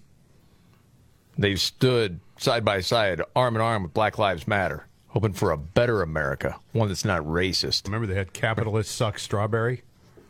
They've 1.38 1.60
stood 1.60 2.20
side 2.38 2.64
by 2.64 2.80
side, 2.80 3.20
arm 3.36 3.54
in 3.54 3.60
arm 3.62 3.84
with 3.84 3.94
Black 3.94 4.18
Lives 4.18 4.46
Matter, 4.48 4.86
hoping 5.14 5.32
for 5.32 5.52
a 5.52 5.56
better 5.56 6.02
America, 6.02 6.56
one 6.72 6.88
that's 6.88 7.04
not 7.04 7.22
racist. 7.22 7.84
Remember 7.84 8.06
they 8.06 8.16
had 8.16 8.32
capitalist 8.32 8.94
suck 8.94 9.18
strawberry? 9.20 9.82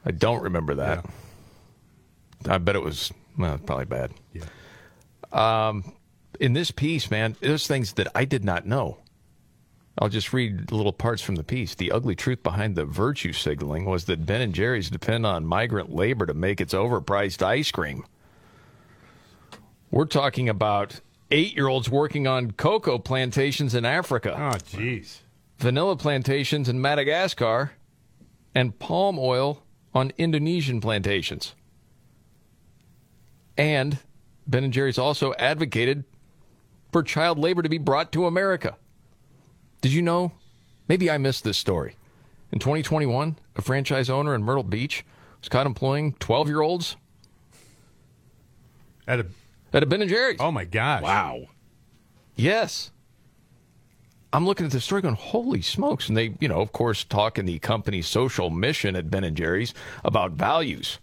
I 0.04 0.10
don't 0.10 0.42
remember 0.42 0.74
that. 0.74 1.06
I 2.46 2.58
bet 2.58 2.76
it 2.76 2.82
was 2.82 3.10
well, 3.38 3.56
probably 3.56 3.86
bad. 3.86 4.12
Yeah. 4.34 4.44
Um, 5.32 5.94
in 6.38 6.52
this 6.52 6.70
piece, 6.70 7.10
man, 7.10 7.34
there's 7.40 7.66
things 7.66 7.94
that 7.94 8.08
I 8.14 8.26
did 8.26 8.44
not 8.44 8.66
know. 8.66 8.98
I'll 9.98 10.10
just 10.10 10.34
read 10.34 10.70
little 10.70 10.92
parts 10.92 11.22
from 11.22 11.36
the 11.36 11.44
piece. 11.44 11.74
The 11.74 11.90
ugly 11.90 12.14
truth 12.14 12.42
behind 12.42 12.76
the 12.76 12.84
virtue 12.84 13.32
signaling 13.32 13.86
was 13.86 14.04
that 14.04 14.26
Ben 14.26 14.42
and 14.42 14.54
Jerry's 14.54 14.90
depend 14.90 15.24
on 15.24 15.46
migrant 15.46 15.94
labor 15.94 16.26
to 16.26 16.34
make 16.34 16.60
its 16.60 16.74
overpriced 16.74 17.42
ice 17.42 17.70
cream. 17.70 18.04
We're 19.90 20.04
talking 20.04 20.50
about 20.50 21.00
eight-year-olds 21.34 21.90
working 21.90 22.26
on 22.26 22.52
cocoa 22.52 22.98
plantations 22.98 23.74
in 23.74 23.84
Africa 23.84 24.34
Oh, 24.38 24.56
jeez. 24.58 25.18
vanilla 25.58 25.96
plantations 25.96 26.68
in 26.68 26.80
Madagascar, 26.80 27.72
and 28.54 28.78
palm 28.78 29.18
oil 29.18 29.62
on 29.92 30.12
Indonesian 30.16 30.80
plantations. 30.80 31.54
And 33.56 33.98
Ben 34.46 34.64
and 34.64 34.72
Jerry's 34.72 34.98
also 34.98 35.32
advocated 35.34 36.04
for 36.92 37.02
child 37.02 37.38
labor 37.38 37.62
to 37.62 37.68
be 37.68 37.78
brought 37.78 38.12
to 38.12 38.26
America. 38.26 38.76
Did 39.80 39.92
you 39.92 40.02
know? 40.02 40.32
Maybe 40.88 41.10
I 41.10 41.18
missed 41.18 41.44
this 41.44 41.56
story. 41.58 41.96
In 42.52 42.58
2021, 42.58 43.38
a 43.56 43.62
franchise 43.62 44.08
owner 44.10 44.34
in 44.34 44.42
Myrtle 44.44 44.62
Beach 44.62 45.04
was 45.40 45.48
caught 45.48 45.66
employing 45.66 46.12
12 46.20 46.48
year 46.48 46.60
olds 46.60 46.96
At 49.08 49.20
a, 49.20 49.26
at 49.74 49.82
a 49.82 49.86
Ben 49.86 50.00
and 50.00 50.10
Jerry's. 50.10 50.38
oh 50.40 50.50
my 50.50 50.64
gosh. 50.64 51.02
Wow. 51.02 51.48
Yes. 52.36 52.90
I'm 54.32 54.46
looking 54.46 54.66
at 54.66 54.72
the 54.72 54.80
story 54.80 55.00
going, 55.02 55.14
holy 55.14 55.62
smokes. 55.62 56.08
And 56.08 56.16
they, 56.16 56.34
you 56.40 56.48
know, 56.48 56.60
of 56.60 56.72
course, 56.72 57.04
talk 57.04 57.38
in 57.38 57.46
the 57.46 57.60
company's 57.60 58.08
social 58.08 58.50
mission 58.50 58.96
at 58.96 59.10
Ben 59.10 59.22
and 59.22 59.36
Jerry's 59.36 59.74
about 60.04 60.32
values. 60.32 60.98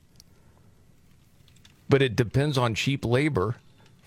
But 1.88 2.02
it 2.02 2.16
depends 2.16 2.58
on 2.58 2.76
cheap 2.76 3.06
labor 3.06 3.56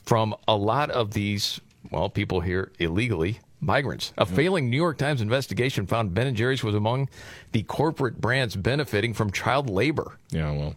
from 0.05 0.35
a 0.47 0.57
lot 0.57 0.91
of 0.91 1.13
these, 1.13 1.59
well, 1.91 2.11
people 2.11 2.41
here 2.41 2.71
illegally, 2.79 3.41
migrants. 3.61 4.13
A 4.19 4.27
failing 4.27 4.69
New 4.69 4.77
York 4.77 4.99
Times 4.99 5.23
investigation 5.23 5.87
found 5.87 6.13
Ben 6.13 6.27
and 6.27 6.37
Jerry's 6.37 6.63
was 6.63 6.75
among 6.75 7.09
the 7.53 7.63
corporate 7.63 8.21
brands 8.21 8.57
benefiting 8.57 9.15
from 9.15 9.31
child 9.31 9.71
labor. 9.71 10.19
Yeah, 10.31 10.51
well, 10.53 10.75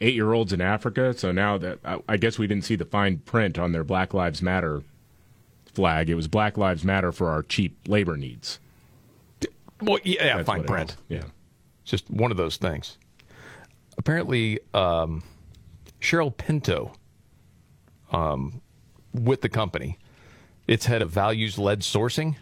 eight 0.00 0.14
year 0.14 0.32
olds 0.32 0.52
in 0.52 0.60
Africa. 0.60 1.14
So 1.14 1.32
now 1.32 1.58
that 1.58 1.78
I, 1.84 1.98
I 2.08 2.16
guess 2.16 2.38
we 2.38 2.46
didn't 2.46 2.64
see 2.64 2.76
the 2.76 2.84
fine 2.84 3.18
print 3.18 3.58
on 3.58 3.72
their 3.72 3.84
Black 3.84 4.14
Lives 4.14 4.42
Matter 4.42 4.82
flag. 5.66 6.10
It 6.10 6.14
was 6.14 6.28
Black 6.28 6.56
Lives 6.56 6.84
Matter 6.84 7.12
for 7.12 7.28
our 7.30 7.42
cheap 7.42 7.76
labor 7.86 8.16
needs. 8.16 8.58
Well, 9.80 9.98
yeah, 10.02 10.36
That's 10.36 10.46
fine 10.46 10.64
print. 10.64 10.96
Yeah. 11.08 11.22
It's 11.82 11.90
just 11.90 12.10
one 12.10 12.30
of 12.30 12.36
those 12.36 12.56
things. 12.56 12.98
Apparently, 13.96 14.58
um, 14.74 15.22
Cheryl 16.00 16.36
Pinto, 16.36 16.92
um, 18.12 18.60
with 19.12 19.40
the 19.40 19.48
company, 19.48 19.98
its 20.66 20.86
head 20.86 21.02
of 21.02 21.10
values 21.10 21.58
led 21.58 21.80
sourcing, 21.80 22.36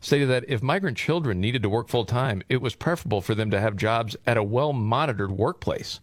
stated 0.00 0.28
that 0.28 0.44
if 0.48 0.62
migrant 0.62 0.96
children 0.96 1.40
needed 1.40 1.62
to 1.62 1.68
work 1.68 1.88
full 1.88 2.04
time, 2.04 2.42
it 2.48 2.62
was 2.62 2.74
preferable 2.74 3.20
for 3.20 3.34
them 3.34 3.50
to 3.50 3.60
have 3.60 3.76
jobs 3.76 4.16
at 4.26 4.36
a 4.36 4.42
well 4.42 4.72
monitored 4.72 5.32
workplace 5.32 6.00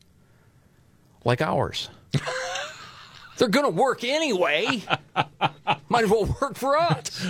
like 1.27 1.41
ours. 1.41 1.89
They're 3.37 3.49
going 3.49 3.65
to 3.65 3.81
work 3.81 4.03
anyway. 4.03 4.81
Might 5.89 6.05
as 6.05 6.09
well 6.09 6.35
work 6.41 6.55
for 6.55 6.75
us. 6.77 7.23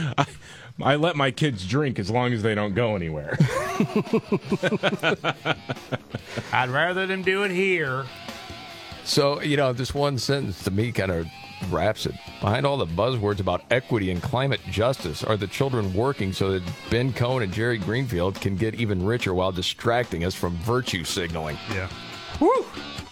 I 0.82 0.96
let 0.96 1.18
my 1.18 1.32
kids 1.32 1.68
drink 1.68 2.00
as 2.00 2.10
long 2.12 2.32
as 2.32 2.44
they 2.44 2.56
don't 2.56 2.76
go 2.76 2.96
anywhere. 2.96 3.38
I'd 6.54 6.70
rather 6.70 7.08
them 7.08 7.24
do 7.24 7.44
it 7.44 7.52
here. 7.52 8.06
So, 9.04 9.42
you 9.42 9.58
know, 9.58 9.74
this 9.74 9.94
one 9.94 10.20
sentence 10.20 10.64
to 10.66 10.72
me 10.72 10.92
kind 10.92 11.12
of 11.12 11.26
wraps 11.72 12.06
it. 12.06 12.14
Behind 12.40 12.66
all 12.68 12.78
the 12.78 12.86
buzzwords 12.86 13.40
about 13.40 13.64
equity 13.72 14.12
and 14.12 14.22
climate 14.22 14.62
justice 14.70 15.24
are 15.24 15.38
the 15.38 15.48
children 15.48 15.92
working 15.94 16.32
so 16.32 16.52
that 16.52 16.62
Ben 16.92 17.12
Cohen 17.12 17.42
and 17.42 17.52
Jerry 17.52 17.80
Greenfield 17.80 18.40
can 18.40 18.56
get 18.56 18.76
even 18.76 19.04
richer 19.04 19.34
while 19.34 19.52
distracting 19.52 20.24
us 20.24 20.36
from 20.36 20.56
virtue 20.58 21.04
signaling. 21.04 21.58
Yeah. 21.74 21.90
Woo! 22.40 22.66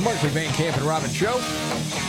Markley, 0.00 0.28
Van 0.30 0.52
Camp, 0.54 0.76
and 0.76 0.86
Robbins 0.86 1.14
Show. 1.14 1.40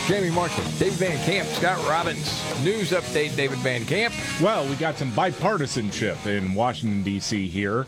Jamie 0.08 0.30
Markley, 0.30 0.64
David 0.80 0.94
Van 1.00 1.18
Camp, 1.26 1.48
Scott 1.50 1.78
Robbins. 1.88 2.44
News 2.64 2.92
update, 2.92 3.36
David 3.36 3.58
Van 3.60 3.86
Camp. 3.86 4.14
Well, 4.42 4.68
we 4.68 4.76
got 4.76 4.98
some 4.98 5.12
bipartisanship 5.12 6.26
in 6.26 6.54
Washington, 6.54 7.04
D.C. 7.04 7.48
here. 7.48 7.86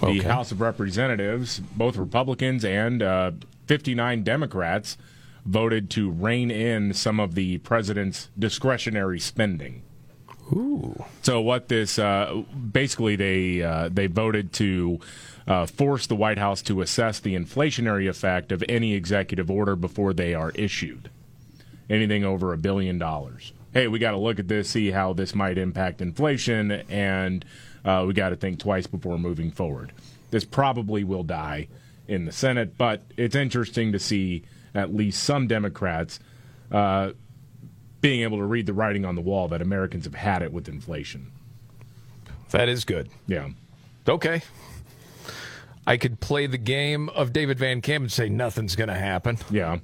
The 0.00 0.06
Okay. 0.06 0.18
House 0.20 0.50
of 0.50 0.60
Representatives, 0.62 1.60
both 1.76 1.96
Republicans 1.96 2.64
and 2.64 3.02
uh, 3.02 3.32
59 3.66 4.22
Democrats, 4.22 4.96
voted 5.44 5.90
to 5.90 6.10
rein 6.10 6.50
in 6.50 6.94
some 6.94 7.20
of 7.20 7.34
the 7.34 7.58
president's 7.58 8.28
discretionary 8.38 9.20
spending. 9.20 9.82
Ooh. 10.52 11.04
So 11.22 11.40
what 11.40 11.68
this 11.68 11.98
uh, 11.98 12.42
basically 12.72 13.14
they 13.16 13.62
uh, 13.62 13.88
they 13.92 14.06
voted 14.06 14.52
to 14.54 14.98
uh, 15.50 15.66
force 15.66 16.06
the 16.06 16.14
White 16.14 16.38
House 16.38 16.62
to 16.62 16.80
assess 16.80 17.18
the 17.18 17.34
inflationary 17.34 18.08
effect 18.08 18.52
of 18.52 18.62
any 18.68 18.94
executive 18.94 19.50
order 19.50 19.74
before 19.74 20.12
they 20.12 20.32
are 20.32 20.52
issued. 20.52 21.10
Anything 21.90 22.24
over 22.24 22.52
a 22.52 22.56
billion 22.56 22.98
dollars. 22.98 23.52
Hey, 23.74 23.88
we 23.88 23.98
got 23.98 24.12
to 24.12 24.16
look 24.16 24.38
at 24.38 24.46
this, 24.46 24.70
see 24.70 24.92
how 24.92 25.12
this 25.12 25.34
might 25.34 25.58
impact 25.58 26.00
inflation, 26.00 26.70
and 26.88 27.44
uh, 27.84 28.04
we 28.06 28.14
got 28.14 28.28
to 28.28 28.36
think 28.36 28.60
twice 28.60 28.86
before 28.86 29.18
moving 29.18 29.50
forward. 29.50 29.90
This 30.30 30.44
probably 30.44 31.02
will 31.02 31.24
die 31.24 31.66
in 32.06 32.26
the 32.26 32.32
Senate, 32.32 32.78
but 32.78 33.02
it's 33.16 33.34
interesting 33.34 33.90
to 33.90 33.98
see 33.98 34.44
at 34.72 34.94
least 34.94 35.20
some 35.20 35.48
Democrats 35.48 36.20
uh, 36.70 37.10
being 38.00 38.22
able 38.22 38.38
to 38.38 38.44
read 38.44 38.66
the 38.66 38.72
writing 38.72 39.04
on 39.04 39.16
the 39.16 39.20
wall 39.20 39.48
that 39.48 39.60
Americans 39.60 40.04
have 40.04 40.14
had 40.14 40.42
it 40.42 40.52
with 40.52 40.68
inflation. 40.68 41.32
That 42.50 42.68
is 42.68 42.84
good. 42.84 43.08
Yeah. 43.26 43.48
Okay. 44.08 44.42
I 45.90 45.96
could 45.96 46.20
play 46.20 46.46
the 46.46 46.58
game 46.58 47.08
of 47.10 47.32
David 47.32 47.58
Van 47.58 47.80
Camp 47.80 48.02
and 48.02 48.12
say 48.12 48.28
nothing's 48.28 48.76
going 48.76 48.88
to 48.88 48.94
happen. 48.94 49.38
Yeah. 49.50 49.78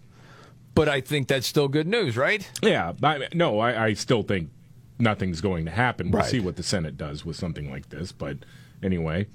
But 0.75 0.89
I 0.89 1.01
think 1.01 1.27
that's 1.29 1.47
still 1.47 1.69
good 1.69 1.87
news, 1.87 2.17
right? 2.17 2.49
Yeah. 2.63 2.93
I, 3.03 3.29
no, 3.35 3.59
I, 3.59 3.87
I 3.87 3.93
still 3.95 4.23
think 4.23 4.51
nothing's 4.99 5.41
going 5.41 5.65
to 5.65 5.71
happen. 5.71 6.11
We'll 6.11 6.23
Right. 6.23 6.31
see 6.31 6.41
what 6.41 6.57
the 6.57 6.63
Senate 6.63 6.97
does 6.97 7.25
with 7.25 7.37
something 7.37 7.71
like 7.71 7.89
this. 7.89 8.13
But 8.13 8.39
anyway. 8.83 9.27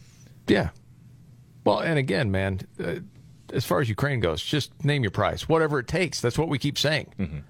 Yeah. 0.47 0.69
Well, 1.65 1.79
and 1.79 1.99
again, 1.99 2.31
man, 2.31 2.61
uh, 2.83 2.95
as 3.53 3.65
far 3.65 3.81
as 3.81 3.89
Ukraine 3.89 4.19
goes, 4.19 4.41
just 4.43 4.71
name 4.85 5.03
your 5.03 5.11
price, 5.11 5.49
whatever 5.49 5.77
it 5.79 5.87
takes. 5.87 6.21
That's 6.21 6.37
what 6.37 6.47
we 6.47 6.57
keep 6.57 6.77
saying. 6.77 7.43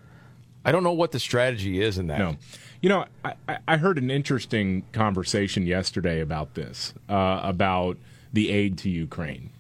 I 0.66 0.72
don't 0.72 0.84
know 0.84 0.92
what 0.94 1.12
the 1.12 1.20
strategy 1.20 1.82
is 1.82 1.98
in 1.98 2.08
that. 2.08 2.20
No. 2.20 2.38
You 2.82 2.90
know, 2.90 3.06
I, 3.24 3.34
I- 3.48 3.58
I 3.68 3.78
heard 3.78 3.98
an 3.98 4.10
interesting 4.10 4.84
conversation 4.94 5.66
yesterday 5.68 6.22
about 6.22 6.56
this, 6.56 6.94
uh, 7.10 7.40
about 7.44 7.98
the 8.34 8.50
aid 8.50 8.78
to 8.80 8.90
Ukraine. 8.90 9.52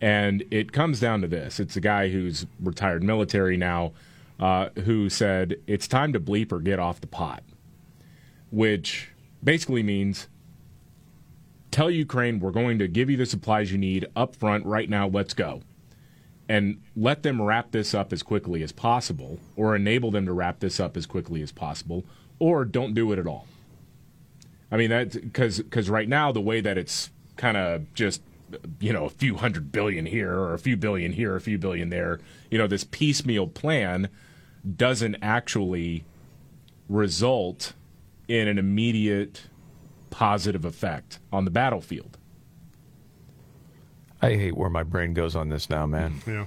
And 0.00 0.44
it 0.50 0.72
comes 0.72 1.00
down 1.00 1.22
to 1.22 1.26
this 1.26 1.58
it's 1.58 1.76
a 1.76 1.80
guy 1.80 2.10
who's 2.10 2.46
retired 2.60 3.02
military 3.02 3.56
now 3.56 3.92
uh, 4.38 4.68
who 4.84 5.08
said, 5.08 5.56
it's 5.66 5.86
time 5.86 6.12
to 6.12 6.20
bleep 6.20 6.52
or 6.52 6.58
get 6.58 6.78
off 6.78 7.00
the 7.00 7.06
pot, 7.06 7.42
which 8.50 9.10
basically 9.42 9.82
means 9.82 10.28
tell 11.70 11.90
Ukraine 11.90 12.40
we're 12.40 12.50
going 12.50 12.78
to 12.78 12.88
give 12.88 13.10
you 13.10 13.16
the 13.16 13.26
supplies 13.26 13.72
you 13.72 13.78
need 13.78 14.06
up 14.16 14.36
front 14.36 14.66
right 14.66 14.88
now, 14.88 15.08
let's 15.08 15.34
go. 15.34 15.62
And 16.48 16.82
let 16.94 17.22
them 17.22 17.40
wrap 17.40 17.70
this 17.70 17.94
up 17.94 18.12
as 18.12 18.22
quickly 18.22 18.62
as 18.62 18.70
possible, 18.70 19.38
or 19.56 19.74
enable 19.74 20.10
them 20.10 20.26
to 20.26 20.32
wrap 20.32 20.60
this 20.60 20.78
up 20.78 20.94
as 20.94 21.06
quickly 21.06 21.40
as 21.40 21.52
possible, 21.52 22.04
or 22.38 22.66
don't 22.66 22.92
do 22.92 23.12
it 23.12 23.18
at 23.18 23.26
all. 23.26 23.46
I 24.70 24.76
mean, 24.76 24.90
that 24.90 25.12
because 25.12 25.58
because 25.58 25.88
right 25.88 26.08
now 26.08 26.32
the 26.32 26.42
way 26.42 26.60
that 26.60 26.76
it's 26.76 27.10
kind 27.36 27.56
of 27.56 27.92
just 27.94 28.22
you 28.80 28.92
know 28.92 29.04
a 29.04 29.10
few 29.10 29.36
hundred 29.36 29.72
billion 29.72 30.06
here 30.06 30.32
or 30.32 30.54
a 30.54 30.58
few 30.58 30.76
billion 30.76 31.12
here, 31.12 31.34
a 31.36 31.40
few 31.40 31.58
billion 31.58 31.90
there. 31.90 32.20
You 32.50 32.58
know, 32.58 32.66
this 32.66 32.84
piecemeal 32.84 33.48
plan 33.48 34.08
doesn't 34.76 35.16
actually 35.22 36.04
result 36.88 37.74
in 38.28 38.48
an 38.48 38.58
immediate 38.58 39.42
positive 40.10 40.64
effect 40.64 41.18
on 41.32 41.44
the 41.44 41.50
battlefield. 41.50 42.18
I 44.22 44.34
hate 44.34 44.56
where 44.56 44.70
my 44.70 44.82
brain 44.82 45.12
goes 45.12 45.36
on 45.36 45.50
this 45.50 45.68
now, 45.68 45.86
man. 45.86 46.22
Yeah. 46.26 46.46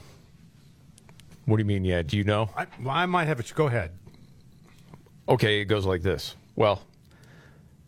What 1.46 1.58
do 1.58 1.62
you 1.62 1.66
mean? 1.66 1.86
Yeah, 1.86 2.02
do 2.02 2.18
you 2.18 2.24
know? 2.24 2.50
I, 2.58 2.66
well, 2.82 2.96
I 2.96 3.06
might 3.06 3.26
have 3.26 3.40
it. 3.40 3.52
Go 3.56 3.68
ahead. 3.68 3.92
Okay, 5.30 5.62
it 5.62 5.66
goes 5.66 5.86
like 5.86 6.02
this. 6.02 6.36
Well, 6.56 6.82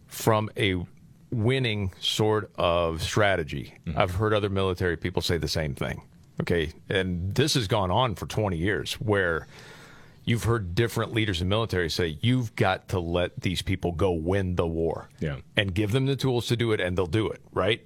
from 0.08 0.50
a 0.58 0.86
winning 1.32 1.94
sort 2.00 2.52
of 2.56 3.02
strategy, 3.02 3.76
mm-hmm. 3.86 4.00
I've 4.00 4.16
heard 4.16 4.34
other 4.34 4.50
military 4.50 4.98
people 4.98 5.22
say 5.22 5.38
the 5.38 5.48
same 5.48 5.76
thing. 5.76 6.02
Okay, 6.42 6.72
and 6.88 7.36
this 7.36 7.56
has 7.56 7.68
gone 7.68 7.92
on 7.92 8.16
for 8.16 8.26
20 8.26 8.56
years 8.56 8.94
where 8.94 9.46
you've 10.24 10.44
heard 10.44 10.76
different 10.76 11.12
leaders 11.14 11.42
in 11.42 11.50
military 11.50 11.90
say 11.90 12.18
you've 12.22 12.56
got 12.56 12.88
to 12.90 13.00
let 13.00 13.42
these 13.42 13.62
people 13.62 13.92
go 13.92 14.12
win 14.12 14.56
the 14.56 14.68
war. 14.68 15.10
Yeah. 15.20 15.38
And 15.58 15.74
give 15.74 15.92
them 15.92 16.06
the 16.06 16.16
tools 16.16 16.48
to 16.48 16.56
do 16.56 16.72
it 16.72 16.80
and 16.80 16.98
they'll 16.98 17.08
do 17.08 17.28
it, 17.30 17.42
right? 17.52 17.86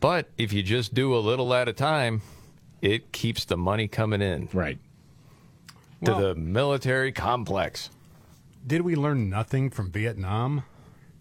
But 0.00 0.30
if 0.36 0.52
you 0.52 0.62
just 0.62 0.94
do 0.94 1.14
a 1.14 1.18
little 1.18 1.54
at 1.54 1.68
a 1.68 1.72
time, 1.72 2.22
it 2.82 3.12
keeps 3.12 3.44
the 3.44 3.56
money 3.56 3.88
coming 3.88 4.20
in. 4.20 4.48
Right. 4.52 4.78
To 6.04 6.12
Well- 6.12 6.20
the 6.20 6.34
military 6.34 7.12
complex. 7.12 7.88
Did 8.66 8.80
we 8.80 8.96
learn 8.96 9.30
nothing 9.30 9.70
from 9.70 9.90
Vietnam? 9.92 10.64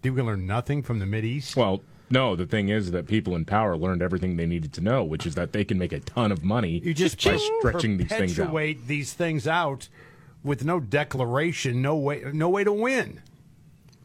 Did 0.04 0.12
we 0.16 0.22
learn 0.22 0.46
nothing 0.46 0.84
from 0.84 1.00
the 1.00 1.06
Mid 1.08 1.26
East? 1.26 1.56
Well, 1.56 1.82
no. 2.12 2.36
The 2.36 2.46
thing 2.46 2.70
is 2.70 2.92
that 2.92 3.08
people 3.08 3.36
in 3.36 3.46
power 3.46 3.76
learned 3.76 4.02
everything 4.04 4.36
they 4.38 4.46
needed 4.46 4.74
to 4.74 4.82
know, 4.82 5.04
which 5.04 5.26
is 5.26 5.34
that 5.36 5.54
they 5.54 5.64
can 5.66 5.80
make 5.80 5.94
a 5.94 6.00
ton 6.02 6.32
of 6.32 6.44
money 6.44 6.80
You 6.84 6.94
just 6.94 7.24
by 7.24 7.38
stretching 7.38 7.98
these 7.98 8.10
things 8.10 8.34
out. 8.40 8.44
perpetuate 8.44 8.88
these 8.88 9.14
things 9.14 9.48
out 9.48 9.88
with 10.44 10.66
no 10.66 10.80
declaration, 10.82 11.82
no 11.82 11.96
way, 11.96 12.22
no 12.34 12.50
way 12.50 12.64
to 12.66 12.74
win. 12.74 13.22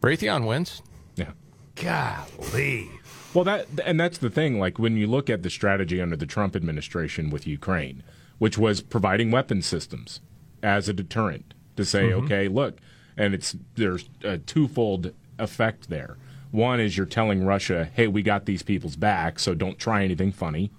Raytheon 0.01 0.47
wins. 0.47 0.81
Yeah. 1.17 1.31
Golly. 1.75 2.89
Well, 3.33 3.43
that 3.43 3.67
and 3.85 3.99
that's 3.99 4.17
the 4.17 4.29
thing. 4.29 4.57
Like 4.59 4.79
when 4.79 4.95
you 4.97 5.05
look 5.05 5.29
at 5.29 5.43
the 5.43 5.49
strategy 5.49 6.01
under 6.01 6.15
the 6.15 6.25
Trump 6.25 6.55
administration 6.55 7.29
with 7.29 7.45
Ukraine, 7.45 8.03
which 8.37 8.57
was 8.57 8.81
providing 8.81 9.31
weapon 9.31 9.61
systems 9.61 10.21
as 10.63 10.87
a 10.89 10.93
deterrent 10.93 11.53
to 11.75 11.83
say, 11.85 12.09
Mhm. 12.09 12.23
okay, 12.23 12.47
look, 12.47 12.77
and 13.17 13.33
it's 13.33 13.55
there's 13.75 14.09
a 14.23 14.37
twofold 14.37 15.13
effect 15.39 15.89
there. 15.89 16.17
One 16.51 16.79
is 16.79 16.97
you're 16.97 17.05
telling 17.05 17.45
Russia, 17.45 17.89
hey, 17.93 18.07
we 18.07 18.23
got 18.23 18.45
these 18.45 18.63
people's 18.63 18.95
back, 18.95 19.39
so 19.39 19.53
don't 19.53 19.77
try 19.77 20.03
anything 20.03 20.31
funny. 20.31 20.71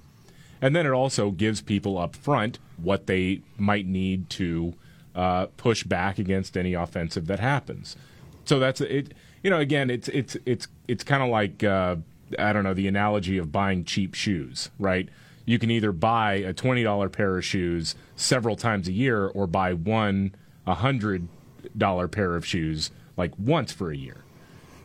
And 0.60 0.74
then 0.74 0.84
it 0.84 0.90
also 0.90 1.30
gives 1.30 1.60
people 1.60 1.96
up 1.96 2.16
front 2.16 2.58
what 2.76 3.06
they 3.06 3.42
might 3.56 3.86
need 3.86 4.28
to 4.30 4.74
uh, 5.14 5.46
push 5.56 5.84
back 5.84 6.18
against 6.18 6.56
any 6.56 6.74
offensive 6.74 7.26
that 7.26 7.40
happens. 7.40 7.96
So 8.44 8.58
that's 8.58 8.80
it. 8.80 9.14
You 9.42 9.50
know, 9.50 9.58
again, 9.58 9.90
it's 9.90 10.08
it's 10.08 10.36
it's 10.44 10.68
it's 10.86 11.04
kind 11.04 11.22
of 11.22 11.30
like 11.30 11.64
uh, 11.64 11.96
I 12.38 12.52
don't 12.52 12.64
know 12.64 12.74
the 12.74 12.88
analogy 12.88 13.38
of 13.38 13.50
buying 13.50 13.84
cheap 13.84 14.14
shoes, 14.14 14.70
right? 14.78 15.08
You 15.46 15.58
can 15.58 15.70
either 15.70 15.92
buy 15.92 16.34
a 16.34 16.52
twenty 16.52 16.82
dollar 16.82 17.08
pair 17.08 17.38
of 17.38 17.44
shoes 17.44 17.94
several 18.16 18.56
times 18.56 18.88
a 18.88 18.92
year, 18.92 19.28
or 19.28 19.46
buy 19.46 19.72
one 19.72 20.34
a 20.66 20.74
hundred 20.74 21.28
dollar 21.76 22.08
pair 22.08 22.36
of 22.36 22.44
shoes 22.44 22.90
like 23.16 23.32
once 23.38 23.72
for 23.72 23.90
a 23.90 23.96
year. 23.96 24.24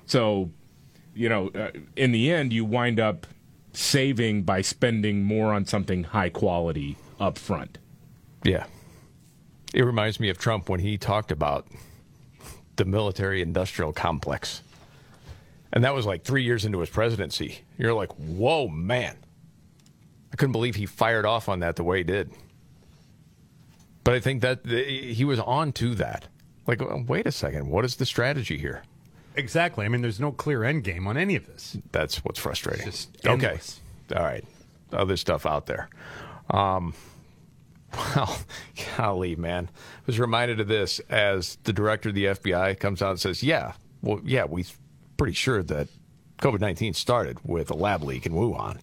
So, 0.06 0.52
you 1.14 1.30
know, 1.30 1.50
uh, 1.50 1.72
in 1.96 2.12
the 2.12 2.32
end, 2.32 2.54
you 2.54 2.66
wind 2.66 3.00
up 3.00 3.28
saving 3.74 4.44
by 4.44 4.62
spending 4.62 5.24
more 5.24 5.54
on 5.54 5.66
something 5.66 6.04
high 6.04 6.30
quality 6.30 6.98
up 7.20 7.38
front. 7.38 7.78
Yeah. 8.44 8.66
It 9.74 9.84
reminds 9.84 10.20
me 10.20 10.30
of 10.30 10.38
Trump 10.38 10.70
when 10.70 10.80
he 10.80 10.98
talked 10.98 11.32
about 11.32 11.68
the 12.76 12.86
military 12.86 13.42
industrial 13.42 13.94
complex. 13.94 14.62
And 15.74 15.84
that 15.84 15.94
was 15.94 16.06
like 16.06 16.24
three 16.24 16.44
years 16.44 16.64
into 16.64 16.80
his 16.80 16.90
presidency. 16.90 17.60
You're 17.78 17.94
like, 17.94 18.12
whoa, 18.14 18.68
man. 18.68 19.18
I 20.32 20.36
couldn't 20.38 20.54
believe 20.54 20.76
he 20.76 20.86
fired 20.86 21.26
off 21.26 21.50
on 21.50 21.60
that 21.60 21.76
the 21.76 21.84
way 21.84 21.98
he 22.00 22.04
did. 22.04 22.32
But 24.04 24.14
I 24.14 24.20
think 24.20 24.42
that 24.42 24.64
th- 24.64 25.18
he 25.18 25.26
was 25.26 25.40
on 25.40 25.74
to 25.74 25.96
that. 25.96 26.28
Like, 26.68 26.82
wait 27.08 27.28
a 27.28 27.32
second. 27.32 27.68
What 27.68 27.86
is 27.86 27.96
the 27.96 28.06
strategy 28.06 28.58
here? 28.58 28.84
Exactly. 29.38 29.86
I 29.86 29.90
mean, 29.90 30.02
there's 30.02 30.20
no 30.20 30.32
clear 30.32 30.64
end 30.64 30.84
game 30.84 31.08
on 31.08 31.18
any 31.18 31.36
of 31.36 31.46
this. 31.48 31.78
That's 31.92 32.24
what's 32.24 32.40
frustrating. 32.40 32.86
Just 32.86 33.26
okay. 33.26 33.60
All 34.16 34.24
right. 34.24 34.44
Other 34.92 35.18
stuff 35.18 35.46
out 35.46 35.66
there. 35.66 35.90
Um, 36.50 36.94
well, 37.94 38.38
golly, 38.98 39.36
man. 39.36 39.70
I 39.74 40.02
was 40.06 40.20
reminded 40.20 40.60
of 40.60 40.68
this 40.68 41.00
as 41.10 41.58
the 41.64 41.74
director 41.74 42.10
of 42.10 42.16
the 42.16 42.26
FBI 42.26 42.80
comes 42.80 43.02
out 43.02 43.12
and 43.12 43.20
says, 43.20 43.44
yeah, 43.44 43.74
well, 44.02 44.20
yeah, 44.24 44.46
we're 44.46 44.66
pretty 45.18 45.34
sure 45.34 45.64
that 45.64 45.88
COVID 46.40 46.60
19 46.60 46.94
started 46.94 47.40
with 47.44 47.72
a 47.72 47.76
lab 47.76 48.04
leak 48.04 48.26
in 48.26 48.34
Wuhan, 48.34 48.80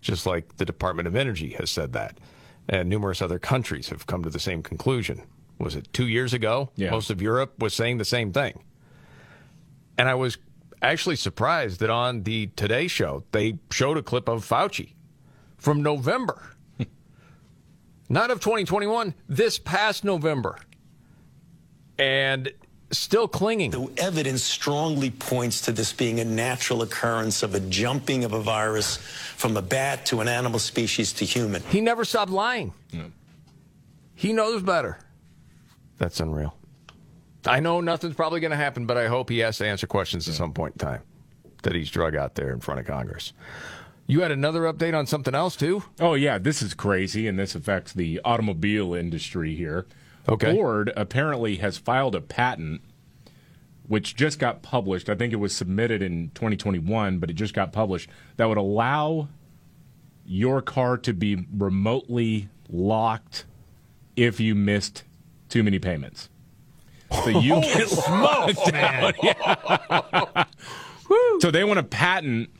just 0.00 0.26
like 0.26 0.56
the 0.56 0.64
Department 0.64 1.08
of 1.08 1.16
Energy 1.16 1.50
has 1.54 1.70
said 1.70 1.92
that. 1.92 2.18
And 2.68 2.88
numerous 2.88 3.22
other 3.22 3.38
countries 3.38 3.90
have 3.90 4.06
come 4.06 4.22
to 4.24 4.30
the 4.30 4.40
same 4.40 4.62
conclusion. 4.62 5.22
Was 5.58 5.76
it 5.76 5.92
two 5.92 6.06
years 6.08 6.32
ago? 6.32 6.70
Yeah. 6.76 6.90
Most 6.90 7.10
of 7.10 7.22
Europe 7.22 7.54
was 7.60 7.74
saying 7.74 7.98
the 7.98 8.04
same 8.04 8.32
thing. 8.32 8.62
And 9.98 10.08
I 10.08 10.14
was 10.14 10.38
actually 10.82 11.16
surprised 11.16 11.80
that 11.80 11.90
on 11.90 12.22
the 12.22 12.48
Today 12.48 12.86
Show, 12.86 13.24
they 13.32 13.58
showed 13.70 13.96
a 13.96 14.02
clip 14.02 14.28
of 14.28 14.46
Fauci 14.46 14.92
from 15.56 15.82
November. 15.82 16.42
not 18.08 18.30
of 18.30 18.40
2021, 18.40 19.14
this 19.28 19.58
past 19.58 20.04
November. 20.04 20.58
And 21.98 22.52
still 22.90 23.26
clinging. 23.26 23.70
The 23.70 23.88
evidence 23.96 24.42
strongly 24.42 25.10
points 25.10 25.60
to 25.62 25.72
this 25.72 25.92
being 25.92 26.20
a 26.20 26.24
natural 26.24 26.82
occurrence 26.82 27.42
of 27.42 27.54
a 27.54 27.60
jumping 27.60 28.24
of 28.24 28.32
a 28.32 28.40
virus 28.40 28.98
from 28.98 29.56
a 29.56 29.62
bat 29.62 30.06
to 30.06 30.20
an 30.20 30.28
animal 30.28 30.58
species 30.58 31.12
to 31.14 31.24
human. 31.24 31.62
He 31.70 31.80
never 31.80 32.04
stopped 32.04 32.30
lying. 32.30 32.72
He 34.14 34.32
knows 34.32 34.62
better. 34.62 34.98
That's 35.98 36.20
unreal. 36.20 36.56
I 37.46 37.60
know 37.60 37.80
nothing's 37.80 38.14
probably 38.14 38.40
going 38.40 38.50
to 38.50 38.56
happen, 38.56 38.86
but 38.86 38.96
I 38.96 39.08
hope 39.08 39.30
he 39.30 39.38
has 39.38 39.58
to 39.58 39.66
answer 39.66 39.86
questions 39.86 40.28
at 40.28 40.34
some 40.34 40.52
point 40.52 40.74
in 40.74 40.78
time 40.78 41.02
that 41.62 41.74
he's 41.74 41.90
drug 41.90 42.14
out 42.14 42.34
there 42.34 42.52
in 42.52 42.60
front 42.60 42.80
of 42.80 42.86
Congress. 42.86 43.32
You 44.06 44.20
had 44.20 44.30
another 44.30 44.62
update 44.62 44.96
on 44.96 45.06
something 45.06 45.34
else 45.34 45.56
too? 45.56 45.82
Oh 45.98 46.14
yeah, 46.14 46.38
this 46.38 46.62
is 46.62 46.74
crazy, 46.74 47.26
and 47.26 47.38
this 47.38 47.54
affects 47.54 47.92
the 47.92 48.20
automobile 48.24 48.94
industry 48.94 49.56
here. 49.56 49.86
Okay. 50.28 50.54
Ford 50.54 50.92
apparently 50.96 51.56
has 51.56 51.78
filed 51.78 52.14
a 52.14 52.20
patent, 52.20 52.82
which 53.86 54.14
just 54.14 54.38
got 54.38 54.62
published. 54.62 55.08
I 55.08 55.14
think 55.14 55.32
it 55.32 55.36
was 55.36 55.54
submitted 55.54 56.02
in 56.02 56.30
2021, 56.34 57.18
but 57.18 57.30
it 57.30 57.34
just 57.34 57.54
got 57.54 57.72
published 57.72 58.08
that 58.36 58.46
would 58.46 58.58
allow 58.58 59.28
your 60.24 60.62
car 60.62 60.96
to 60.98 61.12
be 61.12 61.46
remotely 61.56 62.48
locked 62.68 63.44
if 64.16 64.40
you 64.40 64.54
missed 64.54 65.04
too 65.48 65.62
many 65.62 65.78
payments. 65.78 66.28
So 67.12 67.28
you 67.30 67.60
get 67.60 67.88
smokes, 67.88 68.56
locked 68.56 68.72
man. 68.72 69.14
Yeah. 69.22 70.44
so 71.40 71.50
they 71.50 71.64
want 71.64 71.78
to 71.78 71.82
patent 71.82 72.50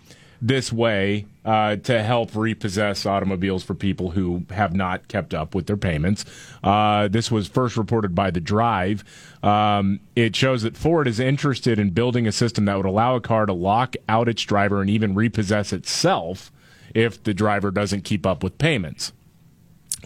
this 0.40 0.72
way 0.72 1.26
uh, 1.44 1.76
to 1.76 2.02
help 2.02 2.34
repossess 2.34 3.06
automobiles 3.06 3.62
for 3.64 3.74
people 3.74 4.10
who 4.10 4.44
have 4.50 4.74
not 4.74 5.08
kept 5.08 5.32
up 5.32 5.54
with 5.54 5.66
their 5.66 5.76
payments. 5.76 6.24
Uh, 6.62 7.08
this 7.08 7.30
was 7.30 7.48
first 7.48 7.76
reported 7.76 8.14
by 8.14 8.30
The 8.30 8.40
Drive. 8.40 9.04
Um, 9.42 10.00
it 10.14 10.36
shows 10.36 10.62
that 10.62 10.76
Ford 10.76 11.08
is 11.08 11.20
interested 11.20 11.78
in 11.78 11.90
building 11.90 12.26
a 12.26 12.32
system 12.32 12.64
that 12.66 12.76
would 12.76 12.86
allow 12.86 13.16
a 13.16 13.20
car 13.20 13.46
to 13.46 13.52
lock 13.52 13.96
out 14.08 14.28
its 14.28 14.42
driver 14.42 14.80
and 14.80 14.90
even 14.90 15.14
repossess 15.14 15.72
itself 15.72 16.52
if 16.94 17.22
the 17.22 17.34
driver 17.34 17.70
doesn't 17.70 18.02
keep 18.02 18.26
up 18.26 18.42
with 18.42 18.58
payments. 18.58 19.12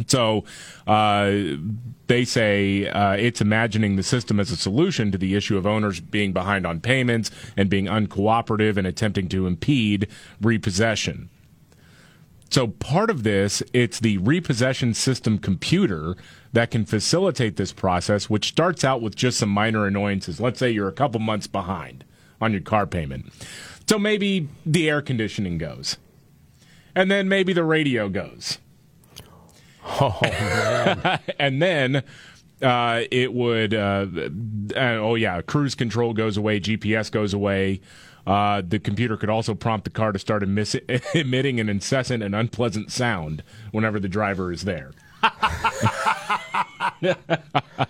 So 0.06 0.44
uh, 0.86 1.32
they 2.06 2.24
say 2.24 2.88
uh, 2.88 3.12
it's 3.12 3.40
imagining 3.40 3.96
the 3.96 4.02
system 4.02 4.40
as 4.40 4.50
a 4.50 4.56
solution 4.56 5.12
to 5.12 5.18
the 5.18 5.34
issue 5.34 5.56
of 5.56 5.66
owners 5.66 6.00
being 6.00 6.32
behind 6.32 6.66
on 6.66 6.80
payments 6.80 7.30
and 7.56 7.68
being 7.68 7.86
uncooperative 7.86 8.76
and 8.76 8.86
attempting 8.86 9.28
to 9.30 9.46
impede 9.46 10.08
repossession. 10.40 11.28
So 12.50 12.66
part 12.66 13.10
of 13.10 13.22
this, 13.22 13.62
it's 13.72 14.00
the 14.00 14.18
repossession 14.18 14.94
system 14.94 15.38
computer 15.38 16.16
that 16.52 16.72
can 16.72 16.84
facilitate 16.84 17.56
this 17.56 17.72
process, 17.72 18.28
which 18.28 18.48
starts 18.48 18.82
out 18.84 19.00
with 19.00 19.14
just 19.14 19.38
some 19.38 19.50
minor 19.50 19.86
annoyances. 19.86 20.40
Let's 20.40 20.58
say 20.58 20.70
you're 20.70 20.88
a 20.88 20.92
couple 20.92 21.20
months 21.20 21.46
behind 21.46 22.04
on 22.40 22.50
your 22.50 22.60
car 22.60 22.86
payment. 22.86 23.32
So 23.88 23.98
maybe 23.98 24.48
the 24.66 24.90
air 24.90 25.00
conditioning 25.00 25.58
goes. 25.58 25.96
And 26.94 27.08
then 27.08 27.28
maybe 27.28 27.52
the 27.52 27.64
radio 27.64 28.08
goes. 28.08 28.58
Oh, 29.84 30.18
man. 30.22 31.20
and 31.38 31.62
then 31.62 32.02
uh, 32.62 33.02
it 33.10 33.32
would, 33.32 33.74
uh, 33.74 34.06
uh, 34.76 34.98
oh, 34.98 35.14
yeah, 35.14 35.40
cruise 35.42 35.74
control 35.74 36.12
goes 36.12 36.36
away, 36.36 36.60
GPS 36.60 37.10
goes 37.10 37.34
away. 37.34 37.80
Uh, 38.26 38.62
the 38.66 38.78
computer 38.78 39.16
could 39.16 39.30
also 39.30 39.54
prompt 39.54 39.84
the 39.84 39.90
car 39.90 40.12
to 40.12 40.18
start 40.18 40.42
emitting 41.14 41.60
an 41.60 41.68
incessant 41.68 42.22
and 42.22 42.34
unpleasant 42.34 42.92
sound 42.92 43.42
whenever 43.72 43.98
the 43.98 44.08
driver 44.08 44.52
is 44.52 44.62
there. 44.62 44.92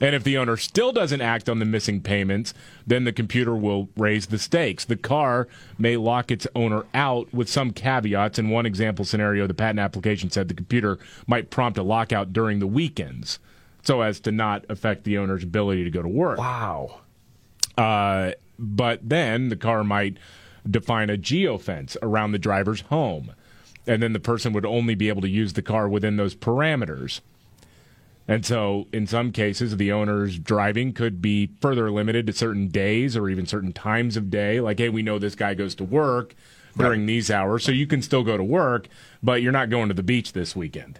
And 0.00 0.14
if 0.14 0.24
the 0.24 0.36
owner 0.36 0.56
still 0.56 0.92
doesn't 0.92 1.20
act 1.20 1.48
on 1.48 1.58
the 1.58 1.64
missing 1.64 2.00
payments, 2.00 2.52
then 2.86 3.04
the 3.04 3.12
computer 3.12 3.56
will 3.56 3.88
raise 3.96 4.26
the 4.26 4.38
stakes. 4.38 4.84
The 4.84 4.96
car 4.96 5.48
may 5.78 5.96
lock 5.96 6.30
its 6.30 6.46
owner 6.54 6.84
out 6.92 7.32
with 7.32 7.48
some 7.48 7.70
caveats. 7.72 8.38
In 8.38 8.50
one 8.50 8.66
example 8.66 9.04
scenario, 9.04 9.46
the 9.46 9.54
patent 9.54 9.80
application 9.80 10.30
said 10.30 10.48
the 10.48 10.54
computer 10.54 10.98
might 11.26 11.50
prompt 11.50 11.78
a 11.78 11.82
lockout 11.82 12.32
during 12.32 12.58
the 12.58 12.66
weekends 12.66 13.38
so 13.82 14.02
as 14.02 14.20
to 14.20 14.32
not 14.32 14.64
affect 14.68 15.04
the 15.04 15.16
owner's 15.16 15.44
ability 15.44 15.84
to 15.84 15.90
go 15.90 16.02
to 16.02 16.08
work. 16.08 16.38
Wow. 16.38 17.00
Uh, 17.78 18.32
but 18.58 19.08
then 19.08 19.48
the 19.48 19.56
car 19.56 19.84
might 19.84 20.18
define 20.68 21.08
a 21.08 21.16
geofence 21.16 21.96
around 22.02 22.32
the 22.32 22.38
driver's 22.38 22.80
home. 22.82 23.32
And 23.86 24.02
then 24.02 24.12
the 24.12 24.20
person 24.20 24.52
would 24.52 24.66
only 24.66 24.94
be 24.96 25.08
able 25.08 25.22
to 25.22 25.28
use 25.28 25.52
the 25.52 25.62
car 25.62 25.88
within 25.88 26.16
those 26.16 26.34
parameters. 26.34 27.20
And 28.28 28.44
so, 28.44 28.88
in 28.92 29.06
some 29.06 29.30
cases, 29.30 29.76
the 29.76 29.92
owner's 29.92 30.38
driving 30.38 30.92
could 30.92 31.22
be 31.22 31.50
further 31.60 31.90
limited 31.90 32.26
to 32.26 32.32
certain 32.32 32.68
days 32.68 33.16
or 33.16 33.28
even 33.28 33.46
certain 33.46 33.72
times 33.72 34.16
of 34.16 34.30
day. 34.30 34.60
Like, 34.60 34.78
hey, 34.78 34.88
we 34.88 35.02
know 35.02 35.18
this 35.18 35.36
guy 35.36 35.54
goes 35.54 35.76
to 35.76 35.84
work 35.84 36.34
during 36.76 37.06
these 37.06 37.30
hours, 37.30 37.64
so 37.64 37.72
you 37.72 37.86
can 37.86 38.02
still 38.02 38.22
go 38.22 38.36
to 38.36 38.44
work, 38.44 38.88
but 39.22 39.40
you're 39.42 39.52
not 39.52 39.70
going 39.70 39.88
to 39.88 39.94
the 39.94 40.02
beach 40.02 40.32
this 40.32 40.54
weekend. 40.54 40.98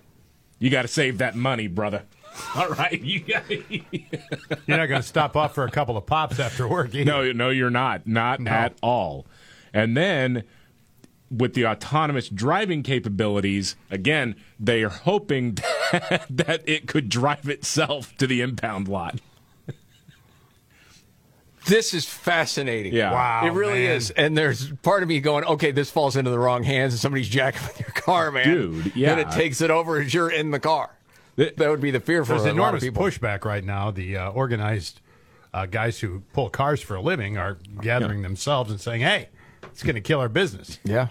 You 0.59 0.71
got 0.71 0.83
to 0.83 0.89
save 0.89 1.19
that 1.19 1.35
money, 1.35 1.67
brother. 1.67 2.05
All 2.55 2.69
right, 2.69 3.01
you. 3.01 3.25
You're 4.67 4.77
not 4.77 4.87
going 4.87 5.01
to 5.01 5.07
stop 5.07 5.37
off 5.37 5.55
for 5.55 5.65
a 5.65 5.71
couple 5.71 5.97
of 5.97 6.07
pops 6.07 6.39
after 6.39 6.69
work. 6.69 6.89
Either. 6.95 7.05
No, 7.05 7.33
no, 7.33 7.51
you're 7.51 7.71
not. 7.71 8.07
Not 8.07 8.47
at 8.47 8.75
all. 8.83 9.27
And 9.73 9.97
then 9.97 10.45
with 11.31 11.55
the 11.55 11.67
autonomous 11.67 12.29
driving 12.29 12.83
capabilities, 12.83 13.75
again, 13.91 14.37
they 14.61 14.83
are 14.85 14.89
hoping 14.91 15.55
that, 15.93 16.27
that 16.31 16.63
it 16.69 16.87
could 16.87 17.09
drive 17.09 17.49
itself 17.49 18.17
to 18.19 18.27
the 18.27 18.41
impound 18.41 18.89
lot. 18.89 19.21
This 21.67 21.95
is 21.95 22.05
fascinating. 22.05 22.95
Yeah. 22.95 23.11
Wow, 23.11 23.47
It 23.47 23.51
really 23.51 23.83
man. 23.87 23.97
is. 23.97 24.11
And 24.11 24.39
there's 24.39 24.71
part 24.83 25.03
of 25.03 25.09
me 25.09 25.19
going, 25.19 25.43
okay, 25.45 25.73
this 25.73 25.91
falls 25.91 26.15
into 26.15 26.31
the 26.31 26.39
wrong 26.39 26.63
hands 26.63 26.93
and 26.93 27.01
somebody's 27.01 27.29
jacking 27.29 27.63
with 27.67 27.81
your 27.81 27.91
car, 27.91 28.31
man. 28.31 28.45
Dude, 28.49 28.95
yeah. 28.95 29.11
And 29.13 29.21
it 29.21 29.31
takes 29.33 29.61
it 29.61 29.71
over 29.71 30.01
as 30.01 30.15
you're 30.15 30.31
in 30.31 30.53
the 30.53 30.61
car. 30.61 30.91
that 31.35 31.59
would 31.59 31.81
be 31.81 31.91
the 31.91 31.99
fear 31.99 32.25
for 32.25 32.35
There's 32.35 32.43
a 32.43 32.45
lot 32.45 32.51
of 32.51 32.57
enormous 32.57 32.85
people. 32.85 33.03
pushback 33.03 33.45
right 33.45 33.65
now. 33.65 33.91
The 33.91 34.17
uh, 34.17 34.31
organized 34.31 35.01
uh, 35.53 35.67
guys 35.67 35.99
who 35.99 36.21
pull 36.33 36.51
cars 36.51 36.81
for 36.83 36.95
a 36.95 37.01
living 37.01 37.37
are 37.37 37.59
gathering 37.81 38.23
themselves 38.23 38.71
and 38.71 38.81
saying, 38.81 39.01
"Hey, 39.01 39.29
it's 39.65 39.83
going 39.83 39.95
to 39.95 40.01
kill 40.01 40.21
our 40.21 40.29
business." 40.29 40.79
Yeah. 40.85 41.09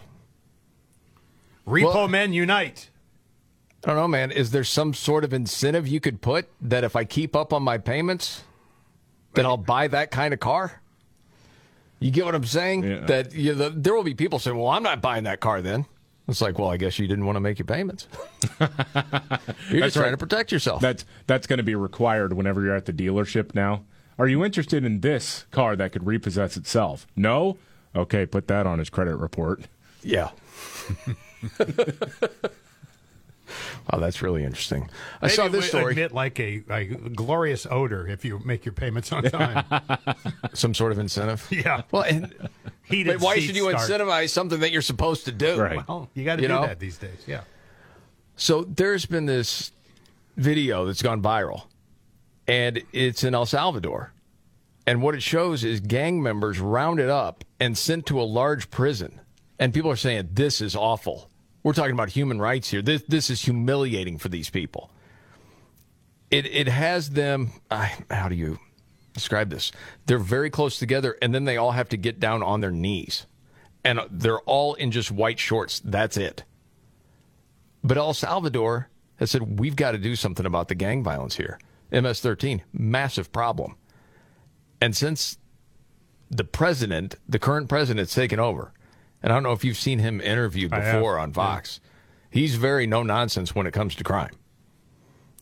Repo 1.68 1.94
Well- 1.94 2.08
men 2.08 2.34
unite. 2.34 2.90
I 3.84 3.90
don't 3.90 3.98
know, 3.98 4.08
man. 4.08 4.32
Is 4.32 4.50
there 4.50 4.64
some 4.64 4.96
sort 4.96 5.24
of 5.24 5.32
incentive 5.32 5.88
you 5.88 6.00
could 6.00 6.20
put 6.20 6.48
that 6.60 6.84
if 6.84 6.96
I 6.96 7.04
keep 7.06 7.36
up 7.36 7.54
on 7.54 7.62
my 7.62 7.78
payments, 7.78 8.44
then 9.36 9.46
I'll 9.46 9.58
buy 9.58 9.88
that 9.90 10.10
kind 10.10 10.34
of 10.34 10.40
car? 10.40 10.82
You 12.00 12.10
get 12.10 12.26
what 12.26 12.34
I'm 12.34 12.46
saying? 12.46 13.06
That 13.06 13.34
you 13.36 13.54
the, 13.54 13.70
there 13.70 13.94
will 13.94 14.04
be 14.04 14.16
people 14.16 14.40
saying, 14.40 14.58
"Well, 14.58 14.70
I'm 14.70 14.82
not 14.82 15.02
buying 15.02 15.26
that 15.26 15.40
car." 15.40 15.62
Then 15.62 15.86
it's 16.28 16.42
like, 16.42 16.58
well, 16.58 16.70
I 16.70 16.78
guess 16.78 16.98
you 16.98 17.08
didn't 17.08 17.26
want 17.26 17.36
to 17.36 17.40
make 17.40 17.60
your 17.60 17.68
payments. 17.68 18.08
You're 18.60 18.70
That's 18.70 19.70
just 19.70 19.94
trying 19.94 20.06
right. 20.06 20.12
to 20.12 20.18
protect 20.18 20.52
yourself. 20.52 20.82
That's 20.82 21.06
that's 21.28 21.46
going 21.46 21.58
to 21.58 21.64
be 21.64 21.76
required 21.76 22.34
whenever 22.34 22.64
you're 22.64 22.76
at 22.76 22.86
the 22.86 22.94
dealership 22.94 23.54
now. 23.54 23.84
Are 24.18 24.28
you 24.28 24.44
interested 24.44 24.84
in 24.84 25.02
this 25.02 25.46
car 25.52 25.76
that 25.76 25.92
could 25.92 26.06
repossess 26.08 26.58
itself? 26.58 27.06
No? 27.16 27.58
Okay, 27.96 28.26
put 28.26 28.48
that 28.48 28.68
on 28.68 28.80
his 28.80 28.90
credit 28.90 29.16
report. 29.16 29.62
Yeah. 30.04 30.30
oh, 33.92 34.00
that's 34.00 34.22
really 34.22 34.44
interesting. 34.44 34.90
I 35.22 35.28
Maybe 35.28 35.36
saw 35.36 35.48
this 35.48 35.68
story. 35.68 35.94
Emit 35.94 36.14
like 36.14 36.40
a, 36.40 36.64
a 36.70 36.86
glorious 36.86 37.66
odor 37.70 38.08
if 38.08 38.26
you 38.26 38.40
make 38.44 38.66
your 38.66 38.74
payments 38.74 39.12
on 39.12 39.24
time. 39.24 39.64
Some 40.54 40.74
sort 40.74 40.92
of 40.92 41.00
incentive. 41.00 41.48
yeah. 41.52 41.84
Well, 41.92 42.04
and 42.04 42.34
Heated 42.84 43.20
but 43.20 43.24
why 43.24 43.40
should 43.40 43.56
you 43.56 43.70
start. 43.72 43.90
incentivize 43.90 44.30
something 44.30 44.60
that 44.60 44.72
you're 44.72 44.82
supposed 44.82 45.26
to 45.26 45.32
do? 45.32 45.58
Well, 45.58 46.10
you 46.14 46.24
got 46.24 46.36
to 46.36 46.44
do 46.44 46.48
know? 46.48 46.62
that 46.62 46.80
these 46.80 46.98
days. 46.98 47.24
Yeah. 47.26 47.42
So 48.36 48.64
there's 48.64 49.06
been 49.06 49.26
this 49.26 49.72
video 50.38 50.86
that's 50.86 51.02
gone 51.02 51.22
viral, 51.22 51.64
and 52.48 52.84
it's 52.92 53.24
in 53.24 53.34
El 53.34 53.46
Salvador. 53.46 54.12
And 54.88 55.02
what 55.02 55.16
it 55.16 55.24
shows 55.24 55.64
is 55.64 55.80
gang 55.80 56.22
members 56.22 56.60
rounded 56.60 57.10
up 57.10 57.44
and 57.60 57.78
sent 57.78 58.06
to 58.08 58.22
a 58.22 58.24
large 58.24 58.70
prison. 58.70 59.20
And 59.58 59.74
people 59.74 59.90
are 59.90 59.96
saying, 59.96 60.30
this 60.34 60.62
is 60.62 60.76
awful. 60.76 61.30
We're 61.64 61.74
talking 61.74 61.94
about 61.94 62.10
human 62.10 62.40
rights 62.40 62.70
here. 62.70 62.82
This, 62.82 63.04
this 63.08 63.30
is 63.30 63.42
humiliating 63.42 64.20
for 64.20 64.30
these 64.30 64.50
people. 64.50 64.92
It, 66.30 66.46
it 66.46 66.68
has 66.68 67.12
them, 67.12 67.52
how 67.72 68.30
do 68.30 68.36
you 68.36 68.60
describe 69.14 69.50
this? 69.50 69.72
They're 70.06 70.20
very 70.20 70.50
close 70.50 70.78
together, 70.78 71.18
and 71.22 71.34
then 71.34 71.46
they 71.46 71.58
all 71.58 71.72
have 71.72 71.90
to 71.90 71.98
get 71.98 72.20
down 72.20 72.44
on 72.44 72.62
their 72.62 72.72
knees. 72.72 73.26
And 73.84 74.02
they're 74.12 74.40
all 74.42 74.74
in 74.76 74.92
just 74.92 75.12
white 75.12 75.40
shorts. 75.40 75.80
That's 75.80 76.18
it. 76.18 76.44
But 77.84 77.98
El 77.98 78.14
Salvador 78.14 78.90
has 79.18 79.32
said, 79.32 79.60
we've 79.60 79.76
got 79.76 79.92
to 79.92 79.98
do 79.98 80.16
something 80.16 80.46
about 80.46 80.68
the 80.68 80.76
gang 80.76 81.04
violence 81.04 81.36
here. 81.36 81.60
MS 81.92 82.20
13, 82.20 82.64
massive 82.74 83.32
problem. 83.32 83.78
And 84.86 84.96
since 84.96 85.40
the 86.30 86.44
president, 86.44 87.16
the 87.28 87.40
current 87.40 87.68
president's 87.70 88.14
taken 88.14 88.40
over, 88.40 88.72
and 89.24 89.34
I 89.34 89.36
don't 89.36 89.42
know 89.42 89.52
if 89.52 89.64
you've 89.64 89.78
seen 89.78 89.98
him 89.98 90.22
interviewed 90.22 90.70
before 90.70 91.18
on 91.18 91.34
Fox, 91.34 91.80
he's 92.30 92.54
very 92.54 92.86
no 92.86 93.02
nonsense 93.02 93.56
when 93.56 93.66
it 93.66 93.72
comes 93.74 93.96
to 93.96 94.04
crime. 94.04 94.36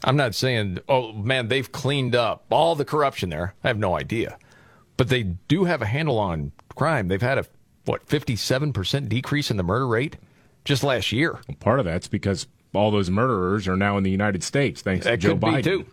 I'm 0.02 0.16
not 0.16 0.34
saying, 0.34 0.80
oh 0.88 1.12
man, 1.12 1.50
they've 1.50 1.70
cleaned 1.70 2.16
up 2.16 2.46
all 2.52 2.76
the 2.76 2.86
corruption 2.86 3.32
there. 3.32 3.54
I 3.66 3.68
have 3.68 3.78
no 3.78 3.98
idea, 3.98 4.38
but 4.96 5.10
they 5.10 5.24
do 5.24 5.66
have 5.66 5.82
a 5.82 5.88
handle 5.88 6.20
on 6.20 6.54
crime. 6.78 7.10
They've 7.10 7.22
had 7.22 7.38
a 7.38 7.46
what 7.84 8.08
57 8.08 8.72
percent 8.72 9.10
decrease 9.10 9.52
in 9.52 9.58
the 9.58 9.64
murder 9.64 9.88
rate 9.90 10.16
just 10.64 10.86
last 10.86 11.12
year. 11.12 11.42
Part 11.60 11.80
of 11.80 11.86
that's 11.86 12.08
because 12.08 12.48
all 12.74 12.92
those 12.92 13.10
murderers 13.10 13.68
are 13.68 13.76
now 13.76 13.98
in 13.98 14.06
the 14.06 14.12
United 14.12 14.42
States, 14.42 14.82
thanks 14.82 15.04
That 15.04 15.12
to 15.12 15.18
Joe 15.18 15.30
could 15.34 15.42
Biden. 15.42 15.56
be 15.58 15.64
too. 15.64 15.86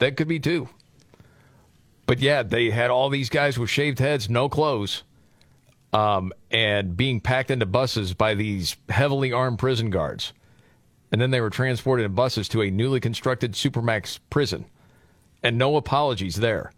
That 0.00 0.16
could 0.18 0.28
be 0.28 0.38
too. 0.38 0.68
But 2.08 2.20
yeah, 2.20 2.42
they 2.42 2.70
had 2.70 2.90
all 2.90 3.10
these 3.10 3.28
guys 3.28 3.58
with 3.58 3.68
shaved 3.68 3.98
heads, 3.98 4.30
no 4.30 4.48
clothes, 4.48 5.02
um, 5.92 6.32
and 6.50 6.96
being 6.96 7.20
packed 7.20 7.50
into 7.50 7.66
buses 7.66 8.14
by 8.14 8.34
these 8.34 8.76
heavily 8.88 9.30
armed 9.30 9.58
prison 9.58 9.90
guards. 9.90 10.32
And 11.12 11.20
then 11.20 11.32
they 11.32 11.42
were 11.42 11.50
transported 11.50 12.06
in 12.06 12.14
buses 12.14 12.48
to 12.48 12.62
a 12.62 12.70
newly 12.70 12.98
constructed 12.98 13.52
Supermax 13.52 14.20
prison. 14.30 14.64
And 15.42 15.58
no 15.58 15.76
apologies 15.76 16.36
there, 16.36 16.72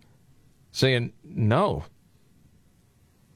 saying, 0.72 1.12
no, 1.22 1.84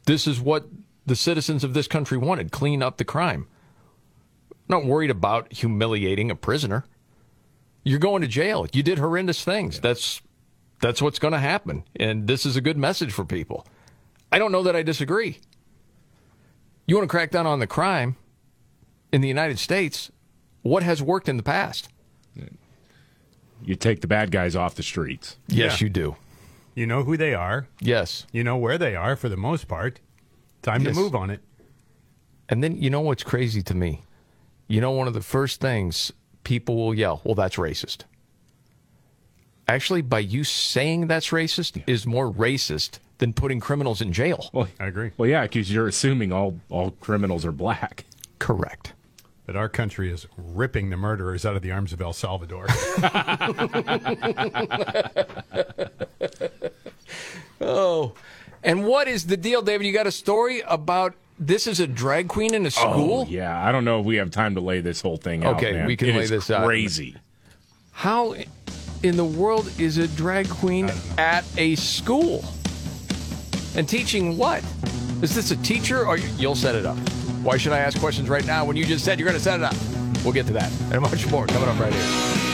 this 0.06 0.26
is 0.26 0.40
what 0.40 0.66
the 1.06 1.14
citizens 1.14 1.62
of 1.62 1.74
this 1.74 1.86
country 1.86 2.18
wanted 2.18 2.50
clean 2.50 2.82
up 2.82 2.96
the 2.96 3.04
crime. 3.04 3.46
Not 4.68 4.84
worried 4.84 5.10
about 5.10 5.52
humiliating 5.52 6.28
a 6.32 6.34
prisoner. 6.34 6.86
You're 7.84 8.00
going 8.00 8.22
to 8.22 8.28
jail. 8.28 8.66
You 8.72 8.82
did 8.82 8.98
horrendous 8.98 9.44
things. 9.44 9.78
That's 9.78 10.20
that's 10.84 11.00
what's 11.00 11.18
going 11.18 11.32
to 11.32 11.38
happen. 11.38 11.82
And 11.96 12.26
this 12.26 12.44
is 12.44 12.56
a 12.56 12.60
good 12.60 12.76
message 12.76 13.10
for 13.10 13.24
people. 13.24 13.66
I 14.30 14.38
don't 14.38 14.52
know 14.52 14.62
that 14.64 14.76
I 14.76 14.82
disagree. 14.82 15.38
You 16.86 16.94
want 16.96 17.08
to 17.08 17.10
crack 17.10 17.30
down 17.30 17.46
on 17.46 17.58
the 17.58 17.66
crime 17.66 18.16
in 19.10 19.22
the 19.22 19.28
United 19.28 19.58
States? 19.58 20.12
What 20.60 20.82
has 20.82 21.02
worked 21.02 21.26
in 21.26 21.38
the 21.38 21.42
past? 21.42 21.88
You 23.64 23.76
take 23.76 24.02
the 24.02 24.06
bad 24.06 24.30
guys 24.30 24.54
off 24.54 24.74
the 24.74 24.82
streets. 24.82 25.38
Yes, 25.48 25.80
you 25.80 25.88
do. 25.88 26.16
You 26.74 26.86
know 26.86 27.02
who 27.02 27.16
they 27.16 27.32
are. 27.32 27.66
Yes. 27.80 28.26
You 28.30 28.44
know 28.44 28.58
where 28.58 28.76
they 28.76 28.94
are 28.94 29.16
for 29.16 29.30
the 29.30 29.38
most 29.38 29.68
part. 29.68 30.00
Time 30.60 30.82
Yes. 30.82 30.94
to 30.94 31.00
move 31.00 31.14
on 31.14 31.30
it. 31.30 31.40
And 32.50 32.62
then 32.62 32.76
you 32.76 32.90
know 32.90 33.00
what's 33.00 33.22
crazy 33.22 33.62
to 33.62 33.74
me? 33.74 34.02
You 34.68 34.82
know, 34.82 34.90
one 34.90 35.08
of 35.08 35.14
the 35.14 35.22
first 35.22 35.62
things 35.62 36.12
people 36.42 36.76
will 36.76 36.92
yell, 36.94 37.22
well, 37.24 37.34
that's 37.34 37.56
racist. 37.56 38.02
Actually, 39.66 40.02
by 40.02 40.18
you 40.18 40.44
saying 40.44 41.06
that's 41.06 41.30
racist 41.30 41.82
is 41.86 42.06
more 42.06 42.30
racist 42.30 42.98
than 43.18 43.32
putting 43.32 43.60
criminals 43.60 44.00
in 44.00 44.12
jail. 44.12 44.50
Well, 44.52 44.68
I 44.78 44.86
agree. 44.86 45.12
Well, 45.16 45.28
yeah, 45.28 45.42
because 45.42 45.72
you're 45.72 45.88
assuming 45.88 46.32
all 46.32 46.60
all 46.68 46.90
criminals 47.00 47.44
are 47.46 47.52
black. 47.52 48.04
Correct. 48.38 48.92
But 49.46 49.56
our 49.56 49.68
country 49.68 50.10
is 50.10 50.26
ripping 50.36 50.90
the 50.90 50.96
murderers 50.96 51.44
out 51.44 51.54
of 51.54 51.62
the 51.62 51.70
arms 51.70 51.92
of 51.92 52.00
El 52.00 52.14
Salvador. 52.14 52.66
oh. 57.60 58.14
And 58.62 58.86
what 58.86 59.06
is 59.06 59.26
the 59.26 59.36
deal, 59.36 59.60
David? 59.60 59.86
You 59.86 59.92
got 59.92 60.06
a 60.06 60.12
story 60.12 60.62
about 60.66 61.14
this 61.38 61.66
is 61.66 61.78
a 61.78 61.86
drag 61.86 62.28
queen 62.28 62.54
in 62.54 62.64
a 62.64 62.68
oh, 62.68 62.70
school? 62.70 63.26
Oh, 63.26 63.30
yeah, 63.30 63.62
I 63.66 63.70
don't 63.70 63.84
know 63.84 64.00
if 64.00 64.06
we 64.06 64.16
have 64.16 64.30
time 64.30 64.54
to 64.54 64.62
lay 64.62 64.80
this 64.80 65.02
whole 65.02 65.18
thing 65.18 65.44
out. 65.44 65.56
Okay, 65.56 65.84
we 65.84 65.96
can 65.96 66.08
It 66.08 66.16
lay 66.16 66.22
is 66.22 66.30
this 66.30 66.50
out. 66.50 66.64
Crazy. 66.64 67.16
How 67.92 68.34
in 69.04 69.18
the 69.18 69.24
world 69.24 69.70
is 69.78 69.98
a 69.98 70.08
drag 70.08 70.48
queen 70.48 70.90
at 71.18 71.44
a 71.58 71.74
school? 71.76 72.42
And 73.76 73.86
teaching 73.86 74.38
what? 74.38 74.64
Is 75.20 75.34
this 75.34 75.50
a 75.50 75.56
teacher 75.58 76.06
or 76.06 76.16
you'll 76.16 76.54
set 76.54 76.74
it 76.74 76.86
up? 76.86 76.96
Why 77.42 77.58
should 77.58 77.72
I 77.72 77.80
ask 77.80 77.98
questions 78.00 78.30
right 78.30 78.46
now 78.46 78.64
when 78.64 78.76
you 78.76 78.86
just 78.86 79.04
said 79.04 79.18
you're 79.20 79.28
going 79.28 79.38
to 79.38 79.44
set 79.44 79.60
it 79.60 79.64
up? 79.64 79.76
We'll 80.24 80.32
get 80.32 80.46
to 80.46 80.54
that 80.54 80.72
and 80.90 81.02
much 81.02 81.30
more 81.30 81.46
coming 81.46 81.68
up 81.68 81.78
right 81.78 81.92
here. 81.92 82.53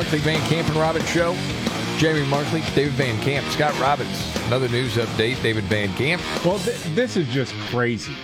Markley 0.00 0.18
Van 0.20 0.40
Camp 0.48 0.66
and 0.66 0.78
Robbins 0.78 1.10
Show. 1.10 1.34
Jamie 1.98 2.26
Markley, 2.28 2.62
David 2.74 2.94
Van 2.94 3.20
Camp, 3.20 3.46
Scott 3.48 3.78
Robbins. 3.78 4.34
Another 4.46 4.66
news 4.70 4.94
update, 4.94 5.42
David 5.42 5.64
Van 5.64 5.92
Camp. 5.92 6.22
Well, 6.42 6.58
th- 6.58 6.82
this 6.94 7.18
is 7.18 7.28
just 7.28 7.52
crazy. 7.68 8.16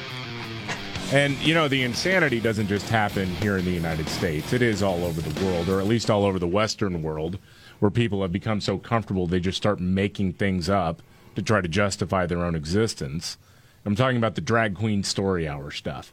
And, 1.13 1.37
you 1.43 1.53
know, 1.53 1.69
the 1.69 1.83
insanity 1.83 2.41
doesn't 2.41 2.69
just 2.69 2.89
happen 2.89 3.27
here 3.43 3.59
in 3.59 3.67
the 3.67 3.73
United 3.73 4.09
States. 4.09 4.55
It 4.55 4.63
is 4.63 4.83
all 4.83 5.05
over 5.05 5.21
the 5.21 5.45
world, 5.45 5.69
or 5.69 5.79
at 5.79 5.87
least 5.87 6.09
all 6.09 6.25
over 6.25 6.39
the 6.39 6.49
Western 6.49 7.03
world, 7.03 7.39
where 7.81 7.91
people 7.91 8.23
have 8.23 8.33
become 8.33 8.63
so 8.63 8.79
comfortable 8.79 9.27
they 9.27 9.39
just 9.39 9.59
start 9.59 9.79
making 9.79 10.33
things 10.33 10.71
up 10.71 11.03
to 11.35 11.43
try 11.43 11.61
to 11.61 11.69
justify 11.69 12.25
their 12.25 12.43
own 12.43 12.55
existence. 12.55 13.37
I'm 13.85 13.95
talking 13.95 14.17
about 14.17 14.35
the 14.35 14.41
drag 14.41 14.77
queen 14.77 15.05
story 15.05 15.47
hour 15.47 15.71
stuff. 15.71 16.11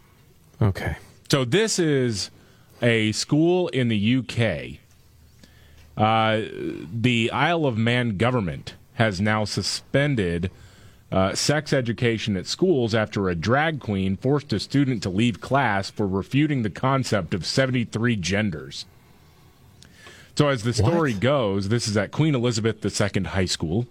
Okay. 0.62 0.98
So 1.32 1.46
this 1.46 1.80
is 1.80 2.32
a 2.82 3.14
school 3.14 3.70
in 3.70 3.88
the 3.88 4.18
UK. 4.18 4.83
Uh, 5.98 6.42
the 6.92 7.30
Isle 7.32 7.66
of 7.66 7.78
Man 7.78 8.18
government 8.18 8.76
has 8.96 9.22
now 9.22 9.46
suspended 9.46 10.50
uh, 11.12 11.36
sex 11.36 11.72
education 11.74 12.36
at 12.36 12.48
schools 12.48 12.96
after 12.96 13.30
a 13.30 13.36
drag 13.36 13.80
queen 13.80 14.18
forced 14.18 14.52
a 14.54 14.60
student 14.60 15.04
to 15.04 15.10
leave 15.10 15.40
class 15.42 15.90
for 15.92 16.08
refuting 16.08 16.64
the 16.64 16.70
concept 16.72 17.34
of 17.36 17.46
73 17.46 18.16
genders. 18.16 18.86
So, 20.36 20.48
as 20.50 20.64
the 20.64 20.74
story 20.74 21.14
goes, 21.14 21.70
this 21.70 21.88
is 21.88 21.96
at 21.96 22.10
Queen 22.12 22.34
Elizabeth 22.34 22.84
II 22.84 23.24
High 23.26 23.46
School. 23.46 23.86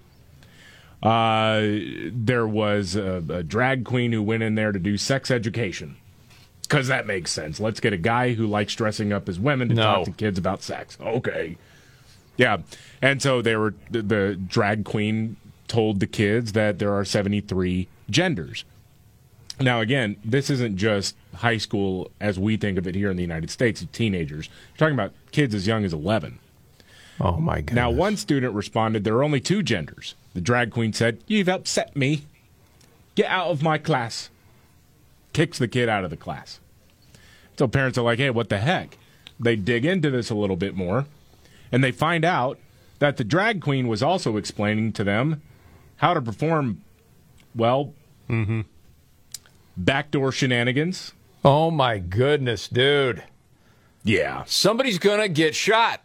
Uh, 1.00 1.60
there 2.12 2.46
was 2.46 2.96
a, 2.96 3.22
a 3.28 3.42
drag 3.44 3.84
queen 3.84 4.12
who 4.12 4.22
went 4.22 4.42
in 4.42 4.54
there 4.56 4.72
to 4.72 4.78
do 4.78 4.96
sex 4.96 5.30
education 5.30 5.96
because 6.62 6.88
that 6.88 7.06
makes 7.06 7.30
sense. 7.30 7.60
Let's 7.60 7.80
get 7.80 7.92
a 7.92 7.96
guy 7.96 8.34
who 8.34 8.46
likes 8.46 8.74
dressing 8.74 9.12
up 9.12 9.28
as 9.28 9.38
women 9.38 9.68
to 9.68 9.74
No. 9.74 9.82
talk 9.82 10.04
to 10.06 10.10
kids 10.12 10.38
about 10.38 10.62
sex. 10.62 10.96
Okay. 11.00 11.56
Yeah. 12.36 12.58
And 13.00 13.20
so 13.20 13.42
they 13.42 13.56
were 13.56 13.74
the, 13.90 14.02
the 14.02 14.40
drag 14.46 14.84
queen 14.84 15.36
told 15.68 16.00
the 16.00 16.06
kids 16.06 16.52
that 16.52 16.78
there 16.78 16.92
are 16.92 17.04
73 17.04 17.88
genders. 18.10 18.64
Now 19.60 19.80
again, 19.80 20.16
this 20.24 20.50
isn't 20.50 20.76
just 20.76 21.14
high 21.34 21.58
school 21.58 22.10
as 22.20 22.38
we 22.38 22.56
think 22.56 22.78
of 22.78 22.86
it 22.86 22.94
here 22.94 23.10
in 23.10 23.16
the 23.16 23.22
United 23.22 23.50
States, 23.50 23.84
teenagers. 23.92 24.48
You're 24.70 24.78
talking 24.78 24.94
about 24.94 25.12
kids 25.30 25.54
as 25.54 25.66
young 25.66 25.84
as 25.84 25.92
11. 25.92 26.38
Oh 27.20 27.36
my 27.36 27.60
god. 27.60 27.74
Now 27.74 27.90
one 27.90 28.16
student 28.16 28.54
responded 28.54 29.04
there 29.04 29.14
are 29.16 29.22
only 29.22 29.40
two 29.40 29.62
genders. 29.62 30.14
The 30.34 30.40
drag 30.40 30.70
queen 30.70 30.92
said, 30.92 31.22
"You've 31.26 31.48
upset 31.48 31.94
me. 31.94 32.24
Get 33.14 33.26
out 33.26 33.48
of 33.48 33.62
my 33.62 33.78
class." 33.78 34.30
Kicks 35.32 35.58
the 35.58 35.68
kid 35.68 35.88
out 35.88 36.04
of 36.04 36.10
the 36.10 36.16
class. 36.16 36.58
So 37.58 37.68
parents 37.68 37.98
are 37.98 38.02
like, 38.02 38.18
hey, 38.18 38.30
what 38.30 38.48
the 38.48 38.58
heck? 38.58 38.98
They 39.38 39.56
dig 39.56 39.84
into 39.84 40.10
this 40.10 40.30
a 40.30 40.34
little 40.34 40.56
bit 40.56 40.74
more, 40.74 41.06
and 41.72 41.82
they 41.82 41.90
find 41.90 42.24
out 42.24 42.58
that 42.98 43.16
the 43.16 43.24
drag 43.24 43.60
queen 43.60 43.88
was 43.88 44.02
also 44.02 44.36
explaining 44.36 44.92
to 44.92 45.02
them 45.04 45.42
how 45.96 46.14
to 46.14 46.20
perform, 46.22 46.82
well, 47.54 47.94
mm-hmm. 48.28 48.60
backdoor 49.76 50.32
shenanigans. 50.32 51.12
Oh 51.44 51.70
my 51.70 51.98
goodness, 51.98 52.68
dude. 52.68 53.24
Yeah. 54.04 54.44
Somebody's 54.46 54.98
going 54.98 55.20
to 55.20 55.28
get 55.28 55.54
shot. 55.54 56.00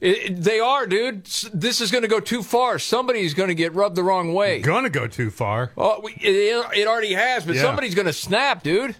It- 0.00 0.30
it- 0.30 0.42
they 0.42 0.60
are, 0.60 0.86
dude. 0.86 1.24
This 1.52 1.80
is 1.80 1.90
going 1.90 2.02
to 2.02 2.08
go 2.08 2.20
too 2.20 2.42
far. 2.42 2.78
Somebody's 2.78 3.34
going 3.34 3.48
to 3.48 3.54
get 3.54 3.74
rubbed 3.74 3.96
the 3.96 4.02
wrong 4.02 4.32
way. 4.34 4.60
Gonna 4.60 4.90
go 4.90 5.06
too 5.06 5.30
far. 5.30 5.72
Oh, 5.76 6.00
we- 6.02 6.12
it, 6.12 6.66
it 6.76 6.86
already 6.86 7.14
has, 7.14 7.44
but 7.44 7.54
Yeah. 7.56 7.62
somebody's 7.62 7.94
going 7.94 8.06
to 8.06 8.12
snap, 8.12 8.62
dude. 8.62 8.94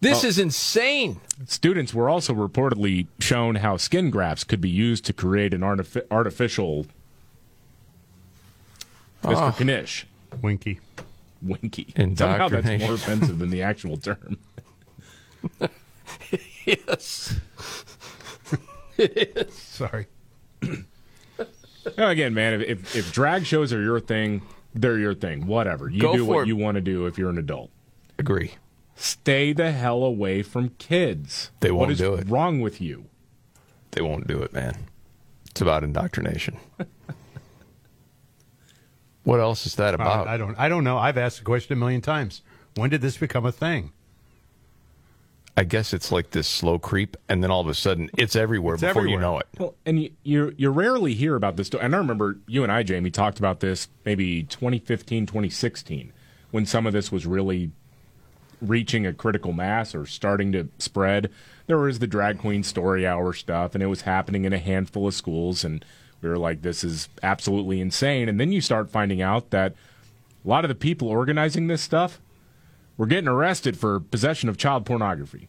This 0.00 0.24
Oh. 0.24 0.28
is 0.28 0.38
insane. 0.38 1.20
Students 1.46 1.92
were 1.92 2.08
also 2.08 2.32
reportedly 2.32 3.06
shown 3.18 3.56
how 3.56 3.76
skin 3.76 4.10
grafts 4.10 4.44
could 4.44 4.60
be 4.60 4.68
used 4.70 5.04
to 5.06 5.12
create 5.12 5.52
an 5.52 5.60
artifi- 5.62 6.06
artificial. 6.10 6.84
Mr. 9.22 9.34
Oh. 9.34 9.36
Ah. 9.36 9.56
Knish. 9.58 10.06
Winky. 10.42 10.80
Winky. 11.42 11.92
Somehow 12.16 12.48
that's 12.48 12.80
more 12.82 12.94
offensive 12.94 13.38
than 13.38 13.50
the 13.50 13.62
actual 13.62 13.96
term. 13.96 14.38
yes. 16.64 17.40
it 18.96 19.36
is. 19.48 19.54
Sorry. 19.58 20.06
Now, 21.96 22.08
again, 22.10 22.34
man, 22.34 22.60
if, 22.60 22.68
if 22.68 22.96
if 22.96 23.12
drag 23.12 23.46
shows 23.46 23.72
are 23.72 23.80
your 23.82 23.98
thing, 24.00 24.42
they're 24.74 24.98
your 24.98 25.14
thing. 25.14 25.46
Whatever. 25.46 25.88
You 25.88 26.00
Go 26.02 26.14
do 26.14 26.24
what 26.24 26.42
it. 26.42 26.48
you 26.48 26.56
want 26.56 26.74
to 26.74 26.80
do 26.80 27.06
if 27.06 27.16
you're 27.18 27.30
an 27.30 27.38
adult. 27.38 27.70
Agree. 28.18 28.52
Stay 29.00 29.52
the 29.52 29.70
hell 29.70 30.02
away 30.02 30.42
from 30.42 30.70
kids. 30.70 31.50
They 31.60 31.70
won't 31.70 31.92
is 31.92 31.98
do 31.98 32.14
it. 32.14 32.16
What's 32.18 32.30
wrong 32.30 32.60
with 32.60 32.80
you? 32.80 33.06
They 33.92 34.02
won't 34.02 34.26
do 34.26 34.42
it, 34.42 34.52
man. 34.52 34.76
It's 35.50 35.60
about 35.60 35.84
indoctrination. 35.84 36.58
What 39.28 39.40
else 39.40 39.66
is 39.66 39.74
that 39.74 39.92
uh, 39.92 39.96
about? 39.96 40.26
I 40.26 40.38
don't. 40.38 40.58
I 40.58 40.70
don't 40.70 40.84
know. 40.84 40.96
I've 40.96 41.18
asked 41.18 41.36
the 41.36 41.44
question 41.44 41.74
a 41.74 41.76
million 41.76 42.00
times. 42.00 42.40
When 42.76 42.88
did 42.88 43.02
this 43.02 43.18
become 43.18 43.44
a 43.44 43.52
thing? 43.52 43.92
I 45.54 45.64
guess 45.64 45.92
it's 45.92 46.10
like 46.10 46.30
this 46.30 46.48
slow 46.48 46.78
creep, 46.78 47.14
and 47.28 47.42
then 47.42 47.50
all 47.50 47.60
of 47.60 47.68
a 47.68 47.74
sudden 47.74 48.08
it's 48.16 48.34
everywhere 48.34 48.76
It's 48.76 48.82
before 48.82 49.06
you 49.06 49.20
know 49.20 49.38
it. 49.38 49.46
Well, 49.58 49.74
and 49.84 50.02
you, 50.02 50.12
you 50.22 50.54
you 50.56 50.70
rarely 50.70 51.12
hear 51.12 51.36
about 51.36 51.56
this. 51.56 51.68
And 51.68 51.94
I 51.94 51.98
remember 51.98 52.38
you 52.46 52.62
and 52.62 52.72
I, 52.72 52.82
Jamie, 52.82 53.10
talked 53.10 53.38
about 53.38 53.60
this 53.60 53.88
maybe 54.06 54.44
2015, 54.44 55.26
2016, 55.26 56.10
when 56.50 56.64
some 56.64 56.86
of 56.86 56.94
this 56.94 57.12
was 57.12 57.26
really 57.26 57.70
reaching 58.60 59.06
a 59.06 59.12
critical 59.12 59.52
mass 59.52 59.94
or 59.94 60.06
starting 60.06 60.52
to 60.52 60.68
spread. 60.78 61.30
There 61.66 61.78
was 61.78 61.98
the 61.98 62.06
drag 62.06 62.38
queen 62.38 62.62
story 62.62 63.06
hour 63.06 63.32
stuff, 63.32 63.74
and 63.74 63.82
it 63.82 63.86
was 63.86 64.02
happening 64.02 64.44
in 64.44 64.52
a 64.52 64.58
handful 64.58 65.06
of 65.06 65.14
schools, 65.14 65.64
and 65.64 65.84
we 66.20 66.28
were 66.28 66.38
like, 66.38 66.62
"This 66.62 66.82
is 66.82 67.08
absolutely 67.22 67.80
insane." 67.80 68.28
And 68.28 68.40
then 68.40 68.52
you 68.52 68.60
start 68.60 68.90
finding 68.90 69.22
out 69.22 69.50
that 69.50 69.74
a 70.44 70.48
lot 70.48 70.64
of 70.64 70.68
the 70.68 70.74
people 70.74 71.08
organizing 71.08 71.66
this 71.66 71.82
stuff 71.82 72.20
were 72.96 73.06
getting 73.06 73.28
arrested 73.28 73.76
for 73.76 74.00
possession 74.00 74.48
of 74.48 74.56
child 74.56 74.84
pornography. 74.84 75.48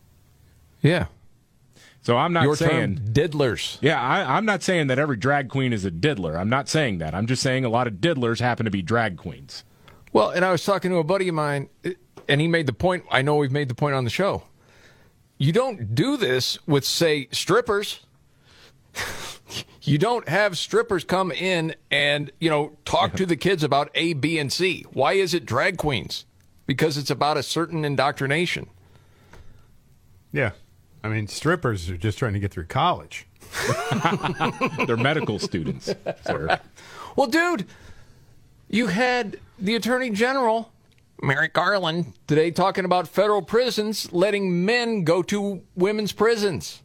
Yeah. 0.81 1.07
So 2.01 2.17
I'm 2.17 2.31
not 2.31 2.43
Your 2.43 2.55
saying 2.55 2.95
term, 2.95 3.05
diddlers. 3.13 3.77
Yeah, 3.81 4.01
I, 4.01 4.37
I'm 4.37 4.45
not 4.45 4.63
saying 4.63 4.87
that 4.87 4.99
every 4.99 5.17
drag 5.17 5.49
queen 5.49 5.73
is 5.73 5.83
a 5.83 5.91
diddler. 5.91 6.37
I'm 6.37 6.49
not 6.49 6.69
saying 6.69 6.99
that. 6.99 7.13
I'm 7.13 7.27
just 7.27 7.43
saying 7.43 7.65
a 7.65 7.69
lot 7.69 7.87
of 7.87 7.95
diddlers 7.95 8.39
happen 8.39 8.65
to 8.65 8.71
be 8.71 8.81
drag 8.81 9.17
queens. 9.17 9.63
Well, 10.11 10.29
and 10.31 10.43
I 10.43 10.51
was 10.51 10.63
talking 10.63 10.91
to 10.91 10.97
a 10.97 11.03
buddy 11.03 11.27
of 11.27 11.35
mine, 11.35 11.69
and 12.27 12.41
he 12.41 12.47
made 12.47 12.65
the 12.65 12.73
point. 12.73 13.03
I 13.11 13.21
know 13.21 13.35
we've 13.35 13.51
made 13.51 13.69
the 13.69 13.75
point 13.75 13.95
on 13.95 14.03
the 14.03 14.09
show. 14.09 14.43
You 15.37 15.51
don't 15.51 15.95
do 15.95 16.17
this 16.17 16.57
with, 16.67 16.83
say, 16.83 17.27
strippers. 17.31 18.01
you 19.83 19.97
don't 19.97 20.27
have 20.27 20.57
strippers 20.57 21.03
come 21.03 21.31
in 21.31 21.75
and 21.89 22.31
you 22.39 22.49
know 22.49 22.77
talk 22.85 23.15
to 23.15 23.25
the 23.25 23.35
kids 23.35 23.63
about 23.63 23.89
A, 23.95 24.13
B, 24.13 24.39
and 24.39 24.51
C. 24.51 24.85
Why 24.91 25.13
is 25.13 25.33
it 25.33 25.45
drag 25.45 25.77
queens? 25.77 26.25
Because 26.65 26.97
it's 26.97 27.09
about 27.09 27.37
a 27.37 27.43
certain 27.43 27.85
indoctrination. 27.85 28.67
Yeah. 30.31 30.51
I 31.03 31.07
mean, 31.07 31.27
strippers 31.27 31.89
are 31.89 31.97
just 31.97 32.17
trying 32.17 32.33
to 32.33 32.39
get 32.39 32.51
through 32.51 32.65
college. 32.65 33.25
They're 34.85 34.97
medical 34.97 35.39
students, 35.39 35.93
sir. 36.25 36.59
Well, 37.15 37.27
dude, 37.27 37.65
you 38.69 38.87
had 38.87 39.39
the 39.57 39.75
Attorney 39.75 40.11
General, 40.11 40.71
Merrick 41.21 41.53
Garland, 41.53 42.13
today 42.27 42.51
talking 42.51 42.85
about 42.85 43.07
federal 43.07 43.41
prisons 43.41 44.11
letting 44.13 44.65
men 44.65 45.03
go 45.03 45.21
to 45.23 45.61
women's 45.75 46.11
prisons. 46.11 46.81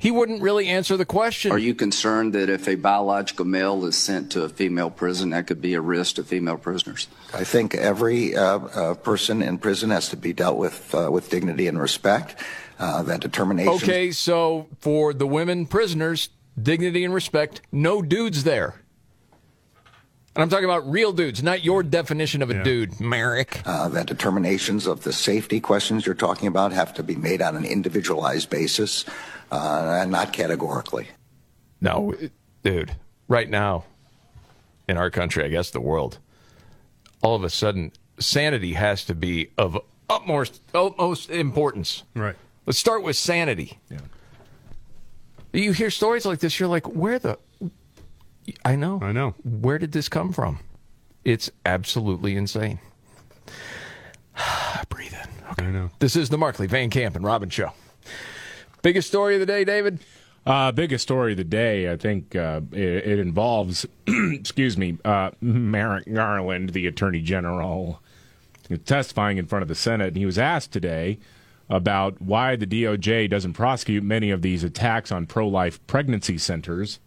He 0.00 0.12
wouldn't 0.12 0.42
really 0.42 0.68
answer 0.68 0.96
the 0.96 1.04
question. 1.04 1.50
Are 1.50 1.58
you 1.58 1.74
concerned 1.74 2.32
that 2.34 2.48
if 2.48 2.68
a 2.68 2.76
biological 2.76 3.44
male 3.44 3.84
is 3.84 3.96
sent 3.96 4.30
to 4.32 4.44
a 4.44 4.48
female 4.48 4.90
prison, 4.90 5.30
that 5.30 5.48
could 5.48 5.60
be 5.60 5.74
a 5.74 5.80
risk 5.80 6.16
to 6.16 6.24
female 6.24 6.56
prisoners? 6.56 7.08
I 7.34 7.42
think 7.42 7.74
every 7.74 8.36
uh, 8.36 8.58
uh, 8.58 8.94
person 8.94 9.42
in 9.42 9.58
prison 9.58 9.90
has 9.90 10.08
to 10.10 10.16
be 10.16 10.32
dealt 10.32 10.56
with 10.56 10.94
uh, 10.94 11.10
with 11.10 11.30
dignity 11.30 11.66
and 11.66 11.80
respect. 11.80 12.36
Uh, 12.78 13.02
that 13.02 13.20
determination. 13.20 13.72
Okay, 13.72 14.12
so 14.12 14.68
for 14.78 15.12
the 15.12 15.26
women 15.26 15.66
prisoners, 15.66 16.28
dignity 16.62 17.04
and 17.04 17.12
respect, 17.12 17.60
no 17.72 18.00
dudes 18.00 18.44
there. 18.44 18.76
And 20.38 20.44
I'm 20.44 20.50
talking 20.50 20.66
about 20.66 20.88
real 20.88 21.12
dudes, 21.12 21.42
not 21.42 21.64
your 21.64 21.82
definition 21.82 22.42
of 22.42 22.50
a 22.50 22.62
dude, 22.62 23.00
Merrick. 23.00 23.60
Uh, 23.66 23.88
that 23.88 24.06
determinations 24.06 24.86
of 24.86 25.02
the 25.02 25.12
safety 25.12 25.58
questions 25.58 26.06
you're 26.06 26.14
talking 26.14 26.46
about 26.46 26.70
have 26.70 26.94
to 26.94 27.02
be 27.02 27.16
made 27.16 27.42
on 27.42 27.56
an 27.56 27.64
individualized 27.64 28.48
basis 28.48 29.04
uh, 29.50 29.98
and 30.00 30.12
not 30.12 30.32
categorically. 30.32 31.08
No, 31.80 32.14
dude, 32.62 32.94
right 33.26 33.50
now 33.50 33.84
in 34.88 34.96
our 34.96 35.10
country, 35.10 35.44
I 35.44 35.48
guess 35.48 35.70
the 35.70 35.80
world, 35.80 36.18
all 37.20 37.34
of 37.34 37.42
a 37.42 37.50
sudden, 37.50 37.90
sanity 38.20 38.74
has 38.74 39.04
to 39.06 39.16
be 39.16 39.50
of 39.58 39.76
utmost, 40.08 40.62
utmost 40.72 41.30
importance. 41.30 42.04
Right. 42.14 42.36
Let's 42.64 42.78
start 42.78 43.02
with 43.02 43.16
sanity. 43.16 43.80
Yeah. 43.90 43.98
You 45.52 45.72
hear 45.72 45.90
stories 45.90 46.24
like 46.24 46.38
this, 46.38 46.60
you're 46.60 46.68
like, 46.68 46.86
where 46.86 47.18
the. 47.18 47.40
I 48.64 48.76
know. 48.76 49.00
I 49.02 49.12
know. 49.12 49.34
Where 49.44 49.78
did 49.78 49.92
this 49.92 50.08
come 50.08 50.32
from? 50.32 50.60
It's 51.24 51.50
absolutely 51.66 52.36
insane. 52.36 52.78
Breathe 54.88 55.12
in. 55.12 55.50
Okay. 55.52 55.66
I 55.66 55.70
know. 55.70 55.90
This 55.98 56.16
is 56.16 56.28
the 56.28 56.38
Markley, 56.38 56.66
Van 56.66 56.90
Camp, 56.90 57.16
and 57.16 57.24
Robbins 57.24 57.52
Show. 57.52 57.72
Biggest 58.82 59.08
story 59.08 59.34
of 59.34 59.40
the 59.40 59.46
day, 59.46 59.64
David? 59.64 59.98
Uh, 60.46 60.72
biggest 60.72 61.02
story 61.02 61.32
of 61.32 61.36
the 61.36 61.44
day, 61.44 61.90
I 61.90 61.96
think 61.96 62.34
uh, 62.34 62.60
it, 62.72 62.78
it 62.80 63.18
involves, 63.18 63.84
excuse 64.06 64.78
me, 64.78 64.96
uh, 65.04 65.30
Merrick 65.40 66.12
Garland, 66.12 66.70
the 66.70 66.86
Attorney 66.86 67.20
General, 67.20 68.00
testifying 68.86 69.36
in 69.36 69.46
front 69.46 69.62
of 69.62 69.68
the 69.68 69.74
Senate. 69.74 70.08
And 70.08 70.16
he 70.16 70.24
was 70.24 70.38
asked 70.38 70.72
today 70.72 71.18
about 71.68 72.22
why 72.22 72.56
the 72.56 72.66
DOJ 72.66 73.28
doesn't 73.28 73.52
prosecute 73.52 74.02
many 74.02 74.30
of 74.30 74.40
these 74.40 74.64
attacks 74.64 75.12
on 75.12 75.26
pro 75.26 75.46
life 75.46 75.86
pregnancy 75.86 76.38
centers. 76.38 76.98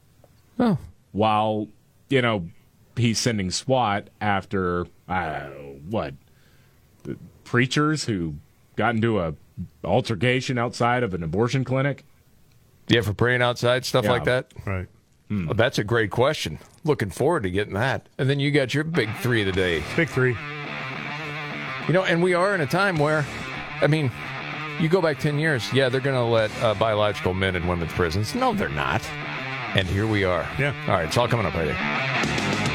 Oh. 0.60 0.78
While, 1.12 1.68
you 2.10 2.22
know, 2.22 2.50
he's 2.96 3.20
sending 3.20 3.52
SWAT 3.52 4.10
after, 4.20 4.86
I 5.08 5.40
what, 5.90 6.14
the 7.04 7.18
preachers 7.44 8.06
who 8.06 8.36
got 8.76 8.96
into 8.96 9.20
a 9.20 9.34
altercation 9.84 10.58
outside 10.58 11.04
of 11.04 11.14
an 11.14 11.24
abortion 11.24 11.64
clinic? 11.64 12.06
Yeah, 12.88 13.02
for 13.02 13.14
praying 13.14 13.42
outside, 13.42 13.86
stuff 13.86 14.06
Yeah. 14.06 14.12
like 14.12 14.24
that? 14.26 14.52
Right. 14.66 14.88
Well, 15.30 15.54
that's 15.54 15.78
a 15.80 15.86
great 15.86 16.12
question. 16.12 16.60
Looking 16.84 17.10
forward 17.10 17.44
to 17.44 17.50
getting 17.50 17.74
that. 17.76 18.10
And 18.18 18.30
then 18.30 18.42
you 18.42 18.52
got 18.52 18.74
your 18.74 18.84
big 18.84 19.08
three 19.22 19.40
of 19.42 19.46
the 19.46 19.54
day. 19.54 19.82
Big 19.96 20.10
three. 20.10 20.36
You 21.88 21.94
know, 21.94 22.04
and 22.04 22.22
we 22.22 22.34
are 22.34 22.54
in 22.54 22.60
a 22.60 22.68
time 22.68 22.98
where, 22.98 23.26
I 23.82 23.88
mean, 23.88 24.12
you 24.82 24.90
go 24.90 25.02
back 25.02 25.20
10 25.20 25.40
years, 25.40 25.72
yeah, 25.72 25.88
they're 25.88 26.02
going 26.02 26.18
to 26.18 26.24
let 26.24 26.52
uh, 26.62 26.74
biological 26.74 27.34
men 27.34 27.56
in 27.56 27.66
women's 27.66 27.94
prisons. 27.94 28.36
No, 28.36 28.54
they're 28.54 28.68
not. 28.68 29.02
And 29.74 29.88
here 29.88 30.06
we 30.06 30.24
are. 30.26 30.48
Yeah. 30.60 30.74
All 30.88 30.96
right, 30.96 31.06
it's 31.06 31.18
all 31.18 31.28
coming 31.28 31.46
up 31.46 31.54
right 31.54 31.74
here. 31.74 32.71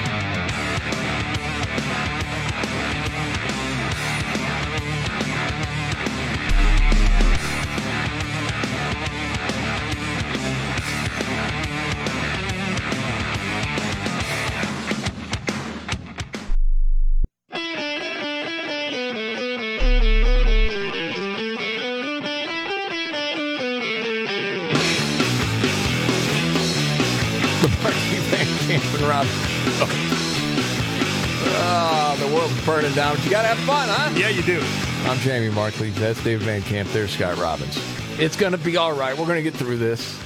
You 33.26 33.32
got 33.32 33.42
to 33.42 33.48
have 33.48 33.58
fun, 33.66 33.88
huh? 33.90 34.12
Yeah, 34.16 34.28
you 34.28 34.40
do. 34.42 34.62
I'm 35.10 35.18
Jamie 35.18 35.52
Markley. 35.52 35.90
That's 35.90 36.22
David 36.22 36.44
Van 36.46 36.62
Camp. 36.62 36.88
There's 36.92 37.10
Scott 37.10 37.36
Robbins. 37.38 37.76
It's 38.20 38.36
going 38.36 38.52
to 38.52 38.58
be 38.58 38.76
all 38.76 38.92
right. 38.96 39.18
We're 39.18 39.26
going 39.26 39.42
to 39.42 39.50
get 39.50 39.58
through 39.58 39.78
this. 39.78 40.16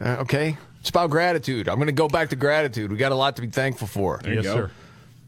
Uh, 0.00 0.16
okay? 0.20 0.56
It's 0.80 0.88
about 0.88 1.10
gratitude. 1.10 1.68
I'm 1.68 1.74
going 1.76 1.88
to 1.88 1.92
go 1.92 2.08
back 2.08 2.30
to 2.30 2.36
gratitude. 2.36 2.90
We 2.90 2.96
got 2.96 3.12
a 3.12 3.14
lot 3.14 3.36
to 3.36 3.42
be 3.42 3.48
thankful 3.48 3.86
for. 3.88 4.20
There 4.22 4.32
you 4.32 4.36
Yes, 4.38 4.44
go. 4.46 4.54
sir. 4.54 4.70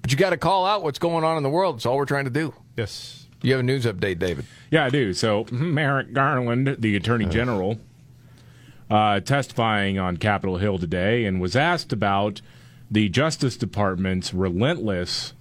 But 0.01 0.11
you 0.11 0.17
got 0.17 0.31
to 0.31 0.39
call 0.39 0.65
out 0.65 0.83
what's 0.83 0.99
going 0.99 1.23
on 1.23 1.37
in 1.37 1.43
the 1.43 1.51
world. 1.51 1.77
It's 1.77 1.85
all 1.85 1.99
we're 1.99 2.07
trying 2.07 2.25
to 2.25 2.31
do. 2.31 2.55
Yes. 2.79 3.27
You 3.43 3.53
have 3.53 3.61
a 3.61 3.65
news 3.65 3.85
update, 3.85 4.19
David. 4.19 4.47
Yeah, 4.71 4.87
I 4.87 4.89
do. 4.89 5.13
So 5.13 5.45
Merrick 5.51 6.15
Garland, 6.15 6.77
the 6.79 6.97
Attorney 6.97 7.27
General, 7.27 7.79
uh, 8.89 9.21
testifying 9.21 9.99
on 9.99 10.17
Capitol 10.17 10.57
Hill 10.57 10.79
today, 10.79 11.27
and 11.27 11.43
was 11.43 11.57
asked 11.57 11.93
about 11.93 12.41
the 12.91 13.11
Justice 13.11 13.59
Department's 13.59 14.33
relentless 14.33 15.35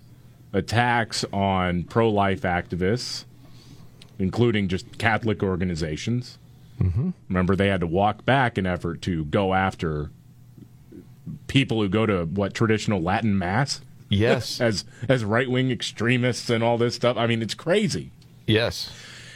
attacks 0.54 1.26
on 1.32 1.84
pro-life 1.84 2.42
activists, 2.42 3.26
including 4.18 4.68
just 4.68 4.98
Catholic 4.98 5.44
organizations. 5.44 6.38
Mm-hmm. 6.82 7.12
Remember, 7.28 7.56
they 7.56 7.68
had 7.68 7.82
to 7.82 7.88
walk 7.88 8.26
back 8.26 8.58
an 8.58 8.66
effort 8.66 9.02
to 9.04 9.26
go 9.26 9.54
after 9.54 10.12
people 11.48 11.82
who 11.82 11.90
go 11.90 12.06
to 12.06 12.26
what 12.26 12.54
traditional 12.54 13.02
Latin 13.02 13.38
mass. 13.38 13.82
Yes, 14.10 14.60
as 14.62 14.86
as 15.08 15.24
right 15.24 15.50
wing 15.50 15.72
extremists 15.72 16.50
and 16.50 16.64
all 16.64 16.78
this 16.78 16.96
stuff. 16.96 17.18
I 17.18 17.28
mean, 17.28 17.42
it's 17.42 17.54
crazy. 17.54 18.12
Yes. 18.48 18.92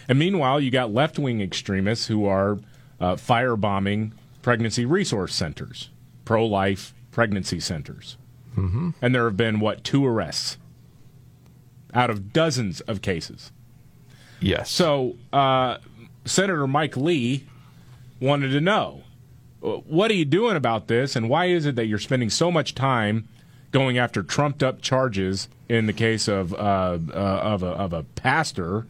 And 0.07 0.19
meanwhile, 0.19 0.60
you 0.60 0.72
got 0.72 0.94
left 0.94 1.19
wing 1.19 1.41
extremists 1.41 2.07
who 2.07 2.26
are 2.26 2.60
uh, 2.99 3.15
firebombing 3.15 4.11
pregnancy 4.41 4.85
resource 4.85 5.34
centers, 5.34 5.90
pro 6.26 6.45
life 6.45 6.94
pregnancy 7.11 7.60
centers. 7.60 8.18
Mm-hmm. 8.57 8.91
And 9.02 9.15
there 9.15 9.26
have 9.26 9.38
been, 9.38 9.60
what, 9.60 9.84
two 9.84 10.06
arrests 10.06 10.57
out 11.94 12.10
of 12.10 12.34
dozens 12.34 12.82
of 12.82 13.02
cases. 13.02 13.52
Yes. 14.40 14.70
So 14.70 15.15
uh, 15.32 15.78
Senator 16.26 16.68
Mike 16.68 16.98
Lee 16.98 17.45
wanted 18.20 18.49
to 18.49 18.61
know 18.61 19.03
what 19.61 20.11
are 20.11 20.15
you 20.15 20.26
doing 20.26 20.57
about 20.57 20.88
this, 20.88 21.15
and 21.15 21.30
why 21.30 21.45
is 21.45 21.65
it 21.65 21.76
that 21.76 21.86
you're 21.86 21.99
spending 21.99 22.30
so 22.30 22.52
much 22.52 22.76
time 22.76 23.28
going 23.72 23.98
after 23.98 24.22
trumped 24.22 24.61
up 24.61 24.82
charges 24.82 25.48
in 25.70 25.86
the 25.86 25.94
case 25.94 26.28
of 26.28 26.53
uh, 26.53 26.57
uh, 26.57 26.98
of 27.14 27.64
a 27.64 27.68
of 27.68 27.94
a 27.94 28.03
pastor 28.03 28.86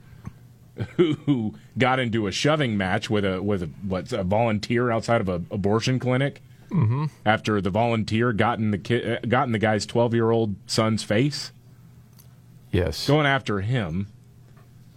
who, 0.97 1.53
got 1.77 1.99
into 1.99 2.25
a 2.25 2.31
shoving 2.31 2.75
match 2.75 3.09
with 3.09 3.23
a 3.23 3.41
with 3.41 3.61
a 3.63 3.67
what's 3.87 4.11
a 4.11 4.23
volunteer 4.23 4.89
outside 4.89 5.21
of 5.21 5.29
an 5.29 5.45
abortion 5.51 5.99
clinic. 5.99 6.41
Mhm. 6.71 7.11
After 7.23 7.61
the 7.61 7.69
volunteer 7.69 8.33
got 8.33 8.57
in 8.57 8.71
the 8.71 8.79
ki- 8.79 9.03
uh, 9.03 9.19
got 9.27 9.45
in 9.45 9.51
the 9.51 9.59
guy's 9.59 9.85
twelve 9.85 10.15
year 10.15 10.31
old 10.31 10.55
son's 10.65 11.03
face. 11.03 11.51
Yes, 12.73 13.07
going 13.07 13.27
after 13.27 13.61
him, 13.61 14.07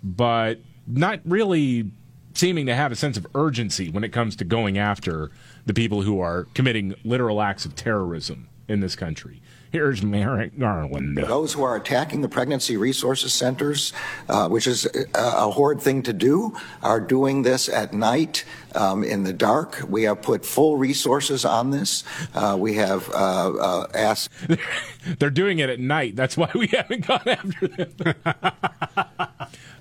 but 0.02 0.60
not 0.86 1.20
really 1.26 1.90
seeming 2.32 2.64
to 2.66 2.74
have 2.74 2.90
a 2.90 2.96
sense 2.96 3.18
of 3.18 3.26
urgency 3.34 3.90
when 3.90 4.02
it 4.02 4.08
comes 4.08 4.34
to 4.36 4.44
going 4.44 4.78
after 4.78 5.30
the 5.66 5.74
people 5.74 6.00
who 6.00 6.18
are 6.18 6.44
committing 6.54 6.94
literal 7.04 7.42
acts 7.42 7.66
of 7.66 7.76
terrorism 7.76 8.48
in 8.66 8.80
this 8.80 8.96
country. 8.96 9.42
Here's 9.76 10.02
Merrick 10.02 10.58
Garland. 10.58 11.18
Those 11.18 11.52
who 11.52 11.62
are 11.62 11.76
attacking 11.76 12.22
the 12.22 12.30
pregnancy 12.30 12.78
resources 12.78 13.34
centers, 13.34 13.92
uh, 14.26 14.48
which 14.48 14.66
is 14.66 14.86
a, 14.86 15.04
a 15.14 15.50
horrid 15.50 15.82
thing 15.82 16.02
to 16.04 16.14
do, 16.14 16.56
are 16.82 16.98
doing 16.98 17.42
this 17.42 17.68
at 17.68 17.92
night 17.92 18.46
um, 18.74 19.04
in 19.04 19.24
the 19.24 19.34
dark. 19.34 19.82
We 19.86 20.04
have 20.04 20.22
put 20.22 20.46
full 20.46 20.78
resources 20.78 21.44
on 21.44 21.72
this. 21.72 22.04
Uh, 22.34 22.56
we 22.58 22.76
have 22.76 23.10
uh, 23.10 23.12
uh, 23.52 23.86
asked. 23.92 24.30
They're 25.18 25.28
doing 25.28 25.58
it 25.58 25.68
at 25.68 25.78
night. 25.78 26.16
That's 26.16 26.38
why 26.38 26.50
we 26.54 26.66
haven't 26.72 27.06
gone 27.06 27.28
after 27.28 27.68
them. 27.68 28.14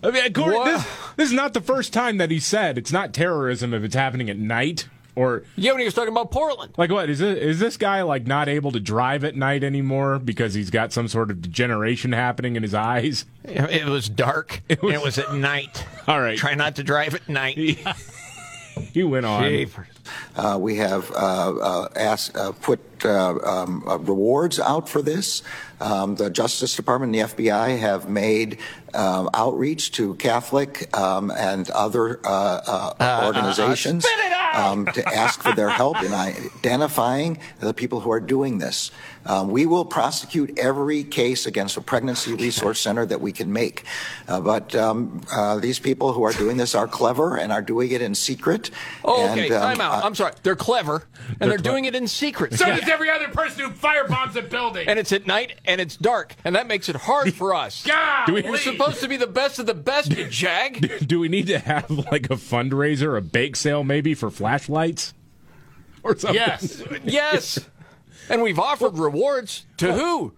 I 0.04 0.12
mean, 0.12 0.34
Corey, 0.34 0.62
this, 0.66 0.86
this 1.16 1.30
is 1.30 1.34
not 1.34 1.54
the 1.54 1.62
first 1.62 1.94
time 1.94 2.18
that 2.18 2.32
he 2.32 2.42
said 2.42 2.78
it's 2.78 2.92
not 2.92 3.14
terrorism 3.14 3.74
if 3.74 3.82
it's 3.82 3.96
happening 3.96 4.30
at 4.30 4.38
night. 4.38 4.90
Or 5.16 5.44
yeah, 5.56 5.72
when 5.72 5.80
he 5.80 5.86
was 5.86 5.94
talking 5.94 6.12
about 6.12 6.32
Portland. 6.32 6.74
Like 6.78 6.92
what 6.92 7.10
is 7.10 7.20
this? 7.20 7.38
Is 7.38 7.60
this 7.60 7.78
guy 7.78 8.02
like 8.02 8.28
not 8.28 8.50
able 8.50 8.72
to 8.74 8.80
drive 8.80 9.24
at 9.24 9.36
night 9.36 9.64
anymore 9.64 10.20
because 10.20 10.54
he's 10.54 10.70
got 10.70 10.92
some 10.92 11.08
sort 11.08 11.32
of 11.32 11.42
degeneration 11.42 12.12
happening 12.12 12.56
in 12.56 12.64
his 12.64 12.74
eyes? 12.74 13.26
It 13.44 13.86
was 13.86 14.10
dark. 14.10 14.62
It 14.68 14.82
was, 14.82 14.94
and 14.94 15.02
it 15.02 15.06
was 15.06 15.18
at 15.18 15.34
night. 15.34 15.86
All 16.08 16.20
right. 16.20 16.38
Try 16.38 16.56
not 16.56 16.76
to 16.76 16.84
drive 16.84 17.16
at 17.16 17.30
night. 17.30 17.80
he 18.96 19.04
went 19.04 19.26
on. 19.26 19.44
Uh, 20.38 20.58
we 20.58 20.78
have 20.78 21.12
uh, 21.12 21.16
uh, 21.16 21.90
asked, 21.98 22.38
uh, 22.38 22.54
put 22.54 22.80
uh, 23.04 23.38
um, 23.44 23.84
uh, 23.86 23.98
rewards 23.98 24.58
out 24.58 24.88
for 24.88 25.02
this. 25.02 25.44
Um, 25.82 26.16
the 26.16 26.30
Justice 26.30 26.78
Department 26.78 27.14
and 27.14 27.30
the 27.30 27.34
FBI 27.36 27.78
have 27.78 28.08
made 28.08 28.58
um, 28.94 29.30
outreach 29.34 29.92
to 29.94 30.16
Catholic 30.16 30.96
um, 30.98 31.30
and 31.30 31.70
other 31.72 32.22
uh, 32.26 32.94
uh, 32.98 33.24
organizations 33.26 34.06
um, 34.54 34.86
to 34.86 35.06
ask 35.14 35.44
for 35.44 35.52
their 35.52 35.70
help 35.70 36.02
in 36.02 36.14
identifying 36.14 37.38
the 37.60 37.74
people 37.74 38.00
who 38.00 38.12
are 38.12 38.22
doing 38.22 38.60
this. 38.60 38.92
Um, 39.26 39.50
we 39.50 39.66
will 39.66 39.86
prosecute 39.86 40.58
every 40.58 41.04
case 41.04 41.46
against 41.46 41.78
a 41.78 41.82
pregnancy 41.82 42.34
resource 42.34 42.80
center 42.80 43.06
that 43.06 43.22
we 43.22 43.32
can 43.32 43.52
make. 43.52 43.84
Uh, 44.28 44.40
but 44.40 44.76
um, 44.76 45.22
uh, 45.32 45.60
these 45.60 45.80
people 45.80 46.14
who 46.14 46.24
are 46.24 46.34
doing 46.34 46.58
this 46.58 46.76
are 46.76 46.88
clever 46.88 47.38
and 47.38 47.52
are 47.52 47.62
doing 47.62 47.92
it 47.92 48.02
in 48.02 48.14
secret. 48.14 48.70
Oh, 49.04 49.26
and, 49.26 49.40
okay. 49.40 49.54
um, 49.54 49.62
Time 49.62 49.82
out. 49.82 50.04
uh, 50.04 50.08
I'm 50.08 50.16
sorry. 50.16 50.34
They're 50.44 50.56
clever, 50.56 51.04
and 51.40 51.50
they're, 51.50 51.58
doing 51.58 51.86
it 51.86 51.96
in 51.96 52.08
secret. 52.08 52.54
So 52.54 52.66
does 52.66 52.88
every 52.88 53.10
other 53.10 53.30
person 53.30 53.66
who 53.66 53.72
firebombs 53.72 54.36
a 54.36 54.44
building. 54.44 54.88
and 54.88 55.00
it's 55.00 55.12
at 55.12 55.26
night 55.26 55.60
and 55.66 55.82
it's 55.82 55.98
dark, 55.98 56.36
and 56.44 56.56
that 56.56 56.68
makes 56.68 56.90
it 56.90 56.96
hard 56.96 57.34
for 57.34 57.56
us. 57.56 57.84
God, 57.88 58.30
We're 58.30 58.58
supposed 58.58 59.02
to 59.02 59.08
be 59.08 59.18
the 59.18 59.28
best 59.28 59.58
of 59.58 59.66
the 59.66 59.74
best, 59.74 60.16
you 60.16 60.26
jag. 60.30 61.08
Do 61.08 61.20
we 61.20 61.30
need 61.30 61.48
to 61.48 61.60
have 61.60 61.90
like 61.90 62.26
a 62.26 62.36
fundraiser, 62.36 63.18
a 63.18 63.22
bake 63.22 63.56
sale 63.56 63.84
maybe 63.84 64.14
for 64.14 64.30
flashlights? 64.30 65.14
Or 66.04 66.16
something? 66.16 66.36
Yes, 66.36 66.84
yes. 67.04 67.70
And 68.30 68.42
we've 68.42 68.60
offered 68.60 68.98
rewards 68.98 69.66
to 69.78 69.94
who? 69.94 70.34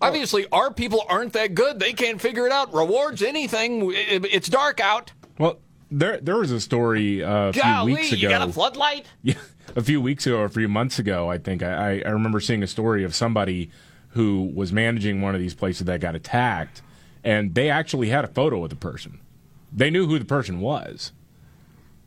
Obviously, 0.00 0.46
our 0.52 0.72
people 0.72 1.04
aren't 1.08 1.32
that 1.32 1.54
good. 1.54 1.80
They 1.80 1.92
can't 1.92 2.20
figure 2.20 2.46
it 2.46 2.52
out. 2.52 2.72
Rewards 2.72 3.22
anything. 3.22 3.90
It's 3.94 4.48
dark 4.48 4.80
out. 4.80 5.12
Well, 5.38 5.58
there 5.90 6.18
there 6.20 6.36
was 6.36 6.50
a 6.50 6.60
story 6.60 7.22
uh, 7.22 7.48
a 7.48 7.52
few 7.52 7.62
Golly, 7.62 7.94
weeks 7.94 8.12
ago. 8.12 8.20
you 8.20 8.28
got 8.28 8.48
a 8.48 8.52
floodlight? 8.52 9.06
Yeah, 9.22 9.34
a 9.76 9.82
few 9.82 10.00
weeks 10.00 10.26
ago 10.26 10.38
or 10.38 10.44
a 10.44 10.50
few 10.50 10.68
months 10.68 10.98
ago, 10.98 11.30
I 11.30 11.38
think 11.38 11.62
I, 11.62 12.00
I 12.04 12.10
remember 12.10 12.40
seeing 12.40 12.62
a 12.62 12.66
story 12.66 13.04
of 13.04 13.14
somebody 13.14 13.70
who 14.10 14.50
was 14.54 14.72
managing 14.72 15.20
one 15.20 15.34
of 15.34 15.40
these 15.40 15.54
places 15.54 15.86
that 15.86 16.00
got 16.00 16.14
attacked, 16.14 16.82
and 17.24 17.54
they 17.54 17.70
actually 17.70 18.08
had 18.08 18.24
a 18.24 18.28
photo 18.28 18.62
of 18.64 18.70
the 18.70 18.76
person. 18.76 19.20
They 19.72 19.90
knew 19.90 20.06
who 20.06 20.18
the 20.18 20.24
person 20.24 20.60
was, 20.60 21.12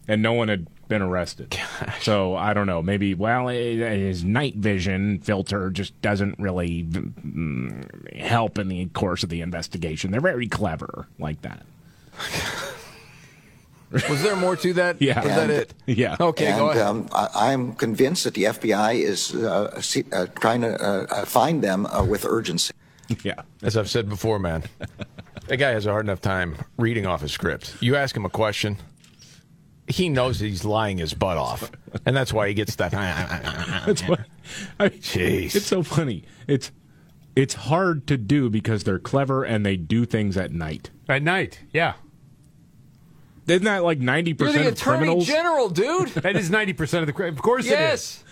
and 0.08 0.22
no 0.22 0.34
one 0.34 0.48
had 0.48 0.68
been 0.92 1.02
arrested. 1.02 1.58
So 2.02 2.36
I 2.36 2.54
don't 2.54 2.66
know. 2.66 2.82
Maybe 2.82 3.14
well, 3.14 3.48
eh, 3.48 3.76
his 3.76 4.24
night 4.24 4.56
vision 4.56 5.20
filter 5.20 5.70
just 5.70 6.00
doesn't 6.02 6.40
really 6.40 6.84
mm, 6.84 8.16
help 8.16 8.58
in 8.58 8.70
the 8.70 8.88
course 8.88 9.22
of 9.24 9.30
the 9.30 9.42
investigation. 9.42 10.10
They're 10.10 10.20
very 10.20 10.48
clever 10.48 11.08
like 11.20 11.42
that. 11.44 11.64
Was 14.10 14.24
there 14.24 14.36
more 14.36 14.56
to 14.56 14.74
that? 14.74 15.00
Yeah. 15.00 15.24
Was 15.24 15.36
that 15.36 15.50
it? 15.50 15.74
Yeah. 15.86 16.16
Okay, 16.20 16.48
and, 16.48 16.58
go 16.58 16.70
ahead. 16.70 16.82
Um, 16.82 17.08
I, 17.12 17.52
I'm 17.52 17.74
convinced 17.76 18.24
that 18.24 18.34
the 18.34 18.46
FBI 18.46 18.96
is 18.96 19.36
uh, 19.36 19.80
see, 19.82 20.06
uh, 20.12 20.28
trying 20.40 20.62
to 20.62 20.74
uh, 20.74 21.06
uh, 21.10 21.26
find 21.26 21.64
them 21.64 21.86
uh, 21.86 22.04
with 22.04 22.26
urgency. 22.26 22.74
Yeah. 23.24 23.42
As 23.62 23.78
I've 23.78 23.90
said 23.90 24.10
before, 24.10 24.40
man, 24.40 24.64
that 25.48 25.58
guy 25.58 25.70
has 25.72 25.86
a 25.86 25.92
hard 25.92 26.06
enough 26.06 26.22
time 26.22 26.56
reading 26.78 27.06
off 27.06 27.22
his 27.22 27.32
script. 27.32 27.76
You 27.80 27.96
ask 27.96 28.16
him 28.16 28.26
a 28.26 28.30
question, 28.30 28.78
he 29.92 30.10
knows 30.10 30.40
he's 30.40 30.66
lying 30.66 30.98
his 30.98 31.14
butt 31.14 31.38
off, 31.38 31.72
and 32.06 32.16
that's 32.16 32.34
why 32.34 32.48
he 32.48 32.54
gets 32.54 32.76
that. 32.76 32.92
That's 33.86 34.02
why. 34.04 34.26
I, 34.80 34.90
Jeez. 34.90 35.56
It's 35.56 35.66
so 35.66 35.84
funny. 35.84 36.24
It's 36.48 36.72
it's 37.36 37.54
hard 37.54 38.08
to 38.08 38.18
do 38.18 38.50
because 38.50 38.84
they're 38.84 39.00
clever 39.00 39.44
and 39.44 39.66
they 39.66 39.78
do 39.78 40.06
things 40.06 40.38
at 40.38 40.52
night. 40.52 40.90
At 41.08 41.24
night, 41.24 41.62
yeah. 41.72 41.94
Isn't 43.48 43.66
that 43.66 43.84
like 43.84 44.00
ninety 44.00 44.34
percent 44.34 44.68
of 44.68 44.74
attorney 44.74 44.98
criminals? 45.00 45.28
general, 45.28 45.70
dude. 45.70 46.10
That 46.22 46.36
is 46.36 46.50
90% 46.50 47.00
of 47.00 47.08
the 47.08 47.14
crime. 47.14 47.34
Of 47.34 47.42
course 47.42 47.66
yes. 47.66 48.24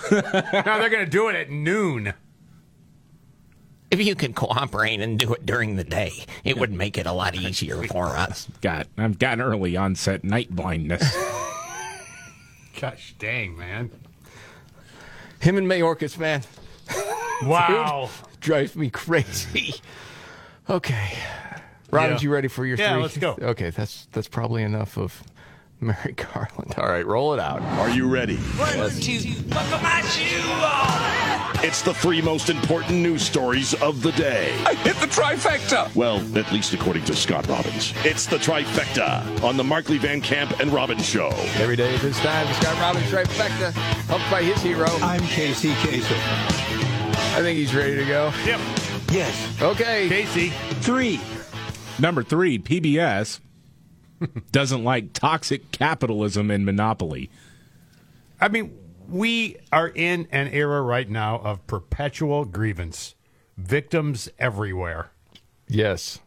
it 0.00 0.12
is. 0.12 0.22
Now 0.52 0.78
they're 0.78 0.90
going 0.90 1.04
to 1.04 1.10
do 1.10 1.28
it 1.28 1.34
at 1.34 1.50
noon. 1.50 2.14
If 3.90 4.04
you 4.04 4.14
could 4.14 4.34
cooperate 4.34 5.00
and 5.00 5.18
do 5.18 5.32
it 5.32 5.46
during 5.46 5.76
the 5.76 5.84
day, 5.84 6.12
it 6.44 6.58
would 6.58 6.72
make 6.72 6.98
it 6.98 7.06
a 7.06 7.12
lot 7.12 7.34
easier 7.34 7.82
for 7.84 8.06
us. 8.08 8.46
Got 8.60 8.86
I've 8.98 9.18
got 9.18 9.40
early 9.40 9.76
onset 9.76 10.24
night 10.24 10.50
blindness. 10.50 11.02
Gosh 12.80 13.14
dang, 13.18 13.56
man. 13.56 13.90
Him 15.40 15.56
and 15.56 15.66
Mayorkas, 15.66 16.18
man. 16.18 16.42
Wow. 17.44 18.10
Dude, 18.32 18.40
drives 18.40 18.74
me 18.74 18.90
crazy. 18.90 19.76
Okay. 20.68 21.12
Robbins, 21.92 22.20
Yeah. 22.20 22.26
you 22.26 22.32
ready 22.34 22.48
for 22.48 22.66
your 22.66 22.76
Yeah, 22.76 22.94
three? 22.94 23.02
let's 23.02 23.16
go. 23.16 23.36
Okay, 23.40 23.70
that's 23.70 24.08
that's 24.10 24.26
probably 24.26 24.64
enough 24.64 24.98
of 24.98 25.22
Merrick 25.80 26.26
Garland. 26.32 26.74
All 26.76 26.88
right, 26.88 27.06
roll 27.06 27.34
it 27.34 27.40
out. 27.40 27.62
Are 27.62 27.88
you 27.88 28.08
ready? 28.08 28.36
One, 28.36 28.90
two, 28.90 29.20
buckle 29.44 29.78
my 29.78 30.00
shoe 30.02 30.50
on. 30.50 31.64
It's 31.64 31.82
the 31.82 31.94
three 31.94 32.20
most 32.20 32.50
important 32.50 32.94
news 32.98 33.22
stories 33.22 33.74
of 33.74 34.02
the 34.02 34.10
day. 34.12 34.52
I 34.64 34.74
hit 34.74 34.96
the 34.96 35.06
trifecta. 35.06 35.94
Well, 35.94 36.18
at 36.36 36.50
least 36.52 36.72
according 36.74 37.04
to 37.04 37.14
Scott 37.14 37.46
Robbins. 37.46 37.94
It's 38.04 38.26
the 38.26 38.38
trifecta 38.38 39.42
on 39.44 39.56
the 39.56 39.64
Markley 39.64 39.98
Van 39.98 40.20
Camp 40.20 40.58
and 40.58 40.72
Robbins 40.72 41.04
Show. 41.06 41.28
Every 41.56 41.76
day 41.76 41.94
at 41.94 42.00
this 42.00 42.18
time, 42.20 42.52
Scott 42.54 42.76
Robbins 42.80 43.06
trifecta, 43.06 43.72
helped 44.06 44.28
by 44.32 44.42
his 44.42 44.60
hero. 44.60 44.88
I'm 45.00 45.22
Casey 45.22 45.70
Kasem. 45.70 46.18
I 47.36 47.40
think 47.40 47.56
he's 47.56 47.74
ready 47.74 47.94
to 47.96 48.04
go. 48.04 48.32
Yep. 48.44 48.60
Yes. 49.12 49.62
Okay. 49.62 50.08
Casey. 50.08 50.48
Three. 50.80 51.20
Number 52.00 52.22
three, 52.24 52.58
PBS 52.58 53.40
doesn't 54.52 54.84
like 54.84 55.12
toxic 55.12 55.70
capitalism 55.70 56.50
and 56.50 56.64
monopoly. 56.64 57.30
I 58.40 58.48
mean, 58.48 58.76
we 59.08 59.56
are 59.72 59.88
in 59.88 60.28
an 60.30 60.48
era 60.48 60.82
right 60.82 61.08
now 61.08 61.38
of 61.38 61.66
perpetual 61.66 62.44
grievance, 62.44 63.14
victims 63.56 64.28
everywhere. 64.38 65.10
Yes. 65.68 66.20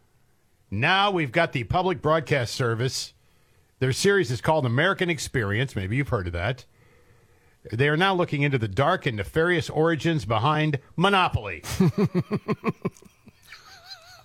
Now 0.70 1.12
we've 1.12 1.32
got 1.32 1.52
the 1.52 1.64
public 1.66 2.02
broadcast 2.02 2.56
service. 2.56 3.14
Their 3.80 3.94
series 3.94 4.32
is 4.32 4.42
called 4.42 4.66
American 4.66 5.10
Experience. 5.10 5.76
Maybe 5.76 5.98
you've 5.98 6.10
heard 6.10 6.28
of 6.28 6.34
that. 6.34 6.66
They 7.72 7.90
are 7.90 7.98
now 7.98 8.16
looking 8.16 8.42
into 8.42 8.58
the 8.58 8.68
dark 8.68 9.06
and 9.06 9.18
nefarious 9.18 9.70
origins 9.70 10.26
behind 10.26 10.80
Monopoly. 10.96 11.64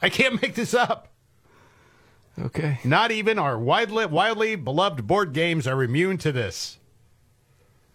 I 0.02 0.08
can't 0.08 0.40
make 0.40 0.54
this 0.54 0.72
up. 0.72 1.08
Okay. 2.38 2.78
Not 2.84 3.10
even 3.10 3.38
our 3.38 3.58
widely, 3.58 4.06
wildly 4.06 4.56
beloved 4.56 5.06
board 5.06 5.32
games 5.32 5.66
are 5.66 5.82
immune 5.82 6.18
to 6.18 6.32
this. 6.32 6.78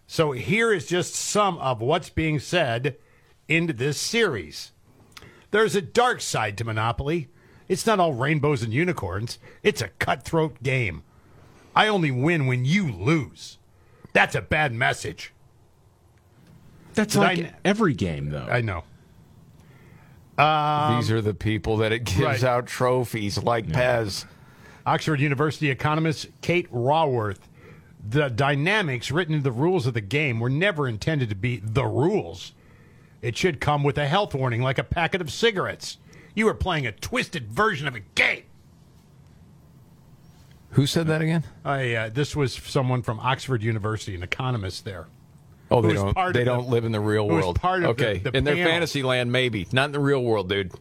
So 0.06 0.32
here 0.32 0.72
is 0.72 0.86
just 0.86 1.14
some 1.14 1.58
of 1.58 1.80
what's 1.80 2.10
being 2.10 2.38
said 2.38 2.96
in 3.48 3.66
this 3.76 3.98
series. 4.00 4.72
There's 5.52 5.76
a 5.76 5.82
dark 5.82 6.20
side 6.20 6.58
to 6.58 6.64
Monopoly. 6.64 7.28
It's 7.68 7.86
not 7.86 8.00
all 8.00 8.12
rainbows 8.12 8.62
and 8.62 8.72
unicorns. 8.72 9.38
It's 9.62 9.80
a 9.80 9.88
cutthroat 9.88 10.62
game. 10.62 11.02
I 11.74 11.88
only 11.88 12.10
win 12.10 12.46
when 12.46 12.64
you 12.64 12.90
lose. 12.90 13.58
That's 14.12 14.34
a 14.34 14.42
bad 14.42 14.72
message. 14.74 15.32
That's 16.94 17.14
Did 17.14 17.20
like 17.20 17.38
I- 17.38 17.54
every 17.64 17.94
game, 17.94 18.30
though. 18.30 18.46
I 18.50 18.60
know. 18.60 18.84
Um, 20.36 20.96
These 20.96 21.10
are 21.10 21.20
the 21.20 21.34
people 21.34 21.78
that 21.78 21.92
it 21.92 22.04
gives 22.04 22.20
right. 22.20 22.44
out 22.44 22.66
trophies 22.66 23.38
like 23.42 23.66
Pez. 23.66 24.24
Oxford 24.86 25.20
University 25.20 25.70
economist 25.70 26.28
Kate 26.40 26.70
Raworth. 26.72 27.38
The 28.08 28.28
dynamics 28.28 29.10
written 29.12 29.34
into 29.34 29.44
the 29.44 29.52
rules 29.52 29.86
of 29.86 29.94
the 29.94 30.00
game 30.00 30.40
were 30.40 30.50
never 30.50 30.88
intended 30.88 31.28
to 31.28 31.36
be 31.36 31.58
the 31.62 31.84
rules. 31.84 32.52
It 33.20 33.36
should 33.36 33.60
come 33.60 33.84
with 33.84 33.96
a 33.96 34.06
health 34.08 34.34
warning 34.34 34.60
like 34.62 34.78
a 34.78 34.84
packet 34.84 35.20
of 35.20 35.30
cigarettes. 35.30 35.98
You 36.34 36.48
are 36.48 36.54
playing 36.54 36.86
a 36.86 36.92
twisted 36.92 37.46
version 37.52 37.86
of 37.86 37.94
a 37.94 38.00
game. 38.00 38.42
Who 40.70 40.86
said 40.86 41.06
that 41.08 41.20
again? 41.20 41.44
I, 41.64 41.94
uh, 41.94 42.08
this 42.08 42.34
was 42.34 42.54
someone 42.54 43.02
from 43.02 43.20
Oxford 43.20 43.62
University, 43.62 44.14
an 44.14 44.22
economist 44.22 44.84
there. 44.84 45.06
Oh, 45.70 45.80
they 45.80 45.92
don't. 45.94 46.32
They 46.32 46.44
don't 46.44 46.68
live 46.68 46.84
in 46.84 46.92
the 46.92 47.00
real 47.00 47.28
world. 47.28 47.60
part 47.60 47.84
of 47.84 47.96
the- 47.96 48.04
okay, 48.06 48.18
the 48.18 48.36
in 48.36 48.44
their 48.44 48.56
panel. 48.56 48.70
fantasy 48.72 49.02
land, 49.02 49.30
maybe 49.32 49.66
not 49.72 49.86
in 49.86 49.92
the 49.92 50.00
real 50.00 50.22
world, 50.22 50.48
dude. 50.48 50.72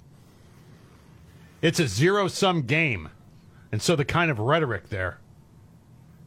It's 1.61 1.79
a 1.79 1.87
zero 1.87 2.27
sum 2.27 2.63
game. 2.63 3.09
And 3.71 3.81
so 3.81 3.95
the 3.95 4.05
kind 4.05 4.29
of 4.29 4.39
rhetoric 4.39 4.89
there 4.89 5.19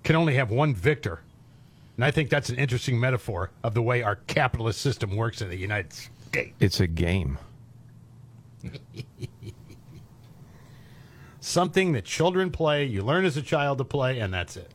can 0.02 0.16
only 0.16 0.34
have 0.34 0.50
one 0.50 0.74
victor. 0.74 1.20
And 1.96 2.04
I 2.04 2.10
think 2.10 2.30
that's 2.30 2.48
an 2.48 2.56
interesting 2.56 2.98
metaphor 2.98 3.50
of 3.62 3.74
the 3.74 3.82
way 3.82 4.02
our 4.02 4.16
capitalist 4.16 4.80
system 4.80 5.14
works 5.16 5.40
in 5.40 5.48
the 5.48 5.56
United 5.56 5.92
States. 5.92 6.52
It's 6.58 6.80
a 6.80 6.86
game. 6.86 7.38
Something 11.40 11.92
that 11.92 12.04
children 12.04 12.50
play, 12.50 12.84
you 12.84 13.02
learn 13.02 13.24
as 13.24 13.36
a 13.36 13.42
child 13.42 13.78
to 13.78 13.84
play, 13.84 14.18
and 14.18 14.32
that's 14.32 14.56
it. 14.56 14.72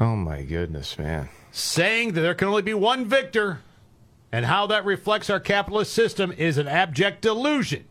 Oh 0.00 0.14
my 0.14 0.42
goodness, 0.42 0.96
man. 0.96 1.28
Saying 1.50 2.12
that 2.12 2.20
there 2.20 2.34
can 2.34 2.48
only 2.48 2.62
be 2.62 2.74
one 2.74 3.04
victor 3.04 3.60
and 4.30 4.46
how 4.46 4.66
that 4.68 4.84
reflects 4.84 5.28
our 5.28 5.40
capitalist 5.40 5.92
system 5.92 6.32
is 6.32 6.58
an 6.58 6.68
abject 6.68 7.22
delusion. 7.22 7.84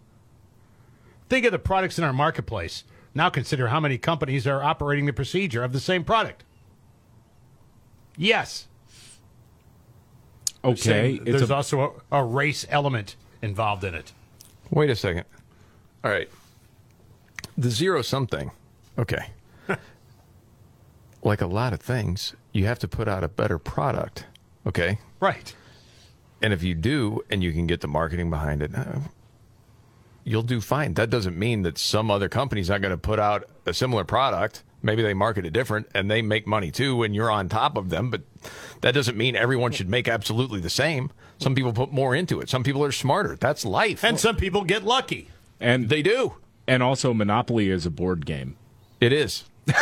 Think 1.29 1.45
of 1.45 1.51
the 1.51 1.59
products 1.59 1.97
in 1.97 2.03
our 2.03 2.13
marketplace. 2.13 2.83
Now 3.17 3.31
consider 3.31 3.69
how 3.69 3.79
many 3.79 3.97
companies 3.97 4.45
are 4.45 4.61
operating 4.61 5.07
the 5.07 5.11
procedure 5.11 5.63
of 5.63 5.73
the 5.73 5.79
same 5.79 6.03
product. 6.03 6.43
Yes. 8.15 8.67
Okay, 10.63 11.17
there's 11.17 11.49
a- 11.49 11.55
also 11.55 12.03
a, 12.11 12.19
a 12.19 12.23
race 12.23 12.67
element 12.69 13.15
involved 13.41 13.83
in 13.83 13.95
it. 13.95 14.13
Wait 14.69 14.91
a 14.91 14.95
second. 14.95 15.23
All 16.03 16.11
right. 16.11 16.29
The 17.57 17.71
zero 17.71 18.03
something. 18.03 18.51
Okay. 18.99 19.31
like 21.23 21.41
a 21.41 21.47
lot 21.47 21.73
of 21.73 21.79
things, 21.79 22.35
you 22.51 22.67
have 22.67 22.77
to 22.77 22.87
put 22.87 23.07
out 23.07 23.23
a 23.23 23.27
better 23.27 23.57
product. 23.57 24.25
Okay. 24.67 24.99
Right. 25.19 25.55
And 26.43 26.53
if 26.53 26.61
you 26.61 26.75
do, 26.75 27.23
and 27.31 27.43
you 27.43 27.51
can 27.51 27.65
get 27.65 27.81
the 27.81 27.87
marketing 27.87 28.29
behind 28.29 28.61
it, 28.61 28.75
uh, 28.75 28.99
you'll 30.27 30.43
do 30.43 30.59
fine. 30.61 30.93
That 30.95 31.09
doesn't 31.09 31.37
mean 31.37 31.61
that 31.63 31.77
some 31.77 32.11
other 32.11 32.27
company's 32.29 32.69
not 32.69 32.81
going 32.81 32.91
to 32.91 32.97
put 32.97 33.17
out 33.19 33.45
a 33.65 33.73
similar 33.73 34.03
product. 34.03 34.63
Maybe 34.83 35.01
they 35.01 35.13
market 35.13 35.45
it 35.45 35.51
different 35.53 35.87
and 35.95 36.11
they 36.11 36.21
make 36.21 36.45
money 36.45 36.69
too, 36.69 37.01
and 37.03 37.15
you're 37.15 37.31
on 37.31 37.49
top 37.49 37.77
of 37.77 37.89
them. 37.89 38.09
But 38.11 38.21
that 38.81 38.93
doesn't 38.93 39.17
mean 39.17 39.35
everyone 39.35 39.71
should 39.71 39.89
make 39.89 40.07
absolutely 40.07 40.59
the 40.59 40.69
same. 40.69 41.11
Some 41.39 41.55
people 41.55 41.73
put 41.73 41.91
more 41.91 42.13
into 42.13 42.39
it. 42.41 42.49
Some 42.49 42.63
people 42.63 42.83
are 42.83 42.91
smarter. 42.91 43.35
That's 43.35 43.65
life. 43.65 44.03
And 44.03 44.19
some 44.19 44.35
people 44.35 44.63
get 44.63 44.83
lucky. 44.83 45.29
And 45.59 45.89
they 45.89 46.01
do. 46.01 46.35
And 46.67 46.83
also, 46.83 47.13
Monopoly 47.13 47.69
is 47.69 47.85
a 47.85 47.89
board 47.89 48.25
game. 48.25 48.57
It 48.99 49.13
is. 49.13 49.45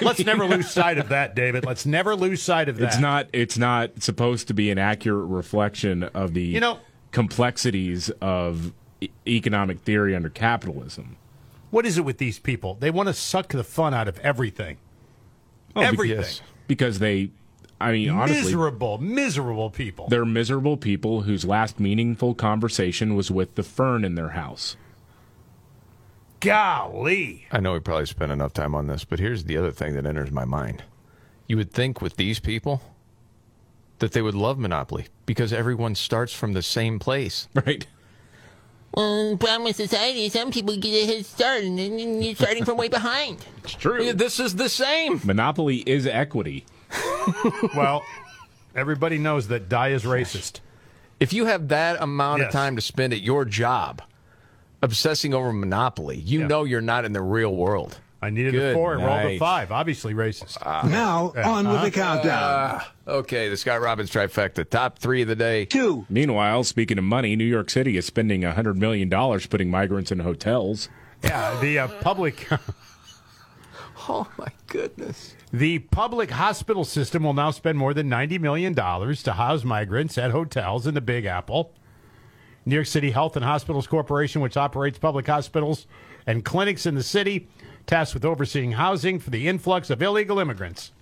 Let's 0.00 0.24
never 0.24 0.46
lose 0.46 0.70
sight 0.70 0.98
of 0.98 1.08
that, 1.08 1.34
David. 1.34 1.64
Let's 1.66 1.84
never 1.86 2.14
lose 2.14 2.42
sight 2.42 2.68
of 2.68 2.76
that. 2.78 2.86
It's 2.86 2.98
not. 2.98 3.28
It's 3.32 3.58
not 3.58 4.02
supposed 4.02 4.48
to 4.48 4.54
be 4.54 4.70
an 4.70 4.78
accurate 4.78 5.26
reflection 5.28 6.04
of 6.04 6.34
the 6.34 6.42
You 6.42 6.60
know- 6.60 6.78
complexities 7.10 8.10
of 8.20 8.72
e- 9.00 9.08
economic 9.26 9.80
theory 9.80 10.14
under 10.14 10.28
capitalism. 10.28 11.16
What 11.70 11.84
is 11.86 11.98
it 11.98 12.04
with 12.04 12.18
these 12.18 12.38
people? 12.38 12.74
They 12.74 12.90
want 12.90 13.08
to 13.08 13.14
suck 13.14 13.48
the 13.48 13.64
fun 13.64 13.92
out 13.94 14.08
of 14.08 14.18
everything. 14.20 14.78
Oh, 15.74 15.82
everything. 15.82 16.18
yes. 16.18 16.40
because 16.66 16.98
they. 16.98 17.30
I 17.78 17.92
mean, 17.92 18.08
honestly, 18.08 18.42
miserable, 18.44 18.96
miserable 18.96 19.68
people. 19.68 20.08
they're 20.08 20.24
miserable 20.24 20.78
people 20.78 21.22
whose 21.22 21.44
last 21.44 21.78
meaningful 21.78 22.34
conversation 22.34 23.14
was 23.14 23.30
with 23.30 23.54
the 23.54 23.62
fern 23.62 24.02
in 24.02 24.14
their 24.14 24.30
house. 24.30 24.76
Golly. 26.40 27.46
I 27.52 27.60
know 27.60 27.72
we 27.74 27.80
probably 27.80 28.06
spent 28.06 28.32
enough 28.32 28.52
time 28.52 28.74
on 28.74 28.86
this, 28.86 29.04
but 29.04 29.18
here's 29.18 29.44
the 29.44 29.56
other 29.56 29.70
thing 29.70 29.94
that 29.94 30.06
enters 30.06 30.30
my 30.30 30.44
mind. 30.44 30.84
You 31.48 31.56
would 31.56 31.70
think 31.72 32.00
with 32.00 32.16
these 32.16 32.40
people 32.40 32.82
that 33.98 34.12
they 34.12 34.22
would 34.22 34.34
love 34.34 34.58
Monopoly 34.58 35.06
because 35.24 35.52
everyone 35.52 35.94
starts 35.94 36.32
from 36.32 36.52
the 36.52 36.62
same 36.62 36.98
place. 36.98 37.48
Right. 37.66 37.86
Well, 38.96 39.30
the 39.32 39.36
problem 39.36 39.64
with 39.64 39.76
society 39.76 40.24
is 40.26 40.32
some 40.32 40.50
people 40.50 40.74
get 40.76 40.88
a 41.04 41.06
head 41.06 41.26
start 41.26 41.62
and 41.64 41.78
then 41.78 42.22
you're 42.22 42.34
starting 42.34 42.64
from 42.64 42.76
way 42.78 42.88
behind. 42.88 43.44
It's 43.66 43.74
true. 43.74 44.12
This 44.12 44.38
is 44.38 44.54
the 44.54 44.68
same. 44.68 45.20
Monopoly 45.24 45.78
is 45.78 46.06
equity. 46.06 46.64
well, 47.76 48.04
everybody 48.76 49.18
knows 49.18 49.48
that 49.48 49.68
die 49.68 49.88
is 49.88 50.04
racist. 50.04 50.60
If 51.18 51.32
you 51.32 51.46
have 51.46 51.66
that 51.68 52.00
amount 52.00 52.38
Yes. 52.42 52.46
of 52.48 52.52
time 52.52 52.76
to 52.76 52.82
spend 52.82 53.12
at 53.12 53.22
your 53.22 53.44
job 53.44 54.02
obsessing 54.82 55.34
over 55.34 55.52
Monopoly, 55.52 56.18
you 56.18 56.46
know 56.46 56.62
you're 56.62 56.80
not 56.80 57.04
in 57.04 57.12
the 57.12 57.20
real 57.22 57.54
world. 57.56 57.98
I 58.26 58.30
needed 58.30 58.52
Good 58.52 58.72
a 58.72 58.74
four 58.74 58.94
and 58.94 59.04
rolled 59.04 59.20
a 59.24 59.38
five. 59.38 59.70
Obviously 59.70 60.12
racist. 60.14 60.58
Now, 60.90 61.32
Yeah. 61.36 61.48
on 61.48 61.68
with 61.68 61.92
the 61.92 62.00
Uh-huh. 62.02 62.20
countdown. 62.22 62.82
okay, 63.06 63.48
the 63.48 63.56
Scott 63.56 63.80
Robbins 63.80 64.10
trifecta. 64.10 64.68
Top 64.68 64.98
three 64.98 65.22
of 65.22 65.28
the 65.28 65.36
day. 65.36 65.64
Two. 65.66 66.04
Meanwhile, 66.10 66.64
speaking 66.64 66.98
of 66.98 67.04
money, 67.04 67.36
New 67.36 67.44
York 67.44 67.70
City 67.70 67.96
is 67.96 68.04
spending 68.04 68.42
$100 68.42 68.76
million 68.76 69.08
putting 69.48 69.70
migrants 69.70 70.10
in 70.10 70.18
hotels. 70.20 70.88
Yeah, 71.22 71.56
the 71.60 71.78
uh, 71.78 71.88
public. 72.00 72.48
oh 74.08 74.26
my 74.38 74.48
goodness. 74.66 75.34
The 75.52 75.78
public 75.78 76.30
hospital 76.30 76.84
system 76.84 77.22
will 77.22 77.32
now 77.34 77.50
spend 77.52 77.78
more 77.78 77.94
than 77.94 78.10
$90 78.10 78.40
million 78.40 78.74
to 78.74 79.32
house 79.32 79.64
migrants 79.64 80.18
at 80.18 80.32
hotels 80.32 80.86
in 80.86 80.94
the 80.94 81.00
Big 81.00 81.24
Apple. 81.24 81.72
New 82.64 82.74
York 82.74 82.86
City 82.86 83.12
Health 83.12 83.36
and 83.36 83.44
Hospitals 83.44 83.86
Corporation, 83.86 84.40
which 84.40 84.56
operates 84.56 84.98
public 84.98 85.26
hospitals 85.28 85.86
and 86.26 86.44
clinics 86.44 86.84
in 86.84 86.96
the 86.96 87.02
city, 87.02 87.48
tasked 87.86 88.14
with 88.14 88.24
overseeing 88.24 88.72
housing 88.72 89.18
for 89.18 89.30
the 89.30 89.48
influx 89.48 89.90
of 89.90 90.02
illegal 90.02 90.38
immigrants. 90.38 90.92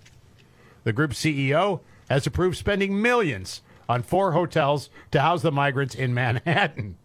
The 0.83 0.93
group's 0.93 1.19
CEO 1.19 1.81
has 2.09 2.27
approved 2.27 2.57
spending 2.57 3.01
millions 3.01 3.61
on 3.89 4.03
four 4.03 4.31
hotels 4.33 4.89
to 5.11 5.21
house 5.21 5.41
the 5.41 5.51
migrants 5.51 5.95
in 5.95 6.13
Manhattan. 6.13 6.97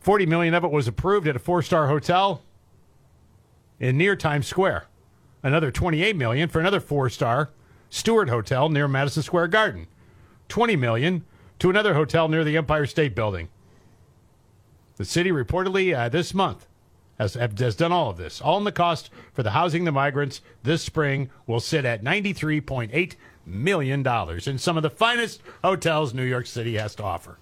40 0.00 0.26
million 0.26 0.54
of 0.54 0.64
it 0.64 0.70
was 0.70 0.88
approved 0.88 1.28
at 1.28 1.36
a 1.36 1.40
four-star 1.40 1.88
hotel 1.88 2.42
in 3.78 3.98
near 3.98 4.16
Times 4.16 4.46
Square. 4.46 4.86
Another 5.42 5.70
28 5.70 6.16
million 6.16 6.48
for 6.48 6.60
another 6.60 6.80
four-star 6.80 7.50
Stewart 7.88 8.28
Hotel 8.28 8.68
near 8.68 8.86
Madison 8.86 9.22
Square 9.22 9.48
Garden. 9.48 9.86
20 10.48 10.76
million 10.76 11.24
to 11.58 11.70
another 11.70 11.94
hotel 11.94 12.28
near 12.28 12.44
the 12.44 12.56
Empire 12.56 12.86
State 12.86 13.14
Building. 13.14 13.48
The 14.96 15.04
city 15.04 15.30
reportedly 15.30 15.96
uh, 15.96 16.08
this 16.08 16.34
month 16.34 16.66
has, 17.20 17.34
has 17.34 17.76
done 17.76 17.92
all 17.92 18.08
of 18.08 18.16
this. 18.16 18.40
All 18.40 18.56
in 18.56 18.64
the 18.64 18.72
cost 18.72 19.10
for 19.34 19.42
the 19.42 19.50
housing 19.50 19.84
the 19.84 19.92
migrants 19.92 20.40
this 20.62 20.82
spring 20.82 21.28
will 21.46 21.60
sit 21.60 21.84
at 21.84 22.02
$93.8 22.02 23.14
million 23.44 24.06
in 24.46 24.58
some 24.58 24.76
of 24.78 24.82
the 24.82 24.90
finest 24.90 25.42
hotels 25.62 26.14
New 26.14 26.24
York 26.24 26.46
City 26.46 26.76
has 26.76 26.94
to 26.94 27.02
offer. 27.02 27.38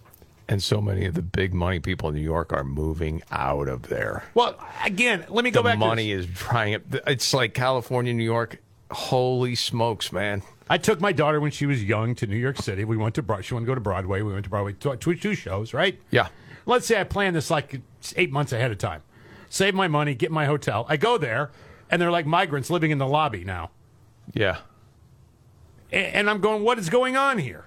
And 0.49 0.61
so 0.63 0.81
many 0.81 1.05
of 1.05 1.15
the 1.15 1.23
big 1.23 1.55
money 1.55 1.79
people 1.79 2.09
in 2.09 2.17
New 2.17 2.23
York 2.23 2.53
are 2.53 2.65
moving 2.65 3.23
out 3.31 3.69
of 3.69 3.83
there. 3.83 4.25
Well, 4.35 4.59
again, 4.85 5.25
let 5.29 5.45
me 5.45 5.53
go 5.53 5.61
the 5.61 5.69
back 5.69 5.75
to 5.75 5.79
money 5.79 6.11
is 6.11 6.27
drying 6.27 6.75
up. 6.75 6.83
It's 7.07 7.33
like 7.33 7.55
California, 7.55 8.13
New 8.15 8.25
York. 8.25 8.59
Holy 8.91 9.55
smokes, 9.55 10.11
man! 10.13 10.43
I 10.71 10.79
took 10.79 11.03
my 11.03 11.13
daughter 11.13 11.41
when 11.41 11.51
she 11.51 11.67
was 11.67 11.85
young 11.85 12.15
to 12.15 12.27
New 12.27 12.39
York 12.39 12.57
City. 12.57 12.85
We 12.85 12.97
went 12.97 13.15
to 13.17 13.23
Broad. 13.23 13.45
She 13.45 13.53
wanted 13.53 13.67
to 13.67 13.71
go 13.71 13.75
to 13.75 13.83
Broadway. 13.83 14.23
We 14.23 14.33
went 14.33 14.45
to 14.45 14.51
Broadway. 14.51 14.73
Two, 14.73 14.97
two 14.97 15.35
shows, 15.35 15.75
right? 15.75 16.01
Yeah. 16.11 16.29
Let's 16.65 16.87
say 16.87 16.99
I 16.99 17.05
planned 17.05 17.37
this 17.37 17.51
like 17.51 17.83
eight 18.17 18.33
months 18.33 18.53
ahead 18.53 18.71
of 18.71 18.79
time. 18.79 19.03
Save 19.51 19.75
my 19.75 19.89
money, 19.89 20.15
get 20.15 20.31
my 20.31 20.47
hotel. 20.47 20.85
I 20.89 20.97
go 20.97 21.19
there, 21.19 21.51
and 21.91 22.01
they're 22.01 22.11
like 22.11 22.27
migrants 22.27 22.71
living 22.71 22.91
in 22.91 22.99
the 22.99 23.07
lobby 23.07 23.45
now. 23.45 23.71
Yeah. 24.35 24.59
A- 25.93 25.97
And 26.17 26.29
I'm 26.29 26.41
going, 26.41 26.63
what 26.65 26.79
is 26.79 26.91
going 26.91 27.17
on 27.17 27.39
here? 27.39 27.65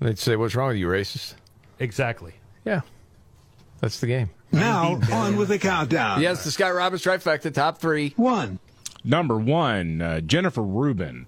They'd 0.00 0.18
say, 0.18 0.36
"What's 0.36 0.54
wrong 0.54 0.68
with 0.68 0.76
you, 0.76 0.86
racist?" 0.86 1.34
Exactly. 1.80 2.34
Yeah. 2.64 2.82
That's 3.80 3.98
the 4.00 4.06
game. 4.06 4.30
Now, 4.52 5.00
on 5.12 5.36
with 5.36 5.48
the 5.48 5.58
countdown. 5.58 6.20
Yes, 6.22 6.44
the 6.44 6.50
Scott 6.52 6.72
Robbins 6.74 7.02
trifecta, 7.02 7.52
top 7.52 7.78
three. 7.78 8.14
One. 8.16 8.58
Number 9.04 9.36
one, 9.36 10.00
uh, 10.00 10.20
Jennifer 10.20 10.62
Rubin, 10.62 11.26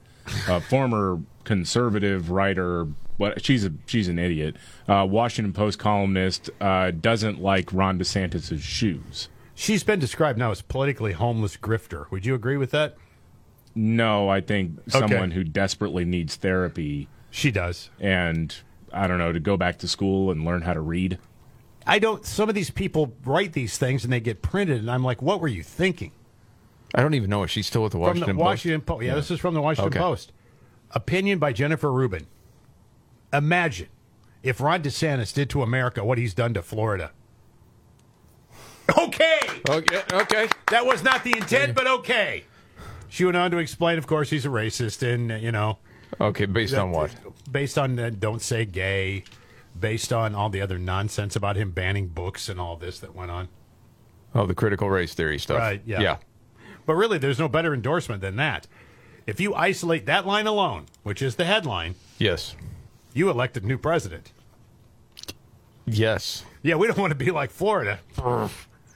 a 0.48 0.60
former 0.60 1.20
conservative 1.44 2.30
writer. 2.30 2.86
What 3.16 3.44
she's 3.44 3.64
a 3.64 3.72
she's 3.86 4.06
an 4.08 4.18
idiot. 4.20 4.56
Uh, 4.88 5.06
Washington 5.08 5.52
Post 5.52 5.78
columnist 5.80 6.48
uh, 6.60 6.92
doesn't 6.92 7.40
like 7.42 7.72
Ron 7.72 7.98
DeSantis' 7.98 8.60
shoes. 8.60 9.28
She's 9.60 9.84
been 9.84 9.98
described 9.98 10.38
now 10.38 10.50
as 10.52 10.62
politically 10.62 11.12
homeless 11.12 11.58
grifter. 11.58 12.10
Would 12.10 12.24
you 12.24 12.34
agree 12.34 12.56
with 12.56 12.70
that? 12.70 12.96
No, 13.74 14.26
I 14.26 14.40
think 14.40 14.78
Okay. 14.88 14.98
someone 15.00 15.32
who 15.32 15.44
desperately 15.44 16.06
needs 16.06 16.36
therapy. 16.36 17.08
She 17.30 17.50
does, 17.50 17.90
and 18.00 18.54
I 18.90 19.06
don't 19.06 19.18
know 19.18 19.32
to 19.32 19.38
go 19.38 19.58
back 19.58 19.76
to 19.80 19.86
school 19.88 20.30
and 20.30 20.46
learn 20.46 20.62
how 20.62 20.72
to 20.72 20.80
read. 20.80 21.18
I 21.86 21.98
don't. 21.98 22.24
Some 22.24 22.48
of 22.48 22.54
these 22.54 22.70
people 22.70 23.14
write 23.22 23.52
these 23.52 23.76
things 23.76 24.02
and 24.02 24.10
they 24.10 24.18
get 24.20 24.40
printed, 24.40 24.78
and 24.78 24.90
I'm 24.90 25.04
like, 25.04 25.20
what 25.20 25.42
were 25.42 25.48
you 25.48 25.62
thinking? 25.62 26.12
I 26.94 27.02
don't 27.02 27.12
even 27.12 27.28
know 27.28 27.42
if 27.42 27.50
she's 27.50 27.66
still 27.66 27.82
with 27.82 27.92
the 27.92 27.98
Washington 27.98 28.28
from 28.28 28.36
the 28.38 28.42
Post. 28.42 28.46
Washington 28.46 28.80
Post. 28.80 29.04
Yeah, 29.04 29.14
this 29.14 29.30
is 29.30 29.40
from 29.40 29.52
the 29.52 29.60
Washington 29.60 29.92
Okay. 29.92 29.98
Post. 30.00 30.32
Opinion 30.92 31.38
by 31.38 31.52
Jennifer 31.52 31.92
Rubin. 31.92 32.28
Imagine 33.30 33.88
if 34.42 34.58
Ron 34.58 34.82
DeSantis 34.82 35.34
did 35.34 35.50
to 35.50 35.62
America 35.62 36.02
what 36.02 36.16
he's 36.16 36.32
done 36.32 36.54
to 36.54 36.62
Florida. 36.62 37.12
Okay. 38.98 39.38
Okay. 39.68 40.02
Okay. 40.12 40.48
That 40.70 40.86
was 40.86 41.02
not 41.02 41.22
the 41.24 41.36
intent, 41.36 41.74
but 41.74 41.86
okay. 41.86 42.44
She 43.08 43.24
went 43.24 43.36
on 43.36 43.50
to 43.50 43.58
explain, 43.58 43.98
of 43.98 44.06
course, 44.06 44.30
he's 44.30 44.46
a 44.46 44.48
racist, 44.48 45.02
and 45.02 45.32
uh, 45.32 45.34
you 45.36 45.52
know. 45.52 45.78
Okay, 46.20 46.46
based 46.46 46.74
on 46.74 46.90
what? 46.90 47.14
Based 47.50 47.76
on 47.78 47.98
uh, 47.98 48.10
don't 48.10 48.42
say 48.42 48.64
gay, 48.64 49.24
based 49.78 50.12
on 50.12 50.34
all 50.34 50.48
the 50.48 50.60
other 50.60 50.78
nonsense 50.78 51.36
about 51.36 51.56
him 51.56 51.70
banning 51.70 52.08
books 52.08 52.48
and 52.48 52.60
all 52.60 52.76
this 52.76 52.98
that 53.00 53.14
went 53.14 53.30
on. 53.30 53.48
Oh, 54.34 54.46
the 54.46 54.54
critical 54.54 54.88
race 54.90 55.14
theory 55.14 55.38
stuff. 55.38 55.58
Right, 55.58 55.82
yeah. 55.84 56.00
Yeah. 56.00 56.16
But 56.86 56.94
really, 56.94 57.18
there's 57.18 57.38
no 57.38 57.48
better 57.48 57.74
endorsement 57.74 58.20
than 58.20 58.36
that. 58.36 58.66
If 59.26 59.40
you 59.40 59.54
isolate 59.54 60.06
that 60.06 60.26
line 60.26 60.46
alone, 60.46 60.86
which 61.02 61.20
is 61.22 61.36
the 61.36 61.44
headline, 61.44 61.94
Yes. 62.18 62.54
you 63.12 63.28
elected 63.30 63.64
new 63.64 63.78
president. 63.78 64.32
Yes. 65.86 66.44
Yeah, 66.62 66.76
we 66.76 66.86
don't 66.86 66.98
want 66.98 67.10
to 67.10 67.16
be 67.16 67.30
like 67.30 67.50
Florida. 67.50 68.00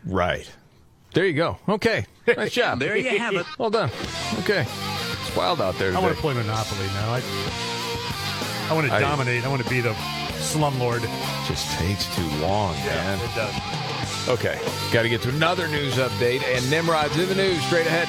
Right. 0.06 0.50
There 1.12 1.26
you 1.26 1.34
go. 1.34 1.58
Okay. 1.68 2.06
Nice 2.26 2.52
job. 2.52 2.78
There 2.78 2.96
you 2.96 3.18
have 3.18 3.34
it. 3.34 3.44
Well 3.58 3.68
done. 3.68 3.90
Okay. 4.40 4.62
It's 4.62 5.36
wild 5.36 5.60
out 5.60 5.74
there 5.76 5.94
I 5.94 6.00
want 6.00 6.14
to 6.14 6.20
play 6.22 6.32
Monopoly 6.32 6.86
now. 6.86 7.12
I, 7.12 7.20
I 8.70 8.72
want 8.74 8.86
to 8.86 8.94
I- 8.94 9.00
dominate. 9.00 9.44
I 9.44 9.48
want 9.48 9.62
to 9.62 9.68
be 9.68 9.80
the 9.82 9.92
slumlord. 10.40 11.02
just 11.46 11.70
takes 11.78 12.06
too 12.16 12.26
long, 12.40 12.72
man. 12.76 13.18
It 13.20 13.34
does. 13.34 14.28
Okay. 14.28 14.58
Got 14.90 15.02
to 15.02 15.10
get 15.10 15.20
to 15.22 15.28
another 15.28 15.68
news 15.68 15.96
update, 15.96 16.42
and 16.44 16.68
Nimrod's 16.70 17.18
in 17.18 17.28
the 17.28 17.34
news 17.34 17.62
straight 17.66 17.86
ahead. 17.86 18.08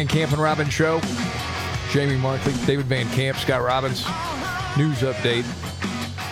Van 0.00 0.08
Camp 0.08 0.32
and 0.32 0.40
Robbins 0.40 0.72
Show. 0.72 0.98
Jamie 1.90 2.16
Markley, 2.16 2.54
David 2.64 2.86
Van 2.86 3.06
Camp, 3.10 3.36
Scott 3.36 3.60
Robbins. 3.60 4.02
News 4.78 5.00
update. 5.02 5.44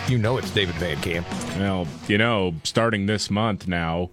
You 0.09 0.17
know 0.17 0.37
it's 0.37 0.49
David 0.49 0.73
Van 0.77 0.99
Camp. 1.01 1.27
Well, 1.55 1.87
you 2.07 2.17
know, 2.17 2.55
starting 2.63 3.05
this 3.05 3.29
month 3.29 3.67
now, 3.67 4.09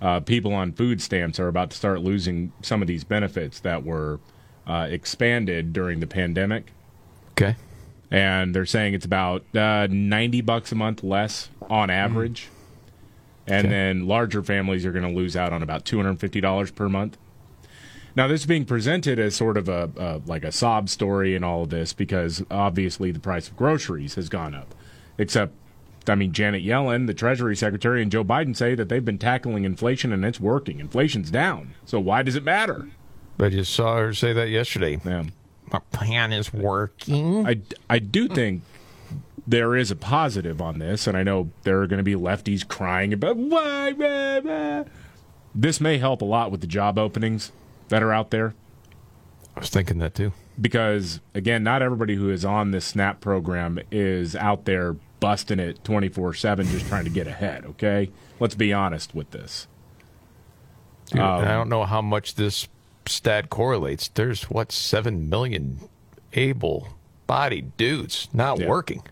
uh, 0.00 0.20
people 0.20 0.54
on 0.54 0.70
food 0.70 1.02
stamps 1.02 1.40
are 1.40 1.48
about 1.48 1.70
to 1.72 1.76
start 1.76 2.00
losing 2.02 2.52
some 2.62 2.80
of 2.80 2.86
these 2.86 3.02
benefits 3.02 3.58
that 3.58 3.82
were 3.82 4.20
uh, 4.68 4.86
expanded 4.88 5.72
during 5.72 5.98
the 5.98 6.06
pandemic. 6.06 6.70
Okay. 7.32 7.56
And 8.08 8.54
they're 8.54 8.64
saying 8.64 8.94
it's 8.94 9.04
about 9.04 9.42
uh, 9.56 9.88
90 9.90 10.42
bucks 10.42 10.70
a 10.70 10.76
month 10.76 11.02
less 11.02 11.48
on 11.68 11.90
average. 11.90 12.50
And 13.48 13.68
then 13.68 14.06
larger 14.06 14.44
families 14.44 14.86
are 14.86 14.92
going 14.92 15.02
to 15.02 15.10
lose 15.10 15.36
out 15.36 15.52
on 15.52 15.60
about 15.60 15.84
$250 15.84 16.72
per 16.76 16.88
month. 16.88 17.18
Now, 18.14 18.26
this 18.26 18.42
is 18.42 18.46
being 18.46 18.64
presented 18.66 19.18
as 19.18 19.34
sort 19.34 19.56
of 19.56 19.68
a, 19.68 19.90
a 19.96 20.20
like 20.26 20.44
a 20.44 20.52
sob 20.52 20.88
story 20.88 21.34
in 21.34 21.42
all 21.42 21.62
of 21.62 21.70
this 21.70 21.92
because 21.92 22.44
obviously 22.50 23.10
the 23.10 23.20
price 23.20 23.48
of 23.48 23.56
groceries 23.56 24.16
has 24.16 24.28
gone 24.28 24.54
up. 24.54 24.74
Except, 25.16 25.52
I 26.06 26.14
mean, 26.14 26.32
Janet 26.32 26.62
Yellen, 26.62 27.06
the 27.06 27.14
Treasury 27.14 27.56
Secretary, 27.56 28.02
and 28.02 28.12
Joe 28.12 28.24
Biden 28.24 28.56
say 28.56 28.74
that 28.74 28.88
they've 28.88 29.04
been 29.04 29.18
tackling 29.18 29.64
inflation 29.64 30.12
and 30.12 30.24
it's 30.24 30.40
working. 30.40 30.78
Inflation's 30.78 31.30
down. 31.30 31.74
So 31.86 32.00
why 32.00 32.22
does 32.22 32.36
it 32.36 32.44
matter? 32.44 32.88
I 33.38 33.48
just 33.48 33.72
saw 33.72 33.96
her 33.96 34.12
say 34.12 34.32
that 34.32 34.50
yesterday. 34.50 35.00
Yeah. 35.04 35.24
My 35.72 35.80
plan 35.90 36.32
is 36.32 36.52
working. 36.52 37.46
I, 37.46 37.60
I 37.88 37.98
do 37.98 38.28
think 38.28 38.62
there 39.46 39.74
is 39.74 39.90
a 39.90 39.96
positive 39.96 40.60
on 40.60 40.78
this, 40.78 41.06
and 41.06 41.16
I 41.16 41.22
know 41.22 41.50
there 41.62 41.80
are 41.80 41.86
going 41.86 41.98
to 41.98 42.04
be 42.04 42.14
lefties 42.14 42.66
crying 42.66 43.12
about 43.14 43.36
why. 43.36 43.92
blah, 43.92 44.40
blah." 44.40 44.84
This 45.54 45.80
may 45.80 45.98
help 45.98 46.20
a 46.20 46.26
lot 46.26 46.50
with 46.50 46.60
the 46.60 46.66
job 46.66 46.98
openings 46.98 47.52
that 47.92 48.02
are 48.02 48.10
out 48.12 48.30
there. 48.30 48.54
I 49.54 49.60
was 49.60 49.68
thinking 49.68 49.98
that 49.98 50.14
too. 50.14 50.32
Because, 50.58 51.20
again, 51.34 51.62
not 51.62 51.82
everybody 51.82 52.14
who 52.14 52.30
is 52.30 52.42
on 52.42 52.70
this 52.70 52.86
SNAP 52.86 53.20
program 53.20 53.78
is 53.90 54.34
out 54.34 54.64
there 54.64 54.94
busting 55.20 55.58
it 55.60 55.84
24 55.84 56.32
7 56.32 56.66
just 56.68 56.86
trying 56.86 57.04
to 57.04 57.10
get 57.10 57.26
ahead, 57.26 57.66
okay? 57.66 58.10
Let's 58.40 58.54
be 58.54 58.72
honest 58.72 59.14
with 59.14 59.30
this. 59.32 59.66
Dude, 61.10 61.20
Um, 61.20 61.44
I 61.44 61.48
don't 61.52 61.68
know 61.68 61.84
how 61.84 62.00
much 62.00 62.36
this 62.36 62.66
stat 63.04 63.50
correlates. 63.50 64.08
There's 64.08 64.44
what 64.44 64.72
seven 64.72 65.28
million 65.28 65.80
able-bodied 66.32 67.76
dudes 67.76 68.28
not 68.32 68.58
Yeah. 68.58 68.68
working. 68.68 69.02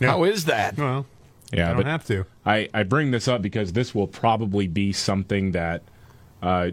How 0.00 0.24
is 0.24 0.46
that? 0.46 0.76
Well, 0.76 1.06
Yeah, 1.52 1.66
I 1.66 1.68
don't 1.68 1.76
but 1.76 1.86
have 1.86 2.04
to. 2.06 2.26
I, 2.44 2.68
I 2.74 2.82
bring 2.82 3.12
this 3.12 3.28
up 3.28 3.40
because 3.40 3.72
this 3.72 3.94
will 3.94 4.08
probably 4.08 4.66
be 4.66 4.92
something 4.92 5.52
that 5.52 5.82
uh, 6.42 6.70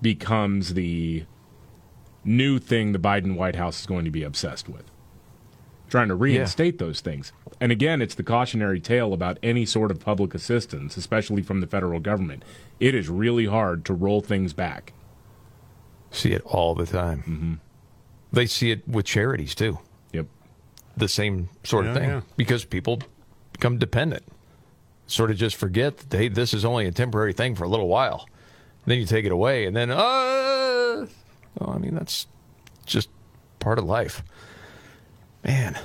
becomes 0.00 0.74
the 0.74 1.24
new 2.24 2.58
thing 2.58 2.92
the 2.92 2.98
Biden 2.98 3.36
White 3.36 3.56
House 3.56 3.80
is 3.80 3.86
going 3.86 4.04
to 4.04 4.10
be 4.10 4.22
obsessed 4.22 4.68
with. 4.68 4.84
Trying 5.88 6.08
to 6.08 6.14
reinstate 6.14 6.78
those 6.78 7.00
things. 7.00 7.32
And 7.60 7.70
again, 7.70 8.00
it's 8.00 8.14
the 8.14 8.22
cautionary 8.22 8.80
tale 8.80 9.12
about 9.12 9.38
any 9.42 9.66
sort 9.66 9.90
of 9.90 10.00
public 10.00 10.34
assistance, 10.34 10.96
especially 10.96 11.42
from 11.42 11.60
the 11.60 11.66
federal 11.66 12.00
government. 12.00 12.44
It 12.80 12.94
is 12.94 13.08
really 13.08 13.46
hard 13.46 13.84
to 13.84 13.94
roll 13.94 14.20
things 14.22 14.52
back. 14.54 14.94
See 16.10 16.32
it 16.32 16.42
all 16.44 16.74
the 16.74 16.86
time. 16.86 17.18
Mm-hmm. 17.18 17.54
They 18.32 18.46
see 18.46 18.70
it 18.70 18.88
with 18.88 19.04
charities 19.04 19.54
too. 19.54 19.78
Yep. 20.12 20.26
The 20.96 21.08
same 21.08 21.50
sort 21.62 21.86
of 21.86 21.94
Yeah, 21.94 22.00
thing 22.00 22.10
yeah. 22.10 22.20
because 22.36 22.64
people 22.64 23.00
become 23.52 23.78
dependent. 23.78 24.24
Sort 25.06 25.30
of 25.30 25.36
just 25.36 25.56
forget 25.56 25.98
that 25.98 26.16
hey, 26.16 26.28
this 26.28 26.54
is 26.54 26.64
only 26.64 26.86
a 26.86 26.92
temporary 26.92 27.34
thing 27.34 27.54
for 27.54 27.64
a 27.64 27.68
little 27.68 27.88
while. 27.88 28.26
Then 28.84 28.98
you 28.98 29.06
take 29.06 29.24
it 29.24 29.32
away, 29.32 29.66
and 29.66 29.76
then 29.76 29.90
uh, 29.90 31.06
well, 31.58 31.70
I 31.70 31.78
mean 31.78 31.94
that's 31.94 32.26
just 32.84 33.08
part 33.60 33.78
of 33.78 33.84
life. 33.84 34.22
Man, 35.44 35.78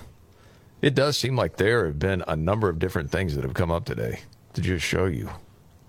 it 0.82 0.96
does 0.96 1.18
seem 1.18 1.36
like 1.36 1.58
there 1.58 1.86
have 1.88 2.00
been 2.00 2.24
a 2.28 2.36
number 2.36 2.70
of 2.70 2.80
different 2.80 3.12
things 3.12 3.36
that 3.36 3.44
have 3.44 3.54
come 3.54 3.72
up 3.72 3.86
today 3.86 4.22
to 4.54 4.62
just 4.62 4.86
show 4.86 5.06
you 5.06 5.30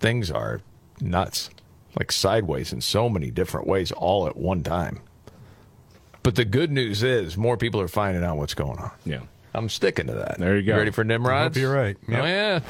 things 0.00 0.30
are 0.30 0.60
nuts, 1.00 1.50
like 1.98 2.12
sideways 2.12 2.72
in 2.72 2.80
so 2.80 3.08
many 3.08 3.30
different 3.30 3.66
ways 3.66 3.92
all 3.92 4.26
at 4.26 4.36
one 4.36 4.62
time. 4.62 5.00
But 6.22 6.34
the 6.34 6.44
good 6.44 6.70
news 6.70 7.02
is 7.02 7.36
more 7.36 7.56
people 7.56 7.80
are 7.80 7.88
finding 7.88 8.24
out 8.24 8.36
what's 8.36 8.54
going 8.54 8.78
on. 8.78 8.90
Yeah. 9.04 9.22
I'm 9.58 9.68
sticking 9.68 10.06
to 10.06 10.12
that. 10.14 10.38
There 10.38 10.56
you 10.56 10.62
go. 10.62 10.76
Ready 10.76 10.90
for 10.92 11.02
Nimrod? 11.04 11.42
hope 11.42 11.56
you're 11.56 11.74
right. 11.74 11.96
Oh, 12.08 12.12
yeah. 12.12 12.60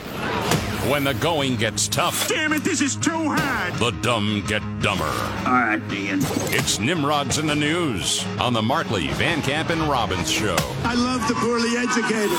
When 0.91 1.05
the 1.05 1.13
going 1.15 1.57
gets 1.57 1.87
tough, 1.87 2.29
Damn 2.29 2.55
it, 2.55 2.65
this 2.65 2.81
is 2.81 2.97
too 2.97 3.11
hard. 3.29 3.75
the 3.75 3.91
dumb 4.01 4.43
get 4.47 4.63
dumber. 4.81 5.05
All 5.05 5.53
right, 5.53 5.83
Ian. 5.93 6.21
It's 6.51 6.79
Nimrod's 6.79 7.37
in 7.37 7.47
the 7.47 7.55
news 7.55 8.25
on 8.41 8.55
the 8.55 8.63
Markley, 8.63 9.09
Van 9.09 9.43
Camp, 9.43 9.69
and 9.69 9.83
Robbins 9.83 10.31
show. 10.31 10.57
I 10.85 10.95
love 10.95 11.29
the 11.29 11.35
poorly 11.35 11.77
educated. 11.77 12.33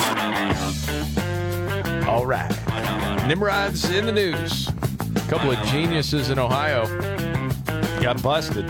All 2.07 2.25
right. 2.25 2.49
Nimrod's 3.27 3.87
in 3.91 4.07
the 4.07 4.11
news. 4.11 4.67
A 4.69 5.29
couple 5.29 5.51
of 5.51 5.63
geniuses 5.67 6.31
in 6.31 6.39
Ohio 6.39 6.87
got 8.01 8.21
busted. 8.23 8.65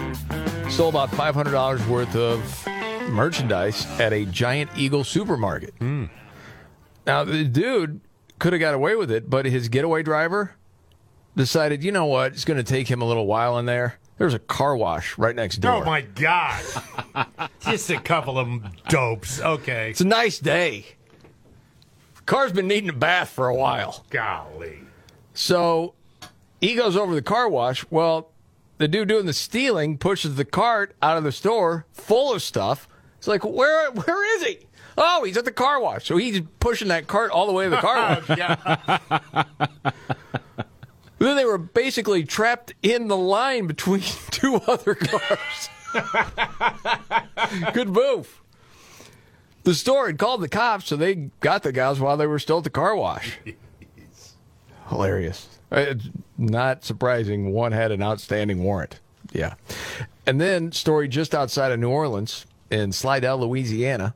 Stole 0.70 0.90
about 0.90 1.10
$500 1.12 1.88
worth 1.88 2.16
of 2.18 2.68
merchandise 3.10 3.86
at 4.00 4.14
a 4.14 4.26
Giant 4.26 4.70
Eagle 4.76 5.04
supermarket. 5.04 5.74
Hmm. 5.80 6.06
Now, 7.06 7.24
the 7.24 7.44
dude 7.44 8.02
could 8.38 8.54
have 8.54 8.60
got 8.60 8.74
away 8.74 8.96
with 8.96 9.12
it, 9.12 9.30
but 9.30 9.46
his 9.46 9.70
getaway 9.70 10.04
driver 10.04 10.56
decided, 11.36 11.84
you 11.84 11.92
know 11.92 12.06
what, 12.06 12.34
it's 12.34 12.46
going 12.46 12.58
to 12.58 12.64
take 12.64 12.88
him 12.90 13.02
a 13.02 13.06
little 13.06 13.26
while 13.26 13.58
in 13.58 13.66
there. 13.66 14.00
There's 14.18 14.34
a 14.34 14.40
car 14.40 14.76
wash 14.76 15.18
right 15.18 15.36
next 15.36 15.58
door. 15.58 15.76
Oh 15.82 15.86
my 15.86 16.02
God! 16.02 16.62
Just 17.62 17.90
a 17.90 18.00
couple 18.00 18.38
of 18.38 18.62
dopes. 18.90 19.40
Okay. 19.40 19.92
It's 19.92 20.02
a 20.02 20.06
nice 20.06 20.40
day. 20.40 20.86
Car's 22.26 22.52
been 22.52 22.68
needing 22.68 22.90
a 22.90 22.94
bath 22.94 23.30
for 23.30 23.48
a 23.48 23.56
while. 23.56 24.06
Golly. 24.10 24.80
So 25.34 25.94
he 26.60 26.76
goes 26.76 26.98
over 26.98 27.16
the 27.16 27.22
car 27.22 27.48
wash. 27.48 27.86
Well, 27.90 28.32
the 28.78 28.90
dude 28.90 29.08
doing 29.08 29.26
the 29.26 29.34
stealing 29.34 29.98
pushes 29.98 30.36
the 30.36 30.44
cart 30.44 30.94
out 31.02 31.18
of 31.18 31.24
the 31.24 31.32
store 31.32 31.86
full 31.94 32.34
of 32.34 32.42
stuff. 32.42 32.89
It's 33.20 33.28
like, 33.28 33.44
where 33.46 33.92
where 33.92 34.36
is 34.38 34.44
he? 34.48 34.60
Oh, 34.98 35.24
he's 35.24 35.38
at 35.38 35.46
the 35.46 35.52
car 35.52 35.80
wash. 35.80 36.06
So 36.08 36.18
he's 36.18 36.42
pushing 36.60 36.88
that 36.88 37.06
cart 37.08 37.32
all 37.32 37.46
the 37.48 37.54
way 37.54 37.66
to 37.66 37.70
the 37.70 37.78
car 37.78 38.22
wash. 38.28 39.46
Then 41.20 41.36
they 41.36 41.44
were 41.44 41.58
basically 41.58 42.24
trapped 42.24 42.74
in 42.82 43.10
the 43.10 43.18
line 43.18 43.68
between 43.68 44.00
two 44.32 44.56
other 44.68 44.96
cars. 44.96 45.70
Good 47.74 47.90
move. 47.90 48.42
The 49.64 49.74
store 49.76 50.08
had 50.08 50.18
called 50.18 50.40
the 50.40 50.48
cops, 50.48 50.88
so 50.88 50.96
they 50.96 51.16
got 51.42 51.64
the 51.64 51.74
guys 51.74 52.00
while 52.00 52.16
they 52.16 52.26
were 52.26 52.40
still 52.40 52.60
at 52.60 52.64
the 52.64 52.70
car 52.70 52.96
wash. 52.96 53.38
Hilarious. 54.88 55.60
Uh, 55.70 55.80
It's 55.90 56.08
not 56.38 56.86
surprising 56.86 57.52
one 57.52 57.74
had 57.74 57.92
an 57.92 58.02
outstanding 58.02 58.64
warrant. 58.64 59.02
Yeah. 59.34 59.56
And 60.26 60.40
then, 60.40 60.72
story 60.72 61.10
just 61.10 61.36
outside 61.36 61.74
of 61.74 61.80
New 61.82 61.90
Orleans 61.90 62.46
in 62.72 62.92
Slidell, 62.92 63.40
Louisiana. 63.40 64.14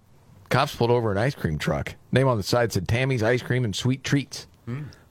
Cops 0.50 0.76
pulled 0.76 0.92
over 0.92 1.12
an 1.12 1.18
ice 1.18 1.34
cream 1.36 1.58
truck. 1.58 1.96
Name 2.12 2.28
on 2.28 2.38
the 2.38 2.44
side 2.44 2.72
said 2.72 2.88
Tammy's 2.88 3.24
Ice 3.24 3.42
Cream 3.42 3.64
and 3.66 3.76
Sweet 3.76 4.04
Treats. 4.04 4.48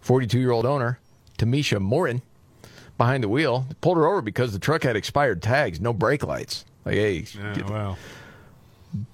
42 0.01 0.39
year 0.39 0.51
old 0.53 0.65
owner, 0.67 0.99
Tamisha 1.39 1.81
Morin, 1.81 2.23
behind 2.99 3.23
the 3.25 3.29
wheel. 3.29 3.67
Pulled 3.81 3.97
her 3.99 4.07
over 4.07 4.23
because 4.23 4.53
the 4.53 4.59
truck 4.59 4.83
had 4.85 4.97
expired 4.97 5.43
tags, 5.43 5.81
no 5.81 5.93
brake 5.93 6.25
lights. 6.25 6.65
Like, 6.85 6.95
hey, 6.95 7.21
get- 7.55 7.69
well. 7.69 7.99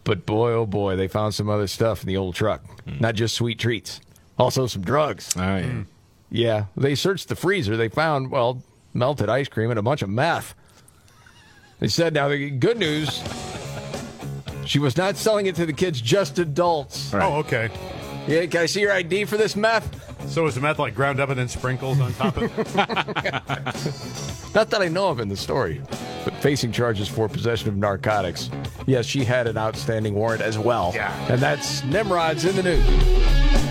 but 0.05 0.25
boy, 0.27 0.53
oh 0.53 0.67
boy, 0.67 0.97
they 0.97 1.09
found 1.09 1.35
some 1.35 1.49
other 1.49 1.67
stuff 1.67 2.03
in 2.03 2.07
the 2.09 2.17
old 2.17 2.35
truck. 2.35 2.63
Hmm. 2.85 2.99
Not 3.01 3.15
just 3.15 3.35
sweet 3.35 3.59
treats, 3.59 4.01
also 4.39 4.67
some 4.67 4.83
drugs. 4.83 5.35
Oh, 5.37 5.41
yeah. 5.41 5.63
Hmm. 5.63 5.83
Yeah, 6.31 6.65
they 6.77 6.95
searched 6.95 7.29
the 7.29 7.37
freezer. 7.37 7.77
They 7.77 7.89
found, 7.89 8.31
well, 8.31 8.63
melted 8.93 9.29
ice 9.31 9.49
cream 9.49 9.71
and 9.71 9.79
a 9.79 9.83
bunch 9.83 10.03
of 10.03 10.11
meth. 10.11 10.55
They 11.81 11.89
said, 11.89 12.13
now 12.15 12.29
the 12.29 12.51
good 12.51 12.77
news, 12.79 13.23
she 14.69 14.79
was 14.79 14.97
not 14.99 15.17
selling 15.17 15.47
it 15.47 15.55
to 15.57 15.65
the 15.65 15.73
kids, 15.73 16.01
just 16.01 16.39
adults. 16.39 17.15
Oh, 17.15 17.37
okay. 17.37 17.71
Yeah, 18.27 18.45
can 18.45 18.61
I 18.61 18.67
see 18.67 18.83
your 18.83 18.93
ID 18.93 19.25
for 19.25 19.39
this 19.39 19.57
meth? 19.57 20.05
So 20.31 20.47
is 20.47 20.55
the 20.57 20.61
meth 20.61 20.79
like 20.79 20.95
ground 20.95 21.21
up 21.21 21.31
and 21.31 21.39
then 21.39 21.49
sprinkles 21.49 21.99
on 22.01 22.13
top 22.13 22.37
of 22.37 22.43
it? 22.43 22.75
Not 24.55 24.69
that 24.69 24.83
I 24.83 24.89
know 24.89 25.09
of 25.09 25.21
in 25.21 25.29
the 25.29 25.37
story, 25.37 25.81
but 26.23 26.35
facing 26.35 26.71
charges 26.71 27.09
for 27.09 27.29
possession 27.31 27.71
of 27.71 27.77
narcotics. 27.79 28.51
Yes, 28.87 29.07
she 29.07 29.25
had 29.25 29.47
an 29.47 29.57
outstanding 29.57 30.13
warrant 30.15 30.43
as 30.43 30.59
well. 30.59 30.93
Yeah. 30.95 31.15
And 31.33 31.41
that's 31.41 31.83
Nimrod's 31.85 32.45
in 32.45 32.55
the 32.55 32.63
news. 32.63 33.68